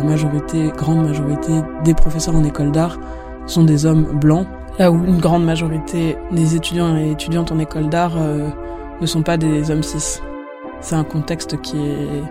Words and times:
la 0.00 0.06
majorité, 0.06 0.72
grande 0.76 1.04
majorité 1.06 1.52
des 1.84 1.92
professeurs 1.92 2.34
en 2.34 2.42
école 2.42 2.72
d'art 2.72 2.98
sont 3.46 3.64
des 3.64 3.84
hommes 3.84 4.18
blancs, 4.18 4.46
là 4.78 4.90
où 4.90 5.04
une 5.04 5.18
grande 5.18 5.44
majorité 5.44 6.16
des 6.30 6.56
étudiants 6.56 6.96
et 6.96 7.10
étudiantes 7.10 7.52
en 7.52 7.58
école 7.58 7.90
d'art 7.90 8.14
euh, 8.16 8.48
ne 9.00 9.06
sont 9.06 9.22
pas 9.22 9.36
des 9.36 9.70
hommes 9.70 9.82
cis. 9.82 10.20
C'est 10.80 10.94
un 10.94 11.04
contexte 11.04 11.60
qui 11.60 11.76
est 11.76 12.22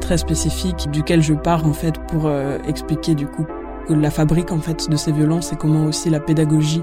très 0.00 0.18
spécifique, 0.18 0.90
duquel 0.90 1.22
je 1.22 1.34
pars 1.34 1.64
en 1.64 1.72
fait 1.72 1.98
pour 2.08 2.26
euh, 2.26 2.58
expliquer 2.66 3.14
du 3.14 3.28
coup 3.28 3.46
la 3.88 4.10
fabrique 4.10 4.50
en 4.50 4.58
fait 4.58 4.90
de 4.90 4.96
ces 4.96 5.12
violences 5.12 5.52
et 5.52 5.56
comment 5.56 5.84
aussi 5.84 6.10
la 6.10 6.18
pédagogie 6.18 6.82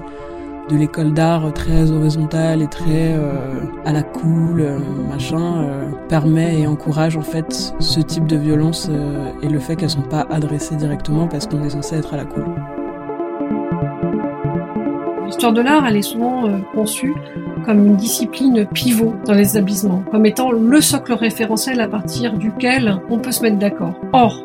de 0.68 0.76
l'école 0.76 1.12
d'art 1.12 1.52
très 1.52 1.90
horizontale 1.90 2.62
et 2.62 2.68
très 2.68 3.14
euh, 3.14 3.64
à 3.84 3.92
la 3.92 4.02
cool, 4.02 4.60
euh, 4.60 4.78
machin, 5.08 5.64
euh, 5.64 5.90
permet 6.08 6.60
et 6.60 6.66
encourage 6.66 7.16
en 7.16 7.22
fait 7.22 7.74
ce 7.80 8.00
type 8.00 8.26
de 8.26 8.36
violence 8.36 8.90
et 9.42 9.48
le 9.48 9.58
fait 9.58 9.76
qu'elles 9.76 9.90
sont 9.90 10.02
pas 10.02 10.26
adressées 10.30 10.76
directement 10.76 11.26
parce 11.26 11.46
qu'on 11.46 11.62
est 11.64 11.70
censé 11.70 11.96
être 11.96 12.14
à 12.14 12.16
la 12.18 12.24
cool. 12.24 12.44
L'histoire 15.26 15.52
de 15.52 15.62
l'art, 15.62 15.86
elle 15.86 15.96
est 15.96 16.02
souvent 16.02 16.44
conçue 16.74 17.14
comme 17.64 17.86
une 17.86 17.96
discipline 17.96 18.66
pivot 18.66 19.14
dans 19.24 19.32
les 19.32 19.50
établissements, 19.50 20.04
comme 20.10 20.26
étant 20.26 20.52
le 20.52 20.80
socle 20.80 21.14
référentiel 21.14 21.80
à 21.80 21.88
partir 21.88 22.34
duquel 22.34 23.00
on 23.08 23.18
peut 23.18 23.32
se 23.32 23.42
mettre 23.42 23.58
d'accord. 23.58 23.94
Or, 24.12 24.44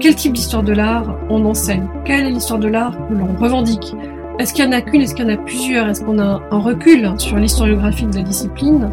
quel 0.00 0.16
type 0.16 0.32
d'histoire 0.32 0.62
de 0.62 0.72
l'art 0.72 1.14
on 1.28 1.44
enseigne? 1.44 1.86
Quelle 2.04 2.26
est 2.26 2.30
l'histoire 2.30 2.58
de 2.58 2.68
l'art 2.68 2.96
que 3.08 3.14
l'on 3.14 3.36
revendique? 3.38 3.94
Est-ce 4.38 4.52
qu'il 4.52 4.64
y 4.64 4.68
en 4.68 4.72
a 4.72 4.80
qu'une 4.80 5.00
Est-ce 5.00 5.14
qu'il 5.14 5.24
y 5.24 5.28
en 5.30 5.32
a 5.32 5.36
plusieurs? 5.36 5.88
Est-ce 5.88 6.02
qu'on 6.02 6.18
a 6.18 6.42
un 6.50 6.58
recul 6.58 7.08
sur 7.18 7.36
l'historiographie 7.36 8.06
de 8.06 8.16
la 8.16 8.22
discipline? 8.22 8.90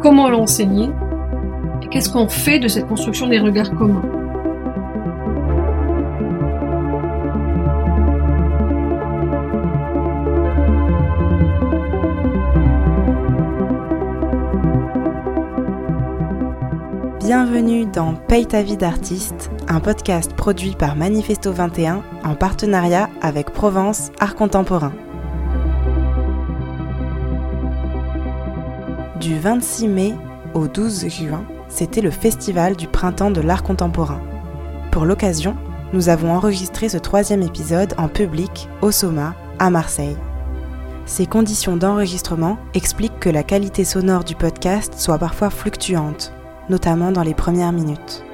Comment 0.00 0.28
l'enseigner? 0.28 0.90
Qu'est-ce 1.90 2.10
qu'on 2.10 2.28
fait 2.28 2.58
de 2.58 2.68
cette 2.68 2.86
construction 2.86 3.26
des 3.26 3.38
regards 3.38 3.70
communs? 3.74 4.15
Bienvenue 17.26 17.86
dans 17.86 18.14
Paye 18.14 18.46
ta 18.46 18.62
vie 18.62 18.76
d'artiste, 18.76 19.50
un 19.66 19.80
podcast 19.80 20.32
produit 20.34 20.76
par 20.76 20.94
Manifesto 20.94 21.50
21 21.52 22.04
en 22.22 22.36
partenariat 22.36 23.10
avec 23.20 23.50
Provence 23.50 24.12
Art 24.20 24.36
Contemporain. 24.36 24.92
Du 29.18 29.36
26 29.40 29.88
mai 29.88 30.14
au 30.54 30.68
12 30.68 31.08
juin, 31.08 31.44
c'était 31.68 32.00
le 32.00 32.12
festival 32.12 32.76
du 32.76 32.86
printemps 32.86 33.32
de 33.32 33.40
l'art 33.40 33.64
contemporain. 33.64 34.20
Pour 34.92 35.04
l'occasion, 35.04 35.56
nous 35.92 36.08
avons 36.08 36.32
enregistré 36.32 36.88
ce 36.88 36.98
troisième 36.98 37.42
épisode 37.42 37.92
en 37.98 38.06
public 38.06 38.68
au 38.82 38.92
Soma, 38.92 39.34
à 39.58 39.68
Marseille. 39.70 40.16
Ces 41.06 41.26
conditions 41.26 41.76
d'enregistrement 41.76 42.56
expliquent 42.72 43.18
que 43.18 43.30
la 43.30 43.42
qualité 43.42 43.84
sonore 43.84 44.22
du 44.22 44.36
podcast 44.36 44.94
soit 44.96 45.18
parfois 45.18 45.50
fluctuante 45.50 46.32
notamment 46.68 47.12
dans 47.12 47.22
les 47.22 47.34
premières 47.34 47.72
minutes. 47.72 48.24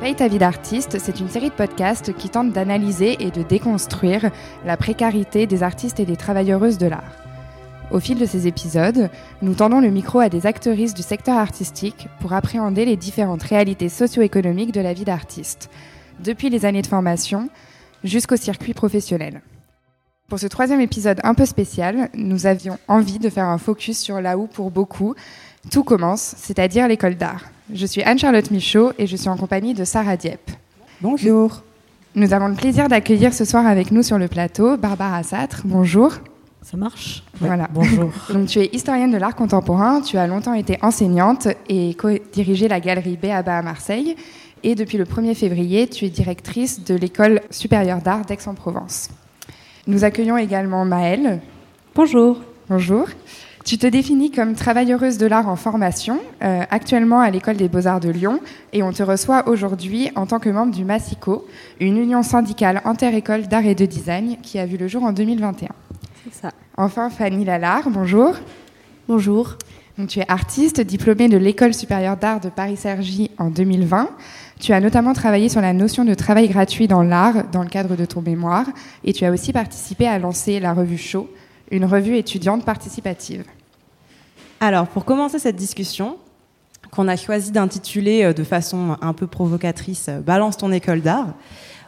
Paye 0.00 0.16
ta 0.16 0.26
vie 0.26 0.38
d'artiste, 0.38 0.98
c'est 0.98 1.20
une 1.20 1.28
série 1.28 1.50
de 1.50 1.54
podcasts 1.54 2.12
qui 2.12 2.28
tente 2.28 2.50
d'analyser 2.50 3.24
et 3.24 3.30
de 3.30 3.42
déconstruire 3.42 4.32
la 4.64 4.76
précarité 4.76 5.46
des 5.46 5.62
artistes 5.62 6.00
et 6.00 6.04
des 6.04 6.16
travailleuses 6.16 6.76
de 6.76 6.88
l'art. 6.88 7.22
Au 7.92 8.00
fil 8.00 8.18
de 8.18 8.26
ces 8.26 8.48
épisodes, 8.48 9.10
nous 9.42 9.54
tendons 9.54 9.80
le 9.80 9.90
micro 9.90 10.18
à 10.18 10.28
des 10.28 10.46
actrices 10.46 10.94
du 10.94 11.02
secteur 11.02 11.36
artistique 11.36 12.08
pour 12.18 12.32
appréhender 12.32 12.84
les 12.84 12.96
différentes 12.96 13.44
réalités 13.44 13.88
socio-économiques 13.88 14.72
de 14.72 14.80
la 14.80 14.92
vie 14.92 15.04
d'artiste, 15.04 15.70
depuis 16.18 16.50
les 16.50 16.64
années 16.64 16.82
de 16.82 16.86
formation 16.88 17.48
jusqu'au 18.02 18.36
circuit 18.36 18.74
professionnel. 18.74 19.40
Pour 20.32 20.38
ce 20.38 20.46
troisième 20.46 20.80
épisode 20.80 21.20
un 21.24 21.34
peu 21.34 21.44
spécial, 21.44 22.08
nous 22.14 22.46
avions 22.46 22.78
envie 22.88 23.18
de 23.18 23.28
faire 23.28 23.44
un 23.44 23.58
focus 23.58 23.98
sur 23.98 24.18
là 24.18 24.38
où, 24.38 24.46
pour 24.46 24.70
beaucoup, 24.70 25.14
tout 25.70 25.84
commence, 25.84 26.34
c'est-à-dire 26.38 26.88
l'école 26.88 27.16
d'art. 27.16 27.50
Je 27.70 27.84
suis 27.84 28.02
Anne-Charlotte 28.02 28.50
Michaud 28.50 28.92
et 28.96 29.06
je 29.06 29.14
suis 29.14 29.28
en 29.28 29.36
compagnie 29.36 29.74
de 29.74 29.84
Sarah 29.84 30.16
Dieppe. 30.16 30.50
Bonjour. 31.02 31.62
Nous 32.14 32.32
avons 32.32 32.48
le 32.48 32.54
plaisir 32.54 32.88
d'accueillir 32.88 33.34
ce 33.34 33.44
soir 33.44 33.66
avec 33.66 33.90
nous 33.90 34.02
sur 34.02 34.16
le 34.16 34.26
plateau 34.26 34.78
Barbara 34.78 35.22
Satre. 35.22 35.64
Bonjour. 35.66 36.14
Ça 36.62 36.78
marche 36.78 37.24
Voilà. 37.38 37.68
Bonjour. 37.70 38.10
Donc, 38.32 38.46
tu 38.46 38.60
es 38.60 38.70
historienne 38.72 39.12
de 39.12 39.18
l'art 39.18 39.36
contemporain, 39.36 40.00
tu 40.00 40.16
as 40.16 40.26
longtemps 40.26 40.54
été 40.54 40.78
enseignante 40.80 41.48
et 41.68 41.94
dirigé 42.32 42.68
la 42.68 42.80
galerie 42.80 43.18
Béaba 43.18 43.58
à 43.58 43.60
Marseille. 43.60 44.16
Et 44.62 44.76
depuis 44.76 44.96
le 44.96 45.04
1er 45.04 45.34
février, 45.34 45.88
tu 45.88 46.06
es 46.06 46.08
directrice 46.08 46.82
de 46.82 46.94
l'école 46.94 47.42
supérieure 47.50 48.00
d'art 48.00 48.24
d'Aix-en-Provence. 48.24 49.10
Nous 49.88 50.04
accueillons 50.04 50.36
également 50.36 50.84
Maëlle. 50.84 51.40
Bonjour. 51.96 52.40
Bonjour. 52.68 53.08
Tu 53.64 53.78
te 53.78 53.86
définis 53.88 54.30
comme 54.30 54.54
travailleuse 54.54 55.18
de 55.18 55.26
l'art 55.26 55.48
en 55.48 55.56
formation, 55.56 56.20
euh, 56.44 56.62
actuellement 56.70 57.18
à 57.18 57.30
l'école 57.30 57.56
des 57.56 57.68
beaux-arts 57.68 57.98
de 57.98 58.08
Lyon, 58.08 58.38
et 58.72 58.84
on 58.84 58.92
te 58.92 59.02
reçoit 59.02 59.48
aujourd'hui 59.48 60.12
en 60.14 60.26
tant 60.26 60.38
que 60.38 60.48
membre 60.48 60.72
du 60.72 60.84
MASICO, 60.84 61.48
une 61.80 61.96
union 61.96 62.22
syndicale 62.22 62.80
inter-école 62.84 63.48
d'art 63.48 63.66
et 63.66 63.74
de 63.74 63.84
design 63.84 64.36
qui 64.40 64.60
a 64.60 64.66
vu 64.66 64.76
le 64.76 64.86
jour 64.86 65.02
en 65.02 65.12
2021. 65.12 65.68
C'est 66.24 66.34
ça. 66.42 66.50
Enfin, 66.76 67.10
Fanny 67.10 67.44
Lalard, 67.44 67.90
bonjour. 67.90 68.36
Bonjour. 69.08 69.56
Donc, 69.98 70.08
tu 70.08 70.20
es 70.20 70.24
artiste, 70.28 70.80
diplômée 70.80 71.28
de 71.28 71.36
l'École 71.36 71.74
supérieure 71.74 72.16
d'art 72.16 72.38
de 72.38 72.50
Paris-Cergy 72.50 73.32
en 73.36 73.50
2020. 73.50 74.08
Tu 74.62 74.72
as 74.72 74.78
notamment 74.78 75.12
travaillé 75.12 75.48
sur 75.48 75.60
la 75.60 75.72
notion 75.72 76.04
de 76.04 76.14
travail 76.14 76.48
gratuit 76.48 76.86
dans 76.86 77.02
l'art 77.02 77.48
dans 77.50 77.64
le 77.64 77.68
cadre 77.68 77.96
de 77.96 78.04
ton 78.04 78.22
mémoire 78.22 78.66
et 79.02 79.12
tu 79.12 79.24
as 79.24 79.32
aussi 79.32 79.52
participé 79.52 80.06
à 80.06 80.20
lancer 80.20 80.60
la 80.60 80.72
revue 80.72 80.98
Show, 80.98 81.28
une 81.72 81.84
revue 81.84 82.16
étudiante 82.16 82.64
participative. 82.64 83.42
Alors, 84.60 84.86
pour 84.86 85.04
commencer 85.04 85.40
cette 85.40 85.56
discussion, 85.56 86.16
qu'on 86.92 87.08
a 87.08 87.16
choisi 87.16 87.50
d'intituler 87.50 88.22
euh, 88.22 88.32
de 88.32 88.44
façon 88.44 88.96
un 89.00 89.12
peu 89.14 89.26
provocatrice 89.26 90.06
euh, 90.08 90.20
Balance 90.20 90.58
ton 90.58 90.70
école 90.70 91.00
d'art, 91.00 91.34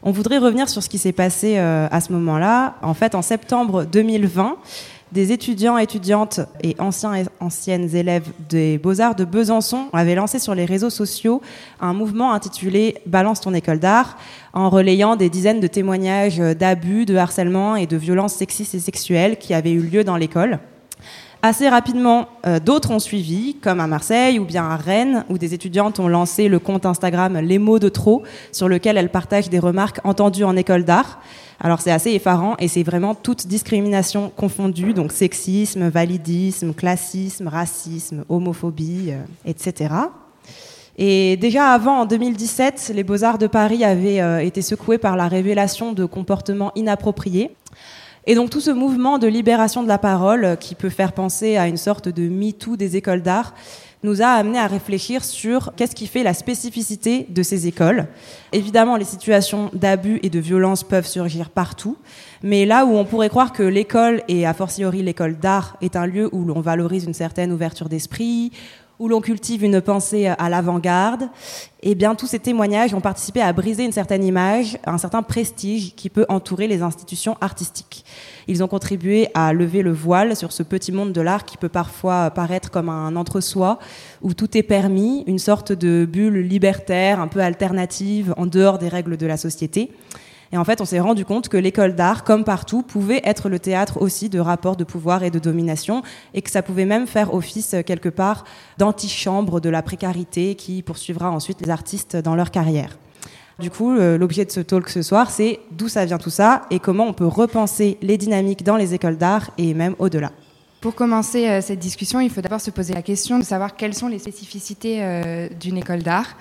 on 0.02 0.10
voudrait 0.10 0.38
revenir 0.38 0.68
sur 0.68 0.82
ce 0.82 0.88
qui 0.88 0.98
s'est 0.98 1.12
passé 1.12 1.58
euh, 1.58 1.86
à 1.92 2.00
ce 2.00 2.12
moment-là. 2.12 2.74
En 2.82 2.94
fait, 2.94 3.14
en 3.14 3.22
septembre 3.22 3.84
2020, 3.84 4.56
des 5.14 5.30
étudiants, 5.30 5.78
étudiantes 5.78 6.40
et 6.64 6.74
anciens 6.80 7.14
et 7.14 7.24
anciennes 7.38 7.94
élèves 7.94 8.26
des 8.48 8.78
Beaux-Arts 8.78 9.14
de 9.14 9.24
Besançon 9.24 9.86
avaient 9.92 10.16
lancé 10.16 10.40
sur 10.40 10.56
les 10.56 10.64
réseaux 10.64 10.90
sociaux 10.90 11.40
un 11.80 11.92
mouvement 11.92 12.32
intitulé 12.32 12.96
Balance 13.06 13.40
ton 13.40 13.54
école 13.54 13.78
d'art, 13.78 14.18
en 14.52 14.68
relayant 14.70 15.14
des 15.14 15.30
dizaines 15.30 15.60
de 15.60 15.68
témoignages 15.68 16.38
d'abus, 16.38 17.06
de 17.06 17.14
harcèlement 17.14 17.76
et 17.76 17.86
de 17.86 17.96
violences 17.96 18.34
sexistes 18.34 18.74
et 18.74 18.80
sexuelles 18.80 19.38
qui 19.38 19.54
avaient 19.54 19.70
eu 19.70 19.82
lieu 19.82 20.02
dans 20.02 20.16
l'école. 20.16 20.58
Assez 21.46 21.68
rapidement, 21.68 22.28
euh, 22.46 22.58
d'autres 22.58 22.90
ont 22.90 22.98
suivi, 22.98 23.56
comme 23.60 23.78
à 23.78 23.86
Marseille 23.86 24.38
ou 24.38 24.46
bien 24.46 24.64
à 24.64 24.76
Rennes, 24.76 25.26
où 25.28 25.36
des 25.36 25.52
étudiantes 25.52 26.00
ont 26.00 26.08
lancé 26.08 26.48
le 26.48 26.58
compte 26.58 26.86
Instagram 26.86 27.36
Les 27.36 27.58
mots 27.58 27.78
de 27.78 27.90
trop, 27.90 28.22
sur 28.50 28.66
lequel 28.66 28.96
elles 28.96 29.10
partagent 29.10 29.50
des 29.50 29.58
remarques 29.58 30.00
entendues 30.04 30.44
en 30.44 30.56
école 30.56 30.84
d'art. 30.84 31.20
Alors 31.60 31.82
c'est 31.82 31.90
assez 31.90 32.12
effarant 32.12 32.56
et 32.60 32.68
c'est 32.68 32.82
vraiment 32.82 33.14
toute 33.14 33.46
discrimination 33.46 34.32
confondue, 34.34 34.94
donc 34.94 35.12
sexisme, 35.12 35.88
validisme, 35.88 36.72
classisme, 36.72 37.48
racisme, 37.48 38.24
homophobie, 38.30 39.10
euh, 39.10 39.18
etc. 39.44 39.90
Et 40.96 41.36
déjà 41.36 41.72
avant, 41.72 42.00
en 42.00 42.06
2017, 42.06 42.92
les 42.94 43.04
Beaux-Arts 43.04 43.36
de 43.36 43.48
Paris 43.48 43.84
avaient 43.84 44.22
euh, 44.22 44.38
été 44.38 44.62
secoués 44.62 44.96
par 44.96 45.14
la 45.14 45.28
révélation 45.28 45.92
de 45.92 46.06
comportements 46.06 46.72
inappropriés. 46.74 47.54
Et 48.26 48.34
donc 48.34 48.50
tout 48.50 48.60
ce 48.60 48.70
mouvement 48.70 49.18
de 49.18 49.26
libération 49.26 49.82
de 49.82 49.88
la 49.88 49.98
parole, 49.98 50.44
euh, 50.44 50.56
qui 50.56 50.74
peut 50.74 50.88
faire 50.88 51.12
penser 51.12 51.56
à 51.56 51.68
une 51.68 51.76
sorte 51.76 52.08
de 52.08 52.28
MeToo 52.28 52.76
des 52.76 52.96
écoles 52.96 53.22
d'art, 53.22 53.54
nous 54.04 54.22
a 54.22 54.26
amené 54.26 54.58
à 54.58 54.66
réfléchir 54.66 55.24
sur 55.24 55.72
qu'est-ce 55.76 55.94
qui 55.94 56.06
fait 56.06 56.22
la 56.22 56.34
spécificité 56.34 57.26
de 57.30 57.42
ces 57.42 57.66
écoles. 57.66 58.06
Évidemment, 58.52 58.96
les 58.96 59.04
situations 59.04 59.70
d'abus 59.72 60.20
et 60.22 60.30
de 60.30 60.38
violence 60.38 60.84
peuvent 60.84 61.06
surgir 61.06 61.48
partout, 61.48 61.96
mais 62.42 62.66
là 62.66 62.84
où 62.84 62.96
on 62.96 63.06
pourrait 63.06 63.30
croire 63.30 63.52
que 63.52 63.62
l'école, 63.62 64.22
et 64.28 64.46
a 64.46 64.52
fortiori 64.52 65.02
l'école 65.02 65.38
d'art, 65.38 65.78
est 65.80 65.96
un 65.96 66.06
lieu 66.06 66.28
où 66.32 66.44
l'on 66.44 66.60
valorise 66.60 67.04
une 67.04 67.14
certaine 67.14 67.50
ouverture 67.50 67.88
d'esprit, 67.88 68.52
où 68.98 69.08
l'on 69.08 69.20
cultive 69.20 69.64
une 69.64 69.80
pensée 69.80 70.26
à 70.26 70.48
l'avant-garde, 70.48 71.28
eh 71.82 71.94
bien, 71.94 72.14
tous 72.14 72.26
ces 72.26 72.38
témoignages 72.38 72.94
ont 72.94 73.00
participé 73.00 73.40
à 73.40 73.52
briser 73.52 73.84
une 73.84 73.92
certaine 73.92 74.24
image, 74.24 74.78
un 74.86 74.98
certain 74.98 75.22
prestige 75.22 75.94
qui 75.94 76.08
peut 76.08 76.24
entourer 76.28 76.66
les 76.66 76.82
institutions 76.82 77.36
artistiques. 77.40 78.04
Ils 78.46 78.62
ont 78.62 78.68
contribué 78.68 79.28
à 79.34 79.52
lever 79.52 79.82
le 79.82 79.92
voile 79.92 80.36
sur 80.36 80.52
ce 80.52 80.62
petit 80.62 80.92
monde 80.92 81.12
de 81.12 81.20
l'art 81.20 81.44
qui 81.44 81.56
peut 81.56 81.68
parfois 81.68 82.30
paraître 82.30 82.70
comme 82.70 82.88
un 82.88 83.16
entre-soi, 83.16 83.78
où 84.22 84.32
tout 84.32 84.56
est 84.56 84.62
permis, 84.62 85.24
une 85.26 85.38
sorte 85.38 85.72
de 85.72 86.06
bulle 86.10 86.38
libertaire, 86.38 87.20
un 87.20 87.28
peu 87.28 87.40
alternative, 87.40 88.32
en 88.36 88.46
dehors 88.46 88.78
des 88.78 88.88
règles 88.88 89.16
de 89.16 89.26
la 89.26 89.36
société. 89.36 89.90
Et 90.54 90.56
en 90.56 90.62
fait, 90.62 90.80
on 90.80 90.84
s'est 90.84 91.00
rendu 91.00 91.24
compte 91.24 91.48
que 91.48 91.56
l'école 91.56 91.96
d'art, 91.96 92.22
comme 92.22 92.44
partout, 92.44 92.84
pouvait 92.84 93.20
être 93.24 93.48
le 93.48 93.58
théâtre 93.58 94.00
aussi 94.00 94.28
de 94.28 94.38
rapports 94.38 94.76
de 94.76 94.84
pouvoir 94.84 95.24
et 95.24 95.32
de 95.32 95.40
domination, 95.40 96.04
et 96.32 96.42
que 96.42 96.50
ça 96.50 96.62
pouvait 96.62 96.84
même 96.84 97.08
faire 97.08 97.34
office 97.34 97.74
quelque 97.84 98.08
part 98.08 98.44
d'antichambre 98.78 99.60
de 99.60 99.68
la 99.68 99.82
précarité 99.82 100.54
qui 100.54 100.82
poursuivra 100.82 101.32
ensuite 101.32 101.60
les 101.60 101.70
artistes 101.70 102.14
dans 102.14 102.36
leur 102.36 102.52
carrière. 102.52 102.96
Du 103.58 103.68
coup, 103.68 103.94
l'objet 103.96 104.44
de 104.44 104.52
ce 104.52 104.60
talk 104.60 104.88
ce 104.90 105.02
soir, 105.02 105.28
c'est 105.28 105.58
d'où 105.72 105.88
ça 105.88 106.04
vient 106.04 106.18
tout 106.18 106.30
ça 106.30 106.62
et 106.70 106.78
comment 106.78 107.08
on 107.08 107.14
peut 107.14 107.26
repenser 107.26 107.98
les 108.00 108.16
dynamiques 108.16 108.62
dans 108.62 108.76
les 108.76 108.94
écoles 108.94 109.18
d'art 109.18 109.50
et 109.58 109.74
même 109.74 109.96
au-delà. 109.98 110.30
Pour 110.80 110.94
commencer 110.94 111.48
euh, 111.48 111.62
cette 111.62 111.78
discussion, 111.78 112.20
il 112.20 112.30
faut 112.30 112.42
d'abord 112.42 112.60
se 112.60 112.70
poser 112.70 112.92
la 112.92 113.00
question 113.00 113.38
de 113.38 113.42
savoir 113.42 113.74
quelles 113.74 113.94
sont 113.94 114.06
les 114.06 114.18
spécificités 114.18 115.02
euh, 115.02 115.48
d'une 115.58 115.78
école 115.78 116.02
d'art. 116.02 116.36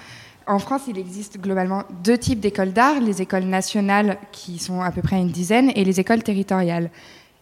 En 0.46 0.60
France, 0.60 0.84
il 0.88 0.98
existe 0.98 1.40
globalement 1.40 1.84
deux 2.04 2.18
types 2.18 2.40
d'écoles 2.40 2.74
d'art, 2.74 3.00
les 3.00 3.22
écoles 3.22 3.46
nationales 3.46 4.18
qui 4.32 4.60
sont 4.60 4.82
à 4.82 4.92
peu 4.92 5.02
près 5.02 5.18
une 5.18 5.30
dizaine 5.30 5.72
et 5.76 5.86
les 5.86 6.02
écoles 6.02 6.22
territoriales. 6.22 6.90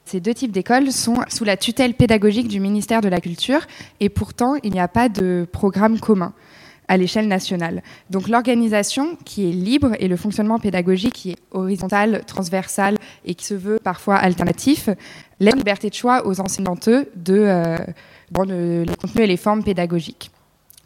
Ces 0.05 0.19
deux 0.19 0.33
types 0.33 0.51
d'écoles 0.51 0.91
sont 0.91 1.15
sous 1.29 1.43
la 1.43 1.57
tutelle 1.57 1.95
pédagogique 1.95 2.47
du 2.47 2.59
ministère 2.59 3.01
de 3.01 3.09
la 3.09 3.19
Culture 3.19 3.61
et 3.99 4.09
pourtant 4.09 4.55
il 4.61 4.71
n'y 4.71 4.79
a 4.79 4.87
pas 4.87 5.09
de 5.09 5.47
programme 5.51 5.99
commun 5.99 6.33
à 6.87 6.97
l'échelle 6.97 7.27
nationale. 7.27 7.81
Donc 8.09 8.27
l'organisation 8.27 9.17
qui 9.23 9.47
est 9.49 9.53
libre 9.53 9.93
et 9.99 10.07
le 10.07 10.17
fonctionnement 10.17 10.59
pédagogique 10.59 11.13
qui 11.13 11.31
est 11.31 11.37
horizontal, 11.51 12.23
transversal 12.27 12.97
et 13.25 13.33
qui 13.33 13.45
se 13.45 13.53
veut 13.53 13.79
parfois 13.81 14.17
alternatif, 14.17 14.89
laisse 15.39 15.55
liberté 15.55 15.89
de 15.89 15.95
choix 15.95 16.27
aux 16.27 16.39
enseignantes 16.39 16.89
de, 16.89 17.07
euh, 17.29 17.77
les 18.45 18.95
contenus 18.95 19.23
et 19.23 19.27
les 19.27 19.37
formes 19.37 19.63
pédagogiques. 19.63 20.31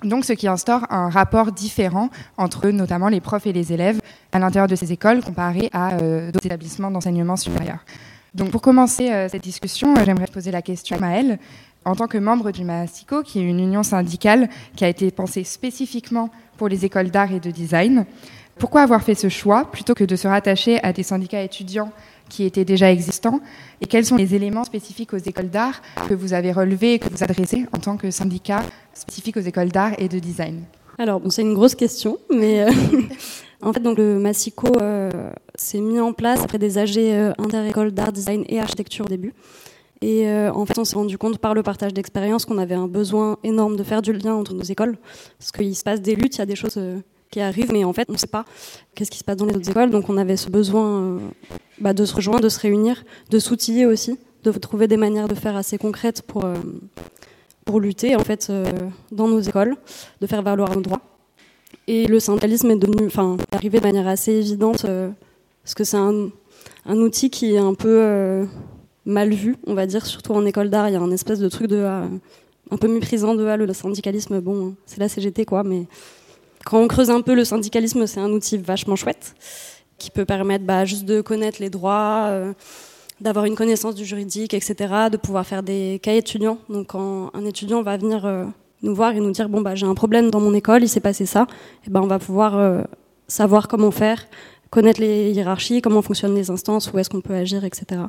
Donc, 0.04 0.26
ce 0.26 0.34
qui 0.34 0.48
instaure 0.48 0.86
un 0.90 1.10
rapport 1.10 1.52
différent 1.52 2.10
entre 2.38 2.70
notamment 2.70 3.08
les 3.08 3.22
profs 3.22 3.48
et 3.48 3.54
les 3.54 3.74
élèves 3.74 4.00
à 4.32 4.40
l'intérieur 4.40 4.68
de 4.68 4.76
ces 4.76 4.92
écoles 4.92 5.24
comparé 5.24 5.70
à 5.72 5.94
euh, 5.94 6.32
d'autres 6.32 6.46
établissements 6.46 6.92
d'enseignement 6.92 7.38
supérieur. 7.38 7.80
Donc, 8.34 8.52
pour 8.52 8.62
commencer 8.62 9.12
euh, 9.12 9.30
cette 9.30 9.44
discussion, 9.44 9.96
j'aimerais 10.04 10.28
poser 10.28 10.52
la 10.52 10.62
question 10.62 10.98
à 10.98 11.00
Maëlle 11.00 11.40
en 11.86 11.96
tant 11.96 12.08
que 12.08 12.18
membre 12.18 12.52
du 12.52 12.66
MASICO, 12.66 13.24
qui 13.24 13.40
est 13.40 13.44
une 13.44 13.60
union 13.60 13.84
syndicale 13.84 14.50
qui 14.76 14.84
a 14.84 14.90
été 14.90 15.12
pensée 15.12 15.44
spécifiquement 15.44 16.30
pour 16.58 16.68
les 16.68 16.84
écoles 16.84 17.12
d'art 17.12 17.32
et 17.32 17.40
de 17.40 17.52
design, 17.52 18.06
pourquoi 18.58 18.82
avoir 18.82 19.04
fait 19.04 19.16
ce 19.16 19.30
choix 19.30 19.70
plutôt 19.72 19.94
que 19.94 20.04
de 20.04 20.16
se 20.16 20.28
rattacher 20.28 20.82
à 20.84 20.94
des 20.94 21.04
syndicats 21.04 21.42
étudiants 21.42 21.92
qui 22.30 22.44
étaient 22.44 22.66
déjà 22.66 22.92
existants 22.92 23.40
Et 23.82 23.86
quels 23.86 24.06
sont 24.06 24.16
les 24.16 24.36
éléments 24.36 24.64
spécifiques 24.64 25.14
aux 25.14 25.18
écoles 25.18 25.50
d'art 25.50 25.82
que 26.08 26.14
vous 26.14 26.34
avez 26.34 26.52
relevés 26.52 26.96
et 26.96 27.00
que 27.00 27.10
vous 27.10 27.24
adressez 27.24 27.66
en 27.74 27.80
tant 27.80 27.98
que 27.98 28.12
syndicat 28.12 28.64
spécifique 28.94 29.38
aux 29.38 29.42
écoles 29.42 29.70
d'art 29.70 29.94
et 29.98 30.08
de 30.08 30.20
design 30.20 30.64
Alors, 30.98 31.20
bon, 31.20 31.30
c'est 31.30 31.42
une 31.42 31.54
grosse 31.54 31.76
question, 31.76 32.18
mais 32.34 32.64
euh, 32.64 32.72
en 33.62 33.74
fait, 33.74 33.80
donc, 33.80 33.98
le 33.98 34.20
MASICO 34.20 34.68
euh, 34.82 35.10
s'est 35.56 35.82
mis 35.82 36.00
en 36.00 36.14
place 36.14 36.42
après 36.44 36.58
des 36.58 36.78
AG 36.78 36.98
euh, 36.98 37.34
inter-écoles 37.38 37.92
d'art, 37.92 38.12
design 38.12 38.44
et 38.48 38.60
architecture 38.60 39.06
au 39.06 39.10
début. 39.10 39.34
Et 40.02 40.28
euh, 40.28 40.52
en 40.52 40.66
fait, 40.66 40.78
on 40.78 40.84
s'est 40.84 40.96
rendu 40.96 41.18
compte 41.18 41.38
par 41.38 41.54
le 41.54 41.64
partage 41.64 41.94
d'expérience 41.94 42.46
qu'on 42.46 42.58
avait 42.58 42.76
un 42.76 42.88
besoin 42.88 43.38
énorme 43.44 43.76
de 43.76 43.84
faire 43.84 44.02
du 44.02 44.14
lien 44.14 44.36
entre 44.36 44.54
nos 44.54 44.64
écoles. 44.64 44.98
Parce 45.40 45.52
qu'il 45.52 45.76
se 45.76 45.84
passe 45.84 46.02
des 46.02 46.16
luttes, 46.16 46.36
il 46.36 46.40
y 46.40 46.42
a 46.42 46.46
des 46.46 46.56
choses 46.56 46.78
qui 47.36 47.42
arrivent, 47.42 47.72
mais 47.72 47.84
en 47.84 47.94
fait, 47.94 48.08
on 48.10 48.14
ne 48.14 48.18
sait 48.18 48.28
pas 48.28 48.46
qu'est-ce 48.94 49.12
qui 49.12 49.18
se 49.18 49.24
passe 49.24 49.38
dans 49.38 49.46
les 49.46 49.56
autres 49.56 49.70
écoles. 49.70 49.90
Donc, 49.90 50.10
on 50.10 50.18
avait 50.18 50.38
ce 50.38 50.50
besoin 50.50 51.02
euh, 51.02 51.20
bah, 51.80 51.94
de 51.94 52.06
se 52.06 52.16
rejoindre, 52.16 52.42
de 52.42 52.50
se 52.50 52.60
réunir, 52.60 53.04
de 53.30 53.40
s'outiller 53.40 53.86
aussi, 53.86 54.18
de 54.44 54.52
trouver 54.52 54.88
des 54.88 54.98
manières 54.98 55.28
de 55.28 55.36
faire 55.36 55.56
assez 55.56 55.78
concrètes 55.78 56.22
pour, 56.22 56.46
pour 57.66 57.80
lutter 57.80 58.16
en 58.16 58.24
fait, 58.24 58.52
dans 59.12 59.28
nos 59.28 59.40
écoles, 59.40 59.76
de 60.22 60.28
faire 60.28 60.44
valoir 60.44 60.76
nos 60.76 60.82
droits. 60.82 61.02
Et 61.88 62.06
le 62.08 62.20
syndicalisme 62.20 62.70
est 62.72 62.76
devenu, 62.76 63.08
enfin, 63.08 63.38
arrivé 63.52 63.80
de 63.80 63.84
manière 63.84 64.08
assez 64.08 64.34
évidente, 64.34 64.86
parce 65.64 65.74
que 65.74 65.84
c'est 65.84 65.98
un, 65.98 66.30
outil 66.86 67.32
qui 67.32 67.56
est 67.56 67.58
un 67.58 67.74
peu 67.74 68.46
mal 69.06 69.34
vu, 69.34 69.56
on 69.68 69.74
va 69.74 69.86
dire, 69.86 70.06
surtout 70.06 70.34
en 70.34 70.46
école 70.46 70.70
d'art. 70.70 70.90
Il 70.90 70.94
y 70.94 70.96
a 70.96 71.02
un 71.02 71.12
espèce 71.12 71.40
de 71.40 71.50
truc 71.50 71.68
de 71.68 71.78
euh, 71.78 72.08
un 72.72 72.78
peu 72.78 72.88
méprisant 72.88 73.36
de 73.36 73.46
ah, 73.46 73.58
le 73.58 73.72
syndicalisme. 73.74 74.42
Bon, 74.42 74.76
c'est 74.86 75.00
la 75.00 75.08
CGT 75.08 75.46
quoi, 75.46 75.64
mais 75.64 75.86
quand 76.66 76.80
on 76.80 76.88
creuse 76.90 77.10
un 77.10 77.22
peu, 77.22 77.34
le 77.34 77.46
syndicalisme 77.46 78.06
c'est 78.06 78.20
un 78.20 78.32
outil 78.32 78.58
vachement 78.58 78.98
chouette 78.98 79.36
qui 79.98 80.12
peut 80.12 80.26
permettre 80.26 80.66
bah, 80.66 80.84
juste 80.84 81.06
de 81.06 81.22
connaître 81.22 81.62
les 81.62 81.70
droits. 81.70 82.28
Euh, 82.30 82.54
d'avoir 83.22 83.46
une 83.46 83.56
connaissance 83.56 83.96
du 83.96 84.04
juridique, 84.04 84.54
etc., 84.54 84.76
de 85.10 85.16
pouvoir 85.16 85.48
faire 85.48 85.64
des 85.64 86.02
cas 86.04 86.12
étudiants. 86.12 86.58
Donc 86.68 86.88
quand 86.88 87.32
un 87.34 87.46
étudiant 87.46 87.82
va 87.82 87.96
venir 87.96 88.26
euh, 88.26 88.44
nous 88.82 88.94
voir 88.94 89.14
et 89.14 89.22
nous 89.22 89.32
dire 89.32 89.48
bon 89.48 89.62
bah 89.62 89.74
j'ai 89.74 89.86
un 89.86 89.96
problème 89.96 90.30
dans 90.30 90.42
mon 90.42 90.54
école, 90.54 90.84
il 90.84 90.90
s'est 90.90 91.00
passé 91.00 91.26
ça, 91.26 91.48
et 91.88 91.90
ben 91.90 92.02
on 92.02 92.08
va 92.08 92.20
pouvoir 92.20 92.84
savoir 93.30 93.70
comment 93.70 93.92
faire, 93.92 94.28
connaître 94.70 95.00
les 95.00 95.32
hiérarchies, 95.32 95.82
comment 95.82 96.02
fonctionnent 96.02 96.36
les 96.36 96.50
instances, 96.50 96.92
où 96.92 97.00
est-ce 97.00 97.10
qu'on 97.10 97.22
peut 97.22 97.36
agir, 97.36 97.64
etc. 97.64 98.02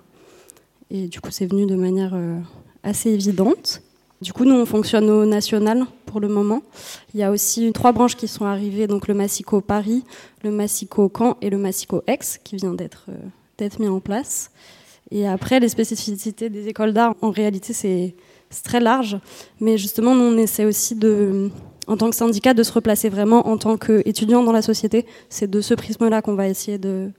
Et 0.90 1.08
du 1.08 1.20
coup, 1.20 1.30
c'est 1.30 1.46
venu 1.46 1.66
de 1.66 1.76
manière 1.76 2.12
euh, 2.14 2.38
assez 2.82 3.10
évidente. 3.10 3.82
Du 4.22 4.32
coup, 4.32 4.44
nous, 4.44 4.54
on 4.54 4.64
fonctionne 4.64 5.10
au 5.10 5.26
national 5.26 5.84
pour 6.06 6.20
le 6.20 6.28
moment. 6.28 6.62
Il 7.12 7.20
y 7.20 7.22
a 7.22 7.30
aussi 7.30 7.70
trois 7.72 7.92
branches 7.92 8.16
qui 8.16 8.28
sont 8.28 8.46
arrivées, 8.46 8.86
donc 8.86 9.08
le 9.08 9.14
Massico 9.14 9.60
Paris, 9.60 10.04
le 10.42 10.50
Massico 10.50 11.12
Caen 11.14 11.36
et 11.42 11.50
le 11.50 11.58
Massico 11.58 12.02
Aix, 12.06 12.18
qui 12.42 12.56
vient 12.56 12.72
d'être 12.72 13.06
euh, 13.10 13.68
mis 13.78 13.88
en 13.88 14.00
place. 14.00 14.50
Et 15.10 15.28
après, 15.28 15.60
les 15.60 15.68
spécificités 15.68 16.48
des 16.48 16.68
écoles 16.68 16.92
d'art, 16.92 17.14
en 17.20 17.30
réalité, 17.30 17.72
c'est 17.72 18.14
très 18.64 18.80
large. 18.80 19.18
Mais 19.60 19.76
justement, 19.76 20.14
nous, 20.14 20.24
on 20.24 20.38
essaie 20.38 20.64
aussi 20.64 20.98
en 21.86 21.96
tant 21.96 22.10
que 22.10 22.16
syndicat, 22.16 22.54
de 22.54 22.62
se 22.62 22.72
replacer 22.72 23.08
vraiment 23.08 23.46
en 23.48 23.58
tant 23.58 23.76
qu'étudiant 23.76 24.42
dans 24.42 24.52
la 24.52 24.62
société. 24.62 25.06
C'est 25.28 25.48
de 25.48 25.60
ce 25.60 25.74
prisme-là 25.74 26.22
qu'on 26.22 26.34
va 26.34 26.48
essayer 26.48 26.78
de, 26.78 27.12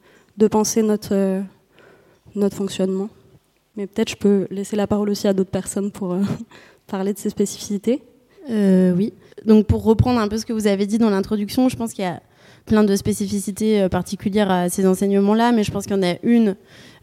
penser 0.49 0.81
notre, 0.81 1.13
euh, 1.13 1.41
notre 2.35 2.55
fonctionnement. 2.55 3.09
Mais 3.75 3.87
peut-être 3.87 4.09
je 4.09 4.15
peux 4.15 4.47
laisser 4.49 4.75
la 4.75 4.87
parole 4.87 5.09
aussi 5.09 5.27
à 5.27 5.33
d'autres 5.33 5.51
personnes 5.51 5.91
pour 5.91 6.13
euh, 6.13 6.21
parler 6.87 7.13
de 7.13 7.19
ces 7.19 7.29
spécificités. 7.29 8.01
Euh, 8.49 8.93
oui. 8.95 9.13
Donc 9.45 9.67
pour 9.67 9.83
reprendre 9.83 10.19
un 10.19 10.27
peu 10.27 10.37
ce 10.37 10.45
que 10.45 10.53
vous 10.53 10.67
avez 10.67 10.85
dit 10.85 10.97
dans 10.97 11.09
l'introduction, 11.09 11.69
je 11.69 11.75
pense 11.75 11.93
qu'il 11.93 12.03
y 12.03 12.07
a 12.07 12.21
plein 12.65 12.83
de 12.83 12.95
spécificités 12.95 13.81
euh, 13.81 13.89
particulières 13.89 14.49
à 14.49 14.69
ces 14.69 14.87
enseignements-là, 14.87 15.51
mais 15.51 15.63
je 15.63 15.71
pense 15.71 15.85
qu'il 15.85 15.95
y 15.95 15.99
en 15.99 16.03
a 16.03 16.15
une 16.23 16.55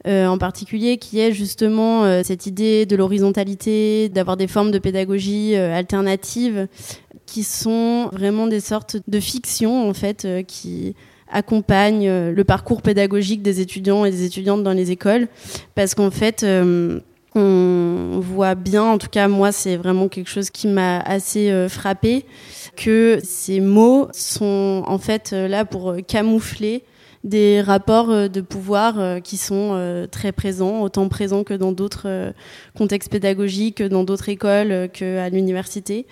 en 0.07 0.37
particulier 0.37 0.99
qui 0.99 1.19
est 1.19 1.33
justement 1.33 2.23
cette 2.23 2.45
idée 2.45 2.85
de 2.85 2.95
l'horizontalité, 2.95 4.11
d'avoir 4.11 4.37
des 4.37 4.49
formes 4.49 4.71
de 4.71 4.79
pédagogie 4.79 5.57
alternatives 5.57 6.69
qui 7.25 7.43
sont 7.43 8.11
vraiment 8.13 8.47
des 8.47 8.61
sortes 8.61 8.99
de 9.09 9.19
fictions 9.19 9.89
en 9.89 9.95
fait 9.95 10.29
qui 10.47 10.95
accompagne 11.35 12.09
euh, 12.09 12.33
le 12.33 12.45
parcours 12.45 12.81
pédagogique 12.81 13.43
des 13.43 13.61
étudiants 13.61 14.05
et 14.05 14.11
des 14.11 14.25
étudiantes 14.25 14.63
dans 14.63 14.73
les 14.73 14.91
écoles, 14.91 15.29
parce 15.75 15.95
qu'en 15.95 16.11
fait, 16.11 16.43
euh, 16.43 17.01
on 17.35 18.21
voit 18.21 18.55
bien, 18.55 18.85
en 18.85 18.99
tout 18.99 19.09
cas 19.09 19.29
moi, 19.29 19.53
c'est 19.53 19.77
vraiment 19.77 20.09
quelque 20.09 20.31
chose 20.31 20.51
qui 20.51 20.69
m'a 20.69 21.01
assez 21.01 21.51
euh, 21.51 21.69
frappé, 21.69 22.25
que 22.77 23.19
ces 23.23 23.61
mots 23.61 24.09
sont 24.13 24.83
en 24.87 24.99
fait 24.99 25.33
là 25.33 25.65
pour 25.65 25.97
camoufler 26.07 26.85
des 27.25 27.63
rapports 27.63 28.11
euh, 28.11 28.29
de 28.29 28.43
pouvoir 28.43 29.01
euh, 29.01 29.19
qui 29.19 29.39
sont 29.39 29.71
euh, 29.73 30.07
très 30.07 30.31
présents, 30.31 30.83
autant 30.83 31.09
présents 31.09 31.43
que 31.43 31.55
dans 31.55 31.73
d'autres 31.73 32.33
contextes 32.77 33.11
pédagogiques, 33.11 33.83
dans 33.83 34.05
d'autres 34.05 34.29
écoles 34.29 34.91
qu'à 34.93 35.29
l'université. 35.31 36.07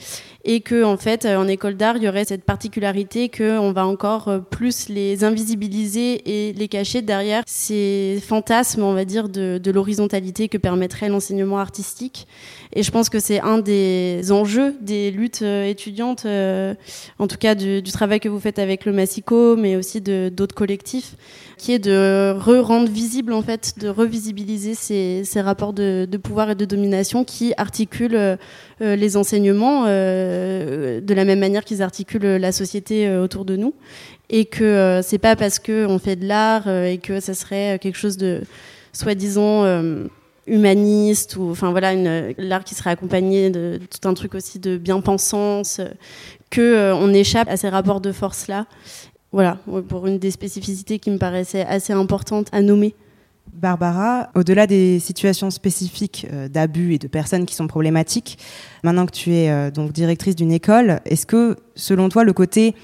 Et 0.45 0.61
que, 0.61 0.83
en 0.83 0.97
fait, 0.97 1.25
en 1.25 1.47
école 1.47 1.77
d'art, 1.77 1.97
il 1.97 2.03
y 2.03 2.09
aurait 2.09 2.25
cette 2.25 2.45
particularité 2.45 3.29
qu'on 3.29 3.73
va 3.73 3.87
encore 3.87 4.41
plus 4.51 4.89
les 4.89 5.23
invisibiliser 5.23 6.49
et 6.49 6.53
les 6.53 6.69
cacher 6.69 7.01
derrière 7.01 7.43
ces 7.47 8.21
fantasmes, 8.27 8.83
on 8.83 8.95
va 8.95 9.05
dire, 9.05 9.29
de, 9.29 9.59
de 9.59 9.71
l'horizontalité 9.71 10.49
que 10.49 10.59
permettrait 10.59 11.09
l'enseignement 11.09 11.59
artistique. 11.59 12.27
Et 12.75 12.83
je 12.83 12.91
pense 12.91 13.09
que 13.09 13.21
c'est 13.21 13.41
un 13.41 13.59
des 13.59 14.33
enjeux 14.33 14.75
des 14.81 15.11
luttes 15.11 15.43
étudiantes, 15.43 16.26
en 16.26 17.26
tout 17.26 17.37
cas 17.37 17.55
du, 17.55 17.83
du, 17.83 17.93
travail 17.93 18.19
que 18.19 18.29
vous 18.29 18.41
faites 18.41 18.59
avec 18.59 18.87
le 18.87 18.93
Massico, 18.93 19.57
mais 19.57 19.76
aussi 19.76 20.00
d'autres 20.00 20.55
collectifs 20.55 21.14
qui 21.62 21.73
est 21.73 21.79
de 21.79 22.35
re-rendre 22.37 22.91
visible, 22.91 23.33
en 23.33 23.41
fait, 23.41 23.79
de 23.79 23.88
revisibiliser 23.88 24.75
ces, 24.75 25.23
ces 25.25 25.41
rapports 25.41 25.73
de, 25.73 26.09
de, 26.11 26.17
pouvoir 26.19 26.50
et 26.50 26.55
de 26.57 26.64
domination 26.64 27.23
qui 27.23 27.52
articulent 27.57 28.17
euh, 28.17 28.37
les 28.81 29.17
enseignements 29.17 29.85
euh, 29.87 31.00
de 31.00 31.14
la 31.14 31.25
même 31.25 31.38
manière 31.38 31.64
qu'ils 31.64 31.81
articulent 31.81 32.37
la 32.37 32.50
société 32.50 33.07
euh, 33.07 33.23
autour 33.23 33.45
de 33.45 33.55
nous. 33.55 33.75
Et 34.29 34.47
que 34.47 35.00
c'est 35.05 35.19
pas 35.19 35.37
parce 35.37 35.61
qu'on 35.61 36.00
fait 36.00 36.17
de 36.17 36.26
l'art 36.26 36.67
et 36.67 36.99
que 36.99 37.21
ça 37.21 37.35
serait 37.35 37.79
quelque 37.79 37.99
chose 37.99 38.17
de 38.17 38.41
soi-disant 38.93 39.62
humaniste 40.47 41.37
ou 41.37 41.51
enfin 41.51 41.71
voilà 41.71 41.95
l'art 42.37 42.65
qui 42.65 42.75
serait 42.75 42.91
accompagné 42.91 43.51
de, 43.51 43.79
tout 43.91 44.09
un 44.09 44.15
truc 44.15 44.35
aussi 44.35 44.59
de 44.59 44.77
bien-pensance 44.77 45.81
que 46.51 46.93
on 46.95 47.15
échappe 47.15 47.49
à 47.49 47.57
ces 47.57 47.69
rapports 47.69 48.01
de 48.01 48.11
force 48.13 48.49
là 48.49 48.67
voilà, 49.33 49.59
pour 49.89 50.07
une 50.07 50.19
des 50.19 50.31
spécificités 50.31 50.99
qui 50.99 51.11
me 51.11 51.17
paraissait 51.17 51.65
assez 51.65 51.93
importante 51.93 52.49
à 52.53 52.61
nommer. 52.61 52.95
Barbara, 53.55 54.31
au-delà 54.35 54.67
des 54.67 54.99
situations 54.99 55.51
spécifiques 55.51 56.27
euh, 56.33 56.49
d'abus 56.49 56.95
et 56.95 56.99
de 56.99 57.09
personnes 57.09 57.45
qui 57.45 57.55
sont 57.55 57.67
problématiques, 57.67 58.39
maintenant 58.83 59.07
que 59.07 59.13
tu 59.13 59.35
es 59.35 59.51
euh, 59.51 59.71
donc 59.71 59.93
directrice 59.93 60.37
d'une 60.37 60.53
école, 60.53 61.01
est-ce 61.05 61.27
que, 61.27 61.57
selon 61.75 62.09
toi, 62.09 62.25
le 62.25 62.33
côté 62.33 62.75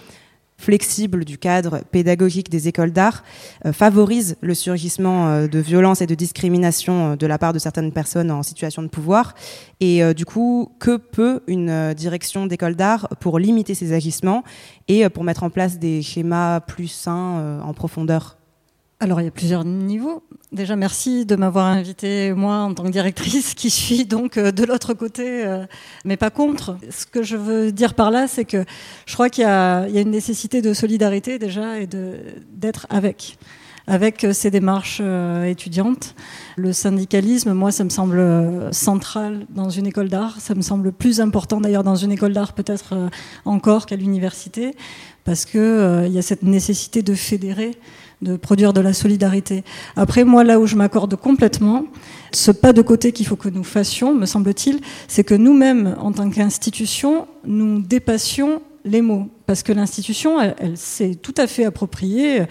flexible 0.59 1.25
du 1.25 1.39
cadre 1.39 1.81
pédagogique 1.91 2.51
des 2.51 2.69
écoles 2.69 2.91
d'art 2.91 3.23
euh, 3.65 3.73
favorise 3.73 4.37
le 4.41 4.55
surgissement 4.55 5.29
euh, 5.29 5.47
de 5.47 5.61
violences 5.61 6.03
et 6.03 6.07
de 6.07 6.15
discrimination 6.15 7.13
euh, 7.13 7.17
de 7.17 7.27
la 7.27 7.39
part 7.39 7.53
de 7.53 7.61
certaines 7.61 7.93
personnes 7.93 8.31
en 8.31 8.43
situation 8.43 8.83
de 8.83 8.89
pouvoir. 8.89 9.35
Et 9.81 10.03
du 10.15 10.25
coup, 10.25 10.73
que 10.81 10.97
peut 10.97 11.43
une 11.47 11.95
direction 11.95 12.47
d'école 12.47 12.75
d'art 12.75 13.09
pour 13.21 13.39
limiter 13.39 13.75
ces 13.75 13.93
agissements 13.93 14.43
et 14.89 15.09
pour 15.09 15.23
mettre 15.23 15.45
en 15.45 15.51
place 15.51 15.79
des 15.79 16.03
schémas 16.03 16.59
plus 16.61 16.89
sains 16.89 17.61
en 17.63 17.73
profondeur? 17.75 18.38
Alors, 19.01 19.21
il 19.21 19.25
y 19.25 19.29
a 19.29 19.31
plusieurs 19.31 19.65
niveaux. 19.65 20.25
Déjà, 20.51 20.75
merci 20.75 21.25
de 21.25 21.37
m'avoir 21.37 21.67
invité, 21.67 22.33
moi, 22.33 22.57
en 22.57 22.75
tant 22.75 22.83
que 22.83 22.91
directrice, 22.91 23.55
qui 23.55 23.71
suis 23.71 24.07
donc 24.07 24.37
euh, 24.37 24.51
de 24.51 24.65
l'autre 24.65 24.93
côté, 24.93 25.47
euh, 25.47 25.65
mais 26.05 26.17
pas 26.17 26.31
contre. 26.31 26.77
Ce 26.91 27.07
que 27.07 27.23
je 27.23 27.37
veux 27.37 27.71
dire 27.71 27.95
par 27.95 28.11
là, 28.11 28.27
c'est 28.27 28.45
que 28.45 28.65
je 29.07 29.15
crois 29.15 29.31
qu'il 29.31 29.45
y, 29.45 29.47
a 29.47 29.87
une 29.87 30.11
nécessité 30.11 30.63
de 30.63 30.75
solidarité, 30.75 31.39
déjà, 31.39 31.79
et 31.79 31.87
d'être 31.87 32.89
avec, 32.91 33.39
avec 33.87 34.25
euh, 34.25 34.33
ces 34.33 34.51
démarches 34.51 35.01
étudiantes. 35.47 36.17
Le 36.57 36.73
syndicalisme, 36.73 37.53
moi, 37.53 37.71
ça 37.71 37.85
me 37.85 37.91
semble 37.91 38.21
central 38.73 39.47
dans 39.51 39.71
une 39.71 39.87
école 39.87 40.09
d'art. 40.09 40.41
Ça 40.41 40.57
me 40.57 40.63
semble 40.63 40.91
plus 40.91 41.21
important, 41.21 41.61
d'ailleurs, 41.61 41.85
dans 41.85 41.95
une 41.95 42.11
école 42.11 42.33
d'art, 42.33 42.53
peut-être 42.53 43.11
encore 43.45 43.87
qu'à 43.87 43.95
l'université, 43.95 44.75
parce 45.23 45.45
qu'il 45.45 46.09
y 46.11 46.19
a 46.19 46.23
cette 46.23 46.43
nécessité 46.43 47.03
de 47.03 47.15
fédérer 47.15 47.79
de 48.23 48.37
produire 48.37 48.73
de 48.73 48.81
la 48.81 48.93
solidarité. 48.93 49.65
Après, 49.97 50.25
moi, 50.25 50.45
là 50.45 50.59
où 50.59 50.67
je 50.67 50.77
m'accorde 50.77 51.15
complètement, 51.17 51.85
ce 52.33 52.51
pas 52.51 52.73
de 52.73 52.83
côté 52.83 53.13
qu'il 53.13 53.27
faut 53.27 53.37
que 53.37 53.49
nous 53.49 53.65
fassions, 53.65 54.15
me 54.15 54.27
semble-t-il, 54.27 54.81
c'est 55.07 55.25
que 55.25 55.35
nous-mêmes, 55.35 55.97
en 56.01 56.13
tant 56.13 56.29
qu'institution, 56.31 57.27
nous 57.45 57.81
dépassions 57.81 58.61
les 58.85 59.03
mots. 59.03 59.29
Parce 59.47 59.63
que 59.63 59.73
l'institution, 59.73 60.41
elle, 60.41 60.77
s'est 60.77 61.15
tout 61.15 61.35
à 61.37 61.47
fait 61.47 61.65
appropriée 61.65 62.43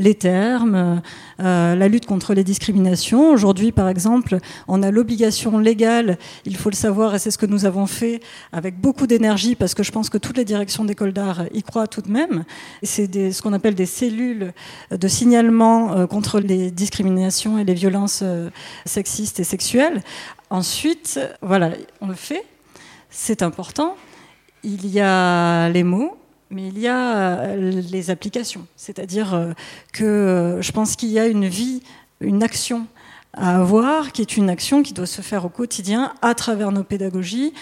les 0.00 0.14
termes, 0.14 1.02
euh, 1.40 1.74
la 1.76 1.88
lutte 1.88 2.06
contre 2.06 2.34
les 2.34 2.42
discriminations. 2.42 3.30
Aujourd'hui, 3.30 3.70
par 3.70 3.88
exemple, 3.88 4.38
on 4.66 4.82
a 4.82 4.90
l'obligation 4.90 5.58
légale, 5.58 6.18
il 6.46 6.56
faut 6.56 6.70
le 6.70 6.74
savoir, 6.74 7.14
et 7.14 7.18
c'est 7.18 7.30
ce 7.30 7.38
que 7.38 7.46
nous 7.46 7.66
avons 7.66 7.86
fait 7.86 8.20
avec 8.50 8.80
beaucoup 8.80 9.06
d'énergie, 9.06 9.54
parce 9.54 9.74
que 9.74 9.82
je 9.82 9.92
pense 9.92 10.08
que 10.08 10.16
toutes 10.18 10.38
les 10.38 10.46
directions 10.46 10.84
d'école 10.84 11.12
d'art 11.12 11.44
y 11.52 11.62
croient 11.62 11.86
tout 11.86 12.00
de 12.00 12.10
même. 12.10 12.44
C'est 12.82 13.30
ce 13.30 13.42
qu'on 13.42 13.52
appelle 13.52 13.74
des 13.74 13.86
cellules 13.86 14.52
de 14.90 15.08
signalement 15.08 15.92
euh, 15.92 16.06
contre 16.06 16.40
les 16.40 16.70
discriminations 16.70 17.58
et 17.58 17.64
les 17.64 17.74
violences 17.74 18.20
euh, 18.22 18.48
sexistes 18.86 19.38
et 19.38 19.44
sexuelles. 19.44 20.02
Ensuite, 20.48 21.20
voilà, 21.42 21.72
on 22.00 22.08
le 22.08 22.14
fait, 22.14 22.44
c'est 23.10 23.42
important. 23.42 23.96
Il 24.64 24.86
y 24.86 25.00
a 25.00 25.68
les 25.68 25.84
mots, 25.84 26.16
mais 26.50 26.68
il 26.68 26.78
y 26.78 26.88
a 26.88 27.38
euh, 27.38 27.82
les 27.90 28.10
applications. 28.10 28.66
C'est-à-dire 28.76 29.34
euh, 29.34 29.52
que 29.92 30.04
euh, 30.04 30.62
je 30.62 30.72
pense 30.72 30.96
qu'il 30.96 31.10
y 31.10 31.18
a 31.18 31.26
une 31.26 31.46
vie, 31.46 31.82
une 32.20 32.42
action 32.42 32.86
à 33.32 33.60
avoir, 33.60 34.12
qui 34.12 34.22
est 34.22 34.36
une 34.36 34.50
action 34.50 34.82
qui 34.82 34.92
doit 34.92 35.06
se 35.06 35.22
faire 35.22 35.44
au 35.44 35.48
quotidien 35.48 36.12
à 36.20 36.34
travers 36.34 36.72
nos 36.72 36.82
pédagogies, 36.82 37.54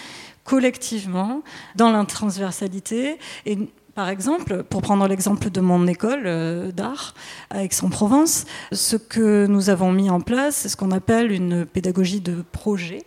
collectivement, 0.43 1.43
dans 1.75 1.91
l'intransversalité. 1.91 3.19
Et 3.45 3.57
par 3.93 4.09
exemple, 4.09 4.63
pour 4.63 4.81
prendre 4.81 5.07
l'exemple 5.07 5.51
de 5.51 5.61
mon 5.61 5.85
école 5.85 6.71
d'art 6.71 7.13
à 7.51 7.63
Aix-en-Provence, 7.63 8.45
ce 8.71 8.95
que 8.95 9.45
nous 9.45 9.69
avons 9.69 9.91
mis 9.91 10.09
en 10.09 10.21
place, 10.21 10.55
c'est 10.55 10.69
ce 10.69 10.77
qu'on 10.77 10.91
appelle 10.91 11.31
une 11.31 11.67
pédagogie 11.67 12.21
de 12.21 12.43
projet, 12.51 13.03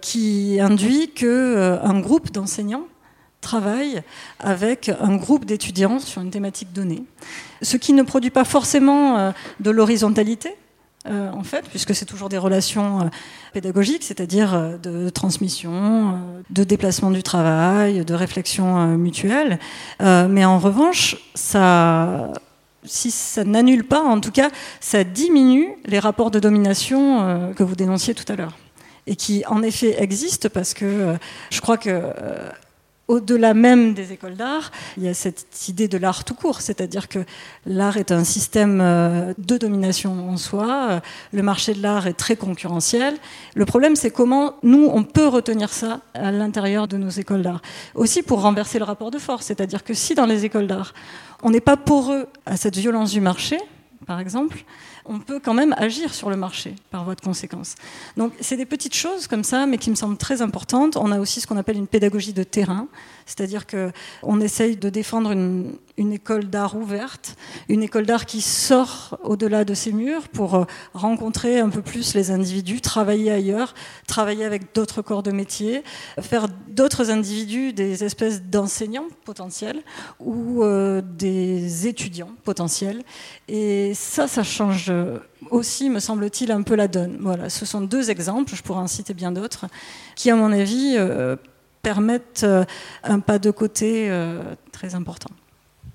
qui 0.00 0.58
induit 0.60 1.10
qu'un 1.10 2.00
groupe 2.00 2.30
d'enseignants 2.30 2.86
travaille 3.44 4.02
avec 4.40 4.90
un 5.00 5.14
groupe 5.16 5.44
d'étudiants 5.44 6.00
sur 6.00 6.22
une 6.22 6.30
thématique 6.30 6.72
donnée. 6.72 7.04
Ce 7.62 7.76
qui 7.76 7.92
ne 7.92 8.02
produit 8.02 8.30
pas 8.30 8.44
forcément 8.44 9.18
euh, 9.18 9.30
de 9.60 9.70
l'horizontalité, 9.70 10.56
euh, 11.06 11.30
en 11.30 11.44
fait, 11.44 11.66
puisque 11.68 11.94
c'est 11.94 12.06
toujours 12.06 12.30
des 12.30 12.38
relations 12.38 13.02
euh, 13.02 13.04
pédagogiques, 13.52 14.02
c'est-à-dire 14.02 14.78
de 14.82 15.10
transmission, 15.10 16.18
de 16.50 16.64
déplacement 16.64 17.10
du 17.10 17.22
travail, 17.22 18.04
de 18.04 18.14
réflexion 18.14 18.96
mutuelle. 18.96 19.60
mais 20.00 20.44
en 20.44 20.58
revanche, 20.58 21.16
ça, 21.34 22.32
si 22.84 23.12
ça 23.12 23.44
n'annule 23.44 23.84
pas, 23.84 24.02
en 24.02 24.18
tout 24.20 24.32
cas, 24.32 24.50
ça 24.80 25.04
diminue 25.04 25.68
les 25.84 26.00
rapports 26.00 26.32
de 26.32 26.40
domination 26.40 27.52
que 27.54 27.62
vous 27.62 27.76
dénonciez 27.76 28.14
tout 28.14 28.30
à 28.32 28.34
l'heure 28.34 28.56
et 29.06 29.14
qui 29.14 29.44
en 29.46 29.62
effet 29.62 30.02
existent 30.02 30.48
parce 30.52 30.74
que 30.74 31.14
je 31.50 31.60
crois 31.60 31.76
que 31.76 32.00
au-delà 33.08 33.54
même 33.54 33.94
des 33.94 34.12
écoles 34.12 34.34
d'art, 34.34 34.70
il 34.96 35.02
y 35.02 35.08
a 35.08 35.14
cette 35.14 35.68
idée 35.68 35.88
de 35.88 35.98
l'art 35.98 36.24
tout 36.24 36.34
court, 36.34 36.60
c'est-à-dire 36.60 37.08
que 37.08 37.18
l'art 37.66 37.96
est 37.96 38.12
un 38.12 38.24
système 38.24 38.80
euh, 38.80 39.34
de 39.38 39.58
domination 39.58 40.30
en 40.30 40.36
soi, 40.36 41.02
le 41.32 41.42
marché 41.42 41.74
de 41.74 41.82
l'art 41.82 42.06
est 42.06 42.14
très 42.14 42.36
concurrentiel. 42.36 43.16
Le 43.54 43.64
problème, 43.64 43.96
c'est 43.96 44.10
comment 44.10 44.54
nous, 44.62 44.88
on 44.92 45.02
peut 45.02 45.28
retenir 45.28 45.70
ça 45.72 46.00
à 46.14 46.32
l'intérieur 46.32 46.88
de 46.88 46.96
nos 46.96 47.10
écoles 47.10 47.42
d'art. 47.42 47.60
Aussi 47.94 48.22
pour 48.22 48.40
renverser 48.40 48.78
le 48.78 48.84
rapport 48.84 49.10
de 49.10 49.18
force, 49.18 49.46
c'est-à-dire 49.46 49.84
que 49.84 49.94
si 49.94 50.14
dans 50.14 50.26
les 50.26 50.44
écoles 50.44 50.66
d'art, 50.66 50.94
on 51.42 51.50
n'est 51.50 51.60
pas 51.60 51.76
poreux 51.76 52.26
à 52.46 52.56
cette 52.56 52.76
violence 52.76 53.10
du 53.10 53.20
marché, 53.20 53.58
par 54.06 54.20
exemple, 54.20 54.64
on 55.04 55.18
peut 55.18 55.40
quand 55.40 55.54
même 55.54 55.74
agir 55.78 56.14
sur 56.14 56.30
le 56.30 56.36
marché 56.36 56.74
par 56.90 57.04
voie 57.04 57.14
de 57.14 57.20
conséquence. 57.20 57.74
Donc 58.16 58.32
c'est 58.40 58.56
des 58.56 58.66
petites 58.66 58.94
choses 58.94 59.26
comme 59.26 59.44
ça, 59.44 59.66
mais 59.66 59.78
qui 59.78 59.90
me 59.90 59.94
semblent 59.94 60.16
très 60.16 60.42
importantes. 60.42 60.96
On 60.96 61.12
a 61.12 61.18
aussi 61.18 61.40
ce 61.40 61.46
qu'on 61.46 61.56
appelle 61.56 61.76
une 61.76 61.86
pédagogie 61.86 62.32
de 62.32 62.42
terrain, 62.42 62.88
c'est-à-dire 63.26 63.66
qu'on 63.66 64.40
essaye 64.40 64.76
de 64.76 64.88
défendre 64.88 65.32
une, 65.32 65.78
école 66.12 66.44
d'art 66.44 66.76
ouverte, 66.76 67.36
une 67.68 67.82
école 67.82 68.06
d'art 68.06 68.26
qui 68.26 68.40
sort 68.40 69.18
au-delà 69.22 69.64
de 69.64 69.74
ses 69.74 69.92
murs 69.92 70.28
pour 70.28 70.54
euh, 70.54 70.64
rencontrer 70.92 71.60
un 71.60 71.68
peu 71.68 71.82
plus 71.82 72.14
les 72.14 72.30
individus, 72.30 72.80
travailler 72.80 73.30
ailleurs, 73.30 73.74
travailler 74.06 74.44
avec 74.44 74.74
d'autres 74.74 75.02
corps 75.02 75.22
de 75.22 75.30
métier, 75.30 75.82
faire 76.20 76.46
d'autres 76.68 77.10
individus 77.10 77.72
des 77.72 78.04
espèces 78.04 78.42
d'enseignants 78.42 79.08
potentiels 79.24 79.82
ou 80.20 80.62
euh, 80.62 81.00
des 81.00 81.86
étudiants 81.86 82.32
potentiels. 82.44 83.02
Et 83.48 83.92
ça, 83.94 84.26
ça 84.26 84.42
change 84.42 84.92
aussi, 85.50 85.90
me 85.90 86.00
semble-t-il, 86.00 86.50
un 86.52 86.62
peu 86.62 86.74
la 86.74 86.88
donne. 86.88 87.18
Voilà, 87.20 87.48
ce 87.48 87.66
sont 87.66 87.80
deux 87.80 88.10
exemples, 88.10 88.54
je 88.54 88.62
pourrais 88.62 88.80
en 88.80 88.86
citer 88.86 89.14
bien 89.14 89.32
d'autres, 89.32 89.66
qui, 90.16 90.30
à 90.30 90.36
mon 90.36 90.52
avis, 90.52 90.94
euh, 90.96 91.36
permettent 91.84 92.44
un 93.04 93.20
pas 93.20 93.38
de 93.38 93.52
côté 93.52 94.10
très 94.72 94.96
important. 94.96 95.30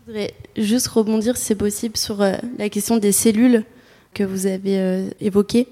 Je 0.10 0.13
voudrais 0.13 0.34
juste 0.58 0.88
rebondir, 0.88 1.38
si 1.38 1.46
c'est 1.46 1.55
possible, 1.55 1.96
sur 1.96 2.24
euh, 2.24 2.34
la 2.58 2.69
question 2.69 2.98
des 2.98 3.12
cellules 3.12 3.63
que 4.15 4.24
vous 4.24 4.48
avez 4.48 4.79
euh, 4.79 5.10
évoquées. 5.22 5.67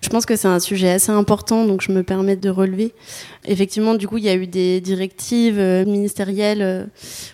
Je 0.00 0.08
pense 0.10 0.26
que 0.26 0.36
c'est 0.36 0.46
un 0.46 0.60
sujet 0.60 0.90
assez 0.90 1.10
important, 1.10 1.64
donc 1.64 1.80
je 1.80 1.90
me 1.90 2.04
permets 2.04 2.36
de 2.36 2.50
relever. 2.50 2.94
Effectivement, 3.46 3.96
du 3.96 4.06
coup, 4.06 4.18
il 4.18 4.22
y 4.22 4.28
a 4.28 4.36
eu 4.36 4.46
des 4.46 4.80
directives 4.80 5.58
euh, 5.58 5.84
ministérielles 5.84 6.88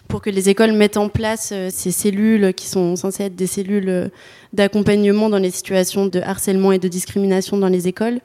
pour 0.09 0.23
que 0.23 0.31
les 0.31 0.49
écoles 0.49 0.73
mettent 0.73 0.97
en 0.97 1.11
place 1.11 1.53
ces 1.69 1.91
cellules 1.91 2.55
qui 2.55 2.69
sont 2.69 2.97
censées 2.97 3.25
être 3.25 3.37
des 3.37 3.47
cellules 3.47 4.11
d'accompagnement 4.55 5.29
dans 5.29 5.39
les 5.39 5.51
situations 5.51 6.07
de 6.07 6.21
harcèlement 6.21 6.73
et 6.73 6.79
de 6.79 6.89
discrimination 6.89 7.59
dans 7.59 7.69
les 7.69 7.87
écoles. 7.87 8.21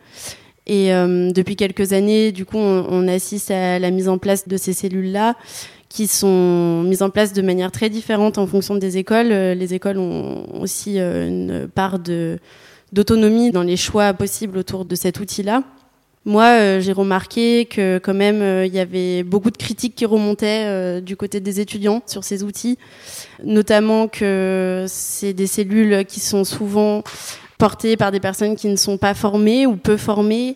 Et 0.74 0.90
depuis 1.34 1.58
quelques 1.58 1.92
années, 1.92 2.32
du 2.32 2.46
coup, 2.46 2.58
on, 2.58 3.06
assiste 3.10 3.52
à 3.52 3.78
la 3.78 3.92
mise 3.92 4.08
en 4.08 4.18
place 4.18 4.48
de 4.48 4.56
ces 4.56 4.72
cellules-là 4.72 5.36
qui 5.92 6.08
sont 6.08 6.84
mises 6.84 7.02
en 7.02 7.10
place 7.10 7.34
de 7.34 7.42
manière 7.42 7.70
très 7.70 7.90
différente 7.90 8.38
en 8.38 8.48
fonction 8.48 8.76
des 8.76 8.98
écoles. 8.98 9.32
Euh, 9.32 9.54
les 9.54 9.74
écoles 9.74 9.98
ont 9.98 10.46
aussi 10.62 11.00
euh, 11.00 11.28
une 11.28 11.68
part 11.68 12.00
d'autonomie 12.94 13.52
dans 13.52 13.64
les 13.64 13.76
choix 13.76 14.14
possibles 14.14 14.58
autour 14.58 14.86
de 14.86 14.96
cet 14.96 15.20
outil-là. 15.20 15.64
Moi, 16.24 16.46
euh, 16.46 16.80
j'ai 16.80 16.94
remarqué 16.94 17.66
que 17.66 18.00
quand 18.02 18.14
même, 18.14 18.66
il 18.66 18.74
y 18.74 18.80
avait 18.80 19.24
beaucoup 19.24 19.52
de 19.52 19.58
critiques 19.58 19.96
qui 19.96 20.06
remontaient 20.06 21.02
du 21.02 21.18
côté 21.18 21.42
des 21.42 21.60
étudiants 21.60 22.02
sur 22.06 22.24
ces 22.24 22.44
outils, 22.44 22.78
notamment 23.44 24.08
que 24.08 24.86
c'est 24.88 25.34
des 25.34 25.48
cellules 25.48 26.06
qui 26.06 26.22
sont 26.22 26.46
souvent 26.46 27.04
portées 27.62 27.96
par 27.96 28.12
des 28.12 28.20
personnes 28.20 28.56
qui 28.56 28.70
ne 28.70 28.76
sont 28.76 28.98
pas 28.98 29.14
formées 29.14 29.68
ou 29.68 29.76
peu 29.76 29.96
formées, 29.96 30.56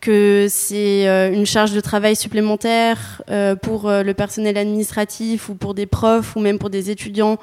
que 0.00 0.46
c'est 0.48 1.08
euh, 1.08 1.32
une 1.32 1.46
charge 1.46 1.72
de 1.72 1.80
travail 1.80 2.14
supplémentaire 2.14 3.22
euh, 3.28 3.56
pour 3.56 3.88
euh, 3.88 4.04
le 4.04 4.14
personnel 4.14 4.56
administratif 4.56 5.48
ou 5.48 5.56
pour 5.56 5.74
des 5.74 5.86
profs 5.86 6.36
ou 6.36 6.40
même 6.40 6.60
pour 6.60 6.70
des 6.70 6.92
étudiants 6.92 7.38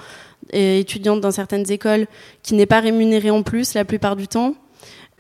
et 0.54 0.80
étudiantes 0.80 1.20
dans 1.20 1.32
certaines 1.32 1.70
écoles 1.70 2.08
qui 2.42 2.54
n'est 2.54 2.66
pas 2.66 2.80
rémunéré 2.80 3.32
en 3.32 3.44
plus 3.44 3.74
la 3.74 3.84
plupart 3.84 4.16
du 4.16 4.30
temps 4.30 4.56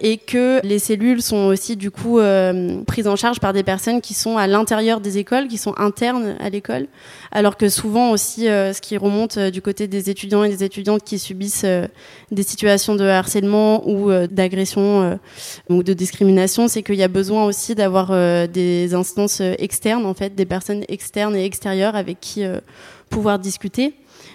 et 0.03 0.17
que 0.17 0.60
les 0.65 0.79
cellules 0.79 1.22
sont 1.22 1.46
aussi 1.46 1.77
du 1.77 1.91
coup 1.91 2.20
euh, 2.20 2.84
prises 2.86 3.08
en 3.08 3.15
charge 3.15 3.39
par 3.39 3.53
des 3.53 3.62
personnes 3.62 4.01
qui 4.01 4.15
sont 4.15 4.36
à 4.36 4.48
l'intérieur 4.48 5.00
des 5.00 5.20
écoles, 5.20 5.48
qui 5.48 5.60
sont 5.60 5.75
internes 5.77 6.36
à 6.39 6.50
l'école, 6.50 6.88
alors 7.31 7.55
que 7.55 7.70
souvent 7.70 8.10
aussi 8.10 8.48
euh, 8.48 8.74
ce 8.74 8.81
qui 8.81 8.98
remonte 8.98 9.38
euh, 9.38 9.51
du 9.51 9.62
côté 9.62 9.88
des 9.88 10.10
étudiants 10.10 10.43
et 10.43 10.50
des 10.50 10.63
étudiantes 10.63 11.03
qui 11.03 11.20
subissent 11.20 11.65
des 12.31 12.43
situations 12.43 12.96
de 12.96 13.05
harcèlement 13.05 13.88
ou 13.88 14.12
d'agression 14.29 15.20
ou 15.70 15.84
de 15.84 15.93
discrimination, 15.93 16.67
c'est 16.67 16.81
qu'il 16.81 16.96
y 16.96 17.03
a 17.03 17.08
besoin 17.08 17.46
aussi 17.46 17.75
d'avoir 17.75 18.12
des 18.48 18.93
instances 18.96 19.41
externes 19.41 20.05
en 20.05 20.15
fait, 20.15 20.34
des 20.34 20.46
personnes 20.46 20.84
externes 20.88 21.36
et 21.36 21.46
extérieures 21.46 21.96
avec 21.96 22.20
qui 22.20 22.43
pouvoir 23.10 23.38
discuter. 23.38 23.93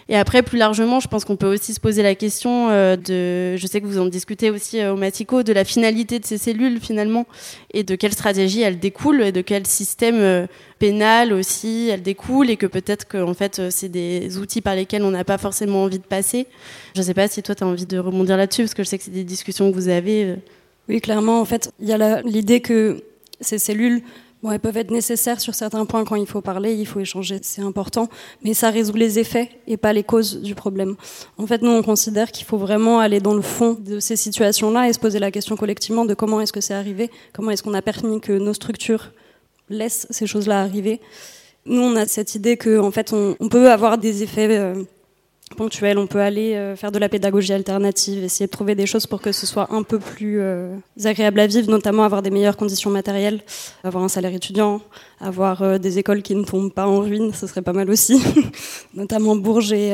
Et 0.09 0.17
après, 0.17 0.45
plus 0.45 0.59
largement, 0.59 1.01
je 1.01 1.09
pense 1.09 1.25
qu'on 1.25 1.35
peut 1.35 1.53
aussi 1.53 1.75
se 1.75 1.81
poser 1.81 2.03
la 2.03 2.15
question 2.15 2.71
euh, 2.71 2.95
de, 2.95 3.57
je 3.57 3.67
sais 3.67 3.81
que 3.81 3.87
vous 3.87 3.99
en 3.99 4.07
discutez 4.07 4.51
aussi 4.51 4.81
euh, 4.81 4.93
au 4.93 4.97
Matico, 4.97 5.43
de 5.43 5.53
la 5.53 5.65
finalité 5.65 6.21
de 6.21 6.25
ces 6.25 6.39
cellules 6.39 6.79
finalement, 6.81 7.27
et 7.75 7.83
de 7.83 7.97
quelle 7.97 8.13
stratégie 8.13 8.63
elles 8.63 8.79
découlent, 8.79 9.23
et 9.23 9.33
de 9.33 9.41
quel 9.41 9.67
système 9.67 10.21
euh, 10.21 10.47
pénal 10.79 11.33
aussi 11.33 11.89
elles 11.91 12.03
découlent, 12.03 12.51
et 12.51 12.57
que 12.57 12.67
peut-être 12.67 13.09
que 13.09 13.19
en 13.19 13.35
fait 13.35 13.71
c'est 13.71 13.89
des 13.89 14.39
outils 14.39 14.61
par 14.61 14.77
lesquels 14.77 15.03
on 15.03 15.11
n'a 15.11 15.25
pas 15.25 15.39
forcément 15.39 15.83
envie 15.83 15.99
de 15.99 16.05
passer. 16.05 16.47
Je 16.95 17.01
ne 17.01 17.07
sais 17.07 17.15
pas 17.15 17.27
si 17.27 17.43
toi 17.43 17.57
tu 17.57 17.65
as 17.65 17.67
envie 17.67 17.87
de 17.87 17.99
rebondir 17.99 18.37
là-dessus, 18.37 18.63
parce 18.63 18.75
que 18.75 18.85
je 18.85 18.89
sais 18.89 18.99
que 18.99 19.05
c'est 19.05 19.11
des 19.11 19.25
discussions 19.25 19.71
que 19.73 19.75
vous 19.75 19.89
avez. 19.89 20.37
Oui, 20.89 21.01
clairement, 21.01 21.41
en 21.41 21.45
fait, 21.45 21.73
il 21.81 21.89
y 21.89 21.93
a 21.93 22.23
l'idée 22.23 22.61
que 22.61 23.03
ces 23.41 23.59
cellules 23.59 24.03
Elles 24.53 24.61
peuvent 24.61 24.77
être 24.77 24.91
nécessaires 24.91 25.41
sur 25.41 25.55
certains 25.55 25.85
points 25.87 26.05
quand 26.05 26.17
il 26.17 26.27
faut 26.27 26.41
parler, 26.41 26.75
il 26.75 26.87
faut 26.87 27.01
échanger, 27.01 27.39
c'est 27.43 27.63
important, 27.63 28.09
mais 28.43 28.55
ça 28.55 28.71
résout 28.71 28.95
les 28.97 29.19
effets 29.19 29.51
et 29.67 29.77
pas 29.77 29.93
les 29.93 30.03
causes 30.03 30.41
du 30.41 30.55
problème. 30.55 30.97
En 31.39 31.47
fait, 31.47 31.63
nous, 31.63 31.71
on 31.71 31.83
considère 31.83 32.33
qu'il 32.33 32.47
faut 32.47 32.59
vraiment 32.59 33.01
aller 33.01 33.21
dans 33.21 33.35
le 33.35 33.43
fond 33.43 33.77
de 33.79 34.01
ces 34.01 34.17
situations-là 34.17 34.89
et 34.89 34.93
se 34.93 34.99
poser 34.99 35.19
la 35.19 35.31
question 35.31 35.57
collectivement 35.57 36.05
de 36.05 36.15
comment 36.15 36.41
est-ce 36.41 36.53
que 36.53 36.61
c'est 36.61 36.75
arrivé, 36.75 37.11
comment 37.33 37.51
est-ce 37.51 37.63
qu'on 37.63 37.75
a 37.75 37.83
permis 37.83 38.21
que 38.21 38.33
nos 38.33 38.55
structures 38.55 39.13
laissent 39.69 40.07
ces 40.11 40.27
choses-là 40.27 40.61
arriver. 40.61 41.01
Nous, 41.65 41.83
on 41.83 41.97
a 41.97 42.07
cette 42.07 42.35
idée 42.35 42.57
qu'en 42.57 42.87
en 42.87 42.91
fait, 42.91 43.13
on, 43.13 43.37
on, 43.41 43.49
peut 43.49 43.71
avoir 43.71 43.99
des 43.99 44.23
effets 44.23 44.57
euh, 44.57 44.85
ponctuel. 45.55 45.99
On 45.99 46.07
peut 46.07 46.21
aller 46.21 46.55
euh, 46.55 46.77
faire 46.77 46.93
de 46.93 46.99
la 46.99 47.09
pédagogie 47.09 47.53
alternative, 47.53 48.25
essayer 48.25 48.47
de 48.47 48.51
trouver 48.51 48.75
des 48.75 48.87
choses 48.87 49.07
pour 49.07 49.21
que 49.21 49.33
ce 49.33 49.47
soit 49.47 49.73
un 49.73 49.83
peu 49.83 49.99
plus 49.99 50.41
euh, 50.41 50.75
agréable 51.05 51.41
à 51.41 51.47
vivre, 51.47 51.71
notamment 51.71 52.03
avoir 52.03 52.23
des 52.23 52.31
meilleures 52.31 52.57
conditions 52.57 52.91
matérielles, 52.91 53.41
avoir 53.85 54.03
un 54.03 54.09
salaire 54.09 54.35
étudiant, 54.35 54.81
avoir 55.21 55.63
euh, 55.63 55.79
des 55.79 55.99
écoles 55.99 56.23
qui 56.23 56.35
ne 56.35 56.45
tombent 56.45 56.73
pas 56.73 56.87
en 56.87 57.01
ruine, 57.01 57.33
ce 57.33 57.47
serait 57.47 57.63
pas 57.63 57.73
mal 57.73 57.91
aussi, 57.91 58.21
notamment 58.95 59.37
Bourges 59.37 59.73
et 59.73 59.93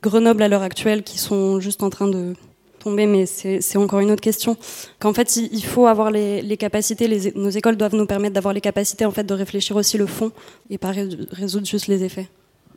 Grenoble 0.00 0.42
à 0.44 0.48
l'heure 0.48 0.62
actuelle 0.62 1.02
qui 1.02 1.18
sont 1.18 1.58
juste 1.58 1.82
en 1.82 1.90
train 1.90 2.06
de 2.06 2.34
tomber, 2.78 3.06
mais 3.06 3.26
c'est 3.26 3.76
encore 3.76 3.98
une 3.98 4.12
autre 4.12 4.20
question. 4.20 4.56
Qu'en 5.00 5.12
fait, 5.12 5.34
il 5.36 5.64
faut 5.64 5.86
avoir 5.88 6.12
les, 6.12 6.40
les 6.40 6.56
capacités, 6.56 7.08
les, 7.08 7.32
nos 7.32 7.50
écoles 7.50 7.76
doivent 7.76 7.96
nous 7.96 8.06
permettre 8.06 8.34
d'avoir 8.34 8.54
les 8.54 8.60
capacités 8.60 9.04
en 9.04 9.10
fait 9.10 9.24
de 9.24 9.34
réfléchir 9.34 9.74
aussi 9.74 9.98
le 9.98 10.06
fond 10.06 10.30
et 10.70 10.78
pas 10.78 10.92
résoudre 11.32 11.66
juste 11.66 11.88
les 11.88 12.04
effets. 12.04 12.28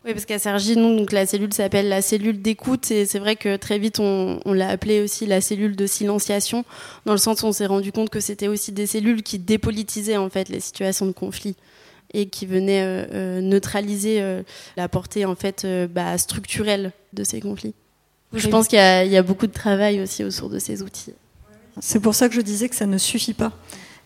Oui, 0.04 0.14
parce 0.14 0.26
qu'à 0.26 0.40
Sergi, 0.40 0.76
nous, 0.76 0.98
donc 0.98 1.12
la 1.12 1.28
cellule 1.28 1.54
s'appelle 1.54 1.88
la 1.88 2.02
cellule 2.02 2.42
d'écoute, 2.42 2.90
et 2.90 3.06
c'est 3.06 3.20
vrai 3.20 3.36
que 3.36 3.56
très 3.56 3.78
vite, 3.78 4.00
on, 4.00 4.40
on 4.46 4.54
l'a 4.54 4.70
appelée 4.70 5.00
aussi 5.02 5.28
la 5.28 5.42
cellule 5.42 5.76
de 5.76 5.86
silenciation, 5.86 6.66
dans 7.06 7.12
le 7.12 7.20
sens 7.20 7.44
où 7.44 7.46
on 7.46 7.52
s'est 7.52 7.68
rendu 7.68 7.92
compte 7.92 8.10
que 8.10 8.20
c'était 8.20 8.48
aussi 8.48 8.72
des 8.72 8.88
cellules 8.88 9.22
qui 9.22 9.38
dépolitisaient 9.38 10.18
en 10.18 10.30
fait 10.30 10.50
les 10.50 10.60
situations 10.60 11.06
de 11.06 11.12
conflit 11.12 11.56
et 12.14 12.28
qui 12.28 12.46
venaient 12.46 12.84
euh, 12.84 13.06
euh, 13.14 13.42
neutraliser 13.42 14.22
euh, 14.22 14.44
la 14.76 14.90
portée 14.90 15.26
en 15.26 15.36
fait 15.36 15.68
bah, 15.90 16.18
structurelle 16.18 16.92
de 17.14 17.24
ces 17.24 17.40
conflits. 17.40 17.74
Je 18.34 18.48
pense 18.48 18.68
qu'il 18.68 18.80
y, 18.80 19.10
y, 19.10 19.18
a 19.18 19.24
beaucoup 19.24 19.48
de 19.48 19.52
travail 19.52 20.00
aussi 20.00 20.24
autour 20.24 20.50
de 20.50 20.58
ces 20.58 20.82
outils. 20.82 21.14
C'est 21.82 22.00
pour 22.00 22.16
ça 22.16 22.30
que 22.30 22.36
je 22.36 22.42
disais 22.42 22.70
que 22.70 22.76
ça 22.76 22.86
ne 22.86 22.98
suffit 22.98 23.34
pas 23.34 23.52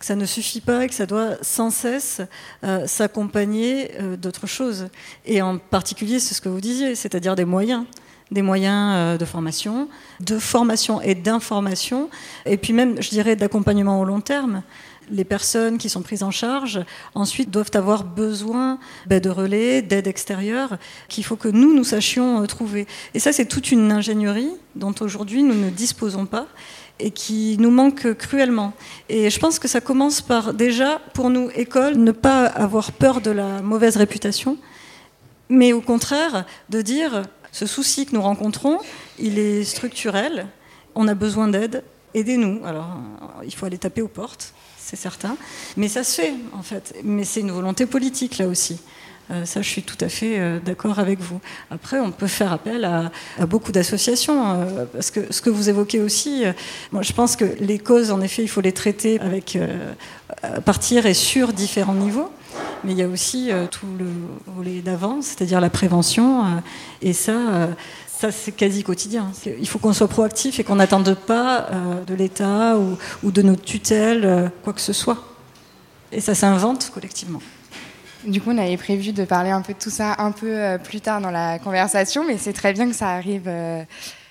ça 0.05 0.15
ne 0.15 0.27
suffit 0.27 0.61
pas 0.61 0.85
et 0.85 0.87
que 0.87 0.93
ça 0.93 1.07
doit 1.07 1.31
sans 1.41 1.71
cesse 1.71 2.21
euh, 2.63 2.85
s'accompagner 2.85 3.89
euh, 3.99 4.15
d'autres 4.15 4.45
choses. 4.45 4.89
Et 5.25 5.41
en 5.41 5.57
particulier, 5.57 6.19
c'est 6.19 6.35
ce 6.35 6.41
que 6.41 6.49
vous 6.49 6.61
disiez, 6.61 6.93
c'est-à-dire 6.93 7.35
des 7.35 7.45
moyens 7.45 7.85
des 8.31 8.41
moyens 8.41 8.93
euh, 8.95 9.17
de 9.17 9.25
formation, 9.25 9.87
de 10.19 10.39
formation 10.39 10.99
et 11.01 11.13
d'information, 11.13 12.09
et 12.45 12.57
puis 12.57 12.73
même, 12.73 12.99
je 13.01 13.09
dirais, 13.09 13.35
d'accompagnement 13.35 13.99
au 13.99 14.03
long 14.03 14.19
terme. 14.19 14.63
Les 15.11 15.23
personnes 15.23 15.77
qui 15.77 15.89
sont 15.89 16.01
prises 16.01 16.23
en 16.23 16.31
charge, 16.31 16.83
ensuite, 17.13 17.51
doivent 17.51 17.69
avoir 17.75 18.03
besoin 18.03 18.79
ben, 19.05 19.19
de 19.19 19.29
relais, 19.29 19.83
d'aide 19.83 20.07
extérieure, 20.07 20.77
qu'il 21.07 21.23
faut 21.23 21.35
que 21.35 21.47
nous, 21.47 21.75
nous 21.75 21.83
sachions 21.83 22.43
trouver. 22.47 22.87
Et 23.13 23.19
ça, 23.19 23.31
c'est 23.31 23.45
toute 23.45 23.71
une 23.71 23.91
ingénierie 23.91 24.51
dont 24.75 24.95
aujourd'hui 25.01 25.43
nous 25.43 25.53
ne 25.53 25.69
disposons 25.69 26.25
pas 26.25 26.47
et 26.99 27.11
qui 27.11 27.57
nous 27.59 27.71
manque 27.71 28.13
cruellement. 28.13 28.73
Et 29.09 29.29
je 29.29 29.39
pense 29.39 29.59
que 29.59 29.67
ça 29.67 29.81
commence 29.81 30.21
par 30.21 30.53
déjà, 30.53 30.99
pour 31.13 31.29
nous, 31.29 31.49
école, 31.55 31.97
ne 31.97 32.11
pas 32.11 32.45
avoir 32.45 32.91
peur 32.91 33.21
de 33.21 33.31
la 33.31 33.61
mauvaise 33.61 33.97
réputation, 33.97 34.57
mais 35.49 35.73
au 35.73 35.81
contraire 35.81 36.45
de 36.69 36.81
dire, 36.81 37.23
ce 37.51 37.65
souci 37.65 38.05
que 38.05 38.15
nous 38.15 38.21
rencontrons, 38.21 38.79
il 39.19 39.39
est 39.39 39.63
structurel, 39.63 40.47
on 40.95 41.07
a 41.07 41.13
besoin 41.13 41.47
d'aide, 41.47 41.83
aidez-nous. 42.13 42.65
Alors, 42.65 42.97
il 43.43 43.53
faut 43.53 43.65
aller 43.65 43.77
taper 43.77 44.01
aux 44.01 44.07
portes, 44.07 44.53
c'est 44.77 44.95
certain, 44.95 45.35
mais 45.77 45.87
ça 45.87 46.03
se 46.03 46.21
fait, 46.21 46.33
en 46.53 46.61
fait. 46.61 46.95
Mais 47.03 47.23
c'est 47.23 47.41
une 47.41 47.51
volonté 47.51 47.85
politique, 47.85 48.37
là 48.37 48.47
aussi. 48.47 48.79
Euh, 49.31 49.45
ça, 49.45 49.61
je 49.61 49.69
suis 49.69 49.81
tout 49.81 49.97
à 50.01 50.09
fait 50.09 50.39
euh, 50.39 50.59
d'accord 50.63 50.99
avec 50.99 51.19
vous. 51.19 51.39
Après, 51.71 51.99
on 51.99 52.11
peut 52.11 52.27
faire 52.27 52.53
appel 52.53 52.85
à, 52.85 53.11
beaucoup 53.45 53.71
d'associations, 53.71 54.53
euh, 54.53 54.85
parce 54.91 55.09
que 55.09 55.31
ce 55.31 55.41
que 55.41 55.49
vous 55.49 55.69
évoquez 55.69 55.99
aussi, 55.99 56.43
moi, 56.91 57.01
je 57.01 57.13
pense 57.13 57.35
que 57.35 57.45
les 57.59 57.79
causes, 57.79 58.11
en 58.11 58.21
effet, 58.21 58.43
il 58.43 58.47
faut 58.47 58.61
les 58.61 58.71
traiter 58.71 59.19
avec 59.19 59.57
partir 60.65 61.05
et 61.05 61.13
sur 61.13 61.53
différents 61.53 61.93
niveaux. 61.93 62.29
Mais 62.83 62.91
il 62.91 62.97
y 62.97 63.03
a 63.03 63.07
aussi 63.07 63.49
tout 63.71 63.87
le 63.97 64.05
volet 64.53 64.81
d'avant, 64.81 65.21
c'est-à-dire 65.21 65.59
la 65.59 65.69
prévention, 65.69 66.43
et 67.01 67.13
ça. 67.13 67.69
ça, 68.07 68.31
c'est 68.31 68.51
quasi 68.51 68.83
quotidien. 68.83 69.31
Il 69.59 69.67
faut 69.67 69.79
qu'on 69.79 69.93
soit 69.93 70.07
proactif 70.07 70.59
et 70.59 70.63
qu'on 70.63 70.75
n'attende 70.75 71.15
pas 71.15 71.69
de 72.05 72.13
l'État 72.13 72.77
ou, 72.77 72.97
ou, 73.23 73.31
de 73.31 73.41
notre 73.41 73.63
tutelle, 73.63 74.51
quoi 74.63 74.73
que 74.73 74.81
ce 74.81 74.93
soit. 74.93 75.17
Et 76.11 76.21
ça 76.21 76.35
s'invente 76.35 76.91
collectivement. 76.93 77.41
Du 78.27 78.41
coup, 78.41 78.49
on 78.51 78.57
avait 78.57 78.77
prévu 78.77 79.11
de 79.11 79.23
parler 79.23 79.51
un 79.51 79.61
peu 79.61 79.73
de 79.73 79.77
tout 79.77 79.91
ça 79.91 80.15
un 80.17 80.31
peu 80.31 80.49
euh, 80.49 80.77
plus 80.79 80.99
tard 80.99 81.21
dans 81.21 81.29
la 81.29 81.59
conversation, 81.59 82.25
mais 82.25 82.39
c'est 82.39 82.53
très 82.53 82.73
bien 82.73 82.87
que 82.87 82.95
ça 82.95 83.09
arrive 83.09 83.43
euh, 83.45 83.83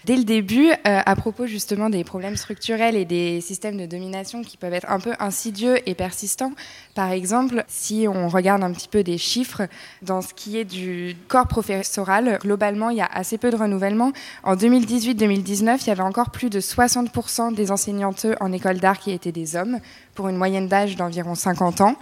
dès 0.04 0.16
le 0.16 0.24
début. 0.24 0.70
Euh, 0.70 1.00
à 1.06 1.14
propos 1.14 1.46
justement 1.46 1.90
des 1.90 2.02
problèmes 2.02 2.36
structurels 2.36 2.96
et 2.96 3.04
des 3.04 3.40
systèmes 3.40 3.76
de 3.76 3.86
domination 3.86 4.42
qui 4.42 4.56
peuvent 4.56 4.74
être 4.74 4.90
un 4.90 4.98
peu 4.98 5.12
insidieux 5.20 5.76
et 5.88 5.94
persistants. 5.94 6.52
Par 6.96 7.12
exemple, 7.12 7.64
si 7.68 8.06
on 8.08 8.28
regarde 8.28 8.64
un 8.64 8.72
petit 8.72 8.88
peu 8.88 9.04
des 9.04 9.16
chiffres 9.16 9.68
dans 10.02 10.22
ce 10.22 10.34
qui 10.34 10.58
est 10.58 10.64
du 10.64 11.16
corps 11.28 11.46
professoral, 11.46 12.40
globalement, 12.42 12.90
il 12.90 12.96
y 12.96 13.00
a 13.02 13.08
assez 13.12 13.38
peu 13.38 13.50
de 13.50 13.56
renouvellement. 13.56 14.12
En 14.42 14.56
2018-2019, 14.56 15.78
il 15.82 15.86
y 15.86 15.90
avait 15.90 16.02
encore 16.02 16.30
plus 16.30 16.50
de 16.50 16.58
60% 16.58 17.54
des 17.54 17.70
enseignantes 17.70 18.26
en 18.40 18.50
école 18.50 18.78
d'art 18.78 18.98
qui 18.98 19.12
étaient 19.12 19.30
des 19.30 19.54
hommes, 19.54 19.78
pour 20.16 20.28
une 20.28 20.36
moyenne 20.36 20.66
d'âge 20.66 20.96
d'environ 20.96 21.36
50 21.36 21.80
ans. 21.80 21.96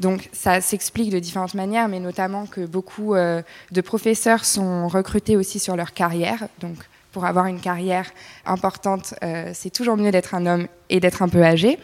Donc 0.00 0.28
ça 0.32 0.60
s'explique 0.60 1.10
de 1.10 1.18
différentes 1.18 1.54
manières, 1.54 1.88
mais 1.88 2.00
notamment 2.00 2.46
que 2.46 2.66
beaucoup 2.66 3.14
euh, 3.14 3.42
de 3.70 3.80
professeurs 3.80 4.44
sont 4.44 4.88
recrutés 4.88 5.36
aussi 5.36 5.58
sur 5.58 5.76
leur 5.76 5.92
carrière. 5.92 6.48
Donc 6.60 6.76
pour 7.12 7.26
avoir 7.26 7.46
une 7.46 7.60
carrière 7.60 8.10
importante, 8.46 9.14
euh, 9.22 9.50
c'est 9.54 9.70
toujours 9.70 9.96
mieux 9.96 10.10
d'être 10.10 10.34
un 10.34 10.46
homme 10.46 10.66
et 10.88 10.98
d'être 10.98 11.22
un 11.22 11.28
peu 11.28 11.42
âgé 11.44 11.78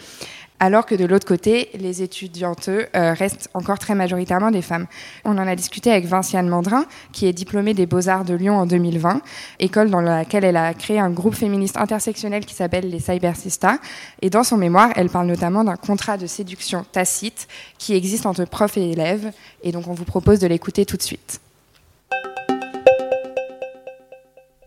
alors 0.61 0.87
que 0.87 0.94
de 0.94 1.05
l'autre 1.05 1.27
côté, 1.27 1.71
les 1.75 2.03
étudiantes 2.03 2.68
euh, 2.68 3.12
restent 3.12 3.49
encore 3.55 3.79
très 3.79 3.94
majoritairement 3.94 4.51
des 4.51 4.62
femmes. 4.62 4.87
On 5.25 5.38
en 5.38 5.47
a 5.47 5.55
discuté 5.55 5.90
avec 5.90 6.07
Vinciane 6.07 6.49
Mandrin, 6.49 6.85
qui 7.12 7.27
est 7.27 7.33
diplômée 7.33 7.75
des 7.75 7.87
Beaux-Arts 7.87 8.25
de 8.25 8.35
Lyon 8.35 8.57
en 8.57 8.66
2020, 8.66 9.23
école 9.61 9.90
dans 9.90 10.01
laquelle 10.01 10.44
elle 10.44 10.57
a 10.57 10.75
créé 10.75 10.99
un 10.99 11.11
groupe 11.11 11.35
féministe 11.35 11.77
intersectionnel 11.77 12.44
qui 12.44 12.55
s'appelle 12.55 12.90
les 12.90 13.01
Cybersista. 13.01 13.79
Et 14.23 14.31
dans 14.31 14.44
son 14.44 14.57
mémoire, 14.57 14.90
elle 14.97 15.11
parle 15.11 15.27
notamment 15.27 15.64
d'un 15.64 15.77
contrat 15.77 16.16
de 16.16 16.27
séduction 16.27 16.85
tacite 16.90 17.49
qui 17.79 17.94
existe 17.94 18.27
entre 18.27 18.44
profs 18.44 18.77
et 18.77 18.90
élèves. 18.90 19.33
Et 19.62 19.73
donc 19.73 19.87
on 19.88 19.94
vous 19.94 20.05
propose 20.05 20.40
de 20.40 20.47
l'écouter 20.47 20.85
tout 20.85 20.97
de 20.97 21.03
suite. 21.03 21.40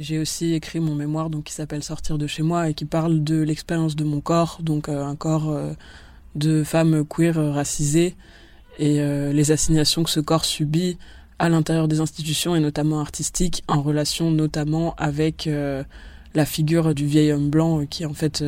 J'ai 0.01 0.17
aussi 0.17 0.55
écrit 0.55 0.79
mon 0.79 0.95
mémoire 0.95 1.29
donc 1.29 1.43
qui 1.43 1.53
s'appelle 1.53 1.83
Sortir 1.83 2.17
de 2.17 2.25
chez 2.25 2.41
moi 2.41 2.69
et 2.69 2.73
qui 2.73 2.85
parle 2.85 3.23
de 3.23 3.39
l'expérience 3.39 3.95
de 3.95 4.03
mon 4.03 4.19
corps, 4.19 4.57
donc 4.63 4.89
euh, 4.89 5.05
un 5.05 5.15
corps 5.15 5.51
euh, 5.51 5.73
de 6.33 6.63
femme 6.63 7.05
queer 7.05 7.37
euh, 7.37 7.51
racisée 7.51 8.15
et 8.79 8.99
les 9.31 9.51
assignations 9.51 10.01
que 10.03 10.09
ce 10.09 10.21
corps 10.21 10.45
subit 10.45 10.97
à 11.37 11.49
l'intérieur 11.49 11.87
des 11.87 11.99
institutions 11.99 12.55
et 12.55 12.59
notamment 12.59 12.99
artistiques 12.99 13.63
en 13.67 13.83
relation 13.83 14.31
notamment 14.31 14.95
avec 14.95 15.47
la 16.33 16.45
figure 16.45 16.95
du 16.95 17.05
vieil 17.05 17.31
homme 17.31 17.49
blanc 17.49 17.85
qui 17.85 18.03
est 18.03 18.05
en 18.07 18.13
fait 18.13 18.43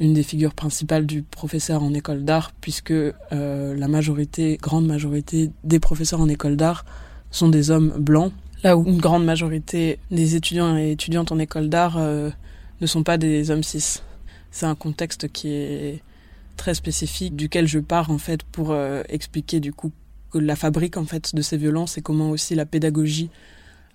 une 0.00 0.14
des 0.14 0.24
figures 0.24 0.54
principales 0.54 1.06
du 1.06 1.22
professeur 1.22 1.84
en 1.84 1.92
école 1.94 2.24
d'art 2.24 2.52
puisque 2.60 2.94
la 3.30 3.86
majorité, 3.86 4.58
grande 4.60 4.86
majorité 4.86 5.52
des 5.62 5.78
professeurs 5.78 6.22
en 6.22 6.28
école 6.28 6.56
d'art 6.56 6.84
sont 7.30 7.50
des 7.50 7.70
hommes 7.70 7.92
blancs 7.98 8.32
là 8.64 8.76
où 8.76 8.84
une 8.86 8.98
grande 8.98 9.24
majorité 9.24 10.00
des 10.10 10.34
étudiants 10.34 10.76
et 10.76 10.92
étudiantes 10.92 11.30
en 11.30 11.38
école 11.38 11.68
d'art 11.68 11.98
euh, 11.98 12.30
ne 12.80 12.86
sont 12.86 13.04
pas 13.04 13.18
des 13.18 13.50
hommes 13.50 13.62
cis. 13.62 14.00
C'est 14.50 14.66
un 14.66 14.74
contexte 14.74 15.30
qui 15.30 15.52
est 15.52 16.02
très 16.56 16.74
spécifique 16.74 17.36
duquel 17.36 17.68
je 17.68 17.78
pars 17.78 18.10
en 18.10 18.18
fait 18.18 18.42
pour 18.42 18.72
euh, 18.72 19.02
expliquer 19.08 19.60
du 19.60 19.72
coup 19.72 19.92
que 20.32 20.38
la 20.38 20.56
fabrique 20.56 20.96
en 20.96 21.04
fait 21.04 21.34
de 21.34 21.42
ces 21.42 21.58
violences 21.58 21.98
et 21.98 22.02
comment 22.02 22.30
aussi 22.30 22.54
la 22.54 22.64
pédagogie 22.64 23.28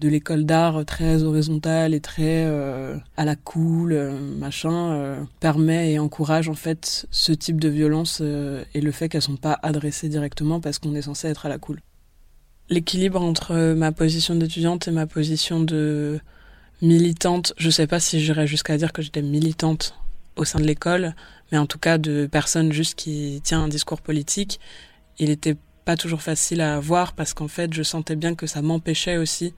de 0.01 0.08
l'école 0.08 0.45
d'art 0.45 0.86
très 0.86 1.23
horizontale 1.23 1.93
et 1.93 1.99
très 1.99 2.45
euh, 2.45 2.95
à 3.17 3.25
la 3.25 3.36
cool 3.36 3.93
machin 4.38 5.27
permet 5.41 5.91
et 5.93 5.99
encourage 5.99 6.47
en 6.47 6.53
fait 6.53 7.08
ce 7.12 7.34
type 7.34 7.60
de 7.60 7.67
violence 7.67 8.21
et 8.21 8.82
le 8.82 8.91
fait 8.91 9.10
qu'elles 9.10 9.21
sont 9.21 9.36
pas 9.36 9.60
adressées 9.62 10.08
directement 10.08 10.62
parce 10.62 10.79
qu'on 10.79 10.95
est 10.95 11.01
censé 11.01 11.27
être 11.27 11.47
à 11.47 11.49
la 11.49 11.58
cool. 11.58 11.82
L'équilibre 12.69 13.21
entre 13.21 13.73
ma 13.73 13.91
position 13.91 14.36
d'étudiante 14.36 14.88
et 14.88 14.91
ma 14.91 15.08
position 15.08 15.60
de 15.60 16.19
militante. 16.82 17.53
Je 17.58 17.69
sais 17.69 17.88
pas 17.88 17.99
si 17.99 18.19
j'irais 18.19 18.47
jusqu'à 18.47 18.77
dire 18.77 18.93
que 18.93 19.01
j'étais 19.01 19.21
militante 19.21 19.95
au 20.36 20.45
sein 20.45 20.60
de 20.60 20.65
l'école, 20.65 21.15
mais 21.51 21.58
en 21.58 21.65
tout 21.65 21.79
cas 21.79 21.97
de 21.97 22.27
personne 22.32 22.71
juste 22.71 22.95
qui 22.95 23.41
tient 23.43 23.63
un 23.63 23.67
discours 23.67 24.01
politique. 24.01 24.60
Il 25.17 25.29
était 25.29 25.58
pas 25.84 25.97
toujours 25.97 26.21
facile 26.21 26.62
à 26.62 26.75
avoir 26.75 27.13
parce 27.13 27.34
qu'en 27.34 27.47
fait, 27.47 27.73
je 27.73 27.84
sentais 27.84 28.15
bien 28.15 28.36
que 28.36 28.47
ça 28.47 28.62
m'empêchait 28.62 29.17
aussi 29.17 29.53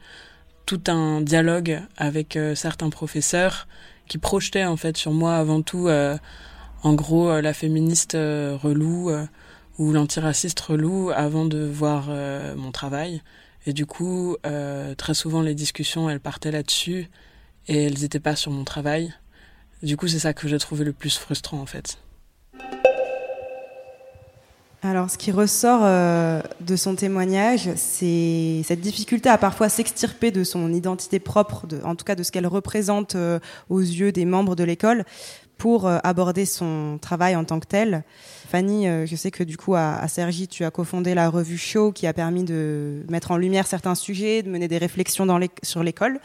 tout 0.66 0.82
un 0.88 1.22
dialogue 1.22 1.82
avec 1.98 2.36
euh, 2.36 2.56
certains 2.56 2.90
professeurs 2.90 3.68
qui 4.08 4.18
projetaient 4.18 4.66
en 4.66 4.78
fait 4.78 4.98
sur 4.98 5.12
moi 5.12 5.36
avant 5.36 5.62
tout, 5.62 5.88
euh, 5.88 6.18
en 6.84 6.94
gros, 6.94 7.30
euh, 7.30 7.42
la 7.42 7.54
féministe 7.54 8.14
relou 8.14 9.12
ou 9.82 9.92
l'antiraciste 9.92 10.60
relou 10.60 11.10
avant 11.10 11.46
de 11.46 11.66
voir 11.66 12.12
mon 12.56 12.72
travail. 12.72 13.24
Et 13.66 13.74
du 13.74 13.88
coup, 13.88 14.38
très 14.98 15.14
souvent, 15.16 15.42
les 15.42 15.56
discussions, 15.56 16.08
elles 16.08 16.20
partaient 16.20 16.52
là-dessus 16.52 17.10
et 17.68 17.86
elles 17.86 18.00
n'étaient 18.00 18.20
pas 18.20 18.36
sur 18.36 18.52
mon 18.52 18.64
travail. 18.64 19.12
Du 19.82 19.98
coup, 19.98 20.08
c'est 20.08 20.20
ça 20.20 20.34
que 20.34 20.48
j'ai 20.48 20.60
trouvé 20.60 20.86
le 20.86 20.94
plus 20.94 21.18
frustrant 21.18 21.60
en 21.60 21.66
fait. 21.66 21.98
Alors, 24.84 25.12
ce 25.12 25.18
qui 25.20 25.32
ressort 25.32 25.82
euh, 25.84 26.42
de 26.60 26.76
son 26.76 26.96
témoignage, 26.96 27.70
c'est 27.76 28.62
cette 28.66 28.82
difficulté 28.82 29.30
à 29.30 29.38
parfois 29.38 29.70
s'extirper 29.70 30.32
de 30.32 30.44
son 30.44 30.74
identité 30.74 31.20
propre, 31.20 31.68
en 31.84 31.96
tout 31.96 32.04
cas 32.04 32.16
de 32.16 32.24
ce 32.24 32.32
qu'elle 32.32 32.48
représente 32.48 33.14
euh, 33.14 33.40
aux 33.70 33.80
yeux 33.80 34.12
des 34.12 34.26
membres 34.26 34.56
de 34.56 34.64
l'école, 34.64 35.06
pour 35.60 35.86
euh, 35.86 36.00
aborder 36.04 36.46
son 36.48 36.98
travail 37.00 37.36
en 37.36 37.44
tant 37.44 37.60
que 37.60 37.68
tel. 37.68 38.04
Fanny, 38.50 38.88
je 39.06 39.16
sais 39.16 39.30
que 39.30 39.44
du 39.44 39.56
coup 39.56 39.76
à, 39.76 39.98
à 39.98 40.08
Sergi, 40.08 40.48
tu 40.48 40.66
as 40.66 40.72
cofondé 40.72 41.14
la 41.14 41.30
revue 41.30 41.60
Show 41.60 41.92
qui 41.92 42.08
a 42.08 42.14
permis 42.14 42.44
de 42.44 43.06
mettre 43.08 43.30
en 43.30 43.38
lumière 43.38 43.68
certains 43.68 43.96
sujets, 43.96 44.42
de 44.42 44.50
mener 44.50 44.68
des 44.68 44.80
réflexions 44.80 45.28
sur 45.64 45.84
l'école 45.84 46.20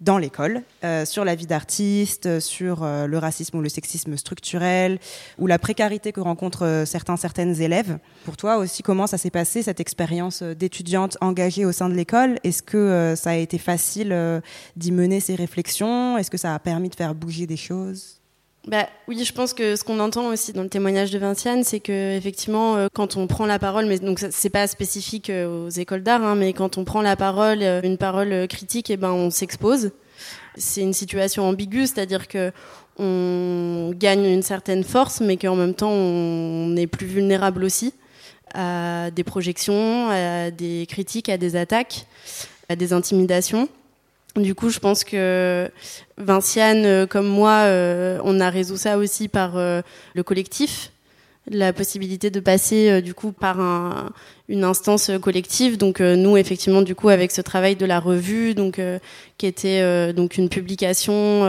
dans 0.00 0.18
l'école, 0.18 0.62
euh, 0.82 1.04
sur 1.04 1.24
la 1.24 1.34
vie 1.34 1.46
d'artiste, 1.46 2.40
sur 2.40 2.82
euh, 2.82 3.06
le 3.06 3.18
racisme 3.18 3.58
ou 3.58 3.60
le 3.60 3.68
sexisme 3.68 4.16
structurel, 4.16 4.98
ou 5.38 5.46
la 5.46 5.58
précarité 5.58 6.12
que 6.12 6.20
rencontrent 6.20 6.64
euh, 6.64 6.84
certains, 6.86 7.16
certaines 7.16 7.60
élèves. 7.60 7.98
Pour 8.24 8.36
toi 8.36 8.56
aussi, 8.56 8.82
comment 8.82 9.06
ça 9.06 9.18
s'est 9.18 9.30
passé, 9.30 9.62
cette 9.62 9.80
expérience 9.80 10.42
d'étudiante 10.42 11.18
engagée 11.20 11.64
au 11.64 11.72
sein 11.72 11.88
de 11.88 11.94
l'école? 11.94 12.38
Est-ce 12.44 12.62
que 12.62 13.14
ça 13.16 13.30
a 13.30 13.36
été 13.36 13.58
facile 13.58 14.42
d'y 14.76 14.92
mener 14.92 15.20
ces 15.20 15.34
réflexions? 15.34 16.16
Est-ce 16.18 16.30
que 16.30 16.38
ça 16.38 16.54
a 16.54 16.58
permis 16.58 16.88
de 16.88 16.94
faire 16.94 17.14
bouger 17.14 17.46
des 17.46 17.56
choses? 17.56 18.19
Bah, 18.66 18.86
oui, 19.08 19.24
je 19.24 19.32
pense 19.32 19.54
que 19.54 19.74
ce 19.74 19.84
qu'on 19.84 20.00
entend 20.00 20.28
aussi 20.28 20.52
dans 20.52 20.62
le 20.62 20.68
témoignage 20.68 21.10
de 21.10 21.18
Vinciane, 21.18 21.64
c'est 21.64 21.80
que 21.80 22.14
effectivement, 22.16 22.76
euh, 22.76 22.88
quand 22.92 23.16
on 23.16 23.26
prend 23.26 23.46
la 23.46 23.58
parole, 23.58 23.86
mais 23.86 23.98
donc 23.98 24.20
c'est 24.30 24.50
pas 24.50 24.66
spécifique 24.66 25.30
euh, 25.30 25.66
aux 25.66 25.70
écoles 25.70 26.02
d'art, 26.02 26.22
hein, 26.22 26.34
mais 26.34 26.52
quand 26.52 26.76
on 26.76 26.84
prend 26.84 27.00
la 27.00 27.16
parole, 27.16 27.62
euh, 27.62 27.80
une 27.82 27.96
parole 27.96 28.46
critique, 28.48 28.90
et 28.90 28.94
eh 28.94 28.96
ben 28.98 29.12
on 29.12 29.30
s'expose. 29.30 29.92
C'est 30.56 30.82
une 30.82 30.92
situation 30.92 31.44
ambiguë, 31.48 31.86
c'est-à-dire 31.86 32.28
que 32.28 32.52
on 32.98 33.92
gagne 33.96 34.26
une 34.26 34.42
certaine 34.42 34.84
force, 34.84 35.20
mais 35.22 35.38
qu'en 35.38 35.56
même 35.56 35.74
temps 35.74 35.90
on 35.90 36.76
est 36.76 36.86
plus 36.86 37.06
vulnérable 37.06 37.64
aussi 37.64 37.94
à 38.52 39.10
des 39.10 39.24
projections, 39.24 40.10
à 40.10 40.50
des 40.50 40.86
critiques, 40.86 41.30
à 41.30 41.38
des 41.38 41.56
attaques, 41.56 42.04
à 42.68 42.76
des 42.76 42.92
intimidations. 42.92 43.68
Du 44.36 44.54
coup, 44.54 44.70
je 44.70 44.78
pense 44.78 45.02
que 45.02 45.68
Vinciane, 46.16 46.84
euh, 46.84 47.06
comme 47.06 47.26
moi, 47.26 47.62
euh, 47.64 48.18
on 48.22 48.38
a 48.38 48.48
résolu 48.48 48.78
ça 48.78 48.96
aussi 48.96 49.26
par 49.26 49.56
euh, 49.56 49.82
le 50.14 50.22
collectif, 50.22 50.92
la 51.50 51.72
possibilité 51.72 52.30
de 52.30 52.38
passer 52.38 53.02
du 53.02 53.12
coup 53.12 53.32
par 53.32 53.60
un, 53.60 54.10
une 54.48 54.62
instance 54.62 55.10
collective. 55.20 55.78
Donc 55.78 55.98
nous, 55.98 56.36
effectivement, 56.36 56.82
du 56.82 56.94
coup, 56.94 57.08
avec 57.08 57.32
ce 57.32 57.40
travail 57.40 57.74
de 57.74 57.86
la 57.86 57.98
revue, 57.98 58.54
donc 58.54 58.80
qui 59.38 59.46
était 59.46 60.12
donc 60.12 60.36
une 60.36 60.48
publication 60.48 61.40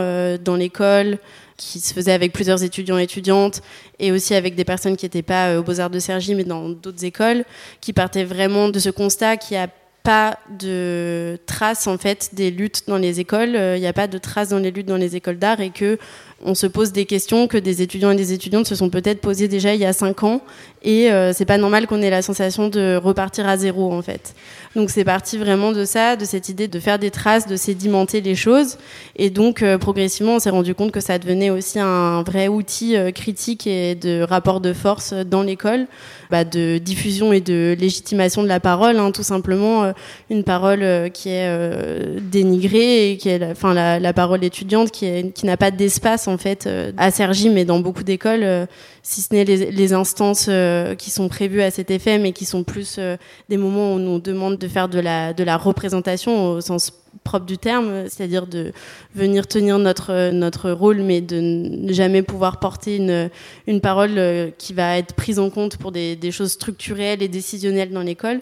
dans 0.42 0.56
l'école 0.56 1.18
qui 1.56 1.78
se 1.78 1.94
faisait 1.94 2.12
avec 2.12 2.32
plusieurs 2.32 2.64
étudiants 2.64 2.98
et 2.98 3.04
étudiantes 3.04 3.60
et 4.00 4.10
aussi 4.10 4.34
avec 4.34 4.56
des 4.56 4.64
personnes 4.64 4.96
qui 4.96 5.04
n'étaient 5.04 5.22
pas 5.22 5.58
aux 5.58 5.62
Beaux-Arts 5.62 5.90
de 5.90 6.00
Cergy 6.00 6.34
mais 6.34 6.44
dans 6.44 6.70
d'autres 6.70 7.04
écoles, 7.04 7.44
qui 7.80 7.92
partaient 7.92 8.24
vraiment 8.24 8.70
de 8.70 8.78
ce 8.80 8.90
constat 8.90 9.36
qui 9.36 9.54
a 9.54 9.68
pas 10.02 10.38
de 10.58 11.38
traces 11.46 11.86
en 11.86 11.96
fait 11.96 12.30
des 12.32 12.50
luttes 12.50 12.84
dans 12.88 12.96
les 12.96 13.20
écoles. 13.20 13.50
Il 13.50 13.56
euh, 13.56 13.78
n'y 13.78 13.86
a 13.86 13.92
pas 13.92 14.08
de 14.08 14.18
traces 14.18 14.48
dans 14.48 14.58
les 14.58 14.70
luttes 14.70 14.86
dans 14.86 14.96
les 14.96 15.16
écoles 15.16 15.38
d'art 15.38 15.60
et 15.60 15.70
que 15.70 15.98
on 16.44 16.54
se 16.54 16.66
pose 16.66 16.90
des 16.92 17.06
questions 17.06 17.46
que 17.46 17.56
des 17.56 17.82
étudiants 17.82 18.10
et 18.10 18.16
des 18.16 18.32
étudiantes 18.32 18.66
se 18.66 18.74
sont 18.74 18.90
peut-être 18.90 19.20
posées 19.20 19.46
déjà 19.46 19.74
il 19.74 19.80
y 19.80 19.84
a 19.84 19.92
cinq 19.92 20.24
ans 20.24 20.40
et 20.82 21.12
euh, 21.12 21.32
c'est 21.32 21.44
pas 21.44 21.58
normal 21.58 21.86
qu'on 21.86 22.02
ait 22.02 22.10
la 22.10 22.22
sensation 22.22 22.68
de 22.68 22.96
repartir 22.96 23.46
à 23.46 23.56
zéro 23.56 23.92
en 23.92 24.02
fait. 24.02 24.34
Donc 24.74 24.90
c'est 24.90 25.04
parti 25.04 25.38
vraiment 25.38 25.72
de 25.72 25.84
ça, 25.84 26.16
de 26.16 26.24
cette 26.24 26.48
idée 26.48 26.68
de 26.68 26.80
faire 26.80 26.98
des 26.98 27.10
traces, 27.10 27.46
de 27.46 27.56
sédimenter 27.56 28.20
les 28.20 28.34
choses. 28.34 28.78
Et 29.16 29.30
donc 29.30 29.62
euh, 29.62 29.78
progressivement 29.78 30.36
on 30.36 30.38
s'est 30.38 30.50
rendu 30.50 30.74
compte 30.74 30.92
que 30.92 31.00
ça 31.00 31.18
devenait 31.18 31.50
aussi 31.50 31.78
un 31.78 32.22
vrai 32.22 32.48
outil 32.48 32.96
critique 33.14 33.66
et 33.66 33.94
de 33.94 34.22
rapport 34.22 34.60
de 34.60 34.72
force 34.72 35.12
dans 35.12 35.42
l'école 35.42 35.86
bah, 36.32 36.44
de 36.44 36.78
diffusion 36.78 37.34
et 37.34 37.42
de 37.42 37.76
légitimation 37.78 38.42
de 38.42 38.48
la 38.48 38.58
parole, 38.58 38.98
hein, 38.98 39.10
tout 39.12 39.22
simplement 39.22 39.84
euh, 39.84 39.92
une 40.30 40.44
parole 40.44 40.82
euh, 40.82 41.10
qui 41.10 41.28
est 41.28 41.46
euh, 41.46 42.18
dénigrée 42.22 43.10
et 43.10 43.16
qui 43.18 43.28
est, 43.28 43.44
enfin 43.50 43.74
la, 43.74 44.00
la, 44.00 44.14
parole 44.14 44.42
étudiante 44.42 44.90
qui, 44.90 45.30
qui 45.32 45.44
n'a 45.44 45.58
pas 45.58 45.70
d'espace 45.70 46.28
en 46.28 46.38
fait 46.38 46.66
à 46.96 47.10
Sergi, 47.10 47.50
mais 47.50 47.66
dans 47.66 47.80
beaucoup 47.80 48.02
d'écoles, 48.02 48.66
si 49.02 49.20
ce 49.20 49.34
n'est 49.34 49.44
les, 49.44 49.70
les, 49.70 49.92
instances 49.92 50.48
qui 50.98 51.10
sont 51.10 51.28
prévues 51.28 51.62
à 51.62 51.70
cet 51.70 51.90
effet, 51.90 52.18
mais 52.18 52.32
qui 52.32 52.44
sont 52.44 52.62
plus 52.62 53.00
des 53.48 53.56
moments 53.56 53.92
où 53.92 53.96
on 53.96 53.98
nous 53.98 54.20
demande 54.20 54.58
de 54.58 54.68
faire 54.68 54.88
de 54.88 55.00
la 55.00 55.32
de 55.32 55.42
la 55.42 55.56
représentation 55.56 56.52
au 56.52 56.60
sens 56.60 56.92
propre 57.24 57.46
du 57.46 57.58
terme, 57.58 58.08
c'est-à-dire 58.08 58.46
de 58.46 58.72
venir 59.14 59.46
tenir 59.46 59.78
notre, 59.78 60.30
notre 60.30 60.70
rôle, 60.70 61.02
mais 61.02 61.20
de 61.20 61.40
ne 61.40 61.92
jamais 61.92 62.22
pouvoir 62.22 62.58
porter 62.58 62.96
une, 62.96 63.30
une 63.66 63.80
parole 63.80 64.18
euh, 64.18 64.50
qui 64.58 64.72
va 64.72 64.98
être 64.98 65.14
prise 65.14 65.38
en 65.38 65.50
compte 65.50 65.76
pour 65.76 65.92
des, 65.92 66.16
des 66.16 66.30
choses 66.32 66.52
structurelles 66.52 67.22
et 67.22 67.28
décisionnelles 67.28 67.90
dans 67.90 68.02
l'école. 68.02 68.40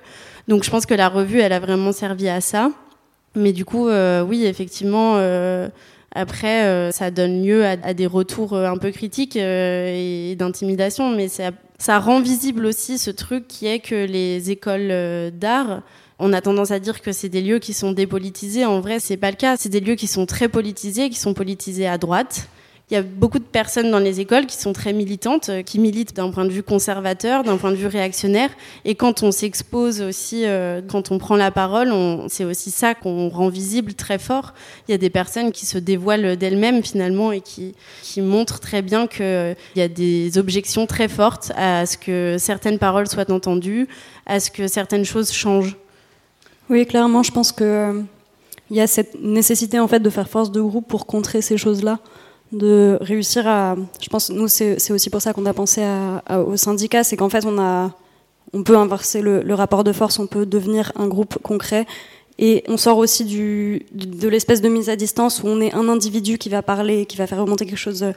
Donc 0.49 0.65
je 0.65 0.71
pense 0.71 0.87
que 0.87 0.95
la 0.95 1.09
revue, 1.09 1.41
elle 1.41 1.53
a 1.53 1.61
vraiment 1.61 1.93
servi 1.93 2.29
à 2.29 2.41
ça. 2.41 2.71
Mais 3.35 3.53
du 3.53 3.65
coup, 3.65 3.89
euh, 3.89 4.23
oui, 4.23 4.45
effectivement, 4.45 5.15
euh, 5.17 5.69
après, 6.13 6.65
euh, 6.65 6.91
ça 6.91 7.11
donne 7.11 7.45
lieu 7.45 7.65
à, 7.65 7.77
à, 7.83 7.95
des 7.95 8.07
retours 8.07 8.57
un 8.57 8.77
peu 8.79 8.91
critiques 8.91 9.37
et 9.37 10.35
d'intimidation, 10.37 11.11
mais 11.11 11.29
ça, 11.29 11.51
ça 11.79 11.99
rend 11.99 12.21
visible 12.21 12.67
aussi 12.67 12.99
ce 12.99 13.11
truc 13.11 13.47
qui 13.47 13.67
est 13.67 13.81
que 13.81 14.07
les 14.07 14.51
écoles 14.51 15.31
d'art 15.33 15.83
on 16.21 16.33
a 16.33 16.41
tendance 16.41 16.71
à 16.71 16.79
dire 16.79 17.01
que 17.01 17.13
c'est 17.13 17.31
des 17.31 17.41
lieux 17.41 17.59
qui 17.59 17.73
sont 17.73 17.93
dépolitisés. 17.93 18.67
En 18.67 18.81
vrai, 18.81 19.01
c'est 19.01 19.17
pas 19.17 19.31
le 19.31 19.37
cas. 19.37 19.57
C'est 19.57 19.71
des 19.71 19.81
lieux 19.81 19.95
qui 19.95 20.07
sont 20.07 20.27
très 20.27 20.49
politisés, 20.49 21.09
qui 21.09 21.19
sont 21.19 21.33
politisés 21.33 21.89
à 21.89 21.97
droite. 21.97 22.47
Il 22.91 22.95
y 22.95 22.97
a 22.97 23.03
beaucoup 23.03 23.39
de 23.39 23.45
personnes 23.45 23.91
dans 23.91 23.99
les 23.99 24.21
écoles 24.21 24.47
qui 24.47 24.57
sont 24.57 24.73
très 24.73 24.93
militantes, 24.93 25.49
euh, 25.49 25.63
qui 25.63 25.79
militent 25.79 26.15
d'un 26.17 26.31
point 26.31 26.45
de 26.45 26.51
vue 26.51 26.63
conservateur, 26.63 27.45
d'un 27.45 27.57
point 27.57 27.71
de 27.71 27.77
vue 27.77 27.87
réactionnaire. 27.87 28.51
Et 28.85 28.95
quand 28.95 29.23
on 29.23 29.31
s'expose 29.31 30.01
aussi, 30.01 30.45
euh, 30.45 30.81
quand 30.87 31.13
on 31.13 31.19
prend 31.19 31.37
la 31.37 31.51
parole, 31.51 31.93
c'est 32.29 32.45
aussi 32.45 32.71
ça 32.71 32.95
qu'on 32.95 33.29
rend 33.29 33.49
visible 33.49 33.95
très 33.95 34.19
fort. 34.19 34.55
Il 34.89 34.93
y 34.93 34.95
a 34.95 34.99
des 34.99 35.11
personnes 35.11 35.53
qui 35.53 35.67
se 35.67 35.79
dévoilent 35.79 36.37
d'elles-mêmes 36.37 36.83
finalement 36.83 37.33
et 37.33 37.41
qui, 37.41 37.75
montrent 38.19 38.61
très 38.61 38.83
bien 38.83 39.07
qu'il 39.07 39.25
euh, 39.25 39.55
y 39.77 39.81
a 39.81 39.89
des 39.89 40.37
objections 40.37 40.87
très 40.87 41.09
fortes 41.09 41.53
à 41.57 41.87
ce 41.87 41.97
que 41.97 42.37
certaines 42.39 42.79
paroles 42.79 43.09
soient 43.09 43.31
entendues, 43.31 43.89
à 44.27 44.41
ce 44.41 44.51
que 44.51 44.67
certaines 44.67 45.05
choses 45.05 45.33
changent. 45.33 45.77
Oui, 46.71 46.87
clairement, 46.87 47.23
je 47.23 47.33
pense 47.33 47.51
que 47.51 47.65
euh, 47.65 48.03
il 48.71 48.77
y 48.77 48.81
a 48.81 48.87
cette 48.87 49.21
nécessité 49.21 49.81
en 49.81 49.89
fait 49.89 49.99
de 50.01 50.09
faire 50.11 50.29
force 50.29 50.53
de 50.53 50.61
groupe 50.61 50.87
pour 50.87 51.07
contrer 51.07 51.43
ces 51.43 51.57
choses-là, 51.57 51.99
de 52.53 52.99
réussir 53.01 53.47
à. 53.47 53.77
Je 54.01 54.09
pense, 54.09 54.31
nous, 54.31 54.49
c'est 54.49 54.93
aussi 54.93 55.11
pour 55.11 55.23
ça 55.23 55.33
qu'on 55.33 55.47
a 55.47 55.53
pensé 55.53 55.83
au 56.31 56.57
syndicat, 56.57 57.05
c'est 57.05 57.17
qu'en 57.17 57.29
fait, 57.29 57.45
on 57.45 57.59
a, 57.59 57.93
on 58.53 58.63
peut 58.63 58.77
inverser 58.77 59.21
le, 59.21 59.43
le, 59.43 59.55
rapport 59.55 59.85
de 59.85 59.93
force, 59.93 60.19
on 60.19 60.27
peut 60.27 60.47
devenir 60.47 60.93
un 60.97 61.07
groupe 61.07 61.39
concret. 61.43 61.87
Et 62.39 62.65
on 62.69 62.79
sort 62.79 62.97
aussi 62.97 63.25
du, 63.25 63.85
de 63.93 64.27
l'espèce 64.27 64.63
de 64.63 64.69
mise 64.69 64.89
à 64.89 64.97
distance 64.97 65.43
où 65.43 65.47
on 65.47 65.61
est 65.61 65.75
un 65.75 65.89
individu 65.89 66.39
qui 66.39 66.49
va 66.49 66.63
parler, 66.63 67.05
qui 67.05 67.19
va 67.19 67.27
faire 67.27 67.41
remonter 67.41 67.67
quelque 67.67 67.77
chose 67.77 68.15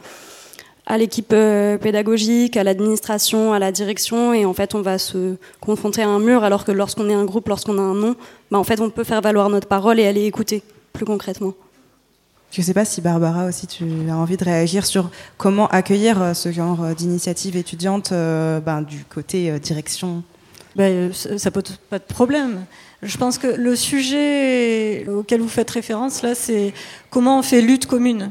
à 0.86 0.98
l'équipe 0.98 1.32
euh, 1.34 1.78
pédagogique, 1.78 2.58
à 2.58 2.64
l'administration, 2.64 3.54
à 3.54 3.60
la 3.60 3.72
direction, 3.72 4.34
et 4.34 4.46
en 4.46 4.54
fait 4.54 4.76
on 4.76 4.82
va 4.82 4.98
se 4.98 5.36
confronter 5.62 6.02
à 6.02 6.10
un 6.10 6.20
mur, 6.20 6.44
alors 6.44 6.66
que 6.66 6.72
lorsqu'on 6.72 7.10
est 7.10 7.14
un 7.14 7.26
groupe, 7.26 7.48
lorsqu'on 7.48 7.78
a 7.78 7.82
un 7.82 7.96
nom, 7.96 8.16
bah, 8.52 8.58
en 8.58 8.64
fait 8.64 8.80
on 8.82 8.90
peut 8.90 9.04
faire 9.04 9.22
valoir 9.22 9.50
notre 9.50 9.68
parole 9.68 10.00
et 10.00 10.06
aller 10.06 10.26
écouter 10.26 10.62
plus 10.92 11.06
concrètement. 11.06 11.54
Je 12.54 12.62
ne 12.62 12.66
sais 12.68 12.76
pas 12.76 12.86
si 12.86 13.02
Barbara 13.02 13.46
aussi 13.46 13.66
tu 13.66 13.84
as 14.08 14.16
envie 14.16 14.38
de 14.38 14.46
réagir 14.46 14.86
sur 14.86 15.10
comment 15.40 15.68
accueillir 15.70 16.22
euh, 16.22 16.34
ce 16.36 16.52
genre 16.52 16.84
euh, 16.84 16.94
d'initiative 16.94 17.58
étudiante 17.58 18.12
ben, 18.12 18.84
du 18.84 19.06
côté 19.06 19.60
direction. 19.60 20.22
Ben, 20.76 21.12
ça 21.12 21.50
pose 21.50 21.80
pas 21.90 21.98
de 21.98 22.04
problème. 22.04 22.66
Je 23.02 23.18
pense 23.18 23.40
que 23.40 23.48
le 23.48 23.76
sujet 23.76 25.08
auquel 25.08 25.42
vous 25.42 25.48
faites 25.48 25.72
référence 25.72 26.22
là, 26.22 26.36
c'est 26.36 26.76
comment 27.10 27.40
on 27.40 27.42
fait 27.42 27.60
lutte 27.60 27.88
commune. 27.88 28.30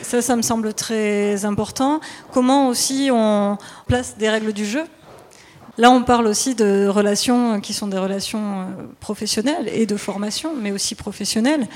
Ça, 0.00 0.22
ça 0.22 0.34
me 0.34 0.42
semble 0.42 0.72
très 0.72 1.44
important. 1.44 2.00
Comment 2.32 2.68
aussi 2.68 3.10
on 3.12 3.58
place 3.86 4.16
des 4.16 4.30
règles 4.30 4.54
du 4.54 4.64
jeu 4.64 4.84
là, 5.78 5.90
on 5.90 6.02
parle 6.02 6.26
aussi 6.26 6.54
de 6.54 6.86
relations 6.88 7.60
qui 7.60 7.72
sont 7.72 7.86
des 7.86 7.98
relations 7.98 8.66
professionnelles 9.00 9.70
et 9.72 9.86
de 9.86 9.96
formation, 9.96 10.54
mais 10.54 10.72
aussi 10.72 10.94
professionnelles. 10.94 11.66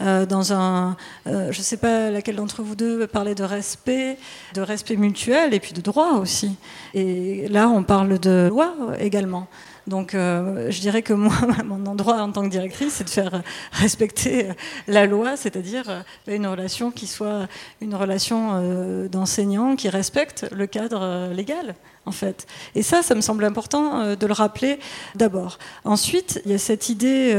dans 0.00 0.52
un, 0.52 0.96
je 1.26 1.46
ne 1.46 1.52
sais 1.52 1.76
pas 1.76 2.10
laquelle 2.10 2.36
d'entre 2.36 2.62
vous 2.62 2.74
deux 2.74 3.06
parlait 3.06 3.34
de 3.34 3.44
respect, 3.44 4.18
de 4.54 4.60
respect 4.60 4.96
mutuel 4.96 5.54
et 5.54 5.60
puis 5.60 5.72
de 5.72 5.80
droit 5.80 6.14
aussi. 6.14 6.56
Et 6.92 7.46
là, 7.48 7.68
on 7.68 7.84
parle 7.84 8.18
de 8.18 8.48
loi 8.50 8.74
également. 8.98 9.46
Donc 9.86 10.14
euh, 10.14 10.70
je 10.70 10.80
dirais 10.80 11.02
que 11.02 11.12
moi, 11.12 11.34
mon 11.64 11.86
endroit 11.86 12.20
en 12.22 12.30
tant 12.30 12.44
que 12.44 12.48
directrice, 12.48 12.94
c'est 12.94 13.04
de 13.04 13.10
faire 13.10 13.42
respecter 13.72 14.48
la 14.86 15.06
loi, 15.06 15.36
c'est-à-dire 15.36 15.84
euh, 15.88 16.02
une 16.28 16.46
relation 16.46 16.90
qui 16.90 17.06
soit 17.06 17.48
une 17.80 17.94
relation 17.94 18.50
euh, 18.52 19.08
d'enseignant 19.08 19.74
qui 19.76 19.88
respecte 19.88 20.46
le 20.52 20.66
cadre 20.66 21.32
légal. 21.32 21.74
En 22.04 22.10
fait. 22.10 22.48
Et 22.74 22.82
ça, 22.82 23.00
ça 23.02 23.14
me 23.14 23.20
semble 23.20 23.44
important 23.44 24.16
de 24.16 24.26
le 24.26 24.32
rappeler 24.32 24.80
d'abord. 25.14 25.60
Ensuite, 25.84 26.42
il 26.44 26.50
y 26.50 26.54
a 26.54 26.58
cette 26.58 26.88
idée, 26.88 27.32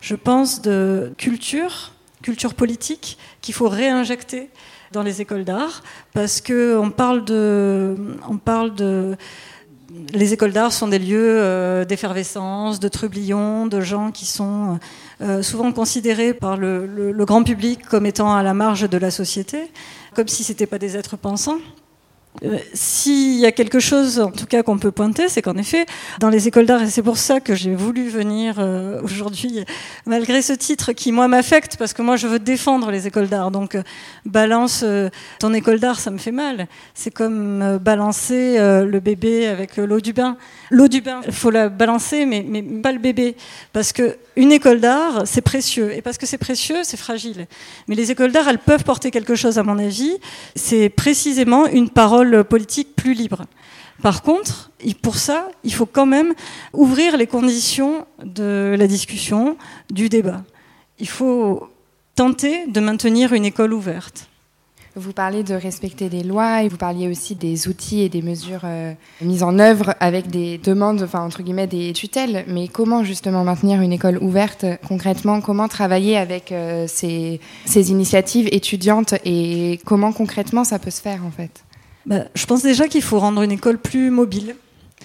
je 0.00 0.14
pense, 0.14 0.62
de 0.62 1.12
culture, 1.18 1.90
culture 2.22 2.54
politique, 2.54 3.18
qu'il 3.40 3.52
faut 3.52 3.68
réinjecter 3.68 4.48
dans 4.92 5.02
les 5.02 5.20
écoles 5.20 5.44
d'art, 5.44 5.82
parce 6.14 6.40
qu'on 6.40 6.92
parle 6.96 7.24
de, 7.24 7.96
on 8.28 8.38
parle 8.38 8.76
de 8.76 9.16
les 10.12 10.32
écoles 10.32 10.52
d'art 10.52 10.72
sont 10.72 10.88
des 10.88 10.98
lieux 10.98 11.38
euh, 11.38 11.84
d'effervescence, 11.84 12.80
de 12.80 12.88
trublions, 12.88 13.66
de 13.66 13.80
gens 13.80 14.10
qui 14.10 14.26
sont 14.26 14.78
euh, 15.20 15.42
souvent 15.42 15.72
considérés 15.72 16.34
par 16.34 16.56
le, 16.56 17.12
grand 17.24 17.42
public 17.42 17.84
comme 17.86 18.06
étant 18.06 18.34
à 18.34 18.42
la 18.42 18.54
marge 18.54 18.88
de 18.88 18.98
la 18.98 19.10
société, 19.10 19.70
comme 20.14 20.28
si 20.28 20.44
ce 20.44 20.52
n'étaient 20.52 20.66
pas 20.66 20.78
des 20.78 20.96
êtres 20.96 21.16
pensants. 21.16 21.58
Euh, 22.44 22.58
s'il 22.74 23.38
y 23.38 23.46
a 23.46 23.52
quelque 23.52 23.80
chose, 23.80 24.20
en 24.20 24.30
tout 24.30 24.46
cas, 24.46 24.62
qu'on 24.62 24.78
peut 24.78 24.90
pointer, 24.90 25.28
c'est 25.28 25.42
qu'en 25.42 25.56
effet, 25.56 25.86
dans 26.20 26.28
les 26.28 26.48
écoles 26.48 26.66
d'art, 26.66 26.82
et 26.82 26.90
c'est 26.90 27.02
pour 27.02 27.16
ça 27.16 27.40
que 27.40 27.54
j'ai 27.54 27.74
voulu 27.74 28.08
venir 28.08 28.56
euh, 28.58 29.00
aujourd'hui, 29.02 29.64
malgré 30.06 30.42
ce 30.42 30.52
titre 30.52 30.92
qui, 30.92 31.12
moi, 31.12 31.28
m'affecte, 31.28 31.76
parce 31.76 31.92
que 31.92 32.02
moi, 32.02 32.16
je 32.16 32.26
veux 32.26 32.38
défendre 32.38 32.90
les 32.90 33.06
écoles 33.06 33.28
d'art. 33.28 33.50
Donc, 33.50 33.74
euh, 33.74 33.82
balance 34.24 34.84
ton 35.38 35.54
école 35.54 35.80
d'art, 35.80 36.00
ça 36.00 36.10
me 36.10 36.18
fait 36.18 36.32
mal. 36.32 36.66
C'est 36.94 37.10
comme 37.10 37.78
balancer 37.78 38.58
le 38.58 39.00
bébé 39.00 39.46
avec 39.46 39.76
l'eau 39.76 40.00
du 40.00 40.12
bain. 40.12 40.36
L'eau 40.70 40.88
du 40.88 41.00
bain, 41.00 41.20
il 41.26 41.32
faut 41.32 41.50
la 41.50 41.68
balancer, 41.68 42.26
mais, 42.26 42.44
mais 42.46 42.62
pas 42.62 42.92
le 42.92 42.98
bébé. 42.98 43.36
Parce 43.72 43.92
que 43.92 44.16
une 44.36 44.52
école 44.52 44.80
d'art, 44.80 45.22
c'est 45.24 45.40
précieux. 45.40 45.94
Et 45.94 46.02
parce 46.02 46.18
que 46.18 46.26
c'est 46.26 46.38
précieux, 46.38 46.78
c'est 46.82 46.96
fragile. 46.96 47.46
Mais 47.88 47.94
les 47.94 48.10
écoles 48.10 48.32
d'art, 48.32 48.48
elles 48.48 48.58
peuvent 48.58 48.84
porter 48.84 49.10
quelque 49.10 49.34
chose, 49.34 49.58
à 49.58 49.62
mon 49.62 49.78
avis. 49.78 50.12
C'est 50.54 50.88
précisément 50.88 51.66
une 51.66 51.88
parole 51.88 52.25
politique 52.44 52.94
plus 52.96 53.14
libre. 53.14 53.44
Par 54.02 54.22
contre, 54.22 54.70
pour 55.02 55.16
ça, 55.16 55.48
il 55.64 55.72
faut 55.72 55.86
quand 55.86 56.06
même 56.06 56.34
ouvrir 56.72 57.16
les 57.16 57.26
conditions 57.26 58.06
de 58.22 58.74
la 58.78 58.86
discussion, 58.86 59.56
du 59.90 60.08
débat. 60.08 60.42
Il 60.98 61.08
faut 61.08 61.68
tenter 62.14 62.66
de 62.66 62.80
maintenir 62.80 63.32
une 63.32 63.44
école 63.44 63.72
ouverte. 63.72 64.28
Vous 64.98 65.12
parlez 65.12 65.42
de 65.42 65.52
respecter 65.52 66.08
les 66.08 66.22
lois 66.22 66.62
et 66.62 66.68
vous 66.68 66.78
parliez 66.78 67.06
aussi 67.06 67.34
des 67.34 67.68
outils 67.68 68.00
et 68.00 68.08
des 68.08 68.22
mesures 68.22 68.62
euh, 68.64 68.94
mises 69.20 69.42
en 69.42 69.58
œuvre 69.58 69.94
avec 70.00 70.30
des 70.30 70.56
demandes, 70.56 71.02
enfin 71.02 71.20
entre 71.20 71.42
guillemets 71.42 71.66
des 71.66 71.92
tutelles. 71.92 72.46
Mais 72.48 72.66
comment 72.66 73.04
justement 73.04 73.44
maintenir 73.44 73.82
une 73.82 73.92
école 73.92 74.16
ouverte 74.22 74.64
concrètement? 74.88 75.42
Comment 75.42 75.68
travailler 75.68 76.16
avec 76.16 76.50
euh, 76.50 76.86
ces, 76.88 77.40
ces, 77.66 77.90
initiatives 77.90 78.48
étudiantes 78.52 79.12
et 79.26 79.80
comment 79.84 80.14
concrètement 80.14 80.64
ça 80.64 80.78
peut 80.78 80.90
se 80.90 81.02
faire 81.02 81.26
en 81.26 81.30
fait? 81.30 81.65
Bah, 82.06 82.24
Je 82.34 82.46
pense 82.46 82.62
déjà 82.62 82.88
qu'il 82.88 83.02
faut 83.02 83.18
rendre 83.18 83.42
une 83.42 83.52
école 83.52 83.78
plus 83.78 84.10
mobile. 84.10 84.56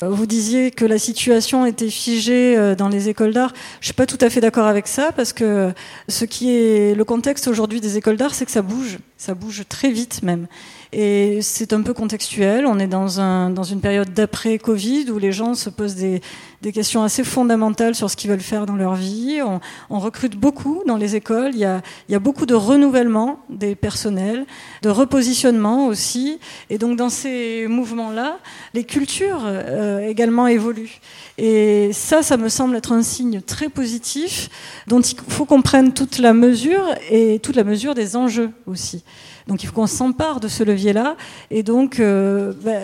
Vous 0.02 0.26
disiez 0.26 0.72
que 0.72 0.84
la 0.84 0.98
situation 0.98 1.66
était 1.66 1.90
figée 1.90 2.58
euh, 2.58 2.74
dans 2.74 2.90
les 2.90 3.10
écoles 3.10 3.34
d'art. 3.34 3.54
Je 3.82 3.86
suis 3.86 3.94
pas 3.94 4.08
tout 4.08 4.18
à 4.22 4.32
fait 4.32 4.42
d'accord 4.42 4.66
avec 4.66 4.88
ça 4.88 5.12
parce 5.16 5.32
que 5.32 5.72
ce 6.08 6.26
qui 6.26 6.50
est 6.50 6.96
le 6.96 7.04
contexte 7.04 7.48
aujourd'hui 7.48 7.82
des 7.82 7.98
écoles 7.98 8.18
d'art, 8.18 8.34
c'est 8.34 8.46
que 8.46 8.52
ça 8.52 8.64
bouge, 8.64 8.98
ça 9.18 9.36
bouge 9.36 9.64
très 9.70 9.92
vite 9.92 10.24
même. 10.24 10.48
Et 10.93 11.39
c'est 11.41 11.71
un 11.71 11.82
peu 11.84 11.93
contextuel. 11.93 12.65
On 12.65 12.77
est 12.77 12.88
dans, 12.88 13.21
un, 13.21 13.49
dans 13.49 13.63
une 13.63 13.80
période 13.80 14.13
d'après-Covid 14.13 15.10
où 15.12 15.19
les 15.19 15.32
gens 15.32 15.54
se 15.54 15.69
posent 15.69 15.95
des, 15.95 16.21
des, 16.62 16.73
questions 16.73 17.01
assez 17.01 17.23
fondamentales 17.23 17.95
sur 17.95 18.10
ce 18.10 18.17
qu'ils 18.17 18.30
veulent 18.30 18.41
faire 18.41 18.65
dans 18.65 18.75
leur 18.75 18.95
vie. 18.95 19.39
On, 19.41 19.62
on, 19.89 19.99
recrute 19.99 20.36
beaucoup 20.36 20.84
dans 20.86 20.97
les 20.97 21.15
écoles. 21.15 21.51
Il 21.54 21.60
y, 21.60 21.65
a, 21.65 21.82
il 22.10 22.12
y 22.12 22.15
a 22.15 22.19
beaucoup 22.19 22.45
de 22.45 22.56
renouvellement 22.56 23.39
des 23.49 23.73
personnels, 23.75 24.45
de 24.82 24.89
repositionnement 24.89 25.88
aussi. 25.88 26.39
Et 26.69 26.77
donc 26.77 26.97
dans 26.97 27.10
ces 27.10 27.67
mouvements-là, 27.67 28.39
les 28.73 28.84
cultures 28.84 29.43
euh, 29.45 30.06
également 30.06 30.47
évoluent. 30.47 30.99
Et 31.38 31.91
ça, 31.93 32.21
ça 32.21 32.36
me 32.36 32.49
semble 32.49 32.75
être 32.75 32.91
un 32.91 33.01
signe 33.01 33.39
très 33.39 33.69
positif 33.69 34.49
dont 34.88 34.99
il 34.99 35.17
faut 35.30 35.45
qu'on 35.45 35.62
prenne 35.62 35.93
toute 35.93 36.17
la 36.17 36.34
mesure 36.34 36.84
et 37.10 37.39
toute 37.39 37.56
la 37.56 37.63
mesure 37.63 37.95
des 37.95 38.17
enjeux 38.17 38.49
aussi. 38.67 39.06
Donc 39.47 39.63
il 39.63 39.67
faut 39.67 39.73
qu'on 39.73 39.88
s'empare 39.88 40.39
de 40.39 40.47
ce 40.47 40.63
levier-là 40.63 41.15
et 41.49 41.63
donc, 41.63 41.99
euh, 41.99 42.54
ben, 42.63 42.82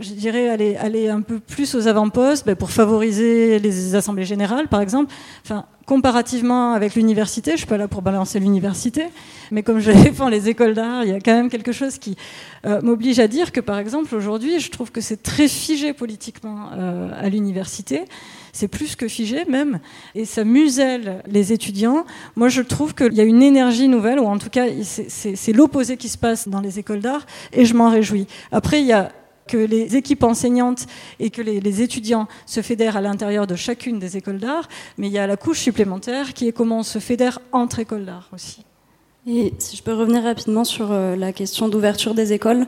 je 0.00 0.12
dirais, 0.14 0.48
aller, 0.48 0.76
aller 0.76 1.08
un 1.08 1.20
peu 1.20 1.38
plus 1.38 1.74
aux 1.74 1.86
avant-postes 1.86 2.46
ben, 2.46 2.56
pour 2.56 2.70
favoriser 2.70 3.58
les 3.58 3.94
assemblées 3.94 4.24
générales, 4.24 4.68
par 4.68 4.80
exemple. 4.80 5.12
Enfin, 5.44 5.64
comparativement 5.86 6.74
avec 6.74 6.94
l'université, 6.94 7.52
je 7.52 7.58
suis 7.58 7.66
pas 7.66 7.78
là 7.78 7.88
pour 7.88 8.02
balancer 8.02 8.38
l'université, 8.38 9.06
mais 9.50 9.62
comme 9.62 9.80
je 9.80 9.90
défends 10.04 10.28
les 10.28 10.48
écoles 10.48 10.74
d'art, 10.74 11.04
il 11.04 11.10
y 11.10 11.14
a 11.14 11.20
quand 11.20 11.32
même 11.32 11.48
quelque 11.48 11.72
chose 11.72 11.98
qui 11.98 12.16
euh, 12.66 12.82
m'oblige 12.82 13.18
à 13.18 13.26
dire 13.26 13.52
que, 13.52 13.60
par 13.60 13.78
exemple, 13.78 14.14
aujourd'hui, 14.14 14.60
je 14.60 14.70
trouve 14.70 14.92
que 14.92 15.00
c'est 15.00 15.22
très 15.22 15.48
figé 15.48 15.94
politiquement 15.94 16.70
euh, 16.76 17.10
à 17.18 17.28
l'université. 17.28 18.04
C'est 18.52 18.68
plus 18.68 18.96
que 18.96 19.08
figé 19.08 19.44
même, 19.46 19.80
et 20.14 20.24
ça 20.24 20.44
muselle 20.44 21.22
les 21.26 21.52
étudiants. 21.52 22.04
Moi, 22.36 22.48
je 22.48 22.62
trouve 22.62 22.94
qu'il 22.94 23.14
y 23.14 23.20
a 23.20 23.24
une 23.24 23.42
énergie 23.42 23.88
nouvelle, 23.88 24.18
ou 24.18 24.26
en 24.26 24.38
tout 24.38 24.50
cas, 24.50 24.66
c'est 24.82 25.52
l'opposé 25.52 25.96
qui 25.96 26.08
se 26.08 26.18
passe 26.18 26.48
dans 26.48 26.60
les 26.60 26.78
écoles 26.78 27.00
d'art, 27.00 27.26
et 27.52 27.64
je 27.64 27.74
m'en 27.74 27.90
réjouis. 27.90 28.26
Après, 28.52 28.80
il 28.80 28.86
y 28.86 28.92
a 28.92 29.10
que 29.48 29.56
les 29.56 29.96
équipes 29.96 30.22
enseignantes 30.22 30.86
et 31.18 31.30
que 31.30 31.42
les, 31.42 31.82
étudiants 31.82 32.28
se 32.46 32.62
fédèrent 32.62 32.96
à 32.96 33.00
l'intérieur 33.00 33.48
de 33.48 33.56
chacune 33.56 33.98
des 33.98 34.16
écoles 34.16 34.38
d'art, 34.38 34.68
mais 34.98 35.08
il 35.08 35.12
y 35.12 35.18
a 35.18 35.26
la 35.26 35.36
couche 35.36 35.60
supplémentaire 35.60 36.34
qui 36.34 36.46
est 36.46 36.52
comment 36.52 36.80
on 36.80 36.82
se 36.84 37.00
fédère 37.00 37.40
entre 37.50 37.80
écoles 37.80 38.04
d'art 38.04 38.28
aussi. 38.32 38.64
Et 39.26 39.52
si 39.58 39.76
je 39.76 39.82
peux 39.82 39.94
revenir 39.94 40.22
rapidement 40.22 40.64
sur 40.64 40.92
euh, 40.92 41.16
la 41.16 41.32
question 41.32 41.68
d'ouverture 41.68 42.14
des 42.14 42.32
écoles, 42.32 42.66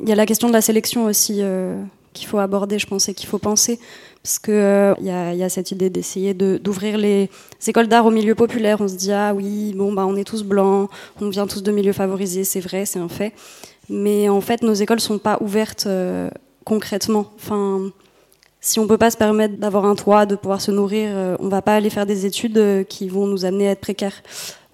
il 0.00 0.08
y 0.08 0.12
a 0.12 0.14
la 0.14 0.26
question 0.26 0.48
de 0.48 0.52
la 0.52 0.60
sélection 0.60 1.04
aussi 1.04 1.38
euh, 1.40 1.82
qu'il 2.12 2.26
faut 2.28 2.38
aborder, 2.38 2.78
je 2.78 2.86
pense, 2.86 3.08
et 3.08 3.14
qu'il 3.14 3.28
faut 3.28 3.38
penser, 3.38 3.78
parce 4.22 4.38
que 4.38 4.52
euh, 4.52 4.94
y, 5.00 5.10
a, 5.10 5.48
cette 5.48 5.72
idée 5.72 5.90
d'essayer 5.90 6.32
d'ouvrir 6.32 6.96
les 6.96 7.28
écoles 7.66 7.88
d'art 7.88 8.06
au 8.06 8.10
milieu 8.10 8.34
populaire. 8.34 8.80
On 8.80 8.88
se 8.88 8.94
dit 8.94 9.12
ah 9.12 9.34
oui, 9.34 9.72
bon 9.74 9.92
bah 9.92 10.06
on 10.06 10.14
est 10.16 10.24
tous 10.24 10.44
blancs, 10.44 10.90
on 11.20 11.28
vient 11.28 11.46
tous 11.46 11.62
de 11.62 11.72
milieux 11.72 11.92
favorisés, 11.92 12.44
c'est 12.44 12.60
vrai, 12.60 12.86
c'est 12.86 13.00
un 13.00 13.08
fait. 13.08 13.32
Mais 13.88 14.28
en 14.28 14.40
fait, 14.40 14.62
nos 14.62 14.74
écoles 14.74 15.00
sont 15.00 15.18
pas 15.18 15.38
ouvertes 15.40 15.84
euh, 15.86 16.30
concrètement. 16.64 17.26
Enfin, 17.36 17.90
si 18.60 18.78
on 18.78 18.86
peut 18.86 18.98
pas 18.98 19.10
se 19.10 19.16
permettre 19.16 19.56
d'avoir 19.56 19.84
un 19.86 19.96
toit, 19.96 20.24
de 20.24 20.36
pouvoir 20.36 20.60
se 20.60 20.70
nourrir, 20.70 21.10
euh, 21.12 21.36
on 21.40 21.48
va 21.48 21.62
pas 21.62 21.74
aller 21.74 21.90
faire 21.90 22.06
des 22.06 22.24
études 22.24 22.58
euh, 22.58 22.84
qui 22.84 23.08
vont 23.08 23.26
nous 23.26 23.44
amener 23.44 23.68
à 23.68 23.72
être 23.72 23.80
précaires. 23.80 24.22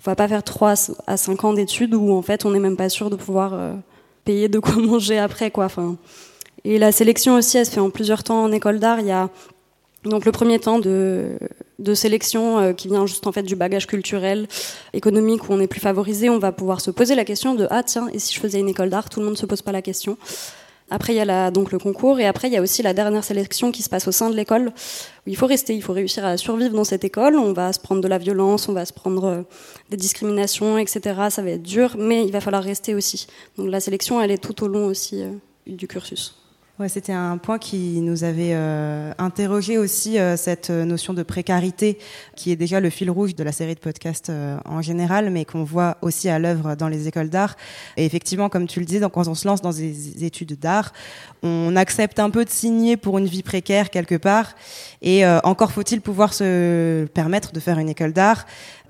On 0.01 0.11
va 0.11 0.15
pas 0.15 0.29
faire 0.29 0.43
3 0.43 0.75
à 1.07 1.17
5 1.17 1.45
ans 1.45 1.53
d'études 1.55 1.95
où 1.95 2.13
en 2.13 2.23
fait 2.23 2.45
on 2.45 2.51
n'est 2.51 2.61
même 2.61 2.77
pas 2.77 2.89
sûr 2.89 3.11
de 3.11 3.17
pouvoir 3.17 3.59
payer 4.25 4.49
de 4.49 4.59
quoi 4.59 4.77
manger 4.77 5.19
après 5.19 5.51
quoi. 5.51 5.65
Enfin, 5.65 5.97
et 6.65 6.79
la 6.79 6.93
sélection 6.93 7.37
aussi, 7.37 7.59
elle 7.59 7.67
se 7.67 7.71
fait 7.71 7.81
en 7.81 7.91
plusieurs 7.91 8.23
temps 8.23 8.43
en 8.43 8.53
école 8.53 8.79
d'art. 8.79 9.01
Il 9.01 9.07
y 9.07 9.13
a 9.13 9.31
donc 10.05 10.25
le 10.25 10.33
premier 10.33 10.59
temps 10.59 10.79
de, 10.79 11.39
sélection 11.95 12.59
euh, 12.59 12.73
qui 12.73 12.89
vient 12.89 13.07
juste 13.07 13.27
en 13.27 13.33
fait 13.33 13.43
du 13.43 13.57
bagage 13.57 13.87
culturel, 13.87 14.47
économique 14.93 15.49
où 15.49 15.53
on 15.53 15.61
est 15.61 15.67
plus 15.67 15.81
favorisé, 15.81 16.31
on 16.31 16.39
va 16.39 16.53
pouvoir 16.53 16.81
se 16.81 16.91
poser 16.91 17.15
la 17.15 17.25
question 17.25 17.55
de 17.55 17.67
ah 17.71 17.83
tiens 17.83 18.09
et 18.13 18.19
si 18.19 18.35
je 18.35 18.41
faisais 18.41 18.61
une 18.61 18.69
école 18.69 18.91
d'art, 18.91 19.09
tout 19.09 19.21
le 19.21 19.27
monde 19.27 19.35
ne 19.35 19.39
se 19.39 19.47
pose 19.47 19.63
pas 19.63 19.73
la 19.73 19.83
question. 19.83 20.17
Après 20.91 21.13
il 21.13 21.17
y 21.17 21.21
a 21.21 21.51
donc 21.51 21.71
le 21.73 21.79
concours 21.79 22.19
et 22.19 22.27
après 22.27 22.49
il 22.49 22.55
y 22.55 22.57
a 22.57 22.63
aussi 22.63 22.83
la 22.83 22.95
dernière 22.95 23.25
sélection 23.25 23.73
qui 23.73 23.83
se 23.83 23.91
passe 23.91 24.09
au 24.09 24.13
sein 24.13 24.31
de 24.31 24.37
l'école 24.37 24.73
où 25.27 25.31
il 25.31 25.37
faut 25.37 25.47
rester, 25.47 25.75
il 25.75 25.83
faut 25.83 25.93
réussir 25.93 26.25
à 26.25 26.37
survivre 26.37 26.75
dans 26.75 26.85
cette 26.85 27.05
école. 27.05 27.37
On 27.37 27.53
va 27.53 27.73
se 27.73 27.81
prendre 27.81 28.01
de 28.01 28.09
la 28.09 28.19
violence, 28.19 28.69
on 28.69 28.73
va 28.73 28.87
se 28.87 28.93
prendre 28.93 29.25
euh, 29.25 29.43
des 29.91 29.99
discriminations, 29.99 30.79
etc. 30.79 31.01
Ça 31.29 31.43
va 31.43 31.51
être 31.51 31.63
dur, 31.63 31.97
mais 31.99 32.25
il 32.25 32.33
va 32.33 32.41
falloir 32.41 32.63
rester 32.63 32.95
aussi. 32.95 33.27
Donc 33.59 33.69
la 33.71 33.81
sélection 33.81 34.23
elle 34.23 34.31
est 34.31 34.43
tout 34.43 34.65
au 34.65 34.69
long 34.69 34.87
aussi 34.87 35.23
euh, 35.23 35.33
du 35.67 35.87
cursus. 35.87 36.37
Ouais, 36.79 36.89
c'était 36.89 37.13
un 37.13 37.39
point 37.39 37.59
qui 37.59 38.01
nous 38.03 38.23
avait 38.23 38.53
euh, 38.53 39.13
interrogé 39.19 39.79
aussi 39.79 40.17
euh, 40.17 40.37
cette 40.37 40.71
notion 40.71 41.13
de 41.13 41.25
précarité, 41.25 41.99
qui 42.37 42.53
est 42.53 42.57
déjà 42.57 42.79
le 42.79 42.89
fil 42.89 43.11
rouge 43.11 43.35
de 43.35 43.43
la 43.43 43.51
série 43.51 43.75
de 43.75 43.81
podcasts 43.81 44.31
euh, 44.31 44.57
en 44.65 44.81
général, 44.81 45.31
mais 45.31 45.45
qu'on 45.45 45.65
voit 45.65 45.97
aussi 46.03 46.29
à 46.29 46.39
l'œuvre 46.39 46.77
dans 46.77 46.87
les 46.87 47.09
écoles 47.09 47.31
d'art. 47.31 47.57
Et 47.97 48.05
effectivement, 48.05 48.49
comme 48.49 48.69
tu 48.69 48.79
le 48.79 48.87
disais, 48.87 49.01
donc, 49.01 49.11
quand 49.11 49.27
on 49.27 49.35
se 49.35 49.49
lance 49.49 49.61
dans 49.61 49.73
des 49.73 50.25
études 50.25 50.57
d'art, 50.57 50.93
on 51.43 51.77
accepte 51.77 52.19
un 52.19 52.31
peu 52.31 52.45
de 52.45 52.51
signer 52.51 52.97
pour 52.97 53.19
une 53.19 53.27
vie 53.27 53.43
précaire 53.43 53.91
quelque 53.91 54.15
part. 54.15 54.55
Et 55.03 55.25
euh, 55.25 55.39
encore 55.45 55.73
faut-il 55.73 56.01
pouvoir 56.01 56.35
se 56.35 57.07
permettre 57.07 57.53
de 57.53 57.61
faire 57.61 57.79
une 57.79 57.89
école 57.89 58.13
d'art. 58.13 58.47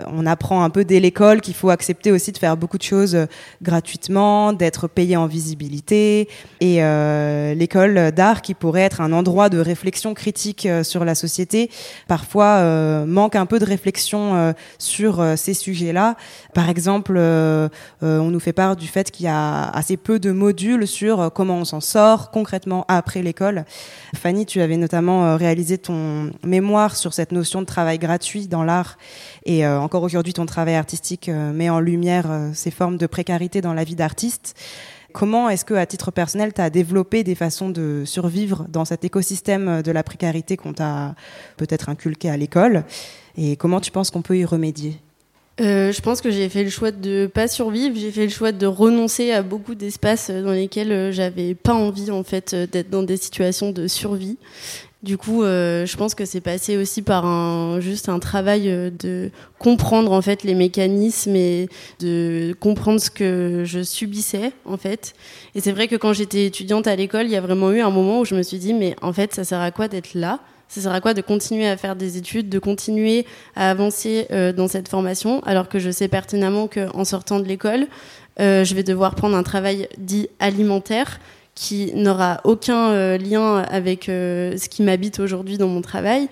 On 0.06 0.26
apprend 0.26 0.62
un 0.62 0.70
peu 0.70 0.84
dès 0.84 1.00
l'école 1.00 1.40
qu'il 1.40 1.54
faut 1.54 1.70
accepter 1.70 2.12
aussi 2.12 2.32
de 2.32 2.38
faire 2.38 2.56
beaucoup 2.56 2.78
de 2.78 2.82
choses 2.82 3.26
gratuitement, 3.62 4.52
d'être 4.52 4.88
payé 4.88 5.16
en 5.16 5.26
visibilité. 5.26 6.28
Et 6.60 6.76
l'école 6.76 7.68
l'école 7.68 8.12
d'art 8.12 8.40
qui 8.40 8.54
pourrait 8.54 8.82
être 8.82 9.02
un 9.02 9.12
endroit 9.12 9.48
de 9.50 9.58
réflexion 9.58 10.14
critique 10.14 10.66
euh, 10.66 10.82
sur 10.82 11.04
la 11.04 11.14
société, 11.14 11.70
parfois 12.06 12.58
euh, 12.58 13.04
manque 13.04 13.36
un 13.36 13.46
peu 13.46 13.58
de 13.58 13.64
réflexion 13.64 14.34
euh, 14.34 14.52
sur 14.78 15.24
ces 15.36 15.54
sujets-là. 15.54 16.16
Par 16.54 16.68
exemple, 16.68 17.18
on 17.18 18.30
nous 18.30 18.40
fait 18.40 18.52
part 18.52 18.76
du 18.76 18.86
fait 18.86 19.10
qu'il 19.10 19.26
y 19.26 19.28
a 19.28 19.68
assez 19.70 19.96
peu 19.96 20.18
de 20.18 20.32
modules 20.32 20.86
sur 20.86 21.30
comment 21.32 21.56
on 21.56 21.64
s'en 21.64 21.80
sort 21.80 22.30
concrètement 22.38 22.84
après 22.86 23.20
l'école. 23.20 23.64
Fanny, 24.14 24.46
tu 24.46 24.60
avais 24.60 24.76
notamment 24.76 25.36
réalisé 25.36 25.76
ton 25.76 26.30
mémoire 26.44 26.94
sur 26.94 27.12
cette 27.12 27.32
notion 27.32 27.60
de 27.60 27.66
travail 27.66 27.98
gratuit 27.98 28.46
dans 28.46 28.62
l'art 28.62 28.96
et 29.44 29.66
encore 29.66 30.04
aujourd'hui 30.04 30.32
ton 30.32 30.46
travail 30.46 30.76
artistique 30.76 31.28
met 31.28 31.68
en 31.68 31.80
lumière 31.80 32.26
ces 32.54 32.70
formes 32.70 32.96
de 32.96 33.06
précarité 33.06 33.60
dans 33.60 33.74
la 33.74 33.82
vie 33.82 33.96
d'artiste. 33.96 34.54
Comment 35.12 35.48
est-ce 35.48 35.64
que, 35.64 35.74
à 35.74 35.86
titre 35.86 36.12
personnel, 36.12 36.52
tu 36.52 36.60
as 36.60 36.70
développé 36.70 37.24
des 37.24 37.34
façons 37.34 37.70
de 37.70 38.04
survivre 38.04 38.66
dans 38.68 38.84
cet 38.84 39.04
écosystème 39.04 39.82
de 39.82 39.90
la 39.90 40.04
précarité 40.04 40.56
qu'on 40.56 40.74
t'a 40.74 41.16
peut-être 41.56 41.88
inculqué 41.88 42.30
à 42.30 42.36
l'école? 42.36 42.84
Et 43.36 43.56
comment 43.56 43.80
tu 43.80 43.90
penses 43.90 44.10
qu'on 44.12 44.22
peut 44.22 44.38
y 44.38 44.44
remédier? 44.44 45.00
Euh, 45.60 45.92
je 45.92 46.00
pense 46.00 46.20
que 46.20 46.30
j'ai 46.30 46.48
fait 46.48 46.64
le 46.64 46.70
choix 46.70 46.90
de 46.90 47.26
pas 47.26 47.48
survivre. 47.48 47.96
J'ai 47.96 48.10
fait 48.10 48.24
le 48.24 48.30
choix 48.30 48.52
de 48.52 48.66
renoncer 48.66 49.32
à 49.32 49.42
beaucoup 49.42 49.74
d'espaces 49.74 50.30
dans 50.30 50.52
lesquels 50.52 50.92
euh, 50.92 51.12
j'avais 51.12 51.54
pas 51.54 51.74
envie 51.74 52.10
en 52.10 52.22
fait 52.22 52.54
euh, 52.54 52.66
d'être 52.66 52.90
dans 52.90 53.02
des 53.02 53.16
situations 53.16 53.72
de 53.72 53.86
survie. 53.88 54.36
Du 55.04 55.16
coup, 55.16 55.44
euh, 55.44 55.86
je 55.86 55.96
pense 55.96 56.16
que 56.16 56.24
c'est 56.24 56.40
passé 56.40 56.76
aussi 56.76 57.02
par 57.02 57.24
un 57.24 57.78
juste 57.78 58.08
un 58.08 58.18
travail 58.18 58.68
euh, 58.68 58.90
de 58.90 59.30
comprendre 59.60 60.10
en 60.10 60.20
fait 60.22 60.42
les 60.42 60.56
mécanismes 60.56 61.36
et 61.36 61.68
de 62.00 62.52
comprendre 62.58 63.00
ce 63.00 63.08
que 63.08 63.62
je 63.64 63.84
subissais 63.84 64.52
en 64.64 64.76
fait. 64.76 65.14
Et 65.54 65.60
c'est 65.60 65.70
vrai 65.70 65.86
que 65.86 65.94
quand 65.94 66.12
j'étais 66.12 66.46
étudiante 66.46 66.88
à 66.88 66.96
l'école, 66.96 67.26
il 67.26 67.30
y 67.30 67.36
a 67.36 67.40
vraiment 67.40 67.70
eu 67.70 67.80
un 67.80 67.90
moment 67.90 68.20
où 68.20 68.24
je 68.24 68.34
me 68.34 68.42
suis 68.42 68.58
dit 68.58 68.74
mais 68.74 68.96
en 69.00 69.12
fait, 69.12 69.34
ça 69.34 69.44
sert 69.44 69.60
à 69.60 69.70
quoi 69.70 69.86
d'être 69.86 70.14
là? 70.14 70.40
Ça 70.68 70.80
sert 70.80 70.92
à 70.92 71.00
quoi 71.00 71.14
de 71.14 71.22
continuer 71.22 71.66
à 71.66 71.76
faire 71.76 71.96
des 71.96 72.18
études, 72.18 72.48
de 72.48 72.58
continuer 72.58 73.26
à 73.56 73.70
avancer 73.70 74.26
euh, 74.30 74.52
dans 74.52 74.68
cette 74.68 74.88
formation, 74.88 75.40
alors 75.44 75.68
que 75.68 75.78
je 75.78 75.90
sais 75.90 76.08
pertinemment 76.08 76.68
qu'en 76.68 77.04
sortant 77.04 77.40
de 77.40 77.44
l'école, 77.44 77.86
je 78.40 78.72
vais 78.72 78.84
devoir 78.84 79.16
prendre 79.16 79.36
un 79.36 79.42
travail 79.42 79.88
dit 79.98 80.28
alimentaire 80.38 81.18
qui 81.58 81.92
n'aura 81.94 82.40
aucun 82.44 82.90
euh, 82.90 83.18
lien 83.18 83.58
avec 83.68 84.08
euh, 84.08 84.56
ce 84.56 84.68
qui 84.68 84.82
m'habite 84.82 85.18
aujourd'hui 85.18 85.58
dans 85.58 85.66
mon 85.66 85.82
travail 85.82 86.28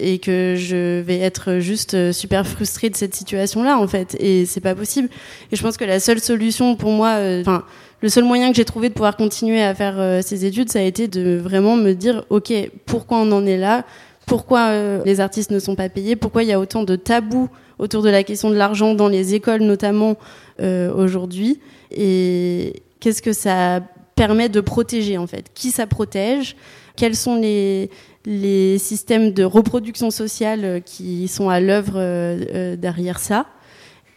et 0.00 0.20
que 0.20 0.54
je 0.56 1.00
vais 1.00 1.18
être 1.18 1.58
juste 1.58 1.94
euh, 1.94 2.12
super 2.12 2.46
frustrée 2.46 2.88
de 2.88 2.96
cette 2.96 3.16
situation-là 3.16 3.76
en 3.76 3.88
fait. 3.88 4.16
Et 4.20 4.46
c'est 4.46 4.60
pas 4.60 4.76
possible. 4.76 5.08
Et 5.50 5.56
je 5.56 5.62
pense 5.62 5.76
que 5.76 5.84
la 5.84 5.98
seule 5.98 6.20
solution 6.20 6.76
pour 6.76 6.92
moi 6.92 7.18
enfin 7.40 7.64
le 8.00 8.08
seul 8.08 8.24
moyen 8.24 8.50
que 8.50 8.56
j'ai 8.56 8.64
trouvé 8.64 8.88
de 8.88 8.94
pouvoir 8.94 9.16
continuer 9.16 9.62
à 9.62 9.74
faire 9.74 10.22
ces 10.22 10.44
études 10.44 10.70
ça 10.70 10.78
a 10.78 10.82
été 10.82 11.08
de 11.08 11.36
vraiment 11.36 11.76
me 11.76 11.94
dire 11.94 12.24
ok 12.30 12.52
pourquoi 12.86 13.18
on 13.18 13.32
en 13.32 13.44
est 13.46 13.56
là? 13.58 13.84
Pourquoi 14.26 15.02
les 15.04 15.20
artistes 15.20 15.50
ne 15.50 15.58
sont 15.58 15.74
pas 15.74 15.88
payés? 15.88 16.14
Pourquoi 16.14 16.42
il 16.42 16.50
y 16.50 16.52
a 16.52 16.60
autant 16.60 16.82
de 16.82 16.96
tabous 16.96 17.48
autour 17.78 18.02
de 18.02 18.10
la 18.10 18.22
question 18.22 18.50
de 18.50 18.56
l'argent 18.56 18.94
dans 18.94 19.08
les 19.08 19.34
écoles 19.34 19.62
notamment 19.62 20.16
aujourd'hui? 20.60 21.60
Et 21.90 22.82
qu'est-ce 23.00 23.22
que 23.22 23.32
ça 23.32 23.80
permet 24.14 24.48
de 24.48 24.60
protéger 24.60 25.16
en 25.16 25.26
fait? 25.26 25.46
Qui 25.54 25.70
ça 25.70 25.86
protège? 25.86 26.56
Quels 26.96 27.14
sont 27.14 27.36
les, 27.36 27.88
systèmes 28.78 29.30
de 29.30 29.44
reproduction 29.44 30.10
sociale 30.10 30.64
euh, 30.64 30.80
qui 30.80 31.28
sont 31.28 31.48
à 31.48 31.60
l'œuvre 31.60 31.94
euh, 31.96 32.44
euh, 32.52 32.76
derrière 32.76 33.20
ça? 33.20 33.46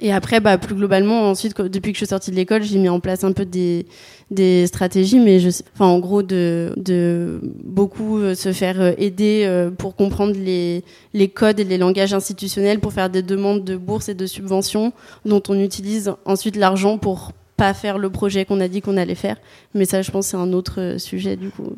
Et 0.02 0.12
après, 0.12 0.40
bah, 0.40 0.58
plus 0.58 0.76
globalement, 0.76 1.30
ensuite, 1.30 1.60
depuis 1.62 1.92
que 1.92 1.96
je 1.98 2.06
suis 2.06 2.10
sortie 2.10 2.32
de 2.32 2.36
l'école, 2.36 2.64
j'ai 2.64 2.78
mis 2.80 2.90
en 2.90 3.00
place 3.00 3.24
un 3.24 3.32
peu 3.32 3.46
des, 3.46 3.86
des 4.32 4.68
stratégies, 4.68 5.20
mais 5.20 5.40
je, 5.40 5.50
enfin, 5.74 5.86
en 5.86 6.00
gros, 6.00 6.24
de, 6.24 6.74
de 6.76 7.40
beaucoup 7.64 8.20
se 8.34 8.52
faire 8.52 9.00
aider 9.00 9.70
pour 9.78 9.96
comprendre 9.96 10.34
les, 10.34 10.84
les 11.14 11.28
codes 11.28 11.60
et 11.60 11.64
les 11.64 11.78
langages 11.78 12.14
institutionnels 12.14 12.80
pour 12.80 12.94
faire 12.94 13.10
des 13.10 13.22
demandes 13.22 13.64
de 13.64 13.78
bourses 13.78 14.10
et 14.10 14.16
de 14.16 14.26
subventions 14.26 14.92
dont 15.26 15.42
on 15.50 15.60
utilise 15.60 16.14
ensuite 16.26 16.56
l'argent 16.56 16.98
pour 16.98 17.32
pas 17.62 17.76
faire 17.76 18.00
le 18.00 18.10
projet 18.10 18.44
qu'on 18.44 18.60
a 18.60 18.68
dit 18.68 18.82
qu'on 18.82 18.98
allait 18.98 19.14
faire. 19.14 19.38
Mais 19.76 19.86
ça, 19.86 20.02
je 20.02 20.10
pense, 20.10 20.28
c'est 20.28 20.38
un 20.38 20.52
autre 20.52 20.82
euh, 20.82 20.98
sujet 20.98 21.36
du 21.36 21.52
coup. 21.52 21.76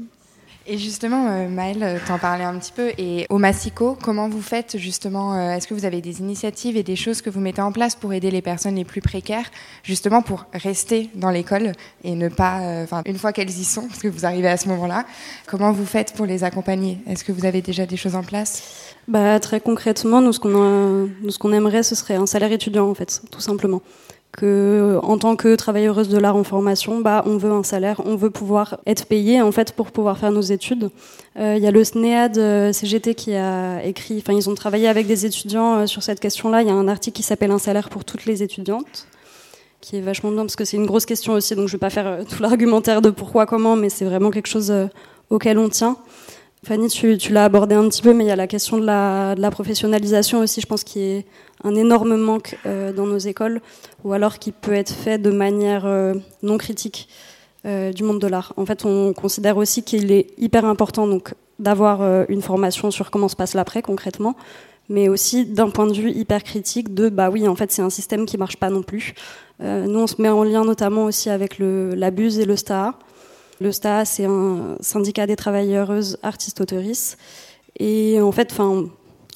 Et 0.65 0.77
justement, 0.77 1.27
euh, 1.27 1.49
Maëlle, 1.49 1.83
euh, 1.83 1.97
t'en 2.07 2.17
parlais 2.17 2.45
un 2.45 2.57
petit 2.57 2.71
peu. 2.71 2.91
Et 2.97 3.25
au 3.29 3.37
Massico, 3.37 3.97
comment 4.01 4.29
vous 4.29 4.41
faites 4.41 4.77
justement 4.77 5.37
Est-ce 5.51 5.67
que 5.67 5.73
vous 5.73 5.83
avez 5.83 5.99
des 5.99 6.19
initiatives 6.19 6.77
et 6.77 6.83
des 6.83 6.95
choses 6.95 7.21
que 7.21 7.29
vous 7.29 7.41
mettez 7.41 7.61
en 7.61 7.71
place 7.71 7.95
pour 7.95 8.13
aider 8.13 8.31
les 8.31 8.41
personnes 8.41 8.75
les 8.75 8.85
plus 8.85 9.01
précaires, 9.01 9.49
justement 9.83 10.21
pour 10.21 10.45
rester 10.53 11.09
dans 11.15 11.29
l'école 11.31 11.73
et 12.03 12.15
ne 12.15 12.29
pas, 12.29 12.59
enfin, 12.83 13.01
une 13.05 13.17
fois 13.17 13.33
qu'elles 13.33 13.49
y 13.49 13.65
sont, 13.65 13.87
parce 13.87 13.99
que 13.99 14.07
vous 14.07 14.25
arrivez 14.25 14.47
à 14.47 14.57
ce 14.57 14.69
moment-là, 14.69 15.05
comment 15.47 15.71
vous 15.71 15.85
faites 15.85 16.13
pour 16.13 16.25
les 16.25 16.43
accompagner? 16.43 16.97
Est-ce 17.07 17.23
que 17.23 17.31
vous 17.31 17.45
avez 17.45 17.61
déjà 17.61 17.85
des 17.85 17.97
choses 17.97 18.15
en 18.15 18.23
place? 18.23 18.95
Bah, 19.07 19.39
Très 19.39 19.59
concrètement, 19.59 20.21
nous, 20.21 20.31
ce 20.31 20.39
qu'on 20.39 21.09
qu'on 21.39 21.53
aimerait, 21.53 21.83
ce 21.83 21.95
serait 21.95 22.15
un 22.15 22.25
salaire 22.25 22.51
étudiant, 22.51 22.89
en 22.89 22.93
fait, 22.93 23.21
tout 23.31 23.41
simplement 23.41 23.81
que 24.37 24.99
en 25.03 25.17
tant 25.17 25.35
que 25.35 25.55
travailleuse 25.55 26.09
de 26.09 26.17
l'art 26.17 26.35
en 26.35 26.43
formation, 26.43 27.01
bah, 27.01 27.23
on 27.25 27.37
veut 27.37 27.51
un 27.51 27.63
salaire, 27.63 28.01
on 28.05 28.15
veut 28.15 28.31
pouvoir 28.31 28.79
être 28.87 29.05
payé 29.05 29.41
en 29.41 29.51
fait 29.51 29.73
pour 29.73 29.91
pouvoir 29.91 30.17
faire 30.17 30.31
nos 30.31 30.41
études. 30.41 30.89
Euh, 31.39 31.55
il 31.55 31.63
y 31.63 31.67
a 31.67 31.71
le 31.71 31.83
SNEAD 31.83 32.37
euh, 32.37 32.73
CGT 32.73 33.13
qui 33.15 33.35
a 33.35 33.83
écrit, 33.83 34.17
enfin 34.17 34.33
ils 34.33 34.49
ont 34.49 34.55
travaillé 34.55 34.87
avec 34.87 35.05
des 35.05 35.25
étudiants 35.25 35.75
euh, 35.75 35.85
sur 35.85 36.01
cette 36.01 36.19
question-là. 36.19 36.63
Il 36.63 36.67
y 36.67 36.71
a 36.71 36.73
un 36.73 36.87
article 36.87 37.15
qui 37.15 37.23
s'appelle 37.23 37.51
Un 37.51 37.59
salaire 37.59 37.89
pour 37.89 38.05
toutes 38.05 38.25
les 38.25 38.41
étudiantes, 38.41 39.07
qui 39.81 39.97
est 39.97 40.01
vachement 40.01 40.31
bien 40.31 40.41
parce 40.41 40.55
que 40.55 40.65
c'est 40.65 40.77
une 40.77 40.87
grosse 40.87 41.05
question 41.05 41.33
aussi. 41.33 41.55
Donc 41.55 41.67
je 41.67 41.73
vais 41.73 41.79
pas 41.79 41.91
faire 41.91 42.25
tout 42.27 42.41
l'argumentaire 42.41 43.03
de 43.03 43.11
pourquoi, 43.11 43.45
comment, 43.45 43.75
mais 43.75 43.89
c'est 43.89 44.05
vraiment 44.05 44.31
quelque 44.31 44.47
chose 44.47 44.73
auquel 45.29 45.59
on 45.59 45.69
tient. 45.69 45.97
Fanny, 46.63 46.87
tu, 46.87 47.17
tu 47.17 47.33
l'as 47.33 47.43
abordé 47.43 47.75
un 47.75 47.89
petit 47.89 48.01
peu, 48.01 48.13
mais 48.13 48.23
il 48.23 48.27
y 48.27 48.31
a 48.31 48.37
la 48.37 48.47
question 48.47 48.77
de 48.77 48.85
la, 48.85 49.35
de 49.35 49.41
la 49.41 49.51
professionnalisation 49.51 50.39
aussi, 50.39 50.61
je 50.61 50.65
pense, 50.65 50.85
qui 50.85 51.01
est 51.01 51.25
un 51.65 51.75
énorme 51.75 52.15
manque 52.15 52.57
euh, 52.65 52.93
dans 52.93 53.05
nos 53.05 53.17
écoles, 53.17 53.59
ou 54.05 54.13
alors 54.13 54.39
qui 54.39 54.53
peut 54.53 54.71
être 54.71 54.91
fait 54.93 55.17
de 55.17 55.29
manière 55.29 55.85
euh, 55.85 56.13
non 56.41 56.57
critique 56.57 57.09
euh, 57.65 57.91
du 57.91 58.03
monde 58.03 58.19
de 58.19 58.27
l'art. 58.27 58.53
En 58.55 58.65
fait, 58.65 58.85
on 58.85 59.11
considère 59.11 59.57
aussi 59.57 59.83
qu'il 59.83 60.13
est 60.13 60.27
hyper 60.37 60.63
important 60.63 61.05
donc 61.05 61.33
d'avoir 61.59 62.25
une 62.29 62.41
formation 62.41 62.91
sur 62.91 63.11
comment 63.11 63.27
se 63.27 63.35
passe 63.35 63.53
l'après 63.53 63.81
concrètement, 63.81 64.35
mais 64.89 65.07
aussi 65.07 65.45
d'un 65.45 65.69
point 65.69 65.85
de 65.85 65.93
vue 65.93 66.11
hyper 66.11 66.43
critique 66.43 66.93
de 66.93 67.09
bah 67.09 67.29
oui, 67.29 67.47
en 67.47 67.55
fait, 67.55 67.71
c'est 67.71 67.83
un 67.83 67.91
système 67.91 68.25
qui 68.25 68.37
marche 68.37 68.57
pas 68.57 68.69
non 68.69 68.81
plus. 68.81 69.13
nous, 69.59 69.99
on 69.99 70.07
se 70.07 70.21
met 70.21 70.29
en 70.29 70.43
lien 70.43 70.65
notamment 70.65 71.05
aussi 71.05 71.29
avec 71.29 71.59
le, 71.59 71.93
l'abuse 71.93 72.39
et 72.39 72.45
le 72.45 72.55
STA. 72.55 72.95
Le 73.59 73.71
STA, 73.71 74.05
c'est 74.05 74.25
un 74.25 74.77
syndicat 74.79 75.27
des 75.27 75.35
travailleuses 75.35 76.17
artistes-autoristes. 76.23 77.17
Et 77.79 78.19
en 78.21 78.31
fait, 78.31 78.51
enfin, 78.51 78.85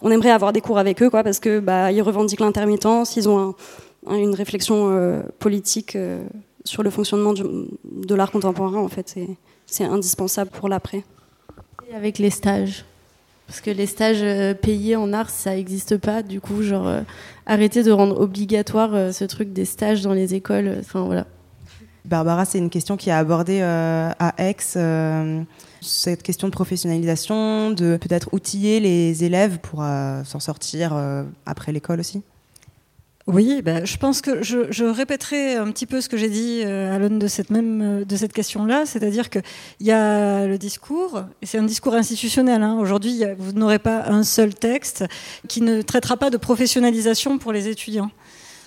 on 0.02 0.12
aimerait 0.12 0.32
avoir 0.32 0.54
des 0.54 0.62
cours 0.62 0.78
avec 0.78 1.02
eux, 1.02 1.10
quoi, 1.10 1.24
parce 1.24 1.40
que 1.40 1.60
bah, 1.60 1.92
ils 1.92 2.02
revendiquent 2.02 2.40
l'intermittence, 2.40 3.16
ils 3.16 3.28
ont 3.30 3.56
une 4.10 4.36
réflexion 4.36 4.90
euh, 4.92 5.22
politique 5.40 5.96
euh, 5.96 6.24
sur 6.64 6.84
le 6.84 6.90
fonctionnement 6.90 7.34
de 7.34 8.16
l'art 8.16 8.32
contemporain. 8.32 8.80
En 8.80 8.88
fait, 8.88 9.16
c'est 9.66 9.84
indispensable 9.84 10.52
pour 10.52 10.70
l'après. 10.70 11.04
Et 11.90 11.96
avec 11.96 12.20
les 12.20 12.30
stages, 12.30 12.86
parce 13.48 13.62
que 13.62 13.72
les 13.72 13.86
stages 13.86 14.22
euh, 14.22 14.54
payés 14.54 14.96
en 14.96 15.14
art, 15.14 15.30
ça 15.30 15.56
n'existe 15.56 15.98
pas. 15.98 16.22
Du 16.22 16.42
coup, 16.42 16.62
genre 16.62 16.92
arrêter 17.46 17.84
de 17.84 17.92
rendre 17.92 18.20
obligatoire 18.20 19.14
ce 19.14 19.24
truc 19.26 19.54
des 19.54 19.66
stages 19.66 20.02
dans 20.02 20.14
les 20.14 20.36
écoles. 20.36 20.76
Enfin 20.80 21.06
voilà. 21.06 21.26
Barbara, 22.08 22.46
c'est 22.46 22.58
une 22.58 22.70
question 22.70 22.98
qui 22.98 23.10
est 23.10 23.14
abordée 23.14 23.62
à 23.62 24.34
Aix 24.38 24.56
cette 25.82 26.24
question 26.24 26.48
de 26.48 26.54
professionnalisation, 26.54 27.72
de 27.72 27.98
peut-être 27.98 28.30
outiller 28.34 28.80
les 28.80 29.24
élèves 29.24 29.60
pour 29.60 29.82
euh, 29.84 30.24
s'en 30.24 30.40
sortir 30.40 30.94
euh, 30.94 31.24
après 31.46 31.72
l'école 31.72 32.00
aussi? 32.00 32.22
Oui, 33.26 33.62
ben, 33.62 33.86
je 33.86 33.98
pense 33.98 34.22
que 34.22 34.42
je, 34.42 34.86
répéterai 34.86 35.56
un 35.56 35.70
petit 35.72 35.86
peu 35.86 36.00
ce 36.00 36.08
que 36.08 36.16
j'ai 36.16 36.30
dit 36.30 36.62
euh, 36.64 36.96
à 36.96 36.98
l'aune 36.98 37.20
de 37.20 37.28
cette 37.28 37.50
même 37.50 38.06
de 38.06 38.16
cette 38.16 38.32
question-là, 38.32 38.86
c'est-à-dire 38.86 39.30
qu'il 39.30 39.42
y 39.82 39.92
a 39.92 40.48
le 40.48 40.58
discours, 40.58 41.24
et 41.42 41.46
c'est 41.46 41.58
un 41.58 41.64
discours 41.64 41.94
institutionnel. 41.94 42.64
Hein. 42.64 42.78
Aujourd'hui, 42.80 43.24
vous 43.38 43.52
n'aurez 43.52 43.80
pas 43.80 44.06
un 44.08 44.24
seul 44.24 44.56
texte 44.56 45.04
qui 45.50 45.60
ne 45.60 45.82
traitera 45.82 46.16
pas 46.16 46.30
de 46.30 46.38
professionnalisation 46.38 47.38
pour 47.38 47.52
les 47.52 47.68
étudiants. 47.68 48.12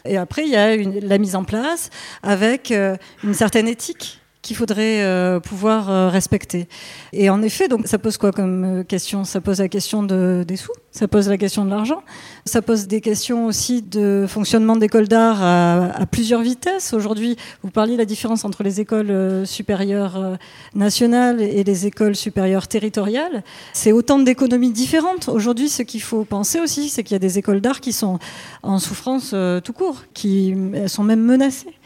Et 0.05 0.17
après, 0.17 0.45
il 0.45 0.51
y 0.51 0.57
a 0.57 0.77
la 0.77 1.19
mise 1.19 1.37
en 1.37 1.45
place 1.45 1.91
avec 2.23 2.73
une 2.73 3.35
certaine 3.35 3.69
éthique 3.69 4.20
qu'il 4.43 4.57
faudrait 4.57 5.03
euh, 5.03 5.39
pouvoir 5.39 5.91
euh, 5.91 6.09
respecter. 6.09 6.67
Et 7.13 7.29
en 7.29 7.43
effet, 7.43 7.69
donc 7.69 7.87
ça 7.87 7.99
pose 7.99 8.17
quoi 8.17 8.33
comme 8.33 8.81
euh, 8.81 8.85
question? 8.85 9.25
Ça 9.25 9.41
pose 9.41 9.59
la 9.59 9.69
question 9.69 10.03
de, 10.03 10.45
des 10.49 10.57
sous, 10.57 10.73
ça 10.93 11.09
pose 11.09 11.29
la 11.29 11.37
question 11.37 11.65
de 11.67 11.71
l'argent, 11.71 12.03
ça 12.47 12.63
pose 12.63 12.87
des 12.87 13.03
questions 13.03 13.47
aussi 13.47 13.83
de 13.83 14.25
fonctionnement 14.27 14.77
d'écoles 14.77 15.09
d'art 15.09 15.43
à, 15.43 16.07
plusieurs 16.07 16.41
vitesses. 16.41 16.95
Aujourd'hui, 16.95 17.37
vous 17.63 17.71
parliez 17.71 17.95
de 17.95 17.99
la 17.99 18.07
différence 18.07 18.45
entre 18.45 18.63
les 18.63 18.81
écoles 18.81 19.47
supérieures 19.47 20.39
nationales 20.75 21.41
et 21.41 21.63
les 21.63 21.87
écoles 21.87 22.17
supérieures 22.17 22.67
territoriales. 22.67 23.45
C'est 23.73 23.93
autant 23.93 24.19
d'économies 24.19 24.73
différentes. 24.73 25.29
Aujourd'hui, 25.29 25.69
ce 25.69 25.83
qu'il 25.83 26.03
faut 26.03 26.25
penser 26.25 26.61
aussi, 26.61 26.89
c'est 26.89 27.05
qu'il 27.05 27.15
y 27.15 27.17
a 27.17 27.21
des 27.21 27.39
écoles 27.39 27.61
d'art 27.61 27.81
qui 27.81 27.93
sont 27.93 28.19
en 28.63 28.79
souffrance 28.79 29.35
tout 29.65 29.73
court, 29.73 30.05
qui 30.15 30.55
sont 30.87 31.05
même 31.05 31.23
menacées. 31.23 31.80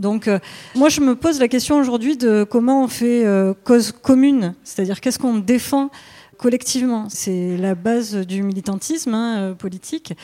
Donc, 0.00 0.28
euh, 0.28 0.38
moi, 0.74 0.88
je 0.88 1.00
me 1.00 1.14
pose 1.14 1.38
la 1.38 1.46
question 1.46 1.78
aujourd'hui 1.78 2.16
de 2.16 2.44
comment 2.44 2.82
on 2.82 2.88
fait 2.88 3.24
euh, 3.26 3.52
cause 3.64 3.92
commune, 3.92 4.54
c'est-à-dire 4.64 5.00
qu'est-ce 5.00 5.18
qu'on 5.18 5.38
défend 5.38 5.90
collectivement? 6.38 7.06
C'est 7.10 7.58
la 7.58 7.74
base 7.74 8.14
du 8.16 8.42
militantisme 8.42 9.12
hein, 9.12 9.38
euh, 9.38 9.54
politique. 9.54 10.14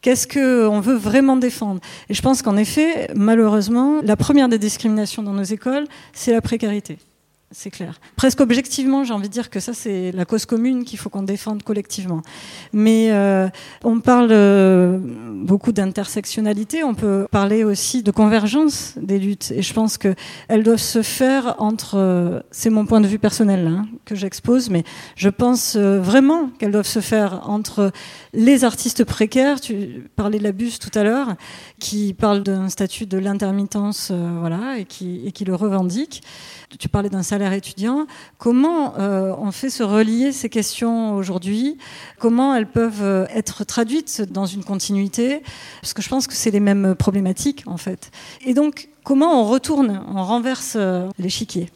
Qu'est-ce 0.00 0.26
qu'on 0.26 0.80
veut 0.80 0.96
vraiment 0.96 1.36
défendre? 1.36 1.82
Et 2.08 2.14
je 2.14 2.22
pense 2.22 2.40
qu'en 2.40 2.56
effet, 2.56 3.10
malheureusement, 3.14 4.00
la 4.02 4.16
première 4.16 4.48
des 4.48 4.58
discriminations 4.58 5.22
dans 5.22 5.34
nos 5.34 5.42
écoles, 5.42 5.84
c'est 6.14 6.32
la 6.32 6.40
précarité 6.40 6.98
c'est 7.52 7.70
clair. 7.70 8.00
Presque 8.16 8.40
objectivement, 8.40 9.04
j'ai 9.04 9.14
envie 9.14 9.28
de 9.28 9.32
dire 9.32 9.50
que 9.50 9.60
ça, 9.60 9.72
c'est 9.72 10.10
la 10.10 10.24
cause 10.24 10.46
commune 10.46 10.84
qu'il 10.84 10.98
faut 10.98 11.10
qu'on 11.10 11.22
défende 11.22 11.62
collectivement. 11.62 12.22
Mais 12.72 13.12
euh, 13.12 13.48
on 13.84 14.00
parle 14.00 14.30
euh, 14.32 14.98
beaucoup 15.32 15.70
d'intersectionnalité, 15.70 16.82
on 16.82 16.94
peut 16.94 17.28
parler 17.30 17.62
aussi 17.62 18.02
de 18.02 18.10
convergence 18.10 18.94
des 19.00 19.20
luttes. 19.20 19.52
Et 19.54 19.62
je 19.62 19.72
pense 19.72 19.96
qu'elles 19.96 20.64
doivent 20.64 20.78
se 20.78 21.02
faire 21.02 21.54
entre, 21.58 21.96
euh, 21.96 22.40
c'est 22.50 22.68
mon 22.68 22.84
point 22.84 23.00
de 23.00 23.06
vue 23.06 23.20
personnel 23.20 23.68
hein, 23.68 23.86
que 24.04 24.16
j'expose, 24.16 24.68
mais 24.68 24.82
je 25.14 25.28
pense 25.28 25.76
vraiment 25.76 26.48
qu'elles 26.58 26.72
doivent 26.72 26.84
se 26.84 27.00
faire 27.00 27.48
entre 27.48 27.92
les 28.32 28.64
artistes 28.64 29.04
précaires, 29.04 29.60
tu 29.60 30.10
parlais 30.16 30.38
de 30.38 30.44
la 30.44 30.52
bus 30.52 30.80
tout 30.80 30.90
à 30.98 31.04
l'heure, 31.04 31.36
qui 31.78 32.12
parle 32.12 32.42
d'un 32.42 32.68
statut 32.68 33.06
de 33.06 33.18
l'intermittence, 33.18 34.10
voilà, 34.10 34.78
et 34.78 34.84
qui, 34.84 35.44
le 35.46 35.54
revendique. 35.54 36.22
Tu 36.78 36.88
parlais 36.88 37.08
d'un 37.08 37.22
salaire 37.22 37.35
étudiant. 37.52 38.06
Comment 38.38 38.94
euh, 38.98 39.34
on 39.38 39.50
fait 39.52 39.70
se 39.70 39.82
relier 39.82 40.32
ces 40.32 40.48
questions 40.48 41.14
aujourd'hui? 41.14 41.78
Comment 42.18 42.54
elles 42.54 42.66
peuvent 42.66 43.02
euh, 43.02 43.26
être 43.34 43.64
traduites 43.64 44.22
dans 44.22 44.46
une 44.46 44.64
continuité? 44.64 45.42
Parce 45.80 45.94
que 45.94 46.02
je 46.02 46.08
pense 46.08 46.26
que 46.26 46.34
c'est 46.34 46.50
les 46.50 46.60
mêmes 46.60 46.94
problématiques 46.94 47.64
en 47.66 47.76
fait. 47.76 48.10
Et 48.44 48.54
donc, 48.54 48.88
comment 49.04 49.40
on 49.40 49.44
retourne, 49.44 50.02
on 50.14 50.22
renverse 50.22 50.74
euh, 50.76 51.08
l'échiquier? 51.18 51.70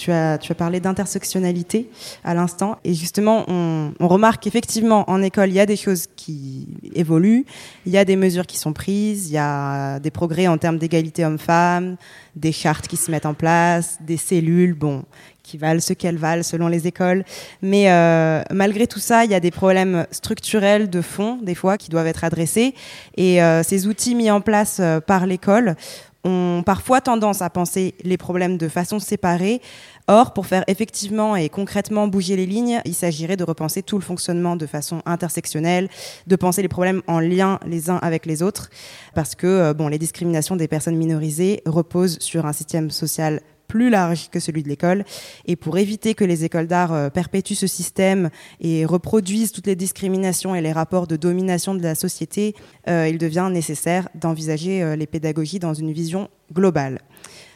Tu 0.00 0.10
as, 0.12 0.38
tu 0.38 0.50
as 0.50 0.54
parlé 0.54 0.80
d'intersectionnalité 0.80 1.90
à 2.24 2.32
l'instant. 2.32 2.78
Et 2.84 2.94
justement, 2.94 3.44
on, 3.48 3.92
remarque 4.00 4.42
qu'effectivement, 4.42 5.08
en 5.08 5.22
école, 5.22 5.50
il 5.50 5.54
y 5.54 5.60
a 5.60 5.66
des 5.66 5.76
choses 5.76 6.06
qui 6.16 6.66
évoluent, 6.94 7.44
il 7.86 7.92
y 7.92 7.98
a 7.98 8.04
des 8.04 8.16
mesures 8.16 8.46
qui 8.46 8.56
sont 8.56 8.72
prises, 8.72 9.28
il 9.28 9.34
y 9.34 9.38
a 9.38 10.00
des 10.00 10.10
progrès 10.10 10.46
en 10.46 10.56
termes 10.56 10.78
d'égalité 10.78 11.24
homme-femme, 11.24 11.96
des 12.34 12.52
chartes 12.52 12.88
qui 12.88 12.96
se 12.96 13.10
mettent 13.10 13.26
en 13.26 13.34
place, 13.34 13.98
des 14.00 14.16
cellules, 14.16 14.74
bon, 14.74 15.04
qui 15.42 15.58
valent 15.58 15.80
ce 15.80 15.92
qu'elles 15.92 16.16
valent 16.16 16.42
selon 16.42 16.68
les 16.68 16.86
écoles. 16.86 17.24
Mais 17.60 17.90
euh, 17.90 18.42
malgré 18.50 18.86
tout 18.86 19.00
ça, 19.00 19.24
il 19.24 19.30
y 19.30 19.34
a 19.34 19.40
des 19.40 19.50
problèmes 19.50 20.06
structurels 20.10 20.88
de 20.88 21.02
fond, 21.02 21.38
des 21.42 21.54
fois, 21.54 21.76
qui 21.76 21.90
doivent 21.90 22.06
être 22.06 22.24
adressés. 22.24 22.74
Et 23.16 23.42
euh, 23.42 23.62
ces 23.62 23.86
outils 23.86 24.14
mis 24.14 24.30
en 24.30 24.40
place 24.40 24.78
euh, 24.80 25.00
par 25.00 25.26
l'école 25.26 25.76
ont 26.24 26.62
parfois 26.64 27.00
tendance 27.00 27.42
à 27.42 27.50
penser 27.50 27.94
les 28.02 28.16
problèmes 28.16 28.56
de 28.56 28.68
façon 28.68 28.98
séparée. 28.98 29.60
Or, 30.08 30.32
pour 30.32 30.46
faire 30.46 30.64
effectivement 30.66 31.36
et 31.36 31.48
concrètement 31.48 32.08
bouger 32.08 32.36
les 32.36 32.46
lignes, 32.46 32.80
il 32.84 32.94
s'agirait 32.94 33.36
de 33.36 33.44
repenser 33.44 33.82
tout 33.82 33.96
le 33.96 34.02
fonctionnement 34.02 34.56
de 34.56 34.66
façon 34.66 35.02
intersectionnelle, 35.06 35.88
de 36.26 36.36
penser 36.36 36.62
les 36.62 36.68
problèmes 36.68 37.02
en 37.06 37.20
lien 37.20 37.60
les 37.64 37.90
uns 37.90 37.98
avec 38.02 38.26
les 38.26 38.42
autres, 38.42 38.70
parce 39.14 39.34
que 39.34 39.46
euh, 39.46 39.88
les 39.88 39.98
discriminations 39.98 40.56
des 40.56 40.68
personnes 40.68 40.96
minorisées 40.96 41.62
reposent 41.64 42.18
sur 42.18 42.46
un 42.46 42.52
système 42.52 42.90
social 42.90 43.40
plus 43.70 43.88
large 43.88 44.30
que 44.30 44.40
celui 44.40 44.64
de 44.64 44.68
l'école. 44.68 45.04
Et 45.46 45.54
pour 45.54 45.78
éviter 45.78 46.14
que 46.14 46.24
les 46.24 46.44
écoles 46.44 46.66
d'art 46.66 46.92
euh, 46.92 47.08
perpétuent 47.08 47.54
ce 47.54 47.68
système 47.68 48.28
et 48.60 48.84
reproduisent 48.84 49.52
toutes 49.52 49.68
les 49.68 49.76
discriminations 49.76 50.56
et 50.56 50.60
les 50.60 50.72
rapports 50.72 51.06
de 51.06 51.14
domination 51.14 51.76
de 51.76 51.82
la 51.82 51.94
société, 51.94 52.56
euh, 52.88 53.06
il 53.08 53.16
devient 53.16 53.48
nécessaire 53.52 54.08
d'envisager 54.16 54.82
euh, 54.82 54.96
les 54.96 55.06
pédagogies 55.06 55.60
dans 55.60 55.72
une 55.72 55.92
vision 55.92 56.28
globale. 56.52 56.98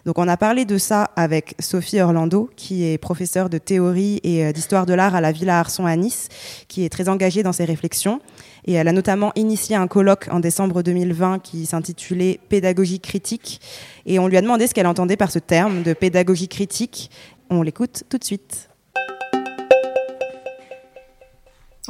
Donc 0.05 0.19
on 0.19 0.29
a 0.29 0.37
parlé 0.37 0.67
de 0.67 0.77
ça 0.77 1.11
avec 1.17 1.55
Sophie 1.59 2.01
Orlando, 2.01 2.51
qui 2.57 2.85
est 2.85 2.99
professeure 2.99 3.49
de 3.49 3.57
théorie 3.57 4.21
et 4.23 4.53
d'histoire 4.53 4.85
de 4.85 4.93
l'art 4.93 5.15
à 5.15 5.23
la 5.23 5.33
Villa 5.33 5.59
Arson 5.59 5.87
à 5.87 5.97
Nice, 5.97 6.29
qui 6.69 6.85
est 6.85 6.91
très 6.91 7.09
engagée 7.09 7.43
dans 7.43 7.55
ses 7.55 7.65
réflexions. 7.65 8.21
Et 8.67 8.75
elle 8.75 8.89
a 8.89 8.93
notamment 8.93 9.33
initié 9.35 9.77
un 9.77 9.87
colloque 9.87 10.29
en 10.31 10.41
décembre 10.41 10.83
2020 10.83 11.39
qui 11.39 11.65
s'intitulait 11.65 12.39
Pédagogie 12.51 13.01
critique. 13.01 13.61
Et 14.05 14.19
on 14.19 14.29
lui 14.29 14.37
a 14.37 14.43
demandé 14.43 14.67
ce 14.67 14.75
qu'elle 14.75 14.87
entendait 14.87 15.17
par 15.17 15.31
ce 15.31 15.39
terme 15.39 15.83
de 15.83 15.95
pédagogie 15.95 16.49
critique. 16.49 17.11
On 17.49 17.63
l'écoute 17.63 18.05
tout 18.11 18.19
de 18.19 18.25
suite. 18.25 18.69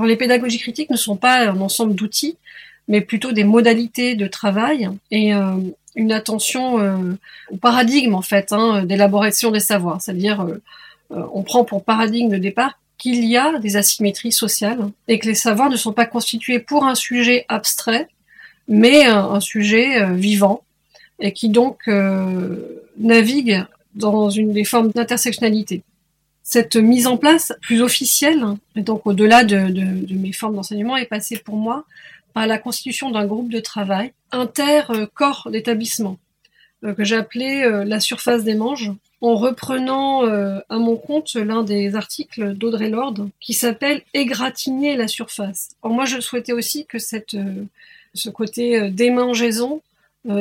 les 0.03 0.17
pédagogies 0.17 0.59
critiques 0.59 0.91
ne 0.91 0.97
sont 0.97 1.17
pas 1.17 1.49
un 1.49 1.61
ensemble 1.61 1.95
d'outils, 1.95 2.37
mais 2.89 3.01
plutôt 3.01 3.33
des 3.33 3.45
modalités 3.45 4.15
de 4.15 4.27
travail 4.27 4.89
et 5.11 5.35
euh, 5.35 5.57
une 5.97 6.13
attention 6.13 6.81
euh, 6.81 6.97
au 7.51 7.57
paradigme 7.57 8.15
en 8.15 8.23
fait 8.23 8.53
hein, 8.53 8.85
d'élaboration 8.85 9.51
des 9.51 9.61
savoirs. 9.61 10.01
C'est-à-dire, 10.01 10.41
euh, 10.43 10.61
on 11.33 11.43
prend 11.43 11.65
pour 11.65 11.85
paradigme 11.85 12.31
de 12.31 12.39
départ 12.39 12.79
qu'il 12.99 13.25
y 13.25 13.37
a 13.37 13.59
des 13.59 13.77
asymétries 13.77 14.33
sociales 14.33 14.89
et 15.09 15.19
que 15.19 15.27
les 15.27 15.35
savoirs 15.35 15.71
ne 15.71 15.77
sont 15.77 15.93
pas 15.93 16.07
constitués 16.07 16.59
pour 16.59 16.85
un 16.85 16.95
sujet 16.95 17.45
abstrait, 17.49 18.09
mais 18.69 19.05
un, 19.05 19.41
sujet 19.41 20.01
euh, 20.01 20.15
vivant 20.15 20.63
et 21.21 21.33
qui 21.33 21.49
donc 21.49 21.81
euh, 21.89 22.83
navigue 22.99 23.65
dans 23.95 24.31
une 24.31 24.53
des 24.53 24.65
formes 24.65 24.91
d'intersectionnalité. 24.91 25.83
Cette 26.43 26.77
mise 26.77 27.07
en 27.07 27.17
place 27.17 27.53
plus 27.63 27.81
officielle, 27.81 28.45
et 28.77 28.83
donc 28.83 29.07
au-delà 29.07 29.45
de, 29.45 29.69
de, 29.71 30.15
mes 30.15 30.33
formes 30.33 30.57
d'enseignement, 30.57 30.97
est 30.97 31.07
passée 31.07 31.39
pour 31.39 31.57
moi 31.57 31.85
par 32.35 32.47
la 32.47 32.59
constitution 32.59 33.11
d'un 33.11 33.25
groupe 33.25 33.51
de 33.51 33.61
travail 33.61 34.13
inter-corps 34.33 35.49
d'établissement, 35.51 36.19
euh, 36.85 36.93
que 36.93 37.05
j'ai 37.05 37.17
appelé 37.17 37.65
la 37.87 38.01
surface 38.01 38.45
des 38.45 38.55
manges, 38.55 38.93
en 39.25 39.37
reprenant 39.37 40.27
euh, 40.27 40.61
à 40.69 40.77
mon 40.77 40.97
compte 40.97 41.35
l'un 41.35 41.63
des 41.63 41.95
articles 41.95 42.53
d'Audrey 42.53 42.91
Lorde 42.91 43.31
qui 43.41 43.55
s'appelle 43.55 44.03
Égratigner 44.13 44.97
la 44.97 45.09
surface. 45.09 45.71
moi, 45.83 46.05
je 46.05 46.21
souhaitais 46.21 46.53
aussi 46.53 46.85
que 46.85 46.99
cette, 46.99 47.33
euh, 47.33 47.65
ce 48.13 48.29
côté 48.29 48.79
euh, 48.79 48.91
démangeaison 48.91 49.81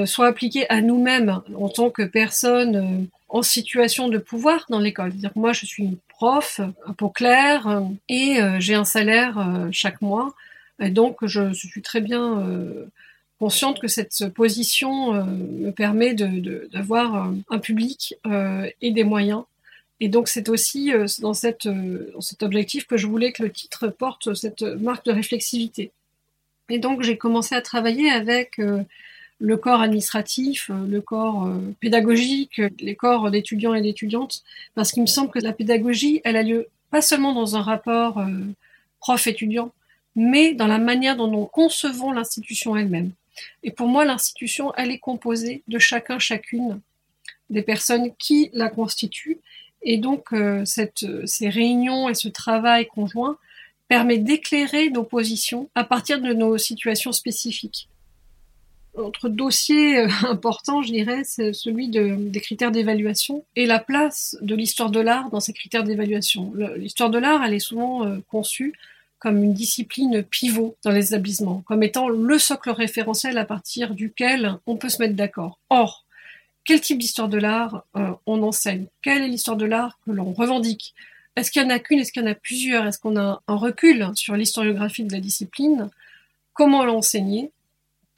soit 0.06 0.28
appliqué 0.28 0.66
à 0.70 0.80
nous-mêmes 0.80 1.41
en 1.60 1.68
tant 1.68 1.89
que 1.89 2.04
personnes 2.04 3.10
en 3.28 3.41
situation 3.41 4.08
de 4.08 4.18
pouvoir 4.18 4.66
dans 4.70 4.80
l'école. 4.80 5.12
Moi, 5.36 5.52
je 5.52 5.66
suis 5.66 5.98
prof, 6.08 6.62
un 6.88 6.94
peu 6.94 7.10
clair, 7.10 7.82
et 8.08 8.38
j'ai 8.60 8.76
un 8.76 8.86
salaire 8.86 9.68
chaque 9.74 10.02
mois. 10.02 10.34
Et 10.84 10.89
donc, 10.89 11.25
je, 11.25 11.53
suis 11.53 11.81
très 11.81 12.01
bien 12.01 12.43
consciente 13.43 13.81
que 13.81 13.89
cette 13.89 14.29
position 14.29 15.13
euh, 15.13 15.23
me 15.23 15.71
permet 15.71 16.13
d'avoir 16.13 17.27
euh, 17.27 17.31
un 17.49 17.59
public 17.59 18.15
euh, 18.25 18.69
et 18.81 18.91
des 18.91 19.03
moyens. 19.03 19.43
Et 19.99 20.07
donc 20.07 20.29
c'est 20.29 20.47
aussi 20.47 20.91
dans 21.19 21.34
cet 21.34 21.67
objectif 22.41 22.88
que 22.88 22.97
je 22.97 23.05
voulais 23.07 23.31
que 23.31 23.43
le 23.43 23.51
titre 23.51 23.88
porte 23.88 24.34
cette 24.34 24.61
marque 24.61 25.05
de 25.05 25.11
réflexivité. 25.11 25.91
Et 26.69 26.79
donc 26.79 27.03
j'ai 27.03 27.17
commencé 27.17 27.53
à 27.55 27.61
travailler 27.61 28.09
avec 28.09 28.59
le 29.39 29.57
corps 29.57 29.81
administratif, 29.81 30.69
le 30.89 30.99
corps 30.99 31.49
pédagogique, 31.79 32.61
les 32.79 32.95
corps 32.95 33.31
d'étudiants 33.31 33.75
et 33.75 33.81
d'étudiantes, 33.81 34.43
parce 34.75 34.91
qu'il 34.91 35.03
me 35.03 35.07
semble 35.07 35.31
que 35.31 35.39
la 35.39 35.53
pédagogie, 35.53 36.19
elle 36.25 36.36
a 36.36 36.43
lieu 36.43 36.67
pas 36.89 37.01
seulement 37.01 37.34
dans 37.34 37.55
un 37.55 37.61
rapport 37.61 38.21
prof-étudiant, 38.99 39.71
mais 40.16 40.53
dans 40.53 40.68
la 40.68 40.78
manière 40.78 41.16
dont 41.16 41.28
nous 41.28 41.45
concevons 41.45 42.11
l'institution 42.11 42.76
elle-même. 42.76 43.11
Et 43.64 43.72
pour 43.72 43.88
moi, 43.88 44.05
l'institution, 44.05 44.74
elle 44.76 44.91
est 44.91 44.99
composée 44.99 45.64
de 45.68 45.80
chacun, 45.80 46.20
chacune 46.20 46.80
des 47.49 47.61
personnes 47.61 48.14
qui 48.18 48.49
la 48.53 48.70
constituent. 48.70 49.39
Et 49.82 49.97
donc, 49.97 50.34
euh, 50.34 50.64
ces 50.66 51.49
réunions 51.49 52.09
et 52.09 52.14
ce 52.14 52.30
travail 52.30 52.88
conjoint 52.88 53.38
permet 53.88 54.18
d'éclairer 54.18 54.89
nos 54.89 55.03
positions 55.03 55.70
à 55.76 55.84
partir 55.84 56.22
de 56.22 56.34
nos 56.34 56.57
situations 56.57 57.11
spécifiques. 57.11 57.89
Autre 58.93 59.28
dossier 59.28 59.99
euh, 59.99 60.07
important, 60.30 60.82
je 60.84 60.91
dirais, 60.91 61.24
c'est 61.26 61.53
celui 61.53 61.89
de, 61.89 62.16
des 62.16 62.39
critères 62.39 62.72
d'évaluation 62.72 63.43
et 63.55 63.66
la 63.66 63.80
place 63.80 64.38
de 64.41 64.55
l'histoire 64.55 64.91
de 64.91 64.99
l'art 64.99 65.32
dans 65.32 65.39
ces 65.39 65.53
critères 65.53 65.84
d'évaluation. 65.84 66.53
L'histoire 66.78 67.09
de 67.09 67.18
l'art, 67.18 67.43
elle 67.43 67.53
est 67.53 67.59
souvent 67.59 68.05
euh, 68.05 68.20
conçue 68.30 68.74
comme 69.24 69.41
une 69.41 69.53
discipline 69.53 70.21
pivot 70.21 70.76
dans 70.84 70.91
les 70.91 71.07
établissements, 71.07 71.63
comme 71.65 71.82
étant 71.82 72.09
le 72.09 72.38
socle 72.38 72.71
référentiel 72.71 73.38
à 73.38 73.45
partir 73.45 73.95
duquel 73.95 74.57
on 74.67 74.76
peut 74.76 74.89
se 74.89 75.01
mettre 75.01 75.15
d'accord. 75.15 75.59
Or, 75.69 76.03
quel 76.65 76.82
type 76.82 76.99
d'histoire 76.99 77.30
de 77.30 77.38
l'art 77.38 77.86
euh, 77.95 78.11
on 78.26 78.43
enseigne? 78.43 78.88
Quelle 79.01 79.21
est 79.21 79.30
l'histoire 79.30 79.55
de 79.55 79.63
l'art 79.63 79.97
que 80.05 80.11
l'on 80.11 80.34
revendique? 80.34 80.93
Est-ce 81.38 81.51
qu'il 81.51 81.61
y 81.61 81.65
en 81.65 81.69
a 81.69 81.80
qu'une? 81.80 81.99
Est-ce 81.99 82.11
qu'il 82.11 82.21
y 82.21 82.26
en 82.26 82.32
a 82.32 82.36
plusieurs? 82.36 82.86
Est-ce 82.86 82.99
qu'on 82.99 83.15
a 83.15 83.41
un 83.47 83.55
recul 83.55 84.11
sur 84.15 84.36
l'historiographie 84.36 85.05
de 85.05 85.13
la 85.13 85.21
discipline? 85.21 85.89
Comment 86.51 86.84
l'enseigner 86.84 87.49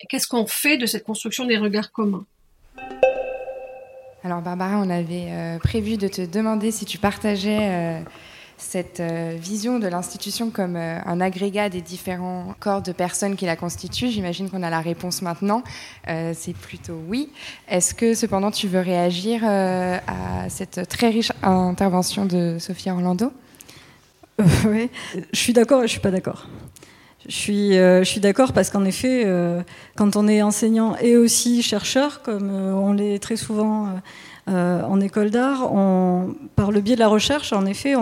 Qu'est-ce 0.09 0.25
qu'on 0.25 0.47
fait 0.47 0.77
de 0.77 0.87
cette 0.87 1.03
construction 1.03 1.45
des 1.45 1.57
regards 1.59 1.91
communs? 1.91 2.25
Alors 4.23 4.41
Barbara, 4.41 4.79
on 4.79 4.89
avait 4.89 5.27
euh, 5.29 5.59
prévu 5.59 5.97
de 5.97 6.07
te 6.07 6.25
demander 6.25 6.71
si 6.71 6.85
tu 6.85 6.97
partageais... 6.97 8.01
Euh, 8.01 8.01
cette 8.57 8.99
euh, 8.99 9.35
vision 9.39 9.79
de 9.79 9.87
l'institution 9.87 10.49
comme 10.49 10.75
euh, 10.75 10.99
un 11.05 11.19
agrégat 11.19 11.69
des 11.69 11.81
différents 11.81 12.55
corps 12.59 12.81
de 12.81 12.91
personnes 12.91 13.35
qui 13.35 13.45
la 13.45 13.55
constituent. 13.55 14.09
J'imagine 14.09 14.49
qu'on 14.49 14.63
a 14.63 14.69
la 14.69 14.79
réponse 14.79 15.21
maintenant. 15.21 15.63
Euh, 16.07 16.33
c'est 16.35 16.55
plutôt 16.55 16.99
oui. 17.07 17.29
Est-ce 17.67 17.93
que 17.93 18.13
cependant 18.13 18.51
tu 18.51 18.67
veux 18.67 18.79
réagir 18.79 19.43
à 19.43 20.49
cette 20.49 20.87
très 20.87 21.09
riche 21.09 21.31
intervention 21.43 22.25
de 22.25 22.57
Sophia 22.59 22.93
Orlando? 22.93 23.31
Oui, 24.67 24.89
je 25.31 25.39
suis 25.39 25.53
d'accord 25.53 25.83
et 25.83 25.87
je 25.87 25.91
suis 25.91 26.01
pas 26.01 26.11
d'accord. 26.11 26.47
Je 27.27 27.33
suis, 27.33 27.71
je 27.71 28.03
suis 28.03 28.19
d'accord 28.19 28.51
parce 28.51 28.69
qu'en 28.69 28.83
effet, 28.83 29.25
quand 29.95 30.17
on 30.17 30.27
est 30.27 30.41
enseignant 30.41 30.97
et 30.97 31.15
aussi 31.15 31.63
chercheur, 31.63 32.21
comme 32.21 32.51
on 32.51 32.91
l'est 32.91 33.19
très 33.19 33.37
souvent 33.37 33.87
euh, 34.47 34.83
en 34.83 35.01
école 35.01 35.31
d'art, 35.31 35.71
par 36.55 36.71
le 36.71 36.79
biais 36.79 36.93
de 36.93 36.99
la 36.99 37.07
recherche, 37.07 37.51
en 37.51 37.65
effet, 37.65 37.95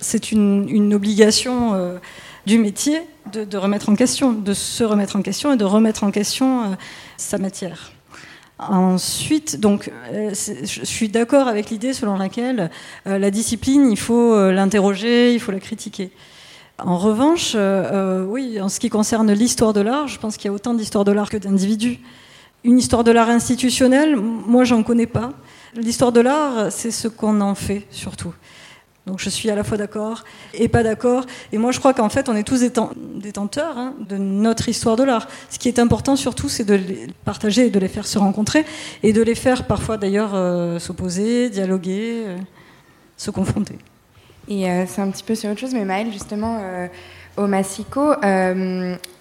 c'est 0.00 0.32
une, 0.32 0.92
obligation 0.92 1.74
euh, 1.74 1.98
du 2.46 2.58
métier 2.58 3.00
de, 3.32 3.56
remettre 3.56 3.88
en 3.88 3.94
question, 3.94 4.32
de 4.32 4.54
se 4.54 4.82
remettre 4.82 5.14
en 5.14 5.22
question 5.22 5.52
et 5.52 5.56
de 5.56 5.64
remettre 5.64 6.02
en 6.02 6.10
question 6.10 6.62
euh, 6.62 6.66
sa 7.16 7.38
matière. 7.38 7.92
Ensuite, 8.58 9.60
donc, 9.60 9.92
je 10.12 10.84
suis 10.84 11.08
d'accord 11.08 11.46
avec 11.46 11.70
l'idée 11.70 11.92
selon 11.92 12.16
laquelle 12.16 12.72
la 13.06 13.30
discipline, 13.30 13.88
il 13.88 13.96
faut 13.96 14.50
l'interroger, 14.50 15.32
il 15.32 15.38
faut 15.38 15.52
la 15.52 15.60
critiquer. 15.60 16.10
En 16.84 16.98
revanche, 16.98 17.54
oui, 18.26 18.60
en 18.60 18.68
ce 18.68 18.80
qui 18.80 18.88
concerne 18.88 19.30
l'histoire 19.32 19.72
de 19.74 19.80
l'art, 19.80 20.08
je 20.08 20.18
pense 20.18 20.36
qu'il 20.36 20.46
y 20.46 20.48
a 20.48 20.52
autant 20.52 20.74
d'histoires 20.74 21.04
de 21.04 21.12
l'art 21.12 21.30
que 21.30 21.36
d'individus. 21.36 22.00
Une 22.64 22.78
histoire 22.78 23.04
de 23.04 23.12
l'art 23.12 23.30
institutionnelle, 23.30 24.16
moi, 24.16 24.64
j'en 24.64 24.82
connais 24.82 25.06
pas. 25.06 25.34
L'histoire 25.74 26.12
de 26.12 26.20
l'art, 26.20 26.72
c'est 26.72 26.90
ce 26.90 27.08
qu'on 27.08 27.40
en 27.40 27.54
fait 27.54 27.86
surtout. 27.90 28.34
Donc 29.08 29.20
je 29.20 29.30
suis 29.30 29.48
à 29.48 29.56
la 29.56 29.64
fois 29.64 29.78
d'accord 29.78 30.24
et 30.52 30.68
pas 30.68 30.82
d'accord. 30.82 31.24
Et 31.50 31.56
moi 31.56 31.72
je 31.72 31.78
crois 31.78 31.94
qu'en 31.94 32.10
fait 32.10 32.28
on 32.28 32.36
est 32.36 32.42
tous 32.42 32.62
détenteurs 32.62 33.78
hein, 33.78 33.94
de 34.06 34.18
notre 34.18 34.68
histoire 34.68 34.96
de 34.96 35.02
l'art. 35.02 35.26
Ce 35.48 35.58
qui 35.58 35.68
est 35.68 35.78
important 35.78 36.14
surtout 36.14 36.50
c'est 36.50 36.64
de 36.64 36.74
les 36.74 37.06
partager, 37.24 37.70
de 37.70 37.78
les 37.78 37.88
faire 37.88 38.06
se 38.06 38.18
rencontrer 38.18 38.66
et 39.02 39.14
de 39.14 39.22
les 39.22 39.34
faire 39.34 39.66
parfois 39.66 39.96
d'ailleurs 39.96 40.34
euh, 40.34 40.78
s'opposer, 40.78 41.48
dialoguer, 41.48 42.24
euh, 42.26 42.36
se 43.16 43.30
confronter. 43.30 43.78
Et 44.46 44.70
euh, 44.70 44.84
c'est 44.86 45.00
un 45.00 45.10
petit 45.10 45.24
peu 45.24 45.34
sur 45.34 45.50
autre 45.50 45.60
chose, 45.60 45.72
mais 45.72 45.86
Maëlle 45.86 46.12
justement 46.12 46.60
au 47.38 47.46
Massico, 47.46 48.12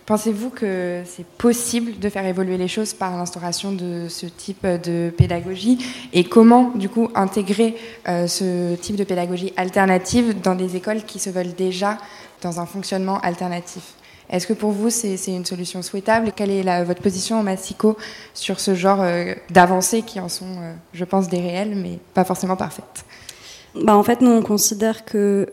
Pensez-vous 0.07 0.51
que 0.51 1.01
c'est 1.05 1.25
possible 1.25 1.99
de 1.99 2.07
faire 2.07 2.25
évoluer 2.25 2.55
les 2.55 2.69
choses 2.69 2.93
par 2.93 3.17
l'instauration 3.17 3.73
de 3.73 4.05
ce 4.07 4.25
type 4.25 4.65
de 4.65 5.09
pédagogie 5.09 5.79
Et 6.13 6.23
comment, 6.23 6.71
du 6.75 6.87
coup, 6.87 7.09
intégrer 7.13 7.75
euh, 8.07 8.25
ce 8.25 8.75
type 8.75 8.95
de 8.95 9.03
pédagogie 9.03 9.51
alternative 9.57 10.39
dans 10.41 10.55
des 10.55 10.77
écoles 10.77 11.03
qui 11.03 11.19
se 11.19 11.29
veulent 11.29 11.53
déjà 11.53 11.97
dans 12.41 12.61
un 12.61 12.65
fonctionnement 12.65 13.19
alternatif? 13.19 13.95
Est-ce 14.29 14.47
que 14.47 14.53
pour 14.53 14.71
vous, 14.71 14.89
c'est 14.89 15.17
une 15.27 15.43
solution 15.43 15.81
souhaitable? 15.81 16.31
Quelle 16.33 16.51
est 16.51 16.83
votre 16.85 17.01
position 17.01 17.41
en 17.41 17.43
Massico 17.43 17.97
sur 18.33 18.61
ce 18.61 18.75
genre 18.75 19.01
euh, 19.01 19.33
d'avancées 19.49 20.03
qui 20.03 20.21
en 20.21 20.29
sont, 20.29 20.45
euh, 20.45 20.73
je 20.93 21.03
pense, 21.03 21.27
des 21.27 21.41
réelles, 21.41 21.75
mais 21.75 21.99
pas 22.13 22.23
forcément 22.23 22.55
parfaites? 22.55 23.03
Bah, 23.75 23.97
En 23.97 24.03
fait, 24.03 24.21
nous, 24.21 24.31
on 24.31 24.41
considère 24.41 25.03
que 25.03 25.49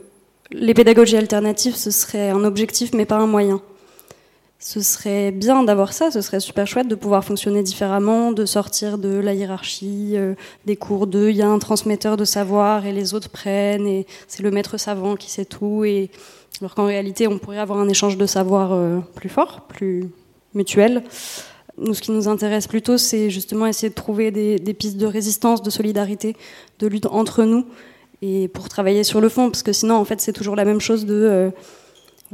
les 0.53 0.75
pédagogies 0.75 1.17
alternatives, 1.17 1.75
ce 1.75 1.91
serait 1.91 2.31
un 2.31 2.45
objectif, 2.45 2.93
mais 2.95 3.05
pas 3.05 3.17
un 3.17 3.27
moyen 3.27 3.61
ce 4.65 4.81
serait 4.81 5.31
bien 5.31 5.63
d'avoir 5.63 5.93
ça, 5.93 6.11
ce 6.11 6.23
serait 6.23 6.41
super 6.41 6.67
chouette 6.67 6.89
de 6.89 6.95
pouvoir 6.95 7.23
fonctionner 7.23 7.63
différemment, 7.63 8.33
de 8.33 8.47
sortir 8.47 8.97
de 8.97 9.11
la 9.11 9.35
hiérarchie, 9.35 10.13
euh, 10.15 10.35
des 10.65 10.75
cours 10.75 11.07
de 11.07 11.29
il 11.29 11.37
y 11.37 11.43
a 11.43 11.49
un 11.49 11.59
transmetteur 11.59 12.17
de 12.17 12.25
savoir 12.25 12.87
et 12.87 12.93
les 12.93 13.13
autres 13.13 13.29
prennent 13.29 13.87
et 13.87 14.07
c'est 14.27 14.43
le 14.43 14.51
maître 14.51 14.79
savant 14.79 15.17
qui 15.17 15.31
sait 15.31 15.45
tout 15.45 15.85
et 15.85 16.11
alors 16.63 16.75
qu'en 16.75 16.87
réalité 16.87 17.29
on 17.29 17.39
pourrait 17.39 17.59
avoir 17.59 17.79
un 17.79 17.91
échange 17.91 18.17
de 18.17 18.25
savoir 18.25 18.73
euh, 18.73 19.01
plus 19.15 19.29
fort, 19.29 19.67
plus 19.69 20.09
mutuel. 20.55 21.03
Nous, 21.77 21.93
ce 21.93 22.01
qui 22.01 22.13
nous 22.13 22.27
intéresse 22.27 22.67
plutôt, 22.67 22.97
c'est 22.97 23.29
justement 23.29 23.67
essayer 23.67 23.91
de 23.91 23.95
trouver 23.95 24.31
des, 24.31 24.59
pistes 24.73 24.97
de 24.97 25.07
résistance, 25.07 25.61
de 25.61 25.69
solidarité, 25.69 26.37
de 26.79 26.87
lutte 26.87 27.05
entre 27.05 27.45
nous 27.45 27.67
et 28.23 28.49
pour 28.49 28.71
travailler 28.71 29.05
sur 29.05 29.21
le 29.21 29.29
fond, 29.29 29.51
parce 29.51 29.63
que 29.63 29.75
sinon 29.75 29.97
en 29.97 30.07
fait 30.07 30.23
c'est 30.23 30.33
toujours 30.33 30.57
la 30.57 30.65
même 30.65 30.81
chose 30.81 31.05
de 31.05 31.13
euh, 31.15 31.51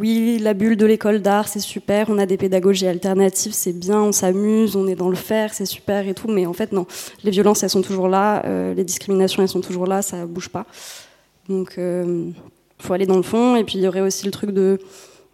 oui, 0.00 0.38
la 0.38 0.54
bulle 0.54 0.76
de 0.76 0.86
l'école 0.86 1.20
d'art, 1.20 1.46
c'est 1.46 1.60
super, 1.60 2.08
on 2.08 2.16
a 2.16 2.24
des 2.24 2.38
pédagogies 2.38 2.86
alternatives, 2.86 3.52
c'est 3.52 3.74
bien, 3.74 4.00
on 4.00 4.12
s'amuse, 4.12 4.74
on 4.74 4.86
est 4.86 4.94
dans 4.94 5.10
le 5.10 5.16
faire, 5.16 5.52
c'est 5.52 5.66
super 5.66 6.08
et 6.08 6.14
tout, 6.14 6.28
mais 6.28 6.46
en 6.46 6.54
fait, 6.54 6.72
non, 6.72 6.86
les 7.22 7.30
violences, 7.30 7.62
elles 7.62 7.70
sont 7.70 7.82
toujours 7.82 8.08
là, 8.08 8.42
euh, 8.46 8.72
les 8.72 8.84
discriminations, 8.84 9.42
elles 9.42 9.50
sont 9.50 9.60
toujours 9.60 9.86
là, 9.86 10.00
ça 10.00 10.24
bouge 10.24 10.48
pas. 10.48 10.64
Donc, 11.50 11.74
il 11.76 11.82
euh, 11.82 12.30
faut 12.78 12.94
aller 12.94 13.04
dans 13.04 13.18
le 13.18 13.22
fond, 13.22 13.56
et 13.56 13.64
puis 13.64 13.76
il 13.76 13.82
y 13.82 13.88
aurait 13.88 14.00
aussi 14.00 14.24
le 14.24 14.30
truc 14.30 14.52
de, 14.52 14.78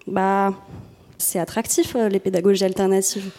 bah, 0.09 0.53
c'est 1.17 1.39
attractif, 1.39 1.95
euh, 1.95 2.09
les 2.09 2.19
pédagogies 2.19 2.65
alternatives. 2.65 3.31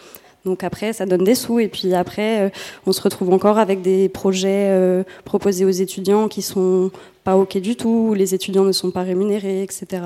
Donc 0.46 0.64
après, 0.64 0.94
ça 0.94 1.04
donne 1.04 1.24
des 1.24 1.34
sous, 1.34 1.58
et 1.58 1.68
puis 1.68 1.92
après, 1.92 2.50
on 2.86 2.92
se 2.92 3.02
retrouve 3.02 3.34
encore 3.34 3.58
avec 3.58 3.82
des 3.82 4.08
projets 4.08 5.04
proposés 5.24 5.66
aux 5.66 5.70
étudiants 5.70 6.28
qui 6.28 6.40
sont 6.40 6.90
pas 7.22 7.36
ok 7.36 7.58
du 7.58 7.76
tout, 7.76 8.14
les 8.14 8.34
étudiants 8.34 8.64
ne 8.64 8.72
sont 8.72 8.90
pas 8.90 9.02
rémunérés, 9.02 9.62
etc. 9.62 10.00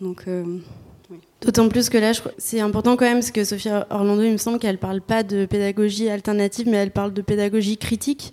Donc, 0.00 0.24
euh, 0.28 0.44
D'autant 1.42 1.68
plus 1.68 1.90
que 1.90 1.98
là, 1.98 2.12
c'est 2.38 2.60
important 2.60 2.96
quand 2.96 3.04
même, 3.04 3.18
parce 3.18 3.30
que 3.30 3.44
Sophia 3.44 3.86
Orlando, 3.90 4.22
il 4.22 4.32
me 4.32 4.36
semble 4.38 4.58
qu'elle 4.58 4.78
parle 4.78 5.02
pas 5.02 5.22
de 5.22 5.44
pédagogie 5.44 6.08
alternative, 6.08 6.66
mais 6.66 6.78
elle 6.78 6.90
parle 6.90 7.12
de 7.12 7.20
pédagogie 7.20 7.76
critique, 7.76 8.32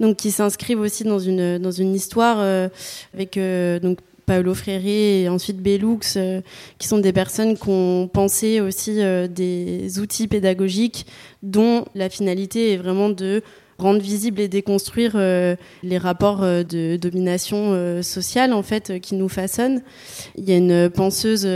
donc 0.00 0.16
qui 0.16 0.32
s'inscrivent 0.32 0.80
aussi 0.80 1.04
dans 1.04 1.20
une 1.20 1.58
dans 1.58 1.70
une 1.70 1.94
histoire 1.94 2.38
euh, 2.40 2.68
avec 3.14 3.36
euh, 3.36 3.78
donc 3.78 4.00
Paolo 4.26 4.52
Freire 4.54 4.84
et 4.84 5.28
ensuite 5.28 5.62
Bellux, 5.62 6.18
qui 6.78 6.88
sont 6.88 6.98
des 6.98 7.12
personnes 7.12 7.56
qui 7.56 7.68
ont 7.68 8.10
pensé 8.12 8.60
aussi 8.60 8.96
des 9.30 10.00
outils 10.00 10.26
pédagogiques 10.26 11.06
dont 11.44 11.84
la 11.94 12.10
finalité 12.10 12.72
est 12.72 12.76
vraiment 12.76 13.08
de 13.08 13.42
rendre 13.78 14.00
visible 14.00 14.40
et 14.40 14.48
déconstruire 14.48 15.12
euh, 15.14 15.54
les 15.84 15.98
rapports 15.98 16.42
euh, 16.42 16.64
de 16.64 16.96
domination 16.96 17.72
euh, 17.72 18.02
sociale 18.02 18.52
en 18.52 18.62
fait 18.62 19.00
qui 19.00 19.14
nous 19.14 19.28
façonnent. 19.28 19.82
Il 20.36 20.48
y 20.48 20.52
a 20.52 20.56
une 20.56 20.90
penseuse 20.90 21.46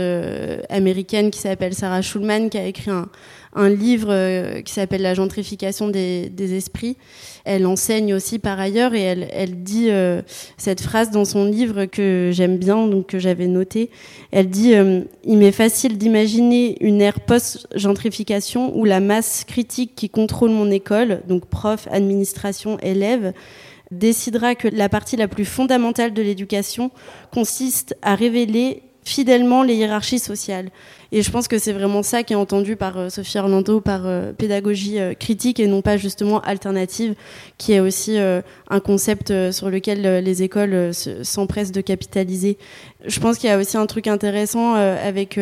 américaine 0.69 1.31
qui 1.31 1.39
s'appelle 1.39 1.73
Sarah 1.73 2.01
Schulman 2.01 2.49
qui 2.49 2.57
a 2.57 2.65
écrit 2.65 2.91
un, 2.91 3.09
un 3.55 3.69
livre 3.69 4.09
euh, 4.11 4.61
qui 4.61 4.73
s'appelle 4.73 5.01
La 5.01 5.13
gentrification 5.13 5.89
des, 5.89 6.31
esprits. 6.55 6.97
Elle 7.45 7.65
enseigne 7.65 8.13
aussi 8.13 8.39
par 8.39 8.59
ailleurs 8.59 8.93
et 8.93 9.01
elle, 9.01 9.63
dit 9.63 9.89
euh, 9.89 10.21
cette 10.57 10.81
phrase 10.81 11.11
dans 11.11 11.25
son 11.25 11.45
livre 11.45 11.85
que 11.85 12.31
j'aime 12.33 12.57
bien, 12.57 12.87
donc 12.87 13.07
que 13.07 13.19
j'avais 13.19 13.47
noté. 13.47 13.89
Elle 14.31 14.49
dit 14.49 14.75
euh, 14.75 15.01
Il 15.23 15.37
m'est 15.37 15.51
facile 15.51 15.97
d'imaginer 15.97 16.77
une 16.81 17.01
ère 17.01 17.19
post-gentrification 17.19 18.77
où 18.77 18.85
la 18.85 18.99
masse 18.99 19.43
critique 19.45 19.93
qui 19.95 20.09
contrôle 20.09 20.51
mon 20.51 20.71
école, 20.71 21.21
donc 21.27 21.45
prof, 21.45 21.87
administration, 21.91 22.77
élèves, 22.79 23.33
décidera 23.91 24.55
que 24.55 24.67
la 24.67 24.89
partie 24.89 25.17
la 25.17 25.27
plus 25.27 25.45
fondamentale 25.45 26.13
de 26.13 26.21
l'éducation 26.21 26.91
consiste 27.31 27.95
à 28.01 28.15
révéler 28.15 28.81
fidèlement 29.03 29.63
les 29.63 29.75
hiérarchies 29.75 30.19
sociales. 30.19 30.69
Et 31.11 31.21
je 31.21 31.29
pense 31.29 31.47
que 31.47 31.59
c'est 31.59 31.73
vraiment 31.73 32.01
ça 32.01 32.23
qui 32.23 32.33
est 32.33 32.35
entendu 32.35 32.75
par 32.75 32.97
euh, 32.97 33.09
Sophie 33.09 33.37
Orlando, 33.37 33.79
par 33.79 34.01
euh, 34.05 34.33
pédagogie 34.33 34.99
euh, 34.99 35.13
critique 35.13 35.59
et 35.59 35.67
non 35.67 35.83
pas 35.83 35.95
justement 35.95 36.41
alternative, 36.41 37.13
qui 37.59 37.73
est 37.73 37.79
aussi 37.79 38.17
un 38.17 38.79
concept 38.79 39.51
sur 39.51 39.69
lequel 39.69 40.23
les 40.23 40.43
écoles 40.43 40.91
s'empressent 40.93 41.71
de 41.71 41.81
capitaliser. 41.81 42.57
Je 43.05 43.19
pense 43.19 43.37
qu'il 43.37 43.49
y 43.49 43.53
a 43.53 43.57
aussi 43.59 43.77
un 43.77 43.85
truc 43.85 44.07
intéressant 44.07 44.73
avec 44.73 45.39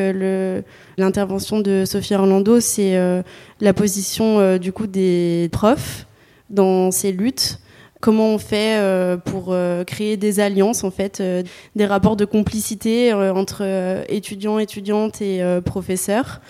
l'intervention 0.98 1.60
de 1.60 1.86
Sophie 1.86 2.16
Orlando, 2.16 2.60
c'est 2.60 3.24
la 3.60 3.74
position 3.74 4.58
du 4.58 4.72
coup 4.72 4.88
des 4.88 5.50
profs 5.52 6.06
dans 6.50 6.92
ces 6.92 7.12
luttes 7.12 7.60
comment 8.02 8.34
on 8.34 8.38
fait 8.38 8.78
euh, 8.80 9.16
pour 9.16 9.50
euh, 9.50 9.86
créer 9.86 10.18
des 10.18 10.40
alliances, 10.40 10.84
en 10.84 10.92
fait, 10.92 11.22
euh, 11.22 11.44
des 11.76 11.86
rapports 11.86 12.18
de 12.18 12.26
complicité 12.26 13.14
entre 13.14 13.64
étudiants, 14.10 14.60
étudiantes 14.60 15.22
et 15.22 15.42
professeurs 15.64 16.42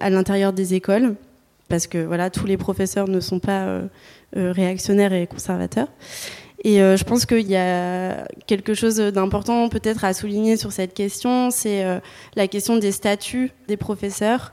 à 0.00 0.08
l'intérieur 0.08 0.52
des 0.52 0.74
écoles, 0.74 1.16
parce 1.68 1.86
que 1.86 1.98
voilà, 1.98 2.30
tous 2.30 2.46
les 2.46 2.56
professeurs 2.56 3.08
ne 3.08 3.20
sont 3.20 3.40
pas 3.40 3.80
réactionnaires 4.34 5.12
et 5.12 5.26
conservateurs. 5.26 5.88
Et 6.64 6.76
je 6.78 7.04
pense 7.04 7.26
qu'il 7.26 7.48
y 7.48 7.56
a 7.56 8.24
quelque 8.46 8.74
chose 8.74 8.96
d'important 8.96 9.68
peut-être 9.68 10.04
à 10.04 10.14
souligner 10.14 10.56
sur 10.56 10.70
cette 10.70 10.94
question, 10.94 11.50
c'est 11.50 11.84
la 12.36 12.46
question 12.46 12.76
des 12.76 12.92
statuts 12.92 13.50
des 13.66 13.76
professeurs 13.76 14.52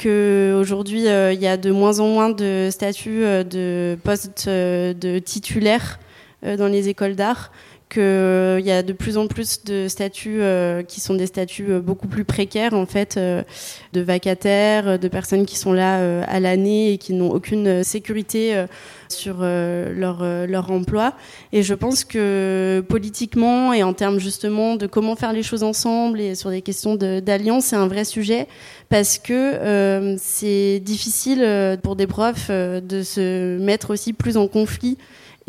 qu'aujourd'hui, 0.00 1.08
euh, 1.08 1.32
il 1.32 1.40
y 1.40 1.46
a 1.46 1.56
de 1.56 1.70
moins 1.70 2.00
en 2.00 2.08
moins 2.08 2.30
de 2.30 2.68
statuts 2.70 3.24
euh, 3.24 3.44
de 3.44 3.98
postes 4.02 4.46
euh, 4.48 4.94
de 4.94 5.18
titulaires 5.18 5.98
dans 6.42 6.68
les 6.68 6.88
écoles 6.88 7.16
d'art, 7.16 7.52
qu'il 7.90 8.02
euh, 8.02 8.60
y 8.60 8.70
a 8.70 8.82
de 8.82 8.92
plus 8.92 9.18
en 9.18 9.26
plus 9.26 9.64
de 9.64 9.88
statuts 9.88 10.40
euh, 10.40 10.82
qui 10.82 11.00
sont 11.00 11.14
des 11.14 11.26
statuts 11.26 11.72
euh, 11.72 11.80
beaucoup 11.80 12.06
plus 12.06 12.24
précaires 12.24 12.72
en 12.72 12.86
fait, 12.86 13.18
de 13.18 14.00
vacataires, 14.00 14.98
de 14.98 15.08
personnes 15.08 15.44
qui 15.44 15.58
sont 15.58 15.72
là 15.72 16.22
à 16.22 16.40
l'année 16.40 16.92
et 16.92 16.98
qui 16.98 17.12
n'ont 17.12 17.30
aucune 17.30 17.82
sécurité 17.82 18.64
sur 19.08 19.40
leur, 19.40 20.22
leur 20.46 20.70
emploi. 20.70 21.14
Et 21.52 21.62
je 21.62 21.74
pense 21.74 22.04
que 22.04 22.84
politiquement 22.88 23.72
et 23.72 23.82
en 23.82 23.92
termes 23.92 24.20
justement 24.20 24.76
de 24.76 24.86
comment 24.86 25.16
faire 25.16 25.32
les 25.32 25.42
choses 25.42 25.64
ensemble 25.64 26.20
et 26.20 26.34
sur 26.34 26.50
des 26.50 26.62
questions 26.62 26.94
d'alliance, 26.94 27.66
c'est 27.66 27.76
un 27.76 27.88
vrai 27.88 28.04
sujet 28.04 28.46
parce 28.88 29.18
que 29.18 30.16
c'est 30.18 30.80
difficile 30.80 31.78
pour 31.82 31.96
des 31.96 32.06
profs 32.06 32.50
de 32.50 33.02
se 33.02 33.58
mettre 33.58 33.90
aussi 33.90 34.12
plus 34.12 34.36
en 34.36 34.46
conflit 34.46 34.96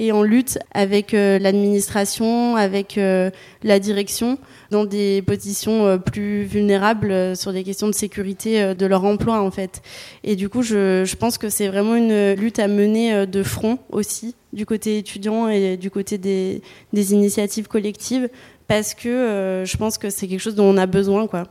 et 0.02 0.12
en 0.12 0.24
lutte 0.24 0.58
avec 0.74 1.14
euh, 1.14 1.38
l'administration, 1.38 2.56
avec 2.56 2.98
euh, 2.98 3.30
la 3.62 3.78
direction, 3.78 4.40
dans 4.72 4.84
des 4.84 5.22
positions 5.22 5.86
euh, 5.86 5.98
plus 6.00 6.44
vulnérables 6.44 7.38
sur 7.38 7.54
des 7.54 7.64
questions 7.64 7.86
de 7.88 7.94
sécurité 7.94 8.74
de 8.74 8.86
leur 8.88 9.06
emploi 9.06 9.40
en 9.40 9.52
fait. 9.52 9.84
Et 10.24 10.36
du 10.36 10.50
coup, 10.50 10.64
je, 10.64 11.16
pense 11.16 11.38
que 11.38 11.50
c'est 11.50 11.68
vraiment 11.68 11.96
une 11.96 12.34
lutte 12.34 12.58
à 12.58 12.68
mener 12.68 13.28
de 13.28 13.44
front 13.44 13.78
aussi 13.92 14.34
du 14.54 14.66
côté 14.66 14.98
étudiant 14.98 15.48
et 15.48 15.78
du 15.78 15.92
côté 15.92 16.18
des, 16.18 16.64
des 16.94 17.14
initiatives 17.14 17.68
collectives 17.68 18.28
parce 18.68 18.96
que 18.96 19.64
je 19.68 19.78
pense 19.78 20.00
que 20.00 20.10
c'est 20.10 20.28
quelque 20.28 20.40
chose 20.40 20.56
dont 20.56 20.66
on 20.66 20.78
a 20.78 20.88
besoin 20.88 21.28
quoi. 21.28 21.44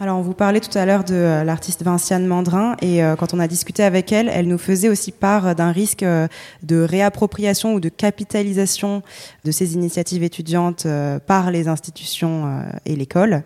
Alors, 0.00 0.18
on 0.18 0.22
vous 0.22 0.34
parlait 0.34 0.58
tout 0.58 0.76
à 0.76 0.84
l'heure 0.84 1.04
de 1.04 1.14
euh, 1.14 1.44
l'artiste 1.44 1.84
Vinciane 1.84 2.26
Mandrin, 2.26 2.76
et 2.82 3.04
euh, 3.04 3.14
quand 3.14 3.32
on 3.32 3.38
a 3.38 3.46
discuté 3.46 3.84
avec 3.84 4.10
elle, 4.10 4.28
elle 4.28 4.48
nous 4.48 4.58
faisait 4.58 4.88
aussi 4.88 5.12
part 5.12 5.54
d'un 5.54 5.70
risque 5.70 6.02
euh, 6.02 6.26
de 6.64 6.80
réappropriation 6.80 7.74
ou 7.74 7.80
de 7.80 7.88
capitalisation 7.88 9.04
de 9.44 9.52
ces 9.52 9.74
initiatives 9.74 10.24
étudiantes 10.24 10.86
par 11.26 11.52
les 11.52 11.68
institutions 11.68 12.64
et 12.86 12.96
l'école. 12.96 13.44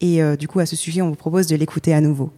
Et 0.00 0.20
du 0.38 0.48
coup, 0.48 0.60
à 0.60 0.66
ce 0.66 0.76
sujet, 0.76 1.02
on 1.02 1.10
vous 1.10 1.16
propose 1.16 1.46
de 1.46 1.56
l'écouter 1.56 1.92
à 1.92 2.00
nouveau. 2.00 2.30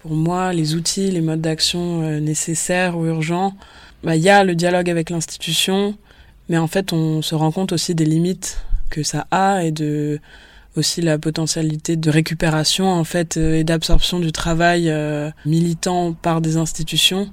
Pour 0.00 0.12
moi, 0.12 0.52
les 0.52 0.74
outils, 0.74 1.10
les 1.10 1.20
modes 1.20 1.40
d'action 1.40 2.20
nécessaires 2.20 2.96
ou 2.96 3.06
urgents, 3.06 3.54
bah, 4.02 4.16
il 4.16 4.22
y 4.22 4.28
a 4.28 4.44
le 4.44 4.54
dialogue 4.54 4.90
avec 4.90 5.10
l'institution, 5.10 5.96
mais 6.48 6.58
en 6.58 6.66
fait, 6.66 6.92
on 6.92 7.22
se 7.22 7.34
rend 7.34 7.50
compte 7.50 7.72
aussi 7.72 7.94
des 7.94 8.04
limites 8.04 8.58
que 8.90 9.02
ça 9.02 9.26
a 9.30 9.64
et 9.64 9.70
de 9.70 10.20
aussi 10.76 11.00
la 11.00 11.18
potentialité 11.18 11.96
de 11.96 12.10
récupération 12.10 12.90
en 12.90 13.04
fait 13.04 13.36
euh, 13.36 13.56
et 13.56 13.64
d'absorption 13.64 14.18
du 14.18 14.32
travail 14.32 14.90
euh, 14.90 15.30
militant 15.46 16.12
par 16.12 16.40
des 16.40 16.56
institutions. 16.56 17.30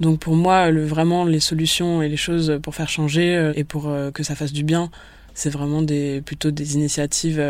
Donc 0.00 0.18
pour 0.18 0.34
moi, 0.34 0.70
le, 0.70 0.84
vraiment 0.84 1.24
les 1.24 1.40
solutions 1.40 2.00
et 2.00 2.08
les 2.08 2.16
choses 2.16 2.58
pour 2.62 2.74
faire 2.74 2.88
changer 2.88 3.36
euh, 3.36 3.52
et 3.54 3.64
pour 3.64 3.92
que 4.14 4.22
ça 4.22 4.34
fasse 4.34 4.52
du 4.52 4.64
bien, 4.64 4.90
c'est 5.34 5.50
vraiment 5.50 5.82
des 5.82 6.22
plutôt 6.22 6.50
des 6.50 6.74
initiatives 6.74 7.42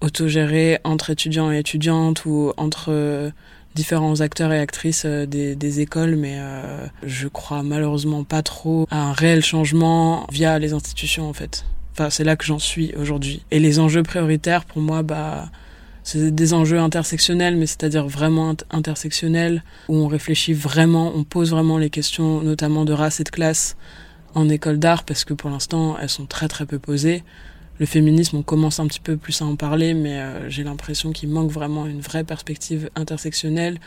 autogérées 0.00 0.78
entre 0.84 1.10
étudiants 1.10 1.50
et 1.50 1.58
étudiantes 1.58 2.24
ou 2.26 2.52
entre 2.58 3.32
différents 3.74 4.20
acteurs 4.20 4.52
et 4.52 4.60
actrices 4.60 5.06
des, 5.06 5.56
des 5.56 5.80
écoles, 5.80 6.16
mais 6.16 6.38
je 7.02 7.26
crois 7.28 7.62
malheureusement 7.62 8.22
pas 8.22 8.42
trop 8.42 8.86
à 8.90 8.98
un 8.98 9.12
réel 9.12 9.42
changement 9.42 10.26
via 10.30 10.58
les 10.58 10.74
institutions 10.74 11.28
en 11.28 11.32
fait. 11.32 11.64
Enfin, 11.92 12.10
c'est 12.10 12.24
là 12.24 12.36
que 12.36 12.44
j'en 12.44 12.58
suis 12.58 12.94
aujourd'hui. 12.96 13.42
Et 13.50 13.58
les 13.58 13.78
enjeux 13.78 14.02
prioritaires, 14.02 14.64
pour 14.64 14.80
moi, 14.80 15.02
bah, 15.02 15.50
c'est 16.02 16.34
des 16.34 16.54
enjeux 16.54 16.78
intersectionnels, 16.78 17.56
mais 17.56 17.66
c'est-à-dire 17.66 18.06
vraiment 18.06 18.54
intersectionnels, 18.70 19.62
où 19.88 19.96
on 19.96 20.08
réfléchit 20.08 20.54
vraiment, 20.54 21.12
on 21.14 21.24
pose 21.24 21.50
vraiment 21.50 21.78
les 21.78 21.90
questions, 21.90 22.40
notamment 22.42 22.84
de 22.84 22.92
race 22.92 23.20
et 23.20 23.24
de 23.24 23.30
classe, 23.30 23.76
en 24.34 24.48
école 24.48 24.78
d'art, 24.78 25.04
parce 25.04 25.24
que 25.24 25.34
pour 25.34 25.50
l'instant, 25.50 25.96
elles 26.00 26.08
sont 26.08 26.26
très 26.26 26.48
très 26.48 26.66
peu 26.66 26.78
posées. 26.78 27.22
Le 27.78 27.86
féminisme, 27.86 28.38
on 28.38 28.42
commence 28.42 28.80
un 28.80 28.86
petit 28.86 29.00
peu 29.00 29.16
plus 29.16 29.42
à 29.42 29.44
en 29.44 29.56
parler, 29.56 29.94
mais 29.94 30.18
euh, 30.18 30.48
j'ai 30.48 30.64
l'impression 30.64 31.12
qu'il 31.12 31.28
manque 31.28 31.50
vraiment 31.50 31.86
une 31.86 32.00
vraie 32.00 32.24
perspective 32.24 32.90
intersectionnelle, 32.96 33.78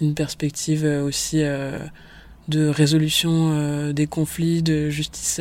une 0.00 0.14
perspective 0.14 0.84
euh, 0.84 1.04
aussi 1.04 1.42
euh, 1.42 1.78
de 2.48 2.66
résolution 2.66 3.92
des 3.92 4.06
conflits, 4.08 4.62
de 4.62 4.90
justice 4.90 5.40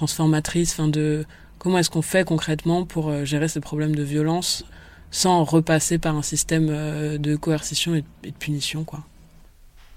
transformatrice, 0.00 0.72
enfin 0.72 0.88
de 0.88 1.26
comment 1.58 1.76
est-ce 1.76 1.90
qu'on 1.90 2.00
fait 2.00 2.24
concrètement 2.24 2.86
pour 2.86 3.10
euh, 3.10 3.26
gérer 3.26 3.48
ces 3.48 3.60
problèmes 3.60 3.94
de 3.94 4.02
violence 4.02 4.64
sans 5.10 5.44
repasser 5.44 5.98
par 5.98 6.16
un 6.16 6.22
système 6.22 6.68
euh, 6.70 7.18
de 7.18 7.36
coercition 7.36 7.94
et 7.94 8.00
de 8.00 8.36
punition, 8.38 8.84
quoi. 8.84 9.00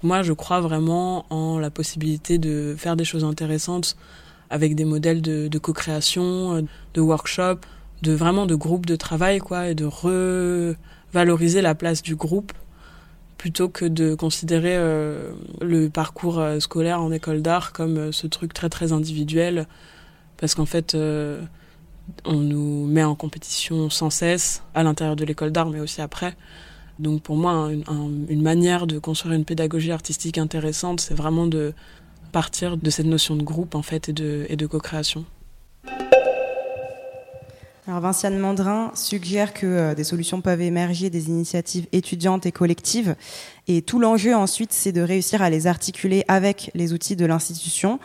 Moi, 0.02 0.20
je 0.22 0.34
crois 0.34 0.60
vraiment 0.60 1.24
en 1.30 1.58
la 1.58 1.70
possibilité 1.70 2.36
de 2.36 2.74
faire 2.76 2.96
des 2.96 3.06
choses 3.06 3.24
intéressantes 3.24 3.96
avec 4.50 4.74
des 4.74 4.84
modèles 4.84 5.22
de, 5.22 5.58
co-création, 5.58 6.56
euh, 6.56 6.62
de 6.92 7.00
workshop, 7.00 7.60
de 8.02 8.12
vraiment 8.12 8.44
de 8.44 8.54
groupes 8.54 8.84
de 8.84 8.96
travail, 8.96 9.38
quoi, 9.38 9.68
et 9.68 9.74
de 9.74 9.86
revaloriser 9.86 11.62
la 11.62 11.74
place 11.74 12.02
du 12.02 12.14
groupe 12.14 12.52
plutôt 13.38 13.70
que 13.70 13.86
de 13.86 14.14
considérer 14.14 14.76
le 15.60 15.88
parcours 15.88 16.42
scolaire 16.60 17.02
en 17.02 17.12
école 17.12 17.42
d'art 17.42 17.72
comme 17.72 18.10
ce 18.10 18.26
truc 18.26 18.54
très 18.54 18.70
très 18.70 18.92
individuel 18.92 19.66
parce 20.44 20.54
qu'en 20.54 20.66
fait, 20.66 20.94
euh, 20.94 21.40
on 22.26 22.34
nous 22.34 22.84
met 22.84 23.02
en 23.02 23.14
compétition 23.14 23.88
sans 23.88 24.10
cesse, 24.10 24.62
à 24.74 24.82
l'intérieur 24.82 25.16
de 25.16 25.24
l'école 25.24 25.52
d'art, 25.52 25.70
mais 25.70 25.80
aussi 25.80 26.02
après. 26.02 26.36
Donc 26.98 27.22
pour 27.22 27.36
moi, 27.36 27.70
une 28.28 28.42
manière 28.42 28.86
de 28.86 28.98
construire 28.98 29.32
une 29.36 29.46
pédagogie 29.46 29.90
artistique 29.90 30.36
intéressante, 30.36 31.00
c'est 31.00 31.14
vraiment 31.14 31.46
de 31.46 31.72
partir 32.30 32.76
de 32.76 32.90
cette 32.90 33.06
notion 33.06 33.36
de 33.36 33.42
groupe 33.42 33.74
en 33.74 33.80
fait 33.80 34.10
et 34.10 34.12
de, 34.12 34.66
co-création. 34.66 35.24
Alors 37.86 38.00
Vinciane 38.02 38.38
Mandrin 38.38 38.92
suggère 38.94 39.54
que 39.54 39.64
euh, 39.64 39.94
des 39.94 40.04
solutions 40.04 40.42
peuvent 40.42 40.60
émerger 40.60 41.08
des 41.08 41.28
initiatives 41.28 41.86
étudiantes 41.92 42.44
et 42.44 42.52
collectives. 42.52 43.16
Et 43.66 43.80
tout 43.80 43.98
l'enjeu 43.98 44.34
ensuite, 44.34 44.74
c'est 44.74 44.92
de 44.92 45.00
réussir 45.00 45.40
à 45.40 45.48
les 45.48 45.66
articuler 45.66 46.22
avec 46.28 46.70
les 46.74 46.92
outils 46.92 47.16
de 47.16 47.24
l'institution 47.24 47.98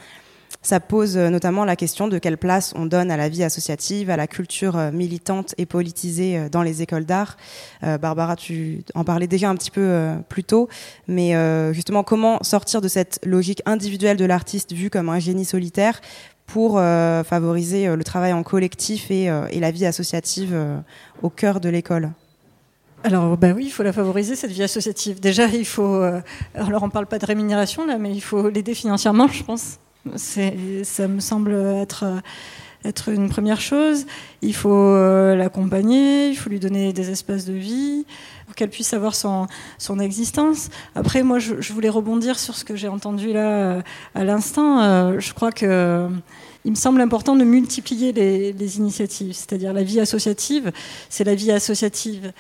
ça 0.62 0.80
pose 0.80 1.16
euh, 1.16 1.30
notamment 1.30 1.64
la 1.64 1.76
question 1.76 2.08
de 2.08 2.18
quelle 2.18 2.38
place 2.38 2.74
on 2.76 2.86
donne 2.86 3.12
à 3.12 3.18
la 3.18 3.30
vie 3.30 3.44
associative, 3.44 4.10
à 4.10 4.18
la 4.18 4.28
culture 4.28 4.78
euh, 4.78 4.92
militante 4.92 5.56
et 5.58 5.66
politisée 5.66 6.38
euh, 6.38 6.50
dans 6.50 6.64
les 6.64 6.82
écoles 6.82 7.06
d'art. 7.06 7.38
Barbara, 8.02 8.36
tu 8.36 8.84
en 8.94 9.04
parlais 9.04 9.28
déjà 9.28 9.50
un 9.50 9.56
petit 9.56 9.72
peu 9.72 10.12
plus 10.28 10.44
tôt, 10.44 10.68
mais 11.08 11.34
justement, 11.74 12.04
comment 12.04 12.42
sortir 12.44 12.82
de 12.82 12.88
cette 12.88 13.20
logique 13.26 13.62
individuelle 13.66 14.18
de 14.18 14.26
l'artiste 14.26 14.74
vu 14.74 14.90
comme 14.90 15.10
un 15.10 15.20
génie 15.20 15.46
solitaire 15.46 16.02
pour 16.46 16.74
favoriser 16.74 17.96
le 17.96 18.04
travail 18.04 18.34
en 18.34 18.44
collectif 18.44 19.10
et, 19.12 19.26
et 19.26 19.60
la 19.60 19.72
vie 19.72 19.86
associative 19.86 20.56
au 21.22 21.30
cœur 21.30 21.60
de 21.60 21.70
l'école? 21.70 22.12
Alors, 23.04 23.38
ben 23.38 23.56
oui, 23.56 23.66
il 23.66 23.72
faut 23.72 23.84
la 23.84 23.94
favoriser, 23.94 24.36
cette 24.36 24.52
vie 24.52 24.64
associative. 24.64 25.20
Déjà, 25.20 25.46
il 25.48 25.66
faut. 25.66 26.02
alors, 26.54 26.84
on 26.84 26.90
parle 26.90 27.08
pas 27.08 27.20
de 27.20 27.26
rémunération, 27.26 27.86
là, 27.86 27.98
mais 27.98 28.12
il 28.12 28.22
faut 28.22 28.50
l'aider 28.50 28.74
financièrement, 28.74 29.28
je 29.28 29.44
pense. 29.44 29.80
Ça 30.16 31.08
me 31.08 31.20
semble 31.20 31.54
être, 31.54 32.06
être 32.86 33.10
une 33.10 33.30
première 33.30 33.60
chose. 33.60 34.06
Il 34.42 34.54
faut 34.54 34.72
euh, 34.72 35.36
l'accompagner, 35.36 36.30
il 36.30 36.36
faut 36.36 36.50
lui 36.50 36.60
donner 36.60 36.94
des 36.94 37.10
espaces 37.10 37.46
de 37.46 37.54
vie 37.54 38.06
pour 38.46 38.56
qu'elle 38.56 38.70
puisse 38.70 38.94
avoir 38.94 39.16
son, 39.16 39.48
son 39.78 40.00
existence. 40.00 40.70
Après, 40.96 41.24
moi, 41.24 41.40
je, 41.40 41.74
voulais 41.74 41.90
rebondir 41.90 42.40
sur 42.40 42.56
ce 42.56 42.64
que 42.64 42.76
j'ai 42.76 42.88
entendu 42.88 43.34
là 43.34 43.50
euh, 43.50 43.82
à 44.16 44.24
l'instant. 44.24 44.82
Euh, 44.82 45.20
je 45.20 45.34
crois 45.34 45.52
que 45.52 46.08
il 46.66 46.72
me 46.72 46.76
semble 46.76 47.00
important 47.00 47.38
de 47.38 47.46
multiplier 47.46 48.12
les, 48.12 48.52
les 48.52 48.78
initiatives, 48.78 49.34
c'est-à-dire 49.34 49.72
la 49.72 49.84
vie 49.84 50.02
associative, 50.02 50.74
c'est 51.10 51.24
la 51.24 51.34
vie 51.34 51.54
associative 51.54 52.34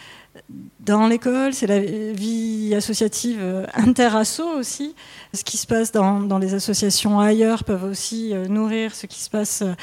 dans 0.79 1.07
l'école, 1.07 1.53
c'est 1.53 1.67
la 1.67 1.79
vie 1.79 2.73
associative 2.75 3.67
interasso 3.73 4.43
aussi. 4.57 4.95
Ce 5.31 5.43
qui 5.43 5.57
se 5.57 5.67
passe 5.67 5.91
dans, 5.91 6.39
les 6.39 6.55
associations 6.55 7.19
ailleurs 7.19 7.63
peuvent 7.63 7.83
aussi 7.83 8.33
euh, 8.33 8.47
nourrir 8.47 8.95
ce 8.95 9.05
qui 9.05 9.21
se 9.21 9.29
passe 9.29 9.61
euh, 9.61 9.73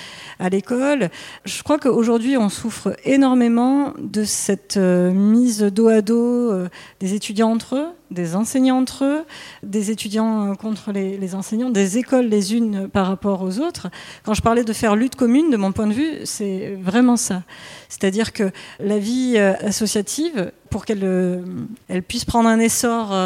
à 0.40 0.48
l'école. 0.48 1.08
Je 1.44 1.62
crois 1.62 1.78
qu'aujourd'hui, 1.78 2.36
on 2.36 2.48
souffre 2.48 2.96
énormément 3.04 3.92
de 3.96 4.24
cette 4.24 4.76
euh, 4.76 5.12
mise 5.12 5.60
dos 5.60 5.86
à 5.86 6.02
dos 6.02 6.52
des 6.98 7.14
étudiants 7.14 7.52
entre 7.52 7.76
eux, 7.76 7.86
des 8.10 8.34
enseignants 8.34 8.78
entre 8.78 9.04
eux, 9.04 9.24
des 9.62 9.92
étudiants 9.92 10.56
contre 10.56 10.90
les, 10.90 11.34
enseignants, 11.36 11.70
des 11.70 11.98
écoles 11.98 12.26
les 12.26 12.54
unes 12.54 12.88
par 12.88 13.06
rapport 13.06 13.42
aux 13.42 13.60
autres. 13.60 13.88
Quand 14.24 14.34
je 14.34 14.42
parlais 14.42 14.64
de 14.64 14.72
faire 14.72 14.96
lutte 14.96 15.14
commune, 15.14 15.50
de 15.50 15.56
mon 15.56 15.70
point 15.70 15.86
de 15.86 15.92
vue, 15.92 16.12
c'est 16.24 16.76
vraiment 16.80 17.16
ça. 17.16 17.42
C'est-à-dire 17.88 18.32
que 18.32 18.50
la 18.80 18.98
vie 18.98 19.38
associative, 19.38 20.52
pour 20.70 20.84
qu'elle 20.84 21.44
elle 21.88 22.02
puisse 22.02 22.24
prendre 22.24 22.48
un 22.48 22.58
essor, 22.58 23.16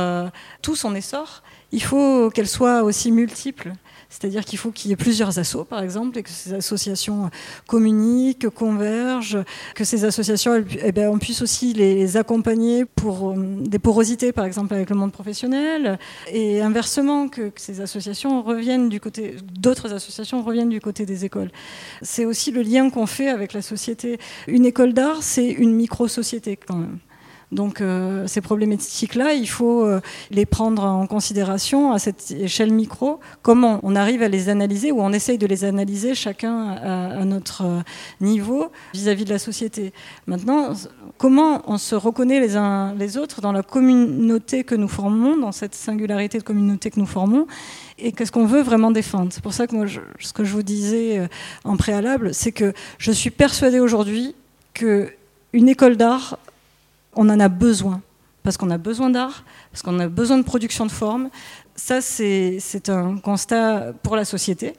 tout 0.62 0.76
son 0.76 0.94
essor, 0.94 1.42
il 1.72 1.82
faut 1.82 2.30
qu'elle 2.30 2.48
soit 2.48 2.82
aussi 2.82 3.12
multiple. 3.12 3.72
C'est-à-dire 4.11 4.44
qu'il 4.44 4.58
faut 4.58 4.72
qu'il 4.72 4.90
y 4.90 4.92
ait 4.92 4.96
plusieurs 4.96 5.38
assos, 5.38 5.64
par 5.64 5.82
exemple, 5.82 6.18
et 6.18 6.22
que 6.24 6.30
ces 6.30 6.52
associations 6.52 7.30
communiquent, 7.66 8.48
convergent, 8.48 9.38
que 9.76 9.84
ces 9.84 10.04
associations, 10.04 10.62
eh 10.82 10.92
ben, 10.92 11.08
on 11.08 11.18
puisse 11.18 11.42
aussi 11.42 11.72
les 11.72 12.16
accompagner 12.16 12.84
pour 12.84 13.30
euh, 13.30 13.34
des 13.61 13.78
porosités, 13.78 14.32
par 14.32 14.44
exemple, 14.44 14.74
avec 14.74 14.90
le 14.90 14.96
monde 14.96 15.12
professionnel, 15.12 15.98
et 16.32 16.61
inversement, 16.61 17.28
que, 17.28 17.52
ces 17.54 17.80
associations 17.80 18.42
reviennent 18.42 18.88
du 18.88 19.00
côté, 19.00 19.36
d'autres 19.58 19.92
associations 19.92 20.42
reviennent 20.42 20.70
du 20.70 20.80
côté 20.80 21.06
des 21.06 21.24
écoles. 21.24 21.52
C'est 22.02 22.24
aussi 22.24 22.50
le 22.50 22.62
lien 22.62 22.90
qu'on 22.90 23.06
fait 23.06 23.28
avec 23.28 23.52
la 23.52 23.62
société. 23.62 24.18
Une 24.48 24.66
école 24.66 24.92
d'art, 24.92 25.22
c'est 25.22 25.48
une 25.48 25.72
micro-société 25.72 26.56
quand 26.56 26.76
même. 26.76 26.98
Donc 27.53 27.80
euh, 27.80 28.26
ces 28.28 28.40
problématiques-là, 28.40 29.34
il 29.34 29.48
faut 29.48 29.84
euh, 29.84 30.01
les 30.30 30.46
prendre 30.46 30.84
en 30.84 31.07
considération 31.07 31.92
à 31.92 31.98
cette 31.98 32.30
échelle 32.30 32.72
micro. 32.72 33.18
Comment 33.42 33.80
on 33.82 33.96
arrive 33.96 34.22
à 34.22 34.28
les 34.28 34.48
analyser 34.48 34.92
ou 34.92 35.01
on 35.01 35.12
essaye 35.12 35.36
de 35.36 35.46
les 35.46 35.64
analyser 35.64 36.14
chacun 36.14 36.70
à, 36.70 37.24
notre 37.24 37.64
euh, 37.64 37.80
niveau 38.20 38.70
vis-à-vis 38.94 39.24
de 39.24 39.30
la 39.30 39.38
société. 39.38 39.92
Maintenant, 40.26 40.74
comment 41.18 41.62
on 41.66 41.76
se 41.76 41.96
reconnaît 41.96 42.40
les 42.40 42.57
uns 42.57 42.94
les 42.94 43.18
autres 43.18 43.40
dans 43.40 43.53
la 43.53 43.62
communauté 43.62 44.62
que 44.62 44.76
nous 44.76 44.88
formons, 44.88 45.36
dans 45.36 45.53
cette 45.53 45.74
singularité 45.74 46.38
de 46.38 46.44
communauté 46.44 46.90
que 46.90 47.01
nous 47.01 47.07
formons 47.07 47.46
et 47.98 48.12
qu'est-ce 48.12 48.32
qu'on 48.32 48.46
veut 48.46 48.62
vraiment 48.62 48.92
défendre? 48.92 49.32
C'est 49.32 49.42
pour 49.42 49.53
ça 49.53 49.66
que 49.66 49.74
moi, 49.74 49.86
ce 50.18 50.32
que 50.32 50.44
je 50.44 50.53
vous 50.53 50.62
disais 50.62 51.28
en 51.64 51.76
préalable, 51.76 52.32
c'est 52.32 52.53
que 52.53 52.72
je 52.98 53.12
suis 53.12 53.30
persuadée 53.30 53.80
aujourd'hui 53.80 54.34
que 54.72 55.12
une 55.53 55.68
école 55.68 55.96
d'art 55.96 56.38
on 57.14 57.28
en 57.28 57.40
a 57.40 57.48
besoin. 57.48 58.02
Parce 58.42 58.56
qu'on 58.56 58.70
a 58.70 58.78
besoin 58.78 59.11
d'art, 59.11 59.44
parce 59.70 59.82
qu'on 59.82 59.98
a 60.00 60.08
besoin 60.08 60.38
de 60.38 60.42
production 60.42 60.86
de 60.86 60.90
forme. 60.90 61.28
Ça, 61.76 62.00
c'est 62.00 62.88
un 62.88 63.18
constat 63.18 63.92
pour 64.02 64.16
la 64.16 64.24
société. 64.24 64.74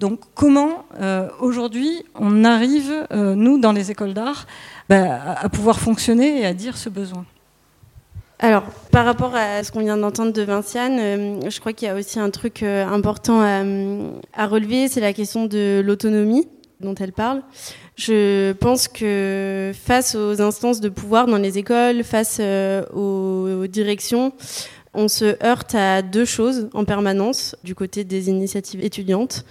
Donc 0.00 0.20
comment 0.34 0.86
euh, 0.98 1.28
aujourd'hui 1.40 2.04
on 2.14 2.42
arrive, 2.44 3.06
euh, 3.12 3.34
nous, 3.34 3.58
dans 3.58 3.72
les 3.72 3.90
écoles 3.90 4.14
d'art, 4.14 4.46
bah, 4.88 5.36
à 5.38 5.48
pouvoir 5.50 5.78
fonctionner 5.78 6.40
et 6.40 6.46
à 6.46 6.54
dire 6.54 6.78
ce 6.78 6.88
besoin? 6.88 7.26
Alors, 8.38 8.62
par 8.90 9.04
rapport 9.04 9.34
à 9.34 9.62
ce 9.62 9.70
qu'on 9.70 9.80
vient 9.80 9.98
d'entendre 9.98 10.32
de 10.32 10.40
Vinciane, 10.40 10.98
euh, 10.98 11.50
je 11.50 11.60
crois 11.60 11.74
qu'il 11.74 11.86
y 11.86 11.90
a 11.90 11.94
aussi 11.94 12.18
un 12.18 12.30
truc 12.30 12.62
important 12.62 13.42
à 13.42 14.46
relever, 14.46 14.88
c'est 14.88 15.02
la 15.02 15.12
question 15.12 15.44
de 15.44 15.82
l'autonomie 15.84 16.48
dont 16.80 16.94
elle 16.94 17.12
parle. 17.12 17.42
Je 18.00 18.52
pense 18.52 18.88
que 18.88 19.72
face 19.74 20.14
aux 20.14 20.40
instances 20.40 20.80
de 20.80 20.88
pouvoir 20.88 21.26
dans 21.26 21.36
les 21.36 21.58
écoles, 21.58 22.02
face 22.02 22.38
euh, 22.40 22.82
aux, 22.94 23.66
directions, 23.66 24.32
on 24.94 25.06
se 25.06 25.36
heurte 25.44 25.74
à 25.74 26.00
deux 26.00 26.24
choses 26.24 26.70
en 26.72 26.86
permanence 26.86 27.56
du 27.62 27.74
côté 27.74 28.04
des 28.04 28.30
initiatives 28.30 28.82
étudiantes 28.82 29.44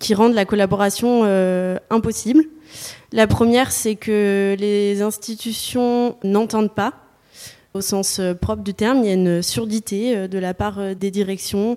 qui 0.00 0.12
rendent 0.12 0.34
la 0.34 0.44
collaboration 0.44 1.20
euh, 1.22 1.78
impossible. 1.88 2.42
La 3.12 3.28
première, 3.28 3.70
c'est 3.70 3.94
que 3.94 4.56
les 4.58 5.00
institutions 5.00 6.16
n'entendent 6.24 6.74
pas 6.74 6.94
au 7.74 7.80
sens 7.80 8.18
euh, 8.18 8.34
propre 8.34 8.64
du 8.64 8.74
terme. 8.74 9.04
Il 9.04 9.06
y 9.06 9.10
a 9.10 9.14
une 9.14 9.40
surdité 9.40 10.26
de 10.26 10.38
la 10.40 10.52
part 10.52 10.96
des 10.96 11.12
directions 11.12 11.76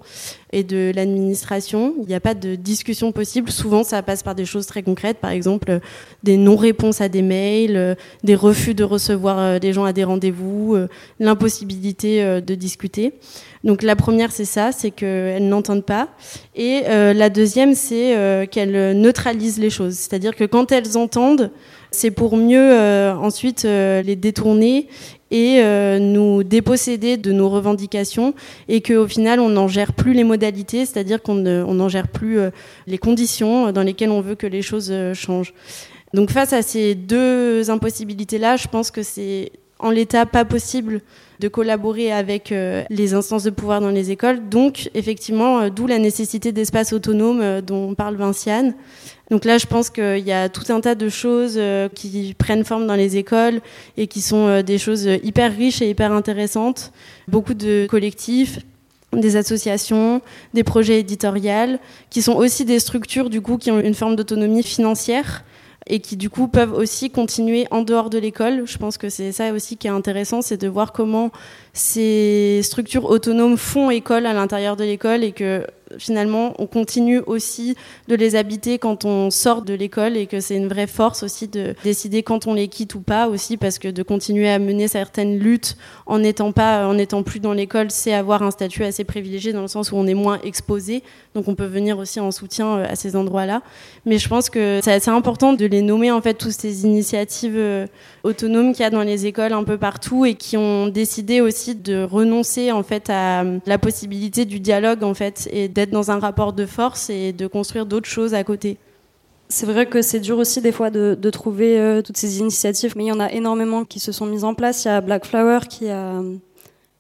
de 0.64 0.92
l'administration. 0.96 1.94
Il 2.02 2.08
n'y 2.08 2.16
a 2.16 2.20
pas 2.20 2.34
de 2.34 2.56
discussion 2.56 3.12
possible. 3.12 3.52
Souvent, 3.52 3.84
ça 3.84 4.02
passe 4.02 4.24
par 4.24 4.36
des 4.36 4.46
choses 4.46 4.66
très 4.66 4.84
concrètes, 4.84 5.18
par 5.18 5.32
exemple 5.32 5.80
des 6.24 6.38
non-réponses 6.38 7.02
à 7.02 7.10
des 7.10 7.22
mails, 7.22 7.98
des 8.24 8.36
refus 8.36 8.74
de 8.74 8.84
recevoir 8.84 9.60
des 9.60 9.74
gens 9.74 9.86
à 9.86 9.94
des 9.94 10.04
rendez-vous, 10.04 10.78
l'impossibilité 11.20 12.42
de 12.42 12.56
discuter. 12.56 13.14
Donc 13.64 13.84
la 13.84 13.96
première, 13.96 14.32
c'est 14.32 14.46
ça, 14.46 14.72
c'est 14.72 14.92
qu'elles 14.92 15.48
n'entendent 15.48 15.86
pas. 15.86 16.10
Et 16.56 16.82
la 16.88 17.30
deuxième, 17.30 17.74
c'est 17.76 18.48
qu'elles 18.52 18.98
neutralisent 19.00 19.60
les 19.60 19.70
choses. 19.70 19.96
C'est-à-dire 19.96 20.36
que 20.36 20.44
quand 20.44 20.72
elles 20.72 20.98
entendent, 20.98 21.52
c'est 21.92 22.12
pour 22.12 22.36
mieux 22.36 22.74
ensuite 23.20 23.64
les 23.64 24.16
détourner 24.16 24.88
et 25.32 25.60
euh, 25.60 26.00
nous 26.00 26.44
déposséder 26.44 27.18
de 27.18 27.32
nos 27.32 27.50
revendications 27.50 28.34
et 28.68 28.82
qu'au 28.82 29.08
final 29.08 29.40
on 29.40 29.50
n'en 29.50 29.68
gère 29.68 29.94
plus 29.94 30.14
les 30.14 30.24
modalités, 30.24 30.47
c'est-à-dire 30.56 31.22
qu'on 31.22 31.36
n'en 31.36 31.90
gère 31.90 32.08
plus 32.08 32.40
euh, 32.40 32.50
les 32.88 32.98
conditions 32.98 33.72
dans 33.72 33.84
lesquelles 33.84 34.12
on 34.12 34.22
veut 34.22 34.36
que 34.36 34.48
les 34.48 34.62
choses 34.62 34.90
euh, 34.92 35.14
changent. 35.14 35.54
Donc 36.14 36.32
face 36.32 36.54
à 36.54 36.62
ces 36.62 36.96
deux 36.96 37.70
impossibilités-là, 37.70 38.56
je 38.58 38.68
pense 38.68 38.92
que 38.92 39.04
c'est 39.04 39.52
en 39.80 39.92
l'état 39.92 40.26
pas 40.26 40.46
possible 40.46 41.02
de 41.40 41.48
collaborer 41.48 42.12
avec 42.12 42.52
les 42.90 43.14
instances 43.14 43.44
de 43.44 43.52
pouvoir 43.52 43.80
dans 43.80 43.92
les 43.92 44.10
écoles. 44.10 44.50
Donc 44.50 44.90
effectivement, 44.96 45.70
d'où 45.70 45.86
la 45.86 46.00
nécessité 46.00 46.52
d'espaces 46.52 46.94
autonomes 46.94 47.62
dont 47.62 47.94
parle 47.94 48.16
Vinciane. 48.16 48.74
Donc 49.30 49.44
là, 49.44 49.58
je 49.58 49.66
pense 49.66 49.90
qu'il 49.90 50.20
y 50.20 50.32
a 50.32 50.48
tout 50.48 50.72
un 50.72 50.80
tas 50.80 50.96
de 50.96 51.10
choses 51.10 51.56
euh, 51.58 51.90
qui 51.90 52.34
prennent 52.38 52.64
forme 52.64 52.88
dans 52.88 52.96
les 52.96 53.18
écoles 53.18 53.60
et 53.98 54.08
qui 54.08 54.22
sont 54.22 54.48
euh, 54.48 54.62
des 54.62 54.78
choses 54.78 55.10
hyper 55.24 55.56
riches 55.56 55.82
et 55.82 55.90
hyper 55.90 56.14
intéressantes. 56.14 56.94
Beaucoup 57.28 57.54
de 57.54 57.88
collectifs, 57.90 58.60
des 59.14 59.36
associations, 59.36 60.22
des 60.54 60.64
projets 60.64 61.00
éditoriaux, 61.00 61.78
qui 62.10 62.22
sont 62.22 62.34
aussi 62.34 62.66
des 62.66 62.80
structures 62.80 63.30
du 63.30 63.42
coup 63.42 63.58
qui 63.58 63.72
ont 63.72 63.80
une 63.80 63.94
forme 63.94 64.16
d'autonomie 64.16 64.64
financière 64.64 65.44
et 65.90 66.00
qui 66.00 66.18
du 66.18 66.30
coup 66.30 66.48
peuvent 66.48 66.74
aussi 66.74 67.10
continuer 67.10 67.66
en 67.72 67.82
dehors 67.82 68.10
de 68.10 68.18
l'école. 68.18 68.64
Je 68.66 68.78
pense 68.78 68.98
que 68.98 69.10
c'est 69.10 69.32
ça 69.32 69.52
aussi 69.54 69.78
qui 69.78 69.88
est 69.88 69.92
intéressant, 69.92 70.42
c'est 70.42 70.58
de 70.58 70.68
voir 70.68 70.92
comment 70.92 71.32
ces 71.78 72.62
structures 72.64 73.06
autonomes 73.06 73.58
font 73.58 73.90
école 73.90 74.26
à 74.26 74.34
l'intérieur 74.34 74.76
de 74.76 74.84
l'école 74.84 75.24
et 75.24 75.32
que 75.32 75.66
finalement 75.98 76.54
on 76.60 76.68
continue 76.68 77.20
aussi 77.28 77.76
de 78.08 78.16
les 78.16 78.36
habiter 78.36 78.78
quand 78.78 79.06
on 79.06 79.30
sort 79.30 79.62
de 79.62 79.74
l'école 79.74 80.18
et 80.18 80.28
que 80.28 80.40
c'est 80.40 80.56
une 80.56 80.68
vraie 80.68 80.88
force 80.88 81.24
aussi 81.24 81.48
de 81.48 81.76
décider 81.84 82.24
quand 82.24 82.48
on 82.48 82.54
les 82.54 82.68
quitte 82.68 82.96
ou 82.96 83.00
pas 83.00 83.28
aussi 83.28 83.58
parce 83.58 83.80
que 83.80 83.88
de 83.88 84.04
continuer 84.04 84.50
à 84.50 84.60
mener 84.60 84.88
certaines 84.88 85.40
luttes 85.40 85.78
en 86.06 86.20
n'étant 86.20 86.52
pas 86.52 86.88
en 86.88 86.96
n'étant 86.96 87.24
plus 87.24 87.40
dans 87.40 87.54
l'école 87.54 87.92
c'est 87.92 88.14
avoir 88.14 88.44
un 88.44 88.52
statut 88.52 88.84
assez 88.84 89.04
privilégié 89.04 89.54
dans 89.54 89.62
le 89.62 89.68
sens 89.68 89.92
où 89.92 89.96
on 89.96 90.08
est 90.08 90.14
moins 90.14 90.40
exposé. 90.44 91.04
Donc 91.36 91.48
on 91.48 91.56
peut 91.56 91.66
venir 91.66 91.98
aussi 92.00 92.20
en 92.20 92.32
soutien 92.32 92.78
euh, 92.78 92.86
à 92.90 92.96
ces 92.96 93.16
endroits-là. 93.16 93.62
Mais 94.06 94.18
je 94.18 94.28
pense 94.28 94.50
que 94.50 94.80
c'est 94.84 94.94
assez 94.94 95.12
important 95.12 95.54
de 95.54 95.66
les 95.66 95.82
nommer 95.82 96.12
en 96.12 96.22
fait 96.22 96.34
toutes 96.34 96.52
ces 96.52 96.84
initiatives 96.86 97.58
euh, 97.58 97.86
autonomes 98.24 98.74
qu'il 98.74 98.82
y 98.82 98.86
a 98.86 98.90
dans 98.90 99.04
les 99.04 99.26
écoles 99.26 99.54
un 99.54 99.64
peu 99.64 99.78
partout 99.78 100.26
et 100.26 100.34
qui 100.34 100.58
ont 100.58 100.88
décidé 100.88 101.42
aussi 101.42 101.67
de 101.76 102.04
renoncer 102.04 102.72
en 102.72 102.84
fait 102.84 103.10
à 103.10 103.44
la 103.66 103.78
possibilité 103.78 104.46
du 104.46 104.60
dialogue 104.60 105.04
en 105.04 105.14
fait 105.14 105.48
et 105.52 105.68
d'être 105.68 105.92
dans 105.92 106.12
un 106.12 106.20
rapport 106.20 106.54
de 106.54 106.66
force 106.66 107.10
et 107.10 107.34
de 107.34 107.48
construire 107.48 107.86
d'autres 107.86 108.10
choses 108.10 108.34
à 108.34 108.44
côté. 108.44 108.78
C'est 109.50 109.66
vrai 109.66 109.86
que 109.86 110.02
c'est 110.02 110.20
dur 110.20 110.38
aussi 110.38 110.62
des 110.62 110.74
fois 110.74 110.90
de, 110.90 111.30
trouver 111.30 111.80
euh, 111.80 112.02
toutes 112.02 112.18
ces 112.18 112.40
initiatives, 112.40 112.94
mais 112.98 113.06
il 113.06 113.08
y 113.08 113.12
en 113.12 113.20
a 113.20 113.32
énormément 113.32 113.86
qui 113.86 114.00
se 114.00 114.12
sont 114.12 114.26
mises 114.26 114.44
en 114.44 114.54
place. 114.54 114.84
Il 114.84 114.90
y 114.90 114.92
a 114.92 115.00
Black 115.00 115.26
Flower 115.26 115.60
qui 115.70 115.88
a, 115.88 116.22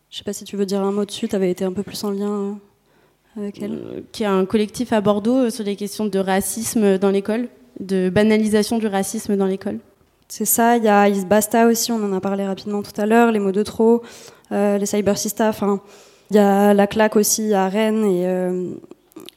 je 0.09 0.18
sais 0.18 0.24
pas 0.24 0.34
si 0.34 0.45
tu 0.45 0.55
veux 0.55 0.65
dire 0.65 0.82
un 0.82 0.91
mot 0.91 1.03
dessus, 1.03 1.28
tu 1.28 1.36
avais 1.36 1.51
été 1.51 1.65
un 1.65 1.74
peu 1.74 1.84
plus 1.84 2.01
en 2.05 2.11
lien 2.11 2.32
euh, 2.32 2.53
avec 3.41 3.61
elle. 3.61 3.74
Euh, 3.74 4.01
qui 4.13 4.24
a 4.24 4.32
un 4.32 4.45
collectif 4.45 4.93
à 4.93 5.01
Bordeaux 5.01 5.49
sur 5.49 5.65
les 5.65 5.76
questions 5.76 6.05
de 6.05 6.20
racisme 6.20 6.97
dans 6.97 7.09
l'école, 7.09 7.49
de 7.82 8.09
banalisation 8.09 8.78
du 8.78 8.88
racisme 8.88 9.36
dans 9.36 9.45
l'école. 9.45 9.80
C'est 10.28 10.45
ça, 10.45 10.78
il 10.78 10.84
y 10.84 10.89
a 10.89 11.07
Isbasta 11.07 11.67
aussi, 11.67 11.91
on 11.91 12.03
en 12.03 12.13
a 12.13 12.19
parlé 12.19 12.45
rapidement 12.45 12.82
tout 12.82 12.99
à 12.99 13.05
l'heure, 13.05 13.32
les 13.32 13.39
mots 13.39 13.53
de 13.53 13.63
trop, 13.63 14.01
les 14.51 14.86
cybersista, 14.86 15.47
enfin, 15.47 15.82
il 16.30 16.36
y 16.36 16.39
a 16.39 16.73
la 16.73 16.88
claque 16.88 17.15
aussi 17.15 17.53
à 17.53 17.69
Rennes 17.69 18.03
et 18.03 18.28
euh, 18.28 18.71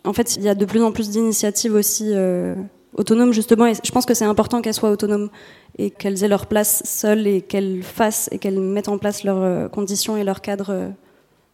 en 0.05 0.13
fait 0.13 0.37
il 0.37 0.43
y 0.43 0.49
a 0.49 0.55
de 0.55 0.65
plus 0.65 0.83
en 0.83 0.93
plus 0.93 1.11
d'initiatives 1.11 1.75
aussi 1.75 2.11
euh, 2.15 2.55
autonomes 2.95 3.33
justement 3.33 3.67
et 3.67 3.75
je 3.75 3.93
pense 3.93 4.07
que 4.07 4.15
c'est 4.15 4.25
important 4.25 4.61
qu'elles 4.61 4.75
soient 4.75 4.91
autonomes 4.91 5.31
et 5.79 5.91
qu'elles 5.91 6.25
aient 6.25 6.29
leur 6.29 6.47
place 6.47 6.83
seules 6.85 7.27
et 7.27 7.43
qu'elles 7.43 7.83
fassent 7.83 8.29
et 8.33 8.39
qu'elles 8.39 8.59
mettent 8.59 8.89
en 8.89 8.99
place 8.99 9.23
leurs 9.23 9.43
euh, 9.43 9.69
conditions 9.69 10.17
et 10.17 10.25
leurs 10.25 10.41
cadres 10.41 10.91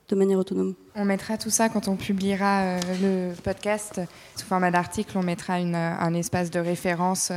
de 0.09 0.15
manière 0.15 0.39
autonome. 0.39 0.75
On 0.95 1.05
mettra 1.05 1.37
tout 1.37 1.51
ça 1.51 1.69
quand 1.69 1.89
on 1.89 1.97
publiera 1.97 2.77
le 3.03 3.33
podcast 3.43 4.01
sous 4.37 4.47
format 4.47 4.71
d'article. 4.71 5.19
On 5.19 5.23
mettra 5.23 5.55
un 5.55 6.15
espace 6.15 6.51
de 6.51 6.61
référence 6.61 7.31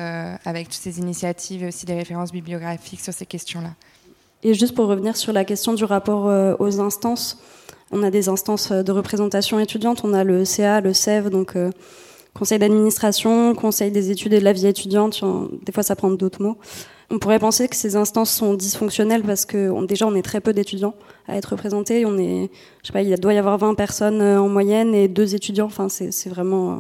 avec 0.46 0.70
toutes 0.70 0.82
ces 0.82 1.00
initiatives 1.00 1.64
et 1.64 1.68
aussi 1.68 1.86
des 1.86 1.96
références 1.96 2.32
bibliographiques 2.32 3.02
sur 3.02 3.14
ces 3.14 3.26
questions-là. 3.26 3.72
Et 4.44 4.54
juste 4.54 4.76
pour 4.76 4.88
revenir 4.88 5.18
sur 5.18 5.34
la 5.34 5.46
question 5.46 5.74
du 5.74 5.84
rapport 5.84 6.60
aux 6.60 6.80
instances, 6.80 7.42
on 7.92 8.04
a 8.04 8.12
des 8.12 8.30
instances 8.30 8.72
de 8.72 8.92
représentation 8.92 9.60
étudiante, 9.60 10.02
on 10.04 10.14
a 10.14 10.24
le 10.24 10.46
CA, 10.46 10.82
le 10.82 10.94
CEV, 10.94 11.30
donc 11.30 11.56
euh, 11.56 11.72
conseil 12.34 12.60
d'administration, 12.60 13.56
conseil 13.56 13.92
des 13.92 14.12
études 14.12 14.34
et 14.34 14.40
de 14.40 14.46
la 14.46 14.54
vie 14.54 14.68
étudiante, 14.68 15.24
des 15.64 15.72
fois 15.72 15.84
ça 15.84 15.96
prend 15.96 16.12
d'autres 16.12 16.42
mots. 16.42 16.58
On 17.12 17.18
pourrait 17.18 17.40
penser 17.40 17.68
que 17.68 17.76
ces 17.76 17.96
instances 17.96 18.30
sont 18.30 18.54
dysfonctionnelles 18.54 19.24
parce 19.24 19.46
que 19.46 19.86
déjà 19.86 20.06
on 20.06 20.14
est 20.14 20.22
très 20.22 20.42
peu 20.42 20.54
d'étudiants 20.54 20.94
à 21.28 21.38
être 21.38 21.48
représentés. 21.48 22.06
On 22.06 22.18
est, 22.18 22.52
je 22.84 22.88
sais 22.88 22.94
pas, 22.94 23.02
il 23.02 23.16
doit 23.20 23.34
y 23.34 23.38
avoir 23.38 23.58
20 23.58 23.74
personnes 23.74 24.22
euh, 24.22 24.40
en 24.40 24.48
moyenne 24.48 24.94
et 24.94 25.08
deux 25.08 25.34
étudiants. 25.34 25.66
Enfin, 25.66 25.90
c'est 25.90 26.30
vraiment, 26.30 26.72
euh, 26.72 26.76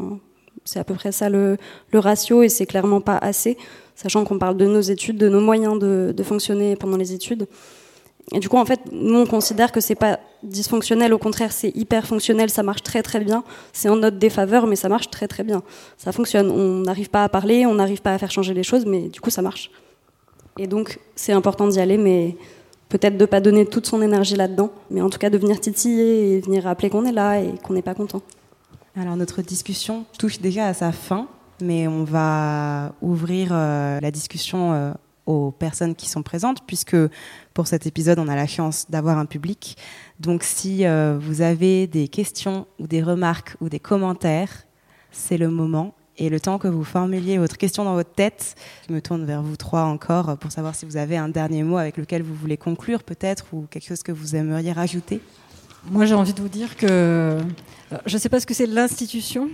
c'est 0.65 0.79
à 0.79 0.83
peu 0.83 0.93
près 0.93 1.11
ça 1.11 1.29
le, 1.29 1.57
ratio 1.93 2.43
et 2.43 2.49
c'est 2.49 2.67
clairement 2.67 3.01
pas 3.01 3.17
assez, 3.17 3.57
sachant 3.95 4.23
qu'on 4.23 4.37
parle 4.37 4.55
de 4.55 4.67
nos 4.67 4.81
études, 4.81 5.17
de 5.17 5.29
nos 5.29 5.41
moyens 5.41 5.79
de, 5.79 6.13
de 6.15 6.23
fonctionner 6.23 6.75
pendant 6.75 6.97
les 6.97 7.13
études. 7.13 7.47
Et 8.31 8.39
du 8.39 8.47
coup, 8.47 8.57
en 8.57 8.65
fait, 8.65 8.81
nous, 8.91 9.17
on 9.17 9.25
considère 9.25 9.71
que 9.71 9.81
c'est 9.81 9.95
pas 9.95 10.19
dysfonctionnel, 10.43 11.13
au 11.13 11.17
contraire, 11.17 11.51
c'est 11.51 11.75
hyper 11.75 12.05
fonctionnel, 12.05 12.51
ça 12.51 12.61
marche 12.61 12.83
très 12.83 13.01
très 13.01 13.19
bien. 13.19 13.43
C'est 13.73 13.89
en 13.89 13.95
notre 13.95 14.17
défaveur, 14.17 14.67
mais 14.67 14.75
ça 14.75 14.89
marche 14.89 15.09
très 15.09 15.27
très 15.27 15.43
bien. 15.43 15.63
Ça 15.97 16.11
fonctionne. 16.11 16.51
On 16.51 16.81
n'arrive 16.81 17.09
pas 17.09 17.23
à 17.23 17.29
parler, 17.29 17.65
on 17.65 17.73
n'arrive 17.73 18.03
pas 18.03 18.13
à 18.13 18.17
faire 18.19 18.29
changer 18.29 18.53
les 18.53 18.61
choses, 18.61 18.85
mais 18.85 19.09
du 19.09 19.19
coup, 19.19 19.31
ça 19.31 19.41
marche. 19.41 19.71
Et 20.59 20.67
donc, 20.67 20.99
c'est 21.15 21.31
important 21.31 21.69
d'y 21.69 21.79
aller, 21.79 21.97
mais 21.97 22.35
peut-être 22.89 23.17
de 23.17 23.25
pas 23.25 23.39
donner 23.39 23.65
toute 23.65 23.87
son 23.87 24.01
énergie 24.01 24.35
là-dedans, 24.35 24.71
mais 24.91 25.01
en 25.01 25.09
tout 25.09 25.17
cas 25.17 25.29
de 25.29 25.37
venir 25.37 25.61
titiller 25.61 26.33
et 26.33 26.41
venir 26.41 26.65
rappeler 26.65 26.89
qu'on 26.89 27.05
est 27.05 27.13
là 27.13 27.39
et 27.39 27.53
qu'on 27.63 27.73
n'est 27.73 27.81
pas 27.81 27.95
content. 27.95 28.21
Alors, 28.99 29.15
notre 29.15 29.41
discussion 29.41 30.03
touche 30.17 30.39
déjà 30.39 30.67
à 30.67 30.73
sa 30.73 30.91
fin, 30.91 31.27
mais 31.61 31.87
on 31.87 32.03
va 32.03 32.93
ouvrir 33.01 33.49
euh, 33.53 34.01
la 34.01 34.11
discussion. 34.11 34.73
Euh, 34.73 34.91
aux 35.25 35.51
personnes 35.51 35.93
qui 35.93 36.09
sont 36.09 36.23
présentes, 36.23 36.63
puisque 36.65 36.97
pour 37.53 37.67
cet 37.67 37.85
épisode, 37.85 38.17
on 38.17 38.27
a 38.27 38.35
la 38.35 38.47
chance 38.47 38.87
d'avoir 38.89 39.19
un 39.19 39.27
public. 39.27 39.77
Donc 40.19 40.41
si 40.41 40.87
euh, 40.87 41.19
vous 41.21 41.41
avez 41.41 41.85
des 41.85 42.07
questions 42.07 42.65
ou 42.79 42.87
des 42.87 43.03
remarques 43.03 43.55
ou 43.61 43.69
des 43.69 43.79
commentaires, 43.79 44.65
c'est 45.11 45.37
le 45.37 45.49
moment. 45.49 45.93
Et 46.19 46.29
le 46.29 46.39
temps 46.39 46.59
que 46.59 46.67
vous 46.67 46.83
formuliez 46.83 47.37
votre 47.37 47.57
question 47.57 47.85
dans 47.85 47.95
votre 47.95 48.11
tête, 48.11 48.55
je 48.87 48.93
me 48.93 49.01
tourne 49.01 49.25
vers 49.25 49.41
vous 49.41 49.55
trois 49.55 49.83
encore 49.83 50.37
pour 50.37 50.51
savoir 50.51 50.75
si 50.75 50.85
vous 50.85 50.97
avez 50.97 51.17
un 51.17 51.29
dernier 51.29 51.63
mot 51.63 51.77
avec 51.77 51.97
lequel 51.97 52.21
vous 52.21 52.35
voulez 52.35 52.57
conclure 52.57 53.03
peut-être 53.03 53.45
ou 53.53 53.65
quelque 53.69 53.87
chose 53.87 54.03
que 54.03 54.11
vous 54.11 54.35
aimeriez 54.35 54.73
rajouter. 54.73 55.21
Moi, 55.89 56.05
j'ai 56.05 56.13
envie 56.13 56.33
de 56.33 56.41
vous 56.41 56.49
dire 56.49 56.75
que 56.75 57.37
je 58.05 58.15
ne 58.15 58.19
sais 58.19 58.29
pas 58.29 58.39
ce 58.39 58.45
que 58.45 58.53
c'est 58.53 58.65
l'institution, 58.65 59.49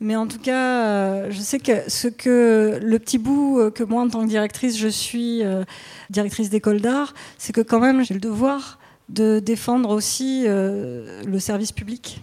mais 0.00 0.16
en 0.16 0.26
tout 0.26 0.38
cas, 0.38 0.86
euh, 0.86 1.30
je 1.30 1.40
sais 1.40 1.58
que 1.58 1.88
ce 1.88 2.08
que 2.08 2.80
le 2.82 2.98
petit 2.98 3.18
bout 3.18 3.58
euh, 3.58 3.70
que 3.70 3.84
moi, 3.84 4.02
en 4.02 4.08
tant 4.08 4.22
que 4.22 4.28
directrice, 4.28 4.78
je 4.78 4.88
suis 4.88 5.44
euh, 5.44 5.64
directrice 6.08 6.48
d'école 6.48 6.80
d'art, 6.80 7.12
c'est 7.36 7.52
que 7.52 7.60
quand 7.60 7.80
même, 7.80 8.02
j'ai 8.04 8.14
le 8.14 8.20
devoir 8.20 8.78
de 9.10 9.40
défendre 9.40 9.90
aussi 9.90 10.44
le 10.46 11.38
service 11.40 11.72
public. 11.72 12.22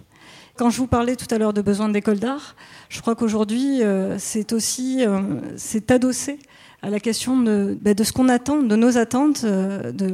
Quand 0.56 0.70
je 0.70 0.78
vous 0.78 0.86
parlais 0.86 1.16
tout 1.16 1.32
à 1.32 1.36
l'heure 1.36 1.52
de 1.52 1.60
besoin 1.60 1.90
d'école 1.90 2.18
d'art, 2.18 2.56
je 2.88 3.00
crois 3.00 3.14
qu'aujourd'hui, 3.14 3.80
c'est 4.18 4.52
aussi 4.52 5.04
c'est 5.56 5.90
adossé 5.90 6.38
à 6.80 6.90
la 6.90 7.00
question 7.00 7.40
de, 7.40 7.76
ben, 7.80 7.92
de 7.92 8.04
ce 8.04 8.12
qu'on 8.12 8.28
attend, 8.28 8.62
de 8.62 8.76
nos 8.76 8.98
attentes, 8.98 9.42
euh, 9.44 9.90
de 9.90 10.06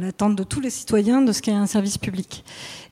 l'attente 0.00 0.34
de 0.34 0.42
tous 0.44 0.60
les 0.60 0.70
citoyens 0.70 1.20
de 1.20 1.30
ce 1.32 1.42
qu'est 1.42 1.52
un 1.52 1.66
service 1.66 1.98
public. 1.98 2.42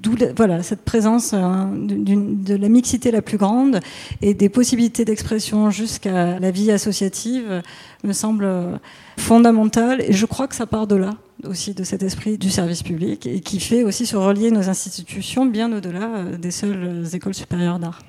D'où 0.01 0.15
voilà, 0.37 0.63
cette 0.63 0.83
présence 0.83 1.33
hein, 1.33 1.73
de 1.75 2.55
la 2.55 2.69
mixité 2.69 3.11
la 3.11 3.23
plus 3.23 3.39
grande 3.39 3.81
et 4.21 4.35
des 4.35 4.51
possibilités 4.51 5.07
d'expression 5.07 5.71
jusqu'à 5.71 6.39
la 6.39 6.51
vie 6.51 6.71
associative 6.71 7.63
me 8.03 8.13
semble 8.13 8.47
fondamentale 9.17 10.03
et 10.03 10.13
je 10.13 10.27
crois 10.27 10.47
que 10.47 10.55
ça 10.55 10.67
part 10.67 10.87
de 10.87 10.97
là 10.97 11.17
aussi 11.45 11.73
de 11.73 11.85
cet 11.85 12.03
esprit 12.03 12.37
du 12.37 12.51
service 12.51 12.83
public 12.83 13.27
et 13.27 13.41
qui 13.41 13.61
fait 13.61 13.85
aussi 13.85 14.05
se 14.05 14.17
relier 14.17 14.51
nos 14.51 14.69
institutions 14.69 15.47
bien 15.47 15.73
au-delà 15.73 16.17
euh, 16.17 16.37
des 16.37 16.51
seules 16.51 17.05
écoles 17.15 17.35
supérieures 17.35 17.79
d'art. 17.79 18.01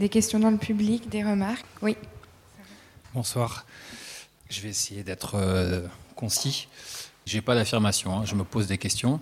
Des 0.00 0.08
questions 0.08 0.38
dans 0.38 0.50
le 0.50 0.56
public, 0.56 1.10
des 1.10 1.22
remarques? 1.22 1.66
Oui. 1.82 1.94
Bonsoir. 3.12 3.66
Je 4.48 4.62
vais 4.62 4.70
essayer 4.70 5.02
d'être 5.02 5.34
euh, 5.34 5.82
concis. 6.16 6.68
Je 7.26 7.36
n'ai 7.36 7.42
pas 7.42 7.54
d'affirmation, 7.54 8.16
hein. 8.16 8.22
je 8.24 8.34
me 8.34 8.44
pose 8.44 8.66
des 8.66 8.78
questions. 8.78 9.20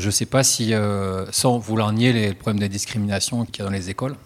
Je 0.00 0.06
ne 0.06 0.10
sais 0.10 0.26
pas 0.26 0.42
si, 0.42 0.74
euh, 0.74 1.30
sans 1.30 1.58
vouloir 1.58 1.92
nier 1.92 2.12
les 2.12 2.34
problèmes 2.34 2.58
de 2.58 2.66
discrimination 2.66 3.44
qu'il 3.44 3.60
y 3.60 3.62
a 3.62 3.66
dans 3.66 3.72
les 3.72 3.88
écoles, 3.88 4.16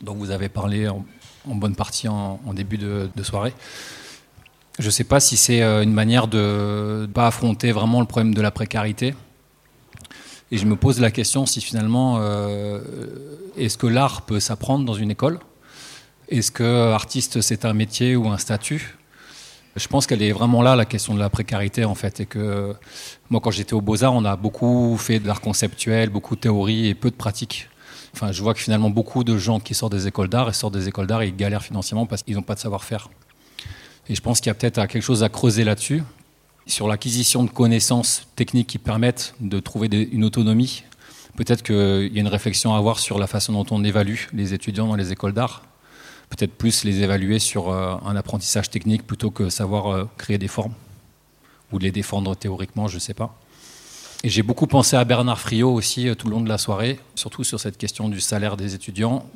dont 0.00 0.14
vous 0.14 0.30
avez 0.30 0.48
parlé 0.48 0.88
en, 0.88 1.04
bonne 1.44 1.76
partie 1.76 2.08
en, 2.08 2.38
début 2.54 2.78
de, 2.78 3.10
soirée, 3.22 3.52
je 4.78 4.86
ne 4.86 4.90
sais 4.90 5.04
pas 5.04 5.20
si 5.20 5.36
c'est 5.36 5.60
euh, 5.60 5.82
une 5.82 5.92
manière 5.92 6.26
de 6.26 7.02
ne 7.02 7.06
pas 7.06 7.26
affronter 7.26 7.70
vraiment 7.70 8.00
le 8.00 8.06
problème 8.06 8.32
de 8.32 8.40
la 8.40 8.50
précarité. 8.50 9.14
Et 10.50 10.58
je 10.58 10.66
me 10.66 10.76
pose 10.76 11.00
la 11.00 11.10
question 11.10 11.46
si 11.46 11.60
finalement, 11.60 12.20
est-ce 13.56 13.78
que 13.78 13.86
l'art 13.86 14.22
peut 14.22 14.40
s'apprendre 14.40 14.84
dans 14.84 14.94
une 14.94 15.10
école? 15.10 15.38
Est-ce 16.28 16.50
que 16.50 16.92
artiste 16.92 17.40
c'est 17.40 17.64
un 17.64 17.74
métier 17.74 18.16
ou 18.16 18.28
un 18.28 18.38
statut? 18.38 18.96
Je 19.76 19.88
pense 19.88 20.06
qu'elle 20.06 20.22
est 20.22 20.30
vraiment 20.30 20.62
là, 20.62 20.76
la 20.76 20.84
question 20.84 21.14
de 21.14 21.18
la 21.18 21.28
précarité, 21.28 21.84
en 21.84 21.96
fait. 21.96 22.20
Et 22.20 22.26
que 22.26 22.76
moi, 23.28 23.40
quand 23.40 23.50
j'étais 23.50 23.74
au 23.74 23.80
Beaux-Arts, 23.80 24.14
on 24.14 24.24
a 24.24 24.36
beaucoup 24.36 24.96
fait 24.96 25.18
de 25.18 25.26
l'art 25.26 25.40
conceptuel, 25.40 26.10
beaucoup 26.10 26.36
de 26.36 26.40
théorie 26.40 26.86
et 26.86 26.94
peu 26.94 27.10
de 27.10 27.16
pratique. 27.16 27.68
Enfin, 28.14 28.30
je 28.30 28.40
vois 28.40 28.54
que 28.54 28.60
finalement, 28.60 28.90
beaucoup 28.90 29.24
de 29.24 29.36
gens 29.36 29.58
qui 29.58 29.74
sortent 29.74 29.92
des 29.92 30.06
écoles 30.06 30.28
d'art 30.28 30.48
et 30.48 30.52
sortent 30.52 30.74
des 30.74 30.86
écoles 30.86 31.08
d'art, 31.08 31.24
ils 31.24 31.34
galèrent 31.34 31.64
financièrement 31.64 32.06
parce 32.06 32.22
qu'ils 32.22 32.36
n'ont 32.36 32.42
pas 32.42 32.54
de 32.54 32.60
savoir-faire. 32.60 33.08
Et 34.08 34.14
je 34.14 34.20
pense 34.20 34.38
qu'il 34.38 34.46
y 34.46 34.50
a 34.50 34.54
peut-être 34.54 34.86
quelque 34.86 35.02
chose 35.02 35.24
à 35.24 35.28
creuser 35.28 35.64
là-dessus, 35.64 36.04
sur 36.66 36.88
l'acquisition 36.88 37.44
de 37.44 37.50
connaissances 37.50 38.26
techniques 38.36 38.68
qui 38.68 38.78
permettent 38.78 39.34
de 39.40 39.60
trouver 39.60 39.88
une 40.12 40.24
autonomie. 40.24 40.84
Peut-être 41.36 41.62
qu'il 41.62 42.12
y 42.12 42.18
a 42.18 42.20
une 42.20 42.28
réflexion 42.28 42.74
à 42.74 42.78
avoir 42.78 42.98
sur 42.98 43.18
la 43.18 43.26
façon 43.26 43.52
dont 43.52 43.66
on 43.70 43.84
évalue 43.84 44.20
les 44.32 44.54
étudiants 44.54 44.86
dans 44.86 44.96
les 44.96 45.12
écoles 45.12 45.32
d'art 45.32 45.62
peut-être 46.28 46.54
plus 46.54 46.84
les 46.84 47.02
évaluer 47.02 47.38
sur 47.38 47.68
euh, 47.68 47.96
un 48.04 48.16
apprentissage 48.16 48.70
technique 48.70 49.06
plutôt 49.06 49.30
que 49.30 49.48
savoir 49.50 49.92
euh, 49.92 50.08
créer 50.18 50.38
des 50.38 50.48
formes 50.48 50.74
ou 51.72 51.78
les 51.78 51.90
défendre 51.90 52.34
théoriquement, 52.34 52.88
je 52.88 52.96
ne 52.96 53.00
sais 53.00 53.14
pas. 53.14 53.36
Et 54.22 54.28
j'ai 54.28 54.42
beaucoup 54.42 54.66
pensé 54.66 54.96
à 54.96 55.04
Bernard 55.04 55.40
Friot 55.40 55.72
aussi 55.72 56.08
euh, 56.08 56.14
tout 56.14 56.28
le 56.28 56.32
long 56.32 56.40
de 56.40 56.48
la 56.48 56.58
soirée, 56.58 56.98
surtout 57.14 57.44
sur 57.44 57.60
cette 57.60 57.78
question 57.78 58.08
du 58.08 58.20
salaire 58.20 58.56
des 58.56 58.74
étudiants, 58.74 59.26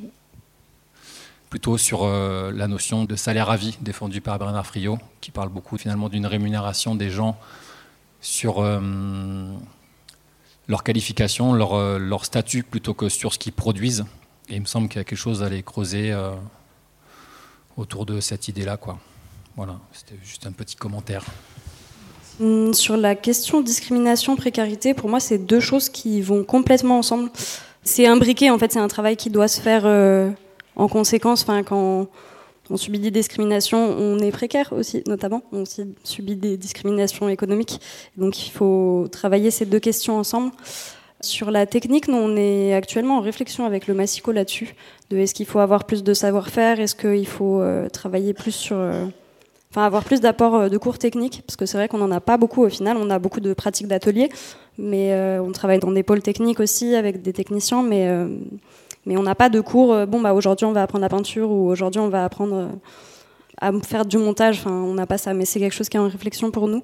plutôt 1.49 1.77
sur 1.77 2.07
la 2.07 2.67
notion 2.67 3.05
de 3.05 3.15
salaire 3.15 3.49
à 3.49 3.57
vie 3.57 3.77
défendue 3.81 4.21
par 4.21 4.37
Bernard 4.37 4.65
Friot, 4.65 4.99
qui 5.19 5.31
parle 5.31 5.49
beaucoup 5.49 5.77
finalement 5.77 6.09
d'une 6.09 6.25
rémunération 6.25 6.95
des 6.95 7.09
gens 7.09 7.39
sur 8.21 8.61
leur 10.67 10.83
qualification, 10.83 11.53
leur, 11.53 11.97
leur, 11.97 12.25
statut, 12.25 12.61
plutôt 12.63 12.93
que 12.93 13.09
sur 13.09 13.33
ce 13.33 13.39
qu'ils 13.39 13.53
produisent. 13.53 14.05
Et 14.49 14.55
il 14.55 14.61
me 14.61 14.67
semble 14.67 14.89
qu'il 14.89 14.97
y 14.97 15.01
a 15.01 15.03
quelque 15.03 15.17
chose 15.17 15.41
à 15.41 15.47
aller 15.47 15.63
creuser 15.63 16.15
autour 17.77 18.05
de 18.05 18.19
cette 18.19 18.47
idée-là. 18.47 18.77
Quoi. 18.77 18.99
Voilà, 19.55 19.79
c'était 19.91 20.19
juste 20.23 20.45
un 20.45 20.51
petit 20.51 20.75
commentaire. 20.75 21.23
Hum, 22.39 22.73
sur 22.73 22.95
la 22.95 23.15
question 23.15 23.61
discrimination, 23.61 24.35
précarité, 24.35 24.93
pour 24.93 25.09
moi, 25.09 25.19
c'est 25.19 25.37
deux 25.37 25.59
choses 25.59 25.89
qui 25.89 26.21
vont 26.21 26.43
complètement 26.43 26.99
ensemble. 26.99 27.29
C'est 27.83 28.07
imbriqué, 28.07 28.49
en 28.51 28.57
fait, 28.57 28.71
c'est 28.71 28.79
un 28.79 28.87
travail 28.87 29.17
qui 29.17 29.29
doit 29.29 29.47
se 29.47 29.59
faire 29.59 29.81
euh, 29.85 30.29
en 30.79 30.87
conséquence. 30.87 31.43
Enfin, 31.43 31.63
quand 31.63 32.07
on 32.69 32.77
subit 32.77 32.99
des 32.99 33.11
discriminations, 33.11 33.95
on 33.97 34.19
est 34.19 34.31
précaire 34.31 34.71
aussi, 34.71 35.03
notamment. 35.07 35.41
On 35.51 35.63
subit 36.03 36.35
des 36.35 36.57
discriminations 36.57 37.29
économiques. 37.29 37.79
Donc, 38.17 38.47
il 38.47 38.51
faut 38.51 39.07
travailler 39.11 39.51
ces 39.51 39.65
deux 39.65 39.79
questions 39.79 40.17
ensemble. 40.17 40.51
Sur 41.21 41.51
la 41.51 41.65
technique, 41.65 42.07
nous, 42.07 42.17
on 42.17 42.37
est 42.37 42.73
actuellement 42.73 43.17
en 43.17 43.21
réflexion 43.21 43.65
avec 43.65 43.87
le 43.87 43.93
Massico 43.93 44.31
là-dessus. 44.31 44.75
De 45.09 45.17
est-ce 45.17 45.33
qu'il 45.33 45.45
faut 45.45 45.59
avoir 45.59 45.83
plus 45.83 46.03
de 46.03 46.13
savoir-faire 46.13 46.79
Est-ce 46.79 46.95
qu'il 46.95 47.27
faut 47.27 47.59
euh, 47.59 47.89
travailler 47.89 48.33
plus 48.33 48.53
sur. 48.53 48.77
Euh, 48.77 49.05
enfin, 49.69 49.85
avoir 49.85 50.05
plus 50.05 50.21
d'apports 50.21 50.55
euh, 50.55 50.69
de 50.69 50.77
cours 50.77 50.97
techniques 50.97 51.43
Parce 51.45 51.57
que 51.57 51.65
c'est 51.65 51.77
vrai 51.77 51.89
qu'on 51.89 51.97
n'en 51.97 52.11
a 52.11 52.21
pas 52.21 52.37
beaucoup 52.37 52.63
au 52.63 52.69
final. 52.69 52.95
On 52.95 53.09
a 53.09 53.19
beaucoup 53.19 53.41
de 53.41 53.53
pratiques 53.53 53.87
d'ateliers. 53.87 54.29
Mais 54.77 55.13
on 55.41 55.51
travaille 55.51 55.79
dans 55.79 55.91
des 55.91 56.03
pôles 56.03 56.21
techniques 56.21 56.61
aussi 56.61 56.95
avec 56.95 57.21
des 57.21 57.33
techniciens. 57.33 57.83
Mais, 57.83 58.09
mais 59.05 59.17
on 59.17 59.23
n'a 59.23 59.35
pas 59.35 59.49
de 59.49 59.61
cours. 59.61 60.05
bon, 60.07 60.21
bah, 60.21 60.33
aujourd'hui, 60.33 60.65
on 60.65 60.71
va 60.71 60.83
apprendre 60.83 61.01
la 61.01 61.09
peinture 61.09 61.49
ou 61.51 61.69
aujourd'hui, 61.69 61.99
on 61.99 62.09
va 62.09 62.23
apprendre 62.23 62.69
à 63.61 63.71
faire 63.81 64.05
du 64.05 64.17
montage. 64.17 64.59
Enfin, 64.59 64.71
on 64.71 64.93
n'a 64.93 65.07
pas 65.07 65.17
ça. 65.17 65.33
Mais 65.33 65.45
c'est 65.45 65.59
quelque 65.59 65.73
chose 65.73 65.89
qui 65.89 65.97
est 65.97 65.99
en 65.99 66.07
réflexion 66.07 66.51
pour 66.51 66.67
nous. 66.67 66.83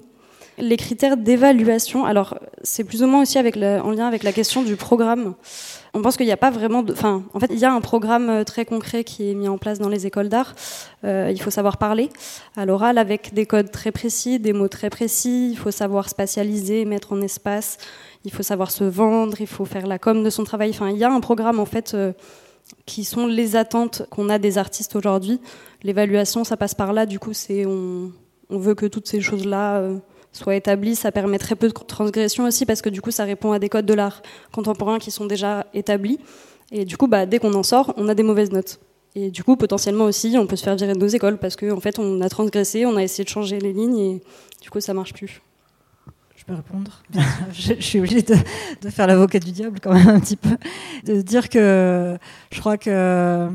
Les 0.58 0.78
critères 0.78 1.18
d'évaluation, 1.18 2.06
alors 2.06 2.38
c'est 2.62 2.82
plus 2.82 3.02
ou 3.02 3.06
moins 3.06 3.22
aussi 3.22 3.38
en 3.38 3.90
lien 3.90 4.06
avec 4.06 4.22
la 4.22 4.32
question 4.32 4.62
du 4.62 4.76
programme. 4.76 5.34
On 5.92 6.00
pense 6.00 6.16
qu'il 6.16 6.24
n'y 6.24 6.32
a 6.32 6.38
pas 6.38 6.50
vraiment 6.50 6.82
de. 6.82 6.94
Enfin, 6.94 7.24
en 7.34 7.40
fait, 7.40 7.48
il 7.50 7.58
y 7.58 7.66
a 7.66 7.72
un 7.72 7.80
programme 7.82 8.30
euh, 8.30 8.44
très 8.44 8.64
concret 8.64 9.04
qui 9.04 9.30
est 9.30 9.34
mis 9.34 9.48
en 9.48 9.58
place 9.58 9.78
dans 9.78 9.90
les 9.90 10.06
écoles 10.06 10.30
d'art. 10.30 10.54
Euh, 11.04 11.30
il 11.30 11.40
faut 11.40 11.50
savoir 11.50 11.76
parler 11.76 12.08
à 12.56 12.64
l'oral 12.64 12.96
avec 12.96 13.34
des 13.34 13.44
codes 13.44 13.70
très 13.70 13.92
précis, 13.92 14.38
des 14.38 14.54
mots 14.54 14.68
très 14.68 14.88
précis. 14.88 15.50
Il 15.50 15.58
faut 15.58 15.70
savoir 15.70 16.08
spatialiser, 16.08 16.86
mettre 16.86 17.12
en 17.12 17.20
espace. 17.20 17.76
Il 18.26 18.32
faut 18.32 18.42
savoir 18.42 18.70
se 18.70 18.84
vendre. 18.84 19.40
Il 19.40 19.46
faut 19.46 19.64
faire 19.64 19.86
la 19.86 19.98
com 19.98 20.22
de 20.22 20.28
son 20.28 20.44
travail. 20.44 20.68
Enfin, 20.70 20.90
il 20.90 20.98
y 20.98 21.04
a 21.04 21.10
un 21.10 21.20
programme 21.20 21.58
en 21.58 21.66
fait. 21.66 21.94
Euh, 21.94 22.12
qui 22.84 23.04
sont 23.04 23.28
les 23.28 23.54
attentes 23.54 24.02
qu'on 24.10 24.28
a 24.28 24.38
des 24.38 24.58
artistes 24.58 24.96
aujourd'hui. 24.96 25.40
L'évaluation, 25.84 26.42
ça 26.42 26.56
passe 26.56 26.74
par 26.74 26.92
là. 26.92 27.06
Du 27.06 27.20
coup, 27.20 27.32
c'est 27.32 27.64
on, 27.64 28.10
veut 28.50 28.74
que 28.74 28.86
toutes 28.86 29.06
ces 29.06 29.20
choses-là 29.20 29.88
soit 30.36 30.56
établi, 30.56 30.94
ça 30.94 31.12
permet 31.12 31.38
très 31.38 31.56
peu 31.56 31.68
de 31.68 31.72
transgression 31.72 32.44
aussi 32.44 32.66
parce 32.66 32.82
que 32.82 32.88
du 32.88 33.00
coup 33.00 33.10
ça 33.10 33.24
répond 33.24 33.52
à 33.52 33.58
des 33.58 33.68
codes 33.68 33.86
de 33.86 33.94
l'art 33.94 34.22
contemporain 34.52 34.98
qui 34.98 35.10
sont 35.10 35.26
déjà 35.26 35.66
établis. 35.74 36.18
Et 36.72 36.84
du 36.84 36.96
coup, 36.96 37.06
bah, 37.06 37.26
dès 37.26 37.38
qu'on 37.38 37.54
en 37.54 37.62
sort, 37.62 37.94
on 37.96 38.08
a 38.08 38.14
des 38.14 38.22
mauvaises 38.22 38.50
notes. 38.50 38.80
Et 39.14 39.30
du 39.30 39.42
coup, 39.42 39.56
potentiellement 39.56 40.04
aussi, 40.04 40.36
on 40.38 40.46
peut 40.46 40.56
se 40.56 40.64
faire 40.64 40.76
virer 40.76 40.92
de 40.92 40.98
nos 40.98 41.06
écoles 41.06 41.38
parce 41.38 41.56
qu'en 41.56 41.76
en 41.76 41.80
fait, 41.80 41.98
on 41.98 42.20
a 42.20 42.28
transgressé, 42.28 42.84
on 42.84 42.96
a 42.96 43.02
essayé 43.02 43.24
de 43.24 43.28
changer 43.28 43.58
les 43.58 43.72
lignes 43.72 43.98
et 43.98 44.22
du 44.60 44.68
coup, 44.68 44.80
ça 44.80 44.92
marche 44.92 45.14
plus. 45.14 45.40
Je 46.46 46.52
peux 46.52 46.56
répondre 46.56 47.02
je, 47.52 47.74
suis 47.80 47.98
obligée 47.98 48.22
de 48.22 48.90
faire 48.90 49.08
l'avocat 49.08 49.40
du 49.40 49.50
diable 49.50 49.80
quand 49.82 49.92
même 49.92 50.08
un 50.08 50.20
petit 50.20 50.36
peu. 50.36 50.56
De 51.04 51.20
dire 51.20 51.48
que 51.48 52.16
je 52.52 52.60
crois 52.60 52.78
que 52.78 53.50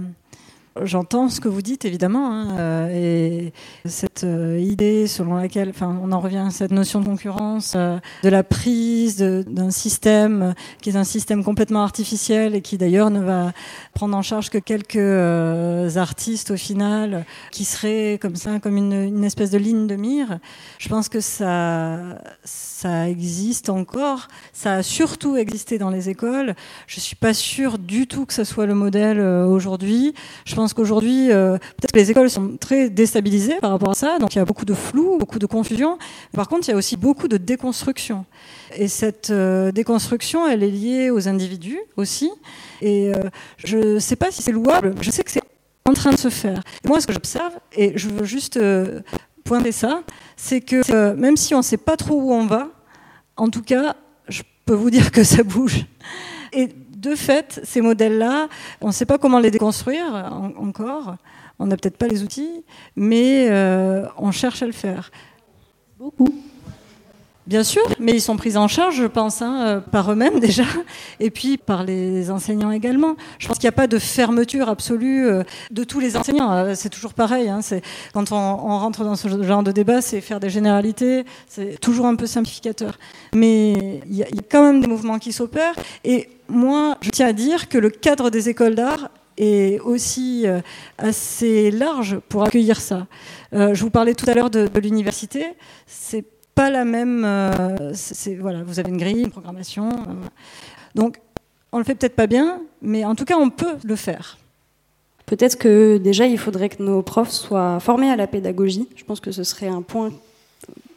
J'entends 0.79 1.27
ce 1.27 1.41
que 1.41 1.49
vous 1.49 1.61
dites 1.61 1.83
évidemment, 1.83 2.31
hein, 2.31 2.57
euh, 2.57 2.89
et 2.93 3.53
cette 3.89 4.23
euh, 4.23 4.57
idée 4.57 5.05
selon 5.05 5.35
laquelle, 5.35 5.69
enfin, 5.69 5.99
on 6.01 6.13
en 6.13 6.21
revient 6.21 6.45
à 6.47 6.49
cette 6.49 6.71
notion 6.71 7.01
de 7.01 7.05
concurrence, 7.05 7.73
euh, 7.75 7.99
de 8.23 8.29
la 8.29 8.41
prise 8.41 9.17
d'un 9.17 9.69
système 9.69 10.53
qui 10.81 10.91
est 10.91 10.95
un 10.95 11.03
système 11.03 11.43
complètement 11.43 11.83
artificiel 11.83 12.55
et 12.55 12.61
qui 12.61 12.77
d'ailleurs 12.77 13.09
ne 13.09 13.19
va 13.19 13.51
prendre 13.93 14.15
en 14.15 14.21
charge 14.21 14.49
que 14.49 14.59
quelques 14.59 15.97
artistes 15.97 16.51
au 16.51 16.57
final, 16.57 17.25
qui 17.51 17.65
seraient 17.65 18.17
comme 18.21 18.37
ça, 18.37 18.59
comme 18.61 18.77
une, 18.77 19.25
espèce 19.25 19.51
de 19.51 19.57
ligne 19.57 19.87
de 19.87 19.97
mire. 19.97 20.39
Je 20.79 20.87
pense 20.87 21.09
que 21.09 21.19
ça, 21.19 21.99
ça 22.45 23.09
existe 23.09 23.69
encore. 23.69 24.29
Ça 24.53 24.75
a 24.75 24.83
surtout 24.83 25.35
existé 25.35 25.77
dans 25.77 25.89
les 25.89 26.07
écoles. 26.07 26.55
Je 26.87 27.01
suis 27.01 27.17
pas 27.17 27.33
sûre 27.33 27.77
du 27.77 28.07
tout 28.07 28.25
que 28.25 28.33
ce 28.33 28.45
soit 28.45 28.65
le 28.65 28.73
modèle 28.73 29.19
aujourd'hui. 29.19 30.13
Qu'aujourd'hui, 30.67 31.31
euh, 31.31 31.57
peut-être 31.57 31.91
que 31.91 31.99
les 31.99 32.11
écoles 32.11 32.29
sont 32.29 32.57
très 32.57 32.89
déstabilisées 32.89 33.59
par 33.59 33.71
rapport 33.71 33.91
à 33.91 33.93
ça, 33.93 34.19
donc 34.19 34.35
il 34.35 34.37
y 34.37 34.41
a 34.41 34.45
beaucoup 34.45 34.65
de 34.65 34.73
flou, 34.73 35.17
beaucoup 35.17 35.39
de 35.39 35.45
confusion. 35.45 35.97
Par 36.33 36.47
contre, 36.47 36.67
il 36.67 36.71
y 36.71 36.73
a 36.73 36.77
aussi 36.77 36.97
beaucoup 36.97 37.27
de 37.27 37.37
déconstruction. 37.37 38.25
Et 38.75 38.87
cette 38.87 39.29
euh, 39.29 39.71
déconstruction, 39.71 40.47
elle 40.47 40.63
est 40.63 40.69
liée 40.69 41.09
aux 41.09 41.27
individus 41.27 41.79
aussi. 41.97 42.31
Et 42.81 43.13
euh, 43.13 43.29
je 43.57 43.77
ne 43.77 43.99
sais 43.99 44.15
pas 44.15 44.31
si 44.31 44.41
c'est 44.41 44.51
louable, 44.51 44.95
je 45.01 45.11
sais 45.11 45.23
que 45.23 45.31
c'est 45.31 45.43
en 45.85 45.93
train 45.93 46.11
de 46.11 46.19
se 46.19 46.29
faire. 46.29 46.61
moi, 46.85 47.01
ce 47.01 47.07
que 47.07 47.13
j'observe, 47.13 47.53
et 47.75 47.97
je 47.97 48.07
veux 48.07 48.25
juste 48.25 48.59
pointer 49.43 49.71
ça, 49.71 50.03
c'est 50.37 50.61
que 50.61 51.13
même 51.15 51.37
si 51.37 51.53
on 51.55 51.59
ne 51.59 51.63
sait 51.63 51.77
pas 51.77 51.97
trop 51.97 52.21
où 52.21 52.31
on 52.31 52.45
va, 52.45 52.69
en 53.35 53.49
tout 53.49 53.63
cas, 53.63 53.95
je 54.29 54.43
peux 54.65 54.75
vous 54.75 54.91
dire 54.91 55.11
que 55.11 55.23
ça 55.23 55.43
bouge. 55.43 55.85
De 57.01 57.15
fait, 57.15 57.59
ces 57.63 57.81
modèles-là, 57.81 58.47
on 58.79 58.87
ne 58.87 58.91
sait 58.91 59.05
pas 59.05 59.17
comment 59.17 59.39
les 59.39 59.51
déconstruire 59.51 60.31
encore. 60.57 61.15
On 61.59 61.65
n'a 61.65 61.75
peut-être 61.75 61.97
pas 61.97 62.07
les 62.07 62.23
outils, 62.23 62.63
mais 62.95 63.47
euh, 63.49 64.05
on 64.17 64.31
cherche 64.31 64.61
à 64.61 64.67
le 64.67 64.71
faire. 64.71 65.11
Bien 67.47 67.63
sûr, 67.63 67.81
mais 67.99 68.11
ils 68.11 68.21
sont 68.21 68.37
pris 68.37 68.55
en 68.55 68.67
charge, 68.67 68.97
je 68.97 69.07
pense, 69.07 69.41
hein, 69.41 69.65
euh, 69.65 69.79
par 69.79 70.11
eux-mêmes 70.11 70.39
déjà, 70.39 70.63
et 71.19 71.31
puis 71.31 71.57
par 71.57 71.83
les 71.83 72.29
enseignants 72.29 72.69
également. 72.69 73.15
Je 73.39 73.47
pense 73.47 73.57
qu'il 73.57 73.65
n'y 73.65 73.73
a 73.73 73.75
pas 73.75 73.87
de 73.87 73.97
fermeture 73.97 74.69
absolue 74.69 75.27
euh, 75.27 75.43
de 75.71 75.83
tous 75.83 75.99
les 75.99 76.15
enseignants. 76.17 76.51
Euh, 76.51 76.73
c'est 76.75 76.89
toujours 76.89 77.15
pareil. 77.15 77.49
Hein, 77.49 77.61
quand 78.13 78.31
on, 78.31 78.55
rentre 78.77 79.03
dans 79.03 79.15
ce 79.15 79.27
genre 79.41 79.63
de 79.63 79.71
débat, 79.71 80.01
c'est 80.01 80.21
faire 80.21 80.39
des 80.39 80.51
généralités. 80.51 81.25
C'est 81.47 81.79
toujours 81.81 82.05
un 82.05 82.15
peu 82.15 82.27
simplificateur. 82.27 82.99
Mais 83.33 84.01
il 84.07 84.15
y, 84.15 84.23
a 84.23 84.27
quand 84.49 84.63
même 84.63 84.79
des 84.79 84.87
mouvements 84.87 85.17
qui 85.17 85.31
s'opèrent. 85.31 85.75
Et 86.03 86.29
moi, 86.47 86.97
je 87.01 87.09
tiens 87.09 87.27
à 87.27 87.33
dire 87.33 87.69
que 87.69 87.79
le 87.79 87.89
cadre 87.89 88.29
des 88.29 88.49
écoles 88.49 88.75
d'art 88.75 89.09
est 89.37 89.79
aussi 89.79 90.45
assez 90.97 91.71
large 91.71 92.19
pour 92.29 92.43
accueillir 92.43 92.79
ça. 92.79 93.07
je 93.51 93.81
vous 93.81 93.89
parlais 93.89 94.13
tout 94.13 94.29
à 94.29 94.33
l'heure 94.33 94.49
de, 94.49 94.67
de 94.67 94.79
l'université. 94.79 95.45
C'est 95.87 96.25
pas 96.55 96.69
la 96.69 96.85
même. 96.85 97.23
Euh, 97.25 97.93
voilà, 98.39 98.63
vous 98.63 98.79
avez 98.79 98.89
une 98.89 98.97
grille, 98.97 99.23
une 99.23 99.31
programmation. 99.31 99.89
Euh, 99.89 100.13
donc, 100.95 101.19
on 101.71 101.77
le 101.77 101.83
fait 101.83 101.95
peut-être 101.95 102.15
pas 102.15 102.27
bien, 102.27 102.61
mais 102.81 103.05
en 103.05 103.15
tout 103.15 103.25
cas, 103.25 103.37
on 103.37 103.49
peut 103.49 103.77
le 103.83 103.95
faire. 103.95 104.37
Peut-être 105.25 105.57
que 105.57 105.97
déjà, 105.97 106.25
il 106.25 106.37
faudrait 106.37 106.69
que 106.69 106.83
nos 106.83 107.01
profs 107.01 107.31
soient 107.31 107.79
formés 107.79 108.09
à 108.09 108.15
la 108.15 108.27
pédagogie. 108.27 108.87
Je 108.95 109.03
pense 109.05 109.19
que 109.19 109.31
ce 109.31 109.43
serait 109.43 109.67
un 109.67 109.81
point 109.81 110.11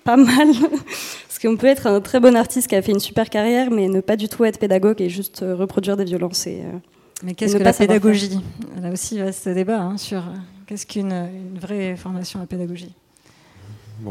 pas 0.03 0.17
mal. 0.17 0.49
Parce 1.29 1.39
qu'on 1.41 1.57
peut 1.57 1.69
être 1.69 1.87
un 1.87 2.01
très 2.01 2.21
bon 2.21 2.35
artiste 2.35 2.69
qui 2.69 2.75
a 2.75 2.83
fait 2.83 2.93
une 2.93 3.01
super 3.01 3.31
carrière, 3.31 3.71
mais 3.71 3.89
ne 3.89 4.01
pas 4.01 4.17
du 4.17 4.29
tout 4.29 4.45
être 4.45 4.59
pédagogue 4.59 5.01
et 5.01 5.09
juste 5.09 5.43
euh, 5.43 5.55
reproduire 5.55 5.97
des 5.97 6.05
violences. 6.05 6.47
Et, 6.47 6.63
mais 7.23 7.35
qu'est-ce 7.35 7.57
que 7.57 7.63
la 7.63 7.73
pédagogie? 7.73 8.41
Là 8.83 8.91
aussi, 8.91 9.21
ce 9.33 9.51
débat 9.51 9.81
hein, 9.81 9.97
sur 9.97 10.25
qu'est-ce 10.67 10.87
qu'une 10.87 11.29
vraie 11.61 11.95
formation 11.97 12.41
à 12.41 12.47
pédagogie? 12.47 12.93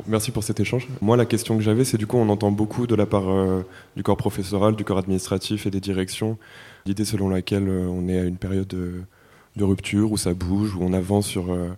Merci 0.07 0.31
pour 0.31 0.43
cet 0.43 0.59
échange. 0.59 0.87
Moi, 1.01 1.17
la 1.17 1.25
question 1.25 1.57
que 1.57 1.63
j'avais, 1.63 1.85
c'est 1.85 1.97
du 1.97 2.07
coup, 2.07 2.17
on 2.17 2.29
entend 2.29 2.51
beaucoup 2.51 2.87
de 2.87 2.95
la 2.95 3.05
part 3.05 3.29
euh, 3.29 3.65
du 3.95 4.03
corps 4.03 4.17
professoral, 4.17 4.75
du 4.75 4.83
corps 4.83 4.97
administratif 4.97 5.65
et 5.65 5.71
des 5.71 5.79
directions, 5.79 6.37
l'idée 6.85 7.05
selon 7.05 7.29
laquelle 7.29 7.67
euh, 7.67 7.87
on 7.87 8.07
est 8.07 8.19
à 8.19 8.23
une 8.23 8.37
période 8.37 8.67
de, 8.67 9.63
rupture, 9.63 10.11
où 10.11 10.17
ça 10.17 10.33
bouge, 10.33 10.75
où 10.75 10.79
on 10.81 10.93
avance 10.93 11.27
sur 11.27 11.53
euh, 11.53 11.69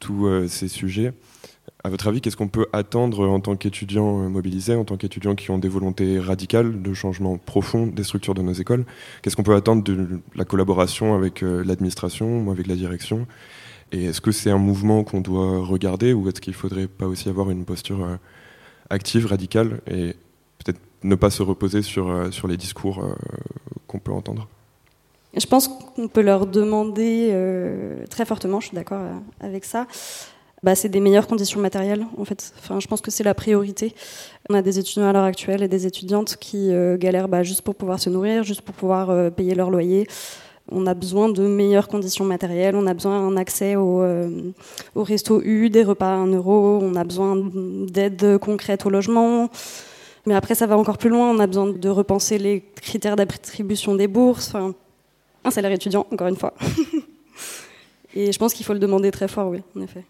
tous 0.00 0.48
ces 0.48 0.66
sujets. 0.66 1.12
À 1.84 1.90
votre 1.90 2.08
avis, 2.08 2.20
qu'est-ce 2.20 2.36
qu'on 2.36 2.48
peut 2.48 2.66
attendre 2.72 3.28
en 3.28 3.38
tant 3.38 3.54
qu'étudiants 3.56 4.28
mobilisés, 4.28 4.74
en 4.74 4.84
tant 4.84 4.96
qu'étudiants 4.96 5.34
qui 5.34 5.50
ont 5.50 5.58
des 5.58 5.68
volontés 5.68 6.18
radicales 6.18 6.82
de 6.82 6.94
changement 6.94 7.38
profond 7.38 7.86
des 7.86 8.02
structures 8.02 8.34
de 8.34 8.42
nos 8.42 8.52
écoles? 8.52 8.84
Qu'est-ce 9.20 9.36
qu'on 9.36 9.44
peut 9.44 9.54
attendre 9.54 9.84
de 9.84 10.20
la 10.34 10.44
collaboration 10.44 11.14
avec 11.14 11.42
l'administration 11.42 12.44
ou 12.44 12.50
avec 12.50 12.66
la 12.66 12.74
direction? 12.74 13.26
Et 13.92 14.06
est-ce 14.06 14.20
que 14.20 14.32
c'est 14.32 14.50
un 14.50 14.58
mouvement 14.58 15.04
qu'on 15.04 15.20
doit 15.20 15.64
regarder 15.64 16.14
ou 16.14 16.28
est-ce 16.28 16.40
qu'il 16.40 16.52
ne 16.52 16.56
faudrait 16.56 16.86
pas 16.86 17.06
aussi 17.06 17.28
avoir 17.28 17.50
une 17.50 17.64
posture 17.64 18.02
euh, 18.02 18.16
active, 18.88 19.26
radicale 19.26 19.80
et 19.86 20.16
peut-être 20.58 20.80
ne 21.02 21.14
pas 21.14 21.28
se 21.28 21.42
reposer 21.42 21.82
sur, 21.82 22.10
euh, 22.10 22.30
sur 22.30 22.48
les 22.48 22.56
discours 22.56 23.04
euh, 23.04 23.14
qu'on 23.86 23.98
peut 23.98 24.12
entendre? 24.12 24.48
Je 25.36 25.46
pense 25.46 25.68
qu'on 25.68 26.08
peut 26.08 26.22
leur 26.22 26.46
demander 26.46 27.34
très 28.10 28.26
fortement, 28.26 28.60
je 28.60 28.66
suis 28.66 28.74
d'accord 28.74 29.00
avec 29.40 29.64
ça, 29.64 29.86
bah, 30.62 30.74
c'est 30.74 30.90
des 30.90 31.00
meilleures 31.00 31.26
conditions 31.26 31.58
matérielles 31.58 32.04
en 32.18 32.26
fait. 32.26 32.52
Enfin, 32.58 32.80
je 32.80 32.86
pense 32.86 33.00
que 33.00 33.10
c'est 33.10 33.24
la 33.24 33.32
priorité. 33.32 33.94
On 34.50 34.54
a 34.54 34.60
des 34.60 34.78
étudiants 34.78 35.08
à 35.08 35.12
l'heure 35.14 35.24
actuelle 35.24 35.62
et 35.62 35.68
des 35.68 35.86
étudiantes 35.86 36.36
qui 36.36 36.70
galèrent 36.98 37.28
bah, 37.28 37.42
juste 37.42 37.62
pour 37.62 37.74
pouvoir 37.74 37.98
se 37.98 38.10
nourrir, 38.10 38.42
juste 38.42 38.60
pour 38.60 38.74
pouvoir 38.74 39.32
payer 39.32 39.54
leur 39.54 39.70
loyer 39.70 40.06
on 40.70 40.86
a 40.86 40.94
besoin 40.94 41.28
de 41.28 41.42
meilleures 41.42 41.88
conditions 41.88 42.24
matérielles, 42.24 42.76
on 42.76 42.86
a 42.86 42.94
besoin 42.94 43.28
d'un 43.28 43.36
accès 43.36 43.76
au, 43.76 44.02
euh, 44.02 44.52
resto 44.94 45.42
U, 45.42 45.70
des 45.70 45.82
repas 45.82 46.14
à 46.14 46.16
1 46.16 46.26
euro, 46.28 46.78
on 46.82 46.94
a 46.94 47.04
besoin 47.04 47.36
d'aide 47.36 48.38
concrète 48.38 48.86
au 48.86 48.90
logement. 48.90 49.50
Mais 50.26 50.34
après, 50.34 50.54
ça 50.54 50.66
va 50.66 50.78
encore 50.78 50.98
plus 50.98 51.10
loin, 51.10 51.30
on 51.30 51.40
a 51.40 51.46
besoin 51.46 51.66
de 51.66 51.88
repenser 51.88 52.38
les 52.38 52.60
critères 52.60 53.16
d'attribution 53.16 53.94
des 53.96 54.06
bourses, 54.06 54.54
un 55.44 55.50
salaire 55.50 55.72
étudiant, 55.72 56.06
encore 56.12 56.28
une 56.28 56.36
fois. 56.36 56.54
Et 58.14 58.30
je 58.30 58.38
pense 58.38 58.54
qu'il 58.54 58.64
faut 58.64 58.74
le 58.74 58.78
demander 58.78 59.10
très 59.10 59.26
fort, 59.26 59.48
oui, 59.48 59.62
en 59.76 59.80
effet. 59.80 60.04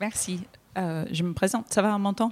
Merci. 0.00 0.40
Euh, 0.78 1.04
je 1.10 1.24
me 1.24 1.32
présente, 1.32 1.66
ça 1.70 1.82
va, 1.82 1.98
m'entend 1.98 2.30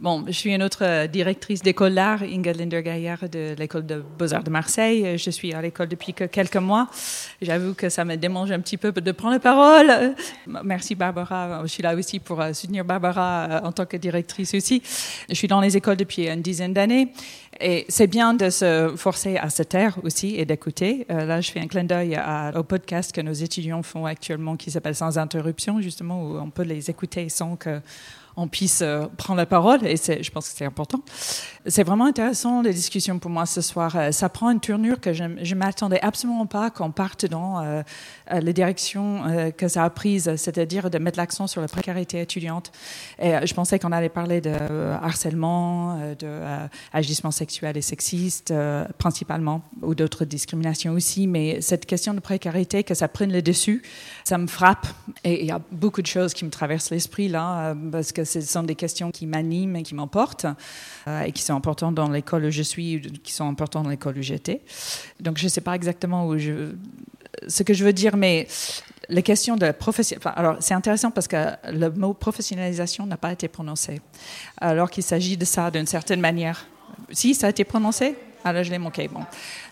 Bon, 0.00 0.24
je 0.26 0.32
suis 0.32 0.52
une 0.52 0.64
autre 0.64 0.82
euh, 0.82 1.06
directrice 1.06 1.62
d'école 1.62 1.94
d'art, 1.94 2.22
Inga 2.22 2.52
Linder-Gaillard 2.52 3.28
de 3.28 3.54
l'école 3.56 3.86
de 3.86 4.04
Beaux-Arts 4.18 4.42
de 4.42 4.50
Marseille. 4.50 5.16
Je 5.16 5.30
suis 5.30 5.52
à 5.52 5.62
l'école 5.62 5.86
depuis 5.86 6.12
quelques 6.12 6.56
mois. 6.56 6.88
J'avoue 7.40 7.74
que 7.74 7.88
ça 7.88 8.04
me 8.04 8.16
démange 8.16 8.50
un 8.50 8.58
petit 8.58 8.76
peu 8.76 8.90
de 8.90 9.12
prendre 9.12 9.34
la 9.34 9.40
parole. 9.40 10.14
Merci 10.64 10.96
Barbara, 10.96 11.60
je 11.62 11.68
suis 11.68 11.82
là 11.82 11.94
aussi 11.94 12.18
pour 12.18 12.40
euh, 12.40 12.52
soutenir 12.52 12.84
Barbara 12.84 13.60
en 13.62 13.70
tant 13.70 13.86
que 13.86 13.96
directrice 13.96 14.54
aussi. 14.54 14.82
Je 15.28 15.34
suis 15.34 15.48
dans 15.48 15.60
les 15.60 15.76
écoles 15.76 15.96
depuis 15.96 16.28
une 16.28 16.42
dizaine 16.42 16.72
d'années 16.72 17.12
et 17.60 17.86
c'est 17.88 18.08
bien 18.08 18.34
de 18.34 18.50
se 18.50 18.92
forcer 18.96 19.36
à 19.36 19.50
se 19.50 19.62
taire 19.62 19.98
aussi 20.02 20.34
et 20.36 20.44
d'écouter. 20.44 21.06
là, 21.08 21.40
je 21.40 21.50
fais 21.50 21.60
un 21.60 21.66
clin 21.66 21.84
d'œil 21.84 22.20
au 22.54 22.62
podcast 22.62 23.12
que 23.12 23.20
nos 23.20 23.32
étudiants 23.32 23.82
font 23.82 24.06
actuellement 24.06 24.56
qui 24.56 24.70
s'appelle 24.70 24.94
Sans 24.94 25.18
interruption, 25.18 25.80
justement, 25.80 26.22
où 26.22 26.38
on 26.38 26.50
peut 26.50 26.62
les 26.62 26.88
écouter 26.88 27.28
sans 27.28 27.56
que 27.56 27.67
maken. 27.68 27.84
On 28.38 28.46
puisse 28.46 28.82
euh, 28.82 29.06
prendre 29.16 29.38
la 29.38 29.46
parole, 29.46 29.84
et 29.84 29.96
je 29.96 30.30
pense 30.30 30.48
que 30.48 30.56
c'est 30.56 30.64
important. 30.64 31.00
C'est 31.66 31.82
vraiment 31.82 32.06
intéressant, 32.06 32.62
les 32.62 32.72
discussions 32.72 33.18
pour 33.18 33.32
moi 33.32 33.46
ce 33.46 33.60
soir. 33.60 33.96
Euh, 33.96 34.12
ça 34.12 34.28
prend 34.28 34.48
une 34.50 34.60
tournure 34.60 35.00
que 35.00 35.12
je 35.12 35.24
ne 35.24 35.54
m'attendais 35.54 36.00
absolument 36.00 36.46
pas 36.46 36.70
qu'on 36.70 36.92
parte 36.92 37.26
dans 37.26 37.60
euh, 37.60 37.82
les 38.40 38.52
directions 38.52 39.22
que 39.56 39.66
ça 39.66 39.84
a 39.84 39.90
prises, 39.90 40.36
c'est-à-dire 40.36 40.88
de 40.88 40.98
mettre 40.98 41.18
l'accent 41.18 41.48
sur 41.48 41.60
la 41.60 41.66
précarité 41.66 42.20
étudiante. 42.20 42.70
Et 43.18 43.34
je 43.44 43.54
pensais 43.54 43.78
qu'on 43.78 43.90
allait 43.90 44.08
parler 44.08 44.40
de 44.40 44.52
harcèlement, 45.02 45.98
de 46.18 46.40
agissement 46.92 47.30
sexuel 47.30 47.76
et 47.76 47.82
sexiste, 47.82 48.52
principalement, 48.98 49.62
ou 49.82 49.94
d'autres 49.94 50.24
discriminations 50.24 50.92
aussi, 50.92 51.26
mais 51.26 51.60
cette 51.60 51.86
question 51.86 52.14
de 52.14 52.20
précarité, 52.20 52.84
que 52.84 52.94
ça 52.94 53.08
prenne 53.08 53.32
le 53.32 53.42
dessus, 53.42 53.82
ça 54.24 54.38
me 54.38 54.46
frappe. 54.46 54.86
Et 55.24 55.40
il 55.40 55.46
y 55.46 55.52
a 55.52 55.60
beaucoup 55.72 56.02
de 56.02 56.06
choses 56.06 56.34
qui 56.34 56.44
me 56.44 56.50
traversent 56.50 56.90
l'esprit 56.90 57.28
là, 57.28 57.74
parce 57.90 58.12
que 58.12 58.24
ce 58.28 58.40
sont 58.40 58.62
des 58.62 58.74
questions 58.74 59.10
qui 59.10 59.26
m'animent 59.26 59.76
et 59.76 59.82
qui 59.82 59.94
m'emportent 59.94 60.46
euh, 61.06 61.22
et 61.22 61.32
qui 61.32 61.42
sont 61.42 61.54
importantes 61.54 61.94
dans 61.94 62.10
l'école 62.10 62.44
où 62.44 62.50
je 62.50 62.62
suis, 62.62 63.00
qui 63.22 63.32
sont 63.32 63.48
importantes 63.48 63.84
dans 63.84 63.90
l'école 63.90 64.18
où 64.18 64.22
j'étais. 64.22 64.62
Donc 65.20 65.38
je 65.38 65.44
ne 65.44 65.48
sais 65.48 65.60
pas 65.60 65.74
exactement 65.74 66.26
où 66.26 66.38
je, 66.38 66.72
ce 67.46 67.62
que 67.62 67.74
je 67.74 67.84
veux 67.84 67.92
dire, 67.92 68.16
mais 68.16 68.46
les 69.08 69.22
questions 69.22 69.56
de 69.56 69.70
profession. 69.72 70.18
alors, 70.24 70.56
c'est 70.60 70.74
intéressant 70.74 71.10
parce 71.10 71.28
que 71.28 71.36
le 71.72 71.88
mot 71.90 72.12
professionnalisation 72.12 73.06
n'a 73.06 73.16
pas 73.16 73.32
été 73.32 73.48
prononcé, 73.48 74.00
alors 74.58 74.90
qu'il 74.90 75.02
s'agit 75.02 75.36
de 75.36 75.44
ça 75.44 75.70
d'une 75.70 75.86
certaine 75.86 76.20
manière. 76.20 76.66
Si, 77.10 77.34
ça 77.34 77.46
a 77.46 77.50
été 77.50 77.64
prononcé? 77.64 78.16
Ah 78.44 78.52
là, 78.52 78.62
je 78.62 78.70
l'ai 78.70 78.78
manqué. 78.78 79.08
Bon. 79.08 79.20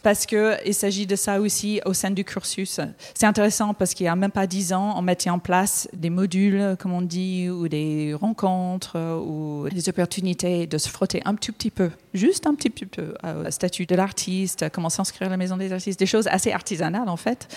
Parce 0.03 0.27
qu'il 0.27 0.75
s'agit 0.75 1.07
de 1.07 1.17
ça 1.17 1.41
aussi 1.41 1.81
au 1.85 1.93
sein 1.93 2.11
du 2.11 2.25
cursus. 2.25 2.81
C'est 3.15 3.27
intéressant 3.27 3.75
parce 3.75 3.95
qu'il 3.95 4.05
n'y 4.05 4.09
a 4.09 4.17
même 4.17 4.31
pas 4.31 4.47
dix 4.47 4.73
ans, 4.73 4.95
on 4.97 5.03
mettait 5.03 5.31
en 5.31 5.39
place 5.39 5.89
des 5.93 6.11
modules, 6.11 6.77
comme 6.79 6.93
on 6.93 7.03
dit, 7.03 7.49
ou 7.49 7.69
des 7.69 8.15
rencontres, 8.15 8.99
ou 9.21 9.69
des 9.69 9.89
opportunités 9.89 10.67
de 10.67 10.79
se 10.79 10.89
frotter 10.89 11.23
un 11.25 11.35
tout 11.35 11.53
petit 11.53 11.71
peu, 11.71 11.91
juste 12.15 12.47
un 12.47 12.55
petit 12.55 12.71
peu, 12.71 12.87
au 13.25 13.51
statut 13.51 13.87
de 13.87 13.95
l'artiste, 13.95 14.67
comment 14.71 14.91
s'inscrire 14.91 15.29
à 15.29 15.31
la 15.31 15.37
maison 15.37 15.57
des 15.57 15.73
artistes, 15.73 15.99
des 15.99 16.07
choses 16.07 16.27
assez 16.29 16.53
artisanales 16.53 17.09
en 17.09 17.17
fait. 17.17 17.49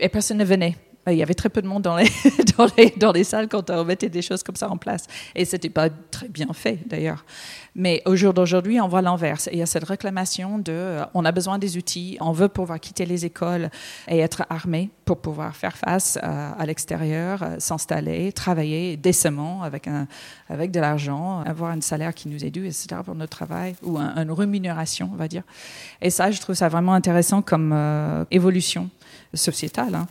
Et 0.00 0.08
personne 0.08 0.38
ne 0.38 0.44
venait. 0.44 0.76
Il 1.12 1.18
y 1.18 1.22
avait 1.22 1.34
très 1.34 1.48
peu 1.48 1.62
de 1.62 1.66
monde 1.66 1.82
dans 1.82 1.96
les, 1.96 2.08
dans 2.58 2.68
les, 2.76 2.90
dans 2.96 3.12
les 3.12 3.24
salles 3.24 3.48
quand 3.48 3.70
on 3.70 3.84
mettait 3.84 4.08
des 4.08 4.22
choses 4.22 4.42
comme 4.42 4.56
ça 4.56 4.70
en 4.70 4.76
place. 4.76 5.06
Et 5.34 5.44
c'était 5.44 5.70
pas 5.70 5.88
très 5.90 6.28
bien 6.28 6.52
fait, 6.52 6.78
d'ailleurs. 6.86 7.24
Mais 7.74 8.02
au 8.06 8.16
jour 8.16 8.34
d'aujourd'hui, 8.34 8.80
on 8.80 8.88
voit 8.88 9.02
l'inverse. 9.02 9.48
Il 9.52 9.58
y 9.58 9.62
a 9.62 9.66
cette 9.66 9.84
réclamation 9.84 10.58
de 10.58 10.72
euh, 10.72 11.04
on 11.14 11.24
a 11.24 11.32
besoin 11.32 11.58
des 11.58 11.76
outils, 11.76 12.16
on 12.20 12.32
veut 12.32 12.48
pouvoir 12.48 12.80
quitter 12.80 13.06
les 13.06 13.24
écoles 13.24 13.70
et 14.08 14.18
être 14.18 14.44
armé 14.50 14.90
pour 15.04 15.18
pouvoir 15.18 15.54
faire 15.54 15.76
face 15.76 16.18
à, 16.22 16.50
à 16.52 16.66
l'extérieur, 16.66 17.42
euh, 17.42 17.56
s'installer, 17.58 18.32
travailler 18.32 18.96
décemment 18.96 19.62
avec, 19.62 19.86
un, 19.86 20.06
avec 20.48 20.70
de 20.70 20.80
l'argent, 20.80 21.40
avoir 21.42 21.70
un 21.70 21.80
salaire 21.80 22.14
qui 22.14 22.28
nous 22.28 22.44
est 22.44 22.50
dû, 22.50 22.66
etc. 22.66 22.88
pour 23.04 23.14
notre 23.14 23.36
travail, 23.36 23.76
ou 23.82 23.98
un, 23.98 24.16
une 24.16 24.32
rémunération, 24.32 25.10
on 25.12 25.16
va 25.16 25.28
dire. 25.28 25.42
Et 26.02 26.10
ça, 26.10 26.30
je 26.30 26.40
trouve 26.40 26.56
ça 26.56 26.68
vraiment 26.68 26.94
intéressant 26.94 27.42
comme 27.42 27.72
euh, 27.72 28.24
évolution 28.30 28.90
sociétale. 29.34 29.94
Hein. 29.94 30.06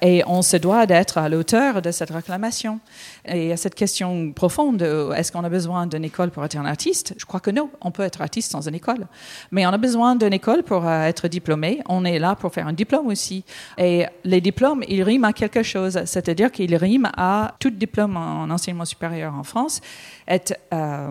Et 0.00 0.22
on 0.26 0.42
se 0.42 0.56
doit 0.56 0.86
d'être 0.86 1.18
à 1.18 1.28
l'auteur 1.28 1.82
de 1.82 1.90
cette 1.90 2.10
réclamation. 2.10 2.80
Et 3.26 3.52
a 3.52 3.56
cette 3.56 3.74
question 3.74 4.32
profonde, 4.32 4.82
est-ce 5.16 5.32
qu'on 5.32 5.44
a 5.44 5.48
besoin 5.48 5.86
d'une 5.86 6.04
école 6.04 6.30
pour 6.30 6.44
être 6.44 6.56
un 6.56 6.64
artiste? 6.64 7.14
Je 7.18 7.24
crois 7.24 7.40
que 7.40 7.50
non, 7.50 7.70
on 7.80 7.90
peut 7.90 8.02
être 8.02 8.20
artiste 8.20 8.52
sans 8.52 8.66
une 8.66 8.74
école. 8.74 9.06
Mais 9.50 9.66
on 9.66 9.70
a 9.70 9.78
besoin 9.78 10.16
d'une 10.16 10.32
école 10.32 10.62
pour 10.62 10.86
euh, 10.86 11.04
être 11.04 11.28
diplômé. 11.28 11.80
On 11.88 12.04
est 12.04 12.18
là 12.18 12.34
pour 12.34 12.52
faire 12.52 12.66
un 12.66 12.72
diplôme 12.72 13.08
aussi. 13.08 13.44
Et 13.78 14.06
les 14.24 14.40
diplômes, 14.40 14.82
ils 14.88 15.02
riment 15.02 15.24
à 15.24 15.32
quelque 15.32 15.62
chose. 15.62 16.00
C'est-à-dire 16.04 16.50
qu'ils 16.50 16.76
riment 16.76 17.10
à 17.16 17.54
tout 17.58 17.70
diplôme 17.70 18.16
en 18.16 18.48
enseignement 18.50 18.84
supérieur 18.84 19.34
en 19.34 19.44
France 19.44 19.80
est 20.26 20.54
euh, 20.72 21.10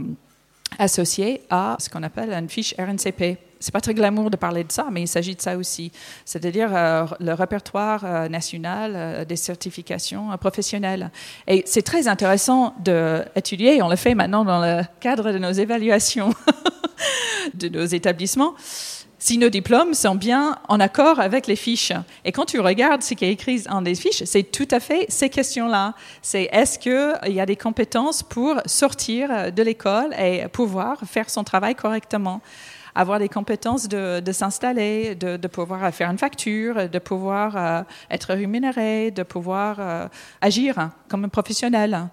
associé 0.80 1.42
à 1.50 1.78
ce 1.80 1.90
qu'on 1.90 2.04
appelle 2.04 2.32
une 2.32 2.50
fiche 2.50 2.74
RNCP 2.78 3.38
c'est 3.64 3.72
pas 3.72 3.80
très 3.80 3.94
glamour 3.94 4.30
de 4.30 4.36
parler 4.36 4.66
de 4.66 4.72
ça, 4.74 4.88
mais 4.92 5.04
il 5.04 5.08
s'agit 5.08 5.36
de 5.36 5.42
ça 5.42 5.56
aussi. 5.56 5.90
C'est-à-dire 6.26 6.70
euh, 6.74 7.06
le 7.22 7.34
répertoire 7.34 8.02
euh, 8.04 8.28
national 8.28 8.92
euh, 8.94 9.24
des 9.26 9.38
certifications 9.38 10.38
professionnelles. 10.38 11.10
Et 11.48 11.64
c'est 11.66 11.82
très 11.82 12.10
intéressant 12.10 12.76
d'étudier, 12.84 13.82
on 13.82 13.88
le 13.88 13.96
fait 13.96 14.16
maintenant 14.16 14.44
dans 14.44 14.60
le 14.60 14.82
cadre 15.00 15.32
de 15.32 15.38
nos 15.38 15.54
évaluations 15.54 16.34
de 17.54 17.70
nos 17.70 17.86
établissements 17.86 18.54
si 19.18 19.38
nos 19.38 19.48
diplômes 19.48 19.94
sont 19.94 20.16
bien 20.16 20.58
en 20.68 20.82
accord 20.82 21.22
avec 21.22 21.48
les 21.48 21.56
fiches. 21.56 21.94
Et 22.26 22.34
quand 22.34 22.44
tu 22.44 22.60
regardes 22.60 23.02
ce 23.02 23.14
qui 23.14 23.24
est 23.24 23.32
écrit 23.32 23.62
dans 23.62 23.80
les 23.80 23.96
fiches, 23.96 24.26
c'est 24.26 24.44
tout 24.44 24.68
à 24.72 24.82
fait 24.82 25.06
ces 25.08 25.30
questions-là. 25.30 25.94
C'est 26.22 26.50
est-ce 26.52 26.78
qu'il 26.78 27.34
y 27.34 27.40
a 27.40 27.46
des 27.46 27.56
compétences 27.56 28.22
pour 28.24 28.58
sortir 28.66 29.54
de 29.54 29.64
l'école 29.64 30.14
et 30.20 30.50
pouvoir 30.50 30.98
faire 31.06 31.30
son 31.30 31.46
travail 31.46 31.74
correctement? 31.74 32.42
Avoir 32.96 33.20
les 33.20 33.30
compétences 33.30 33.88
de, 33.88 34.32
s'installer, 34.32 35.16
de, 35.16 35.48
pouvoir 35.48 35.94
faire 35.94 36.10
une 36.10 36.18
facture, 36.18 36.90
de 36.90 37.00
pouvoir 37.00 37.58
euh, 37.58 37.82
être 38.10 38.34
rémunéré, 38.34 39.12
de 39.12 39.24
pouvoir 39.24 39.78
euh, 39.80 40.08
agir 40.42 40.90
comme 41.10 41.26
un 41.26 41.30
professionnel 41.30 42.10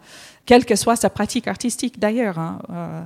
quelle 0.46 0.64
que 0.64 0.74
soit 0.74 0.96
sa 0.96 1.10
pratique 1.10 1.46
artistique 1.46 2.00
d'ailleurs. 2.00 2.38
Hein. 2.38 2.58
Euh, 2.70 3.04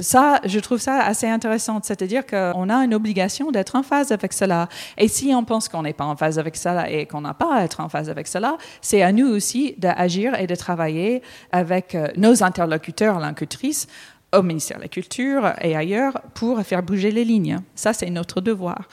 ça, 0.00 0.40
je 0.44 0.60
trouve 0.60 0.78
ça 0.78 1.02
assez 1.02 1.26
intéressant, 1.26 1.80
c'est-à-dire 1.82 2.24
qu'on 2.24 2.68
a 2.68 2.76
une 2.84 2.94
obligation 2.94 3.50
d'être 3.50 3.74
en 3.74 3.82
phase 3.82 4.12
avec 4.12 4.32
cela. 4.32 4.68
Et 4.96 5.08
si 5.08 5.34
on 5.34 5.42
pense 5.42 5.68
qu'on 5.68 5.82
n'est 5.82 5.94
pas 5.94 6.04
en 6.04 6.14
phase 6.14 6.38
avec 6.38 6.54
cela 6.54 6.88
et 6.88 7.06
qu'on 7.06 7.22
n'a 7.22 7.34
pas 7.34 7.56
à 7.56 7.64
être 7.64 7.80
en 7.80 7.88
phase 7.88 8.08
avec 8.08 8.28
cela, 8.28 8.56
c'est 8.82 9.02
à 9.02 9.10
nous 9.10 9.26
aussi 9.26 9.74
d'agir 9.78 10.38
et 10.38 10.46
de 10.46 10.54
travailler 10.54 11.22
avec 11.50 11.96
nos 12.16 12.44
interlocuteurs, 12.44 13.18
l'incutrice, 13.18 13.88
au 14.32 14.42
ministère 14.42 14.78
de 14.78 14.82
la 14.82 14.88
Culture 14.88 15.52
et 15.60 15.76
ailleurs 15.76 16.20
pour 16.34 16.60
faire 16.62 16.82
bouger 16.82 17.10
les 17.10 17.24
lignes. 17.24 17.60
Ça, 17.74 17.92
c'est 17.92 18.10
notre 18.10 18.40
devoir. 18.40 18.88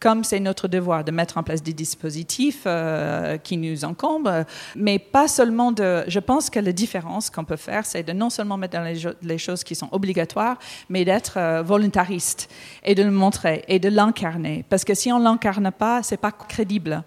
Comme 0.00 0.24
c'est 0.24 0.40
notre 0.40 0.68
devoir 0.68 1.02
de 1.02 1.10
mettre 1.10 1.38
en 1.38 1.42
place 1.42 1.62
des 1.62 1.72
dispositifs 1.72 2.64
euh, 2.66 3.38
qui 3.38 3.56
nous 3.56 3.84
encombrent, 3.86 4.44
mais 4.76 4.98
pas 4.98 5.28
seulement 5.28 5.72
de. 5.72 6.04
Je 6.08 6.18
pense 6.18 6.50
que 6.50 6.58
la 6.58 6.72
différence 6.72 7.30
qu'on 7.30 7.44
peut 7.44 7.56
faire, 7.56 7.86
c'est 7.86 8.02
de 8.02 8.12
non 8.12 8.28
seulement 8.28 8.58
mettre 8.58 8.76
dans 8.76 9.14
les, 9.22 9.38
choses 9.38 9.64
qui 9.64 9.74
sont 9.74 9.88
obligatoires, 9.92 10.58
mais 10.90 11.06
d'être 11.06 11.38
euh, 11.38 11.62
volontariste 11.62 12.50
et 12.82 12.94
de 12.94 13.02
le 13.02 13.12
montrer 13.12 13.64
et 13.68 13.78
de 13.78 13.88
l'incarner. 13.88 14.64
Parce 14.68 14.84
que 14.84 14.94
si 14.94 15.10
on 15.10 15.18
l'incarne 15.18 15.70
pas, 15.70 16.02
c'est 16.02 16.18
pas 16.18 16.32
crédible. 16.32 17.02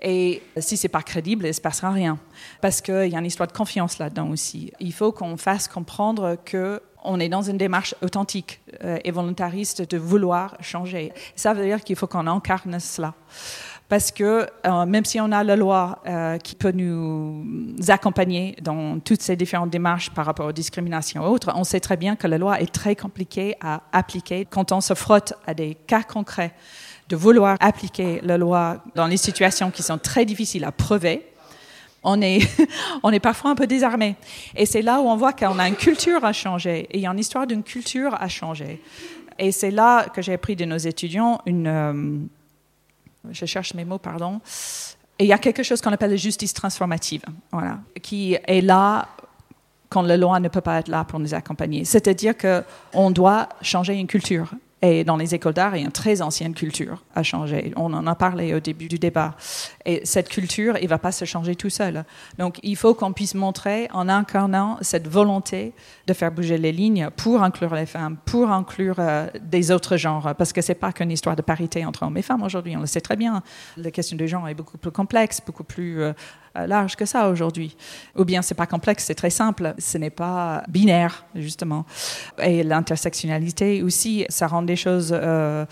Et 0.00 0.42
si 0.58 0.76
c'est 0.76 0.88
pas 0.88 1.02
crédible, 1.02 1.44
il 1.44 1.48
ne 1.48 1.52
se 1.52 1.60
passera 1.60 1.90
rien. 1.90 2.18
Parce 2.60 2.80
qu'il 2.80 3.08
y 3.08 3.16
a 3.16 3.18
une 3.18 3.26
histoire 3.26 3.48
de 3.48 3.52
confiance 3.52 3.98
là-dedans 3.98 4.28
aussi. 4.30 4.70
Il 4.78 4.92
faut 4.92 5.10
qu'on 5.10 5.36
fasse 5.36 5.66
comprendre 5.66 6.36
que 6.44 6.80
on 7.04 7.20
est 7.20 7.28
dans 7.28 7.42
une 7.42 7.56
démarche 7.56 7.94
authentique 8.02 8.60
euh, 8.84 8.98
et 9.04 9.10
volontariste 9.10 9.88
de 9.88 9.98
vouloir 9.98 10.56
changer. 10.60 11.12
Ça 11.36 11.54
veut 11.54 11.64
dire 11.64 11.82
qu'il 11.82 11.96
faut 11.96 12.06
qu'on 12.06 12.26
incarne 12.26 12.78
cela. 12.80 13.14
Parce 13.88 14.10
que 14.10 14.46
euh, 14.66 14.86
même 14.86 15.06
si 15.06 15.18
on 15.18 15.32
a 15.32 15.42
la 15.42 15.56
loi 15.56 16.00
euh, 16.06 16.36
qui 16.36 16.54
peut 16.54 16.72
nous 16.72 17.74
accompagner 17.88 18.54
dans 18.60 18.98
toutes 18.98 19.22
ces 19.22 19.34
différentes 19.34 19.70
démarches 19.70 20.10
par 20.10 20.26
rapport 20.26 20.46
aux 20.46 20.52
discriminations 20.52 21.22
et 21.24 21.26
autres, 21.26 21.50
on 21.54 21.64
sait 21.64 21.80
très 21.80 21.96
bien 21.96 22.14
que 22.14 22.26
la 22.26 22.36
loi 22.36 22.60
est 22.60 22.72
très 22.72 22.94
compliquée 22.94 23.56
à 23.62 23.80
appliquer 23.92 24.44
quand 24.44 24.72
on 24.72 24.82
se 24.82 24.92
frotte 24.92 25.32
à 25.46 25.54
des 25.54 25.74
cas 25.74 26.02
concrets 26.02 26.52
de 27.08 27.16
vouloir 27.16 27.56
appliquer 27.60 28.20
la 28.22 28.36
loi 28.36 28.84
dans 28.94 29.06
les 29.06 29.16
situations 29.16 29.70
qui 29.70 29.82
sont 29.82 29.96
très 29.96 30.26
difficiles 30.26 30.64
à 30.64 30.72
prouver 30.72 31.27
on 33.02 33.12
est, 33.12 33.20
parfois 33.20 33.50
un 33.50 33.54
peu 33.54 33.66
désarmé. 33.66 34.16
Et 34.56 34.66
c'est 34.66 34.82
là 34.82 35.00
où 35.00 35.08
on 35.08 35.16
voit 35.16 35.32
qu'on 35.32 35.58
a 35.58 35.68
une 35.68 35.76
culture 35.76 36.24
à 36.24 36.32
changer. 36.32 36.86
Et 36.90 36.98
il 36.98 37.00
y 37.00 37.06
a 37.06 37.10
une 37.10 37.18
histoire 37.18 37.46
d'une 37.46 37.62
culture 37.62 38.14
à 38.18 38.28
changer. 38.28 38.82
Et 39.38 39.52
c'est 39.52 39.70
là 39.70 40.08
que 40.08 40.22
j'ai 40.22 40.34
appris 40.34 40.56
de 40.56 40.64
nos 40.64 40.78
étudiants 40.78 41.40
une. 41.46 41.66
Euh, 41.66 42.18
je 43.30 43.46
cherche 43.46 43.74
mes 43.74 43.84
mots, 43.84 43.98
pardon. 43.98 44.40
Et 45.18 45.24
il 45.24 45.28
y 45.28 45.32
a 45.32 45.38
quelque 45.38 45.62
chose 45.62 45.80
qu'on 45.80 45.92
appelle 45.92 46.10
la 46.10 46.16
justice 46.16 46.54
transformative, 46.54 47.22
voilà, 47.50 47.78
qui 48.02 48.34
est 48.34 48.60
là 48.60 49.08
quand 49.88 50.02
la 50.02 50.16
loi 50.16 50.38
ne 50.38 50.48
peut 50.48 50.60
pas 50.60 50.78
être 50.78 50.88
là 50.88 51.04
pour 51.04 51.18
nous 51.18 51.34
accompagner. 51.34 51.84
C'est-à-dire 51.84 52.34
qu'on 52.36 53.10
doit 53.10 53.48
changer 53.62 53.94
une 53.94 54.06
culture. 54.06 54.50
Et 54.80 55.02
dans 55.02 55.16
les 55.16 55.34
écoles 55.34 55.54
d'art, 55.54 55.74
il 55.74 55.80
y 55.80 55.82
a 55.82 55.86
une 55.86 55.92
très 55.92 56.22
ancienne 56.22 56.54
culture 56.54 57.02
à 57.14 57.24
changer. 57.24 57.72
On 57.76 57.92
en 57.92 58.06
a 58.06 58.14
parlé 58.14 58.54
au 58.54 58.60
début 58.60 58.86
du 58.86 58.98
débat. 58.98 59.34
Et 59.84 60.02
cette 60.04 60.28
culture, 60.28 60.76
il 60.78 60.84
ne 60.84 60.88
va 60.88 60.98
pas 60.98 61.10
se 61.10 61.24
changer 61.24 61.56
tout 61.56 61.70
seul. 61.70 62.04
Donc, 62.38 62.60
il 62.62 62.76
faut 62.76 62.94
qu'on 62.94 63.12
puisse 63.12 63.34
montrer, 63.34 63.88
en 63.92 64.08
incarnant 64.08 64.78
cette 64.80 65.08
volonté 65.08 65.72
de 66.06 66.12
faire 66.12 66.30
bouger 66.30 66.58
les 66.58 66.70
lignes 66.70 67.10
pour 67.16 67.42
inclure 67.42 67.74
les 67.74 67.86
femmes, 67.86 68.16
pour 68.24 68.50
inclure 68.50 68.96
euh, 68.98 69.26
des 69.40 69.72
autres 69.72 69.96
genres. 69.96 70.34
Parce 70.38 70.52
que 70.52 70.62
ce 70.62 70.70
n'est 70.70 70.76
pas 70.76 70.92
qu'une 70.92 71.10
histoire 71.10 71.34
de 71.34 71.42
parité 71.42 71.84
entre 71.84 72.04
hommes 72.04 72.16
et 72.16 72.22
femmes 72.22 72.42
aujourd'hui. 72.42 72.76
On 72.76 72.80
le 72.80 72.86
sait 72.86 73.00
très 73.00 73.16
bien. 73.16 73.42
La 73.76 73.90
question 73.90 74.16
du 74.16 74.28
genre 74.28 74.48
est 74.48 74.54
beaucoup 74.54 74.78
plus 74.78 74.92
complexe, 74.92 75.40
beaucoup 75.44 75.64
plus 75.64 76.02
euh, 76.02 76.12
large 76.66 76.96
que 76.96 77.04
ça 77.04 77.28
aujourd'hui. 77.28 77.76
Ou 78.16 78.24
bien 78.24 78.42
c'est 78.42 78.54
pas 78.54 78.66
complexe, 78.66 79.04
c'est 79.04 79.14
très 79.14 79.30
simple. 79.30 79.74
Ce 79.78 79.98
n'est 79.98 80.10
pas 80.10 80.62
binaire, 80.68 81.24
justement. 81.34 81.86
Et 82.42 82.62
l'intersectionnalité 82.62 83.82
aussi, 83.82 84.26
ça 84.28 84.46
rend 84.46 84.62
des 84.62 84.76
choses, 84.76 85.10
euh, 85.12 85.64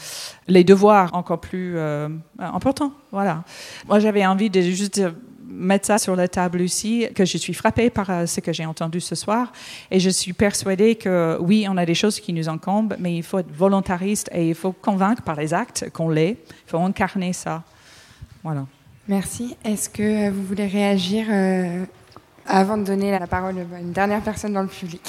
les 0.48 0.64
devoirs 0.64 1.14
encore 1.14 1.40
plus 1.40 1.76
euh, 1.76 2.08
importants. 2.38 2.92
Voilà. 3.12 3.44
Moi, 3.88 3.98
j'avais 3.98 4.24
envie 4.26 4.50
de 4.50 4.60
juste 4.60 5.00
mettre 5.48 5.86
ça 5.86 5.98
sur 5.98 6.16
la 6.16 6.28
table 6.28 6.60
aussi, 6.60 7.06
que 7.14 7.24
je 7.24 7.38
suis 7.38 7.54
frappée 7.54 7.88
par 7.88 8.28
ce 8.28 8.40
que 8.40 8.52
j'ai 8.52 8.66
entendu 8.66 9.00
ce 9.00 9.14
soir. 9.14 9.52
Et 9.90 10.00
je 10.00 10.10
suis 10.10 10.32
persuadée 10.32 10.96
que 10.96 11.38
oui, 11.40 11.66
on 11.68 11.76
a 11.76 11.86
des 11.86 11.94
choses 11.94 12.20
qui 12.20 12.32
nous 12.32 12.48
encombrent, 12.48 12.96
mais 12.98 13.16
il 13.16 13.22
faut 13.22 13.38
être 13.38 13.52
volontariste 13.52 14.28
et 14.32 14.48
il 14.48 14.54
faut 14.54 14.72
convaincre 14.72 15.22
par 15.22 15.36
les 15.36 15.54
actes 15.54 15.88
qu'on 15.90 16.10
l'est. 16.10 16.36
Il 16.50 16.70
faut 16.70 16.78
incarner 16.78 17.32
ça. 17.32 17.62
Voilà. 18.42 18.66
Merci. 19.08 19.56
Est-ce 19.64 19.88
que 19.88 20.30
vous 20.30 20.42
voulez 20.42 20.66
réagir 20.66 21.26
euh, 21.30 21.84
avant 22.44 22.76
de 22.76 22.82
donner 22.82 23.12
la 23.12 23.28
parole 23.28 23.54
à 23.72 23.78
une 23.78 23.92
dernière 23.92 24.20
personne 24.20 24.52
dans 24.52 24.62
le 24.62 24.68
public? 24.68 25.00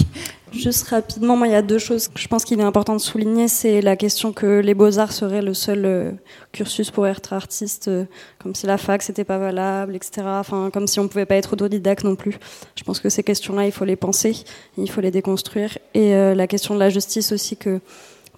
Juste 0.52 0.88
rapidement, 0.89 1.36
moi, 1.36 1.48
il 1.48 1.54
y 1.54 1.56
a 1.56 1.64
deux 1.64 1.80
choses 1.80 2.08
que 2.08 2.20
je 2.20 2.28
pense 2.28 2.45
qu'il 2.45 2.60
est 2.60 2.64
important 2.64 2.93
de 2.93 3.02
souligner. 3.02 3.48
C'est 3.48 3.82
la 3.82 3.95
question 3.95 4.34
que 4.34 4.60
les 4.60 4.76
beaux-arts 4.76 5.12
seraient 5.12 5.41
le 5.41 5.56
seul 5.56 5.86
euh, 5.86 6.12
cursus 6.52 6.91
pour 6.91 7.08
être 7.08 7.34
artiste, 7.34 7.88
euh, 7.88 8.06
comme 8.38 8.54
si 8.54 8.68
la 8.68 8.78
fac, 8.78 9.02
c'était 9.02 9.24
pas 9.24 9.39
valable, 9.39 9.95
etc. 9.95 10.22
Enfin, 10.26 10.70
comme 10.72 10.86
si 10.86 11.00
on 11.00 11.08
pouvait 11.08 11.26
pas 11.26 11.36
être 11.36 11.54
autodidacte 11.54 12.04
non 12.04 12.16
plus. 12.16 12.38
Je 12.76 12.84
pense 12.84 13.00
que 13.00 13.10
ces 13.10 13.24
questions-là, 13.24 13.66
il 13.66 13.72
faut 13.72 13.86
les 13.86 13.95
penser, 13.95 14.43
il 14.78 14.91
faut 14.91 15.02
les 15.02 15.12
déconstruire. 15.12 15.76
Et 15.95 16.14
la 16.14 16.45
question 16.45 16.76
de 16.76 16.80
la 16.80 16.89
justice 16.89 17.32
aussi, 17.32 17.58
que, 17.58 17.82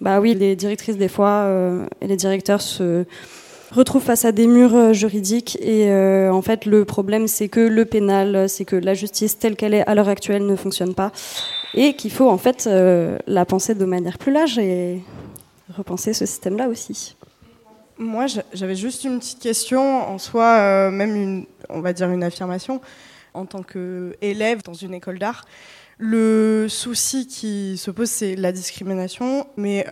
bah 0.00 0.20
oui, 0.20 0.34
les 0.34 0.56
directrices, 0.56 0.96
des 0.96 1.08
fois, 1.08 1.48
et 2.00 2.06
les 2.06 2.16
directeurs 2.16 2.62
se 2.62 3.04
retrouve 3.72 4.02
face 4.02 4.24
à 4.24 4.32
des 4.32 4.46
murs 4.46 4.74
euh, 4.74 4.92
juridiques 4.92 5.56
et 5.60 5.90
euh, 5.90 6.32
en 6.32 6.42
fait 6.42 6.66
le 6.66 6.84
problème 6.84 7.28
c'est 7.28 7.48
que 7.48 7.60
le 7.60 7.84
pénal, 7.84 8.48
c'est 8.48 8.64
que 8.64 8.76
la 8.76 8.94
justice 8.94 9.38
telle 9.38 9.56
qu'elle 9.56 9.74
est 9.74 9.86
à 9.86 9.94
l'heure 9.94 10.08
actuelle 10.08 10.46
ne 10.46 10.56
fonctionne 10.56 10.94
pas 10.94 11.12
et 11.74 11.94
qu'il 11.94 12.10
faut 12.10 12.28
en 12.28 12.38
fait 12.38 12.66
euh, 12.66 13.18
la 13.26 13.44
penser 13.44 13.74
de 13.74 13.84
manière 13.84 14.18
plus 14.18 14.32
large 14.32 14.58
et 14.58 15.00
repenser 15.76 16.12
ce 16.12 16.26
système-là 16.26 16.68
aussi. 16.68 17.16
Moi, 17.96 18.26
j'avais 18.54 18.76
juste 18.76 19.04
une 19.04 19.18
petite 19.18 19.40
question, 19.40 20.08
en 20.08 20.16
soi, 20.16 20.90
même 20.90 21.44
on 21.68 21.80
va 21.80 21.92
dire 21.92 22.08
une 22.10 22.24
affirmation. 22.24 22.80
En 23.34 23.44
tant 23.44 23.62
qu'élève 23.62 24.62
dans 24.64 24.72
une 24.72 24.94
école 24.94 25.18
d'art, 25.18 25.44
le 25.98 26.66
souci 26.68 27.26
qui 27.26 27.76
se 27.76 27.90
pose, 27.90 28.08
c'est 28.08 28.36
la 28.36 28.52
discrimination, 28.52 29.46
mais 29.58 29.84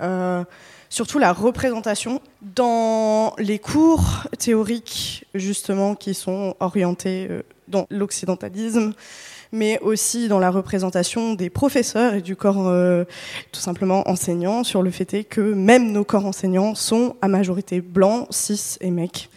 surtout 0.89 1.19
la 1.19 1.33
représentation 1.33 2.21
dans 2.43 3.35
les 3.39 3.59
cours 3.59 4.25
théoriques 4.39 5.25
justement 5.35 5.95
qui 5.95 6.15
sont 6.15 6.55
orientés 6.61 7.27
euh, 7.31 7.43
dans 7.69 7.87
l'occidentalisme 7.91 8.95
mais 9.53 9.79
aussi 9.81 10.29
dans 10.29 10.39
la 10.39 10.51
représentation 10.51 11.35
des 11.35 11.51
professeurs 11.51 12.15
et 12.15 12.21
du 12.21 12.37
corps 12.37 12.69
euh, 12.69 13.05
tout 13.53 13.61
simplement 13.61 14.09
enseignant 14.09 14.65
sur 14.65 14.83
le 14.83 14.91
fait 14.91 15.25
que 15.25 15.41
même 15.41 15.93
nos 15.93 16.05
corps 16.05 16.27
enseignants 16.27 16.75
sont 16.75 17.17
à 17.23 17.29
majorité 17.29 17.81
blancs, 17.81 18.27
cis 18.31 18.77
et 18.81 18.91
mecs. 18.91 19.31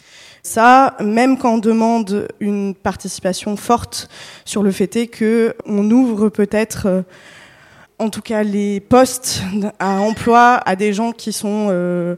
Ça, 0.43 0.97
même 0.99 1.37
quand 1.37 1.53
on 1.53 1.57
demande 1.59 2.27
une 2.39 2.73
participation 2.73 3.55
forte 3.55 4.09
sur 4.43 4.63
le 4.63 4.71
fait 4.71 5.09
on 5.65 5.91
ouvre 5.91 6.29
peut-être 6.29 6.87
euh, 6.87 7.01
en 8.01 8.09
tout 8.09 8.21
cas 8.21 8.41
les 8.43 8.79
postes 8.79 9.43
à 9.79 9.99
emploi 9.99 10.55
à 10.65 10.75
des 10.75 10.91
gens 10.91 11.11
qui 11.11 11.31
sont 11.31 11.67
euh, 11.69 12.15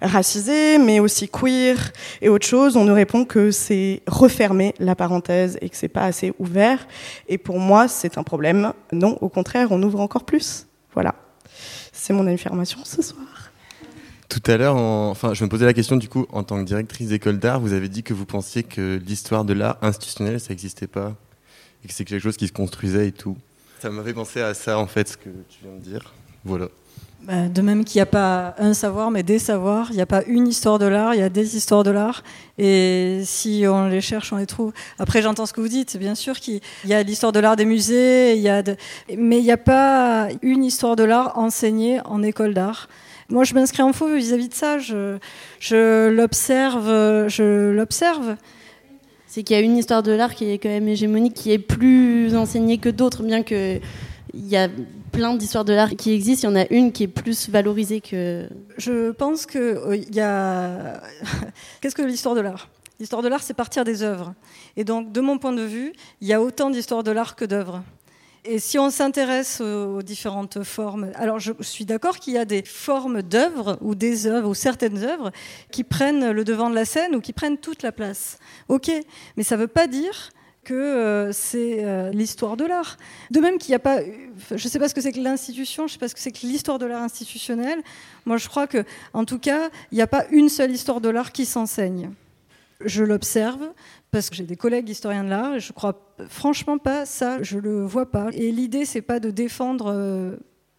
racisés, 0.00 0.78
mais 0.78 1.00
aussi 1.00 1.28
queer 1.28 1.76
et 2.22 2.28
autre 2.28 2.46
chose, 2.46 2.76
on 2.76 2.84
nous 2.84 2.94
répond 2.94 3.24
que 3.24 3.50
c'est 3.50 4.02
refermer 4.06 4.74
la 4.78 4.94
parenthèse 4.94 5.58
et 5.60 5.68
que 5.68 5.76
c'est 5.76 5.88
pas 5.88 6.04
assez 6.04 6.32
ouvert. 6.38 6.86
Et 7.28 7.36
pour 7.36 7.58
moi, 7.58 7.88
c'est 7.88 8.16
un 8.16 8.22
problème. 8.22 8.72
Non, 8.92 9.18
au 9.20 9.28
contraire, 9.28 9.68
on 9.72 9.82
ouvre 9.82 9.98
encore 10.00 10.24
plus. 10.24 10.66
Voilà. 10.92 11.16
C'est 11.92 12.12
mon 12.12 12.26
affirmation 12.28 12.78
ce 12.84 13.02
soir. 13.02 13.24
Tout 14.28 14.42
à 14.46 14.56
l'heure, 14.56 14.76
enfin, 14.76 15.34
je 15.34 15.44
me 15.44 15.48
posais 15.48 15.66
la 15.66 15.74
question 15.74 15.96
du 15.96 16.08
coup, 16.08 16.26
en 16.30 16.44
tant 16.44 16.58
que 16.60 16.64
directrice 16.64 17.08
d'école 17.08 17.38
d'art, 17.38 17.60
vous 17.60 17.72
avez 17.72 17.88
dit 17.88 18.04
que 18.04 18.14
vous 18.14 18.24
pensiez 18.24 18.62
que 18.62 19.00
l'histoire 19.04 19.44
de 19.44 19.52
l'art 19.52 19.78
institutionnel, 19.82 20.38
ça 20.38 20.50
n'existait 20.50 20.86
pas, 20.86 21.14
et 21.84 21.88
que 21.88 21.94
c'est 21.94 22.04
quelque 22.04 22.22
chose 22.22 22.36
qui 22.36 22.46
se 22.46 22.52
construisait 22.52 23.08
et 23.08 23.12
tout. 23.12 23.36
Ça 23.84 23.90
m'avait 23.90 24.14
pensé 24.14 24.40
à 24.40 24.54
ça, 24.54 24.78
en 24.78 24.86
fait, 24.86 25.10
ce 25.10 25.16
que 25.18 25.28
tu 25.50 25.58
viens 25.62 25.74
de 25.74 25.82
dire. 25.82 26.14
Voilà. 26.42 26.68
Bah, 27.20 27.48
de 27.48 27.60
même 27.60 27.84
qu'il 27.84 27.98
n'y 27.98 28.02
a 28.02 28.06
pas 28.06 28.54
un 28.56 28.72
savoir, 28.72 29.10
mais 29.10 29.22
des 29.22 29.38
savoirs. 29.38 29.88
Il 29.90 29.96
n'y 29.96 30.00
a 30.00 30.06
pas 30.06 30.22
une 30.26 30.48
histoire 30.48 30.78
de 30.78 30.86
l'art, 30.86 31.12
il 31.14 31.20
y 31.20 31.22
a 31.22 31.28
des 31.28 31.54
histoires 31.54 31.82
de 31.82 31.90
l'art. 31.90 32.22
Et 32.56 33.20
si 33.26 33.64
on 33.68 33.86
les 33.88 34.00
cherche, 34.00 34.32
on 34.32 34.38
les 34.38 34.46
trouve. 34.46 34.72
Après, 34.98 35.20
j'entends 35.20 35.44
ce 35.44 35.52
que 35.52 35.60
vous 35.60 35.68
dites. 35.68 35.98
Bien 35.98 36.14
sûr 36.14 36.40
qu'il 36.40 36.62
y 36.86 36.94
a 36.94 37.02
l'histoire 37.02 37.30
de 37.32 37.40
l'art 37.40 37.56
des 37.56 37.66
musées, 37.66 38.36
il 38.36 38.40
y 38.40 38.48
a 38.48 38.62
mais 39.18 39.36
il 39.36 39.44
n'y 39.44 39.52
a 39.52 39.58
pas 39.58 40.28
une 40.40 40.64
histoire 40.64 40.96
de 40.96 41.04
l'art 41.04 41.36
enseignée 41.36 42.00
en 42.06 42.22
école 42.22 42.54
d'art. 42.54 42.88
Moi, 43.28 43.44
je 43.44 43.52
m'inscris 43.52 43.82
en 43.82 43.92
faux 43.92 44.08
vis-à-vis 44.14 44.48
de 44.48 44.54
ça. 44.54 44.78
Je, 44.78 45.18
je 45.60 46.08
l'observe. 46.08 47.28
Je 47.28 47.70
l'observe 47.70 48.36
c'est 49.34 49.42
qu'il 49.42 49.56
y 49.56 49.58
a 49.58 49.62
une 49.62 49.76
histoire 49.76 50.04
de 50.04 50.12
l'art 50.12 50.32
qui 50.32 50.48
est 50.48 50.58
quand 50.58 50.68
même 50.68 50.86
hégémonique, 50.86 51.34
qui 51.34 51.50
est 51.50 51.58
plus 51.58 52.36
enseignée 52.36 52.78
que 52.78 52.88
d'autres, 52.88 53.24
bien 53.24 53.42
que 53.42 53.80
il 54.32 54.46
y 54.46 54.56
a 54.56 54.68
plein 55.10 55.34
d'histoires 55.34 55.64
de 55.64 55.72
l'art 55.72 55.90
qui 55.96 56.12
existent, 56.12 56.48
il 56.48 56.52
y 56.52 56.56
en 56.56 56.60
a 56.60 56.66
une 56.70 56.92
qui 56.92 57.02
est 57.02 57.08
plus 57.08 57.50
valorisée 57.50 58.00
que. 58.00 58.48
Je 58.78 59.10
pense 59.10 59.46
que 59.46 59.58
euh, 59.58 59.96
il 59.96 60.14
y 60.14 60.20
a. 60.20 61.02
Qu'est-ce 61.80 61.96
que 61.96 62.02
l'histoire 62.02 62.36
de 62.36 62.42
l'art? 62.42 62.68
L'histoire 63.00 63.22
de 63.22 63.28
l'art, 63.28 63.42
c'est 63.42 63.54
partir 63.54 63.82
des 63.82 64.04
œuvres. 64.04 64.34
Et 64.76 64.84
donc, 64.84 65.10
de 65.10 65.20
mon 65.20 65.38
point 65.38 65.52
de 65.52 65.62
vue, 65.62 65.92
il 66.20 66.28
y 66.28 66.32
a 66.32 66.40
autant 66.40 66.70
d'histoires 66.70 67.02
de 67.02 67.10
l'art 67.10 67.34
que 67.34 67.44
d'œuvres. 67.44 67.82
Et 68.46 68.58
si 68.58 68.78
on 68.78 68.90
s'intéresse 68.90 69.62
aux 69.62 70.02
différentes 70.02 70.64
formes, 70.64 71.10
alors 71.14 71.38
je 71.38 71.52
suis 71.60 71.86
d'accord 71.86 72.18
qu'il 72.18 72.34
y 72.34 72.38
a 72.38 72.44
des 72.44 72.62
formes 72.62 73.22
d'œuvres 73.22 73.78
ou 73.80 73.94
des 73.94 74.26
œuvres 74.26 74.50
ou 74.50 74.54
certaines 74.54 75.02
œuvres 75.02 75.32
qui 75.70 75.82
prennent 75.82 76.30
le 76.30 76.44
devant 76.44 76.68
de 76.68 76.74
la 76.74 76.84
scène 76.84 77.14
ou 77.14 77.22
qui 77.22 77.32
prennent 77.32 77.56
toute 77.56 77.82
la 77.82 77.90
place. 77.90 78.38
Ok, 78.68 78.90
mais 79.38 79.44
ça 79.44 79.56
ne 79.56 79.62
veut 79.62 79.66
pas 79.66 79.86
dire 79.86 80.30
que 80.62 80.74
euh, 80.74 81.32
c'est 81.32 81.84
euh, 81.84 82.10
l'histoire 82.10 82.58
de 82.58 82.66
l'art. 82.66 82.98
De 83.30 83.40
même 83.40 83.56
qu'il 83.56 83.70
n'y 83.70 83.76
a 83.76 83.78
pas, 83.78 84.00
je 84.02 84.52
ne 84.52 84.58
sais 84.58 84.78
pas 84.78 84.90
ce 84.90 84.94
que 84.94 85.00
c'est 85.00 85.12
que 85.12 85.20
l'institution, 85.20 85.86
je 85.86 85.92
ne 85.92 85.94
sais 85.94 85.98
pas 85.98 86.08
ce 86.08 86.14
que 86.14 86.20
c'est 86.20 86.32
que 86.32 86.46
l'histoire 86.46 86.78
de 86.78 86.84
l'art 86.84 87.02
institutionnelle. 87.02 87.82
Moi, 88.26 88.36
je 88.36 88.48
crois 88.48 88.66
que, 88.66 88.84
en 89.14 89.24
tout 89.24 89.38
cas, 89.38 89.70
il 89.90 89.94
n'y 89.94 90.02
a 90.02 90.06
pas 90.06 90.26
une 90.30 90.50
seule 90.50 90.70
histoire 90.70 91.00
de 91.00 91.08
l'art 91.08 91.32
qui 91.32 91.46
s'enseigne. 91.46 92.10
Je 92.84 93.04
l'observe, 93.04 93.72
parce 94.14 94.30
que 94.30 94.36
j'ai 94.36 94.44
des 94.44 94.54
collègues 94.54 94.88
historiens 94.88 95.24
de 95.24 95.28
l'art 95.28 95.58
je 95.58 95.72
crois 95.72 95.98
franchement 96.28 96.78
pas 96.78 97.04
ça, 97.04 97.42
je 97.42 97.58
le 97.58 97.84
vois 97.84 98.08
pas. 98.12 98.28
Et 98.32 98.52
l'idée 98.52 98.84
c'est 98.84 99.02
pas 99.02 99.18
de 99.18 99.32
défendre 99.32 99.92
euh, 99.92 100.36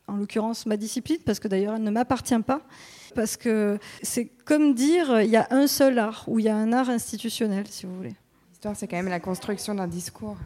en 0.07 0.15
l'occurrence 0.15 0.65
ma 0.65 0.77
discipline 0.77 1.17
parce 1.25 1.41
que 1.41 1.49
d'ailleurs 1.49 1.75
elle 1.75 1.83
ne 1.83 1.91
m'appartient 1.91 2.39
pas 2.39 2.61
parce 3.13 3.35
que 3.35 3.77
c'est 4.01 4.25
comme 4.45 4.73
dire 4.73 5.21
il 5.21 5.29
y 5.29 5.35
a 5.35 5.47
un 5.51 5.67
seul 5.67 5.99
art 5.99 6.23
ou 6.27 6.39
il 6.39 6.45
y 6.45 6.49
a 6.49 6.55
un 6.55 6.71
art 6.71 6.89
institutionnel 6.89 7.65
si 7.69 7.85
vous 7.85 7.95
voulez. 7.97 8.15
L'histoire 8.51 8.75
c'est 8.77 8.87
quand 8.87 8.95
même 8.95 9.09
la 9.09 9.19
construction 9.19 9.75
d'un 9.75 9.87
discours. 9.87 10.37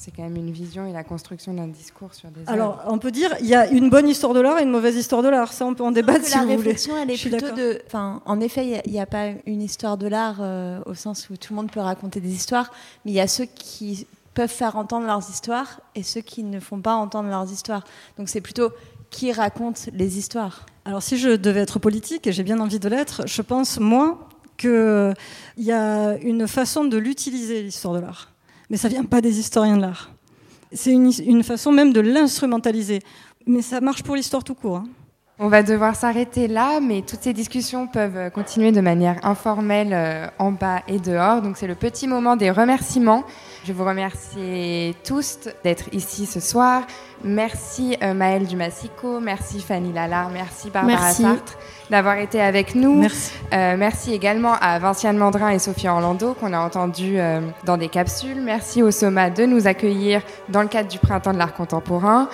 C'est 0.00 0.12
quand 0.12 0.22
même 0.22 0.36
une 0.36 0.52
vision 0.52 0.86
et 0.86 0.92
la 0.92 1.02
construction 1.02 1.52
d'un 1.52 1.66
discours 1.66 2.14
sur 2.14 2.30
des. 2.30 2.42
Alors, 2.46 2.84
on 2.86 2.98
peut 2.98 3.10
dire 3.10 3.34
il 3.40 3.46
y 3.46 3.56
a 3.56 3.66
une 3.66 3.90
bonne 3.90 4.08
histoire 4.08 4.32
de 4.32 4.40
l'art 4.40 4.60
et 4.60 4.62
une 4.62 4.70
mauvaise 4.70 4.94
histoire 4.94 5.24
de 5.24 5.28
l'art. 5.28 5.52
Ça, 5.52 5.66
on 5.66 5.74
peut 5.74 5.82
en 5.82 5.90
débattre 5.90 6.24
si 6.24 6.36
la 6.36 6.44
vous 6.44 6.50
réflexion, 6.50 6.92
voulez. 6.92 7.02
elle 7.02 7.10
est 7.10 7.14
Je 7.14 7.18
suis 7.18 7.30
plutôt 7.30 7.50
de. 7.50 7.82
Enfin, 7.84 8.22
en 8.24 8.38
effet, 8.40 8.80
il 8.84 8.92
n'y 8.92 9.00
a, 9.00 9.06
pas 9.06 9.30
une 9.44 9.60
histoire 9.60 9.98
de 9.98 10.06
l'art 10.06 10.36
euh, 10.40 10.78
au 10.86 10.94
sens 10.94 11.28
où 11.30 11.36
tout 11.36 11.52
le 11.52 11.56
monde 11.56 11.72
peut 11.72 11.80
raconter 11.80 12.20
des 12.20 12.30
histoires, 12.30 12.70
mais 13.04 13.10
il 13.10 13.14
y 13.14 13.20
a 13.20 13.26
ceux 13.26 13.46
qui 13.46 14.06
peuvent 14.34 14.48
faire 14.48 14.76
entendre 14.76 15.04
leurs 15.04 15.28
histoires 15.28 15.80
et 15.96 16.04
ceux 16.04 16.20
qui 16.20 16.44
ne 16.44 16.60
font 16.60 16.80
pas 16.80 16.94
entendre 16.94 17.28
leurs 17.28 17.50
histoires. 17.50 17.82
Donc, 18.18 18.28
c'est 18.28 18.40
plutôt 18.40 18.70
qui 19.10 19.32
raconte 19.32 19.88
les 19.92 20.16
histoires. 20.16 20.64
Alors, 20.84 21.02
si 21.02 21.18
je 21.18 21.30
devais 21.30 21.60
être 21.60 21.80
politique, 21.80 22.28
et 22.28 22.32
j'ai 22.32 22.44
bien 22.44 22.60
envie 22.60 22.78
de 22.78 22.88
l'être, 22.88 23.22
je 23.26 23.42
pense, 23.42 23.80
moi, 23.80 24.28
qu'il 24.58 25.14
y 25.56 25.72
a 25.72 26.16
une 26.18 26.46
façon 26.46 26.84
de 26.84 26.98
l'utiliser, 26.98 27.64
l'histoire 27.64 27.94
de 27.94 28.00
l'art. 28.00 28.30
Mais 28.70 28.76
ça 28.76 28.88
vient 28.88 29.04
pas 29.04 29.20
des 29.20 29.38
historiens 29.38 29.76
de 29.76 29.82
l'art. 29.82 30.10
C'est 30.72 30.92
une, 30.92 31.10
une 31.24 31.42
façon 31.42 31.72
même 31.72 31.92
de 31.92 32.00
l'instrumentaliser. 32.00 33.00
Mais 33.46 33.62
ça 33.62 33.80
marche 33.80 34.02
pour 34.02 34.14
l'histoire 34.16 34.44
tout 34.44 34.54
court. 34.54 34.76
hein. 34.78 34.88
On 35.40 35.48
va 35.48 35.62
devoir 35.62 35.94
s'arrêter 35.94 36.48
là, 36.48 36.80
mais 36.80 37.02
toutes 37.02 37.22
ces 37.22 37.32
discussions 37.32 37.86
peuvent 37.86 38.30
continuer 38.32 38.72
de 38.72 38.80
manière 38.80 39.24
informelle 39.24 39.92
euh, 39.92 40.26
en 40.38 40.50
bas 40.50 40.82
et 40.88 40.98
dehors. 40.98 41.42
Donc 41.42 41.56
c'est 41.56 41.68
le 41.68 41.76
petit 41.76 42.08
moment 42.08 42.34
des 42.34 42.50
remerciements. 42.50 43.22
Je 43.64 43.72
vous 43.72 43.84
remercie 43.84 44.96
tous 45.04 45.38
d'être 45.62 45.92
ici 45.92 46.26
ce 46.26 46.40
soir. 46.40 46.82
Merci 47.24 47.96
euh, 48.02 48.14
Maëlle 48.14 48.46
Dumassico, 48.46 49.20
merci 49.20 49.60
Fanny 49.60 49.92
Lalard, 49.92 50.30
merci 50.30 50.70
Barbara 50.70 51.00
Merci. 51.02 51.22
Sartre 51.22 51.58
d'avoir 51.90 52.16
été 52.18 52.40
avec 52.40 52.74
nous. 52.74 53.00
Merci. 53.00 53.32
Euh, 53.52 53.76
merci 53.76 54.12
également 54.12 54.54
à 54.60 54.78
Vinciane 54.78 55.16
Mandrin 55.16 55.50
et 55.50 55.58
Sophie 55.58 55.88
Orlando 55.88 56.34
qu'on 56.34 56.52
a 56.52 56.58
entendu 56.58 57.18
euh, 57.18 57.40
dans 57.64 57.76
des 57.76 57.88
capsules. 57.88 58.40
Merci 58.40 58.82
au 58.82 58.90
Soma 58.90 59.30
de 59.30 59.44
nous 59.46 59.66
accueillir 59.66 60.22
dans 60.48 60.62
le 60.62 60.68
cadre 60.68 60.88
du 60.88 60.98
Printemps 60.98 61.32
de 61.32 61.38
l'art 61.38 61.54
contemporain. 61.54 62.28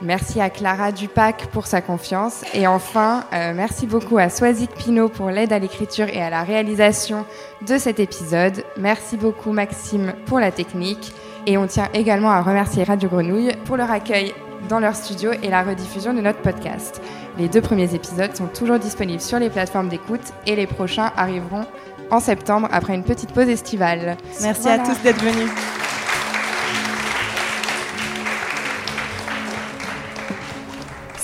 Merci 0.00 0.40
à 0.40 0.48
Clara 0.48 0.92
Dupac 0.92 1.48
pour 1.52 1.66
sa 1.66 1.80
confiance. 1.80 2.44
Et 2.54 2.66
enfin, 2.66 3.24
euh, 3.32 3.52
merci 3.54 3.86
beaucoup 3.86 4.18
à 4.18 4.28
Swazik 4.28 4.70
Pinot 4.74 5.08
pour 5.08 5.30
l'aide 5.30 5.52
à 5.52 5.58
l'écriture 5.58 6.08
et 6.08 6.22
à 6.22 6.30
la 6.30 6.44
réalisation 6.44 7.24
de 7.66 7.78
cet 7.78 7.98
épisode. 7.98 8.64
Merci 8.76 9.16
beaucoup 9.16 9.50
Maxime 9.50 10.14
pour 10.26 10.38
la 10.38 10.52
technique. 10.52 11.12
Et 11.46 11.58
on 11.58 11.66
tient 11.66 11.88
également 11.94 12.30
à 12.30 12.42
remercier 12.42 12.84
Radio 12.84 13.08
Grenouille 13.08 13.52
pour 13.64 13.76
leur 13.76 13.90
accueil 13.90 14.34
dans 14.68 14.78
leur 14.78 14.94
studio 14.94 15.32
et 15.42 15.48
la 15.48 15.62
rediffusion 15.62 16.14
de 16.14 16.20
notre 16.20 16.40
podcast. 16.42 17.00
Les 17.38 17.48
deux 17.48 17.60
premiers 17.60 17.94
épisodes 17.94 18.36
sont 18.36 18.48
toujours 18.48 18.78
disponibles 18.78 19.20
sur 19.20 19.38
les 19.38 19.50
plateformes 19.50 19.88
d'écoute 19.88 20.32
et 20.46 20.56
les 20.56 20.66
prochains 20.66 21.12
arriveront 21.16 21.66
en 22.10 22.20
septembre 22.20 22.68
après 22.70 22.94
une 22.94 23.04
petite 23.04 23.32
pause 23.32 23.48
estivale. 23.48 24.16
Merci 24.42 24.68
à 24.68 24.78
tous 24.78 25.00
d'être 25.02 25.22
venus. 25.22 25.50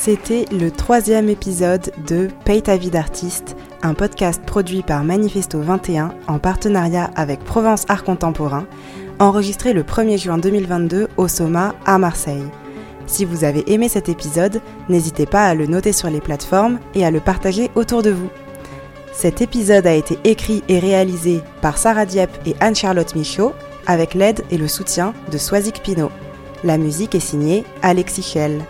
C'était 0.05 0.45
le 0.53 0.71
troisième 0.71 1.31
épisode 1.31 1.91
de 2.07 2.29
Paye 2.45 2.61
ta 2.61 2.77
vie 2.77 2.91
d'artiste, 2.91 3.57
un 3.81 3.95
podcast 3.95 4.43
produit 4.45 4.83
par 4.83 5.03
Manifesto 5.03 5.59
21 5.63 6.15
en 6.29 6.39
partenariat 6.39 7.11
avec 7.17 7.43
Provence 7.43 7.87
Art 7.89 8.05
Contemporain, 8.05 8.67
enregistré 9.19 9.73
le 9.73 9.83
1er 9.83 10.19
juin 10.19 10.37
2022 10.37 11.09
au 11.17 11.27
Soma 11.27 11.75
à 11.87 11.97
Marseille. 11.97 12.45
Si 13.07 13.25
vous 13.25 13.45
avez 13.45 13.65
aimé 13.73 13.89
cet 13.89 14.11
épisode, 14.11 14.61
n'hésitez 14.91 15.25
pas 15.25 15.47
à 15.47 15.55
le 15.55 15.65
noter 15.65 15.95
sur 15.95 16.11
les 16.11 16.21
plateformes 16.21 16.81
et 16.95 17.07
à 17.07 17.11
le 17.11 17.21
partager 17.21 17.71
autour 17.75 18.03
de 18.03 18.11
vous. 18.11 18.29
Cet 19.15 19.41
épisode 19.41 19.87
a 19.87 19.95
été 19.95 20.19
écrit 20.25 20.63
et 20.69 20.81
réalisé 20.81 21.41
par 21.63 21.79
Sarah 21.79 22.05
Dieppe 22.05 22.37
et 22.45 22.55
Anne-Charlotte 22.61 23.17
Michaud 23.17 23.55
avec 23.87 24.13
l'aide 24.13 24.45
et 24.51 24.59
le 24.59 24.69
soutien 24.69 25.15
de 25.33 25.39
Swazik 25.39 25.83
Pinot. 25.83 26.11
La 26.63 26.77
musique 26.77 27.15
est 27.15 27.21
signée 27.21 27.65
Alexis 27.81 28.21
Schell. 28.23 28.61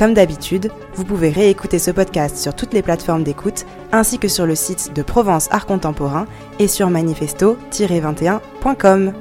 Comme 0.00 0.14
d'habitude, 0.14 0.72
vous 0.94 1.04
pouvez 1.04 1.28
réécouter 1.28 1.78
ce 1.78 1.90
podcast 1.90 2.38
sur 2.38 2.56
toutes 2.56 2.72
les 2.72 2.80
plateformes 2.80 3.22
d'écoute 3.22 3.66
ainsi 3.92 4.18
que 4.18 4.28
sur 4.28 4.46
le 4.46 4.54
site 4.54 4.94
de 4.94 5.02
Provence 5.02 5.48
Art 5.50 5.66
Contemporain 5.66 6.24
et 6.58 6.68
sur 6.68 6.88
manifesto-21.com. 6.88 9.12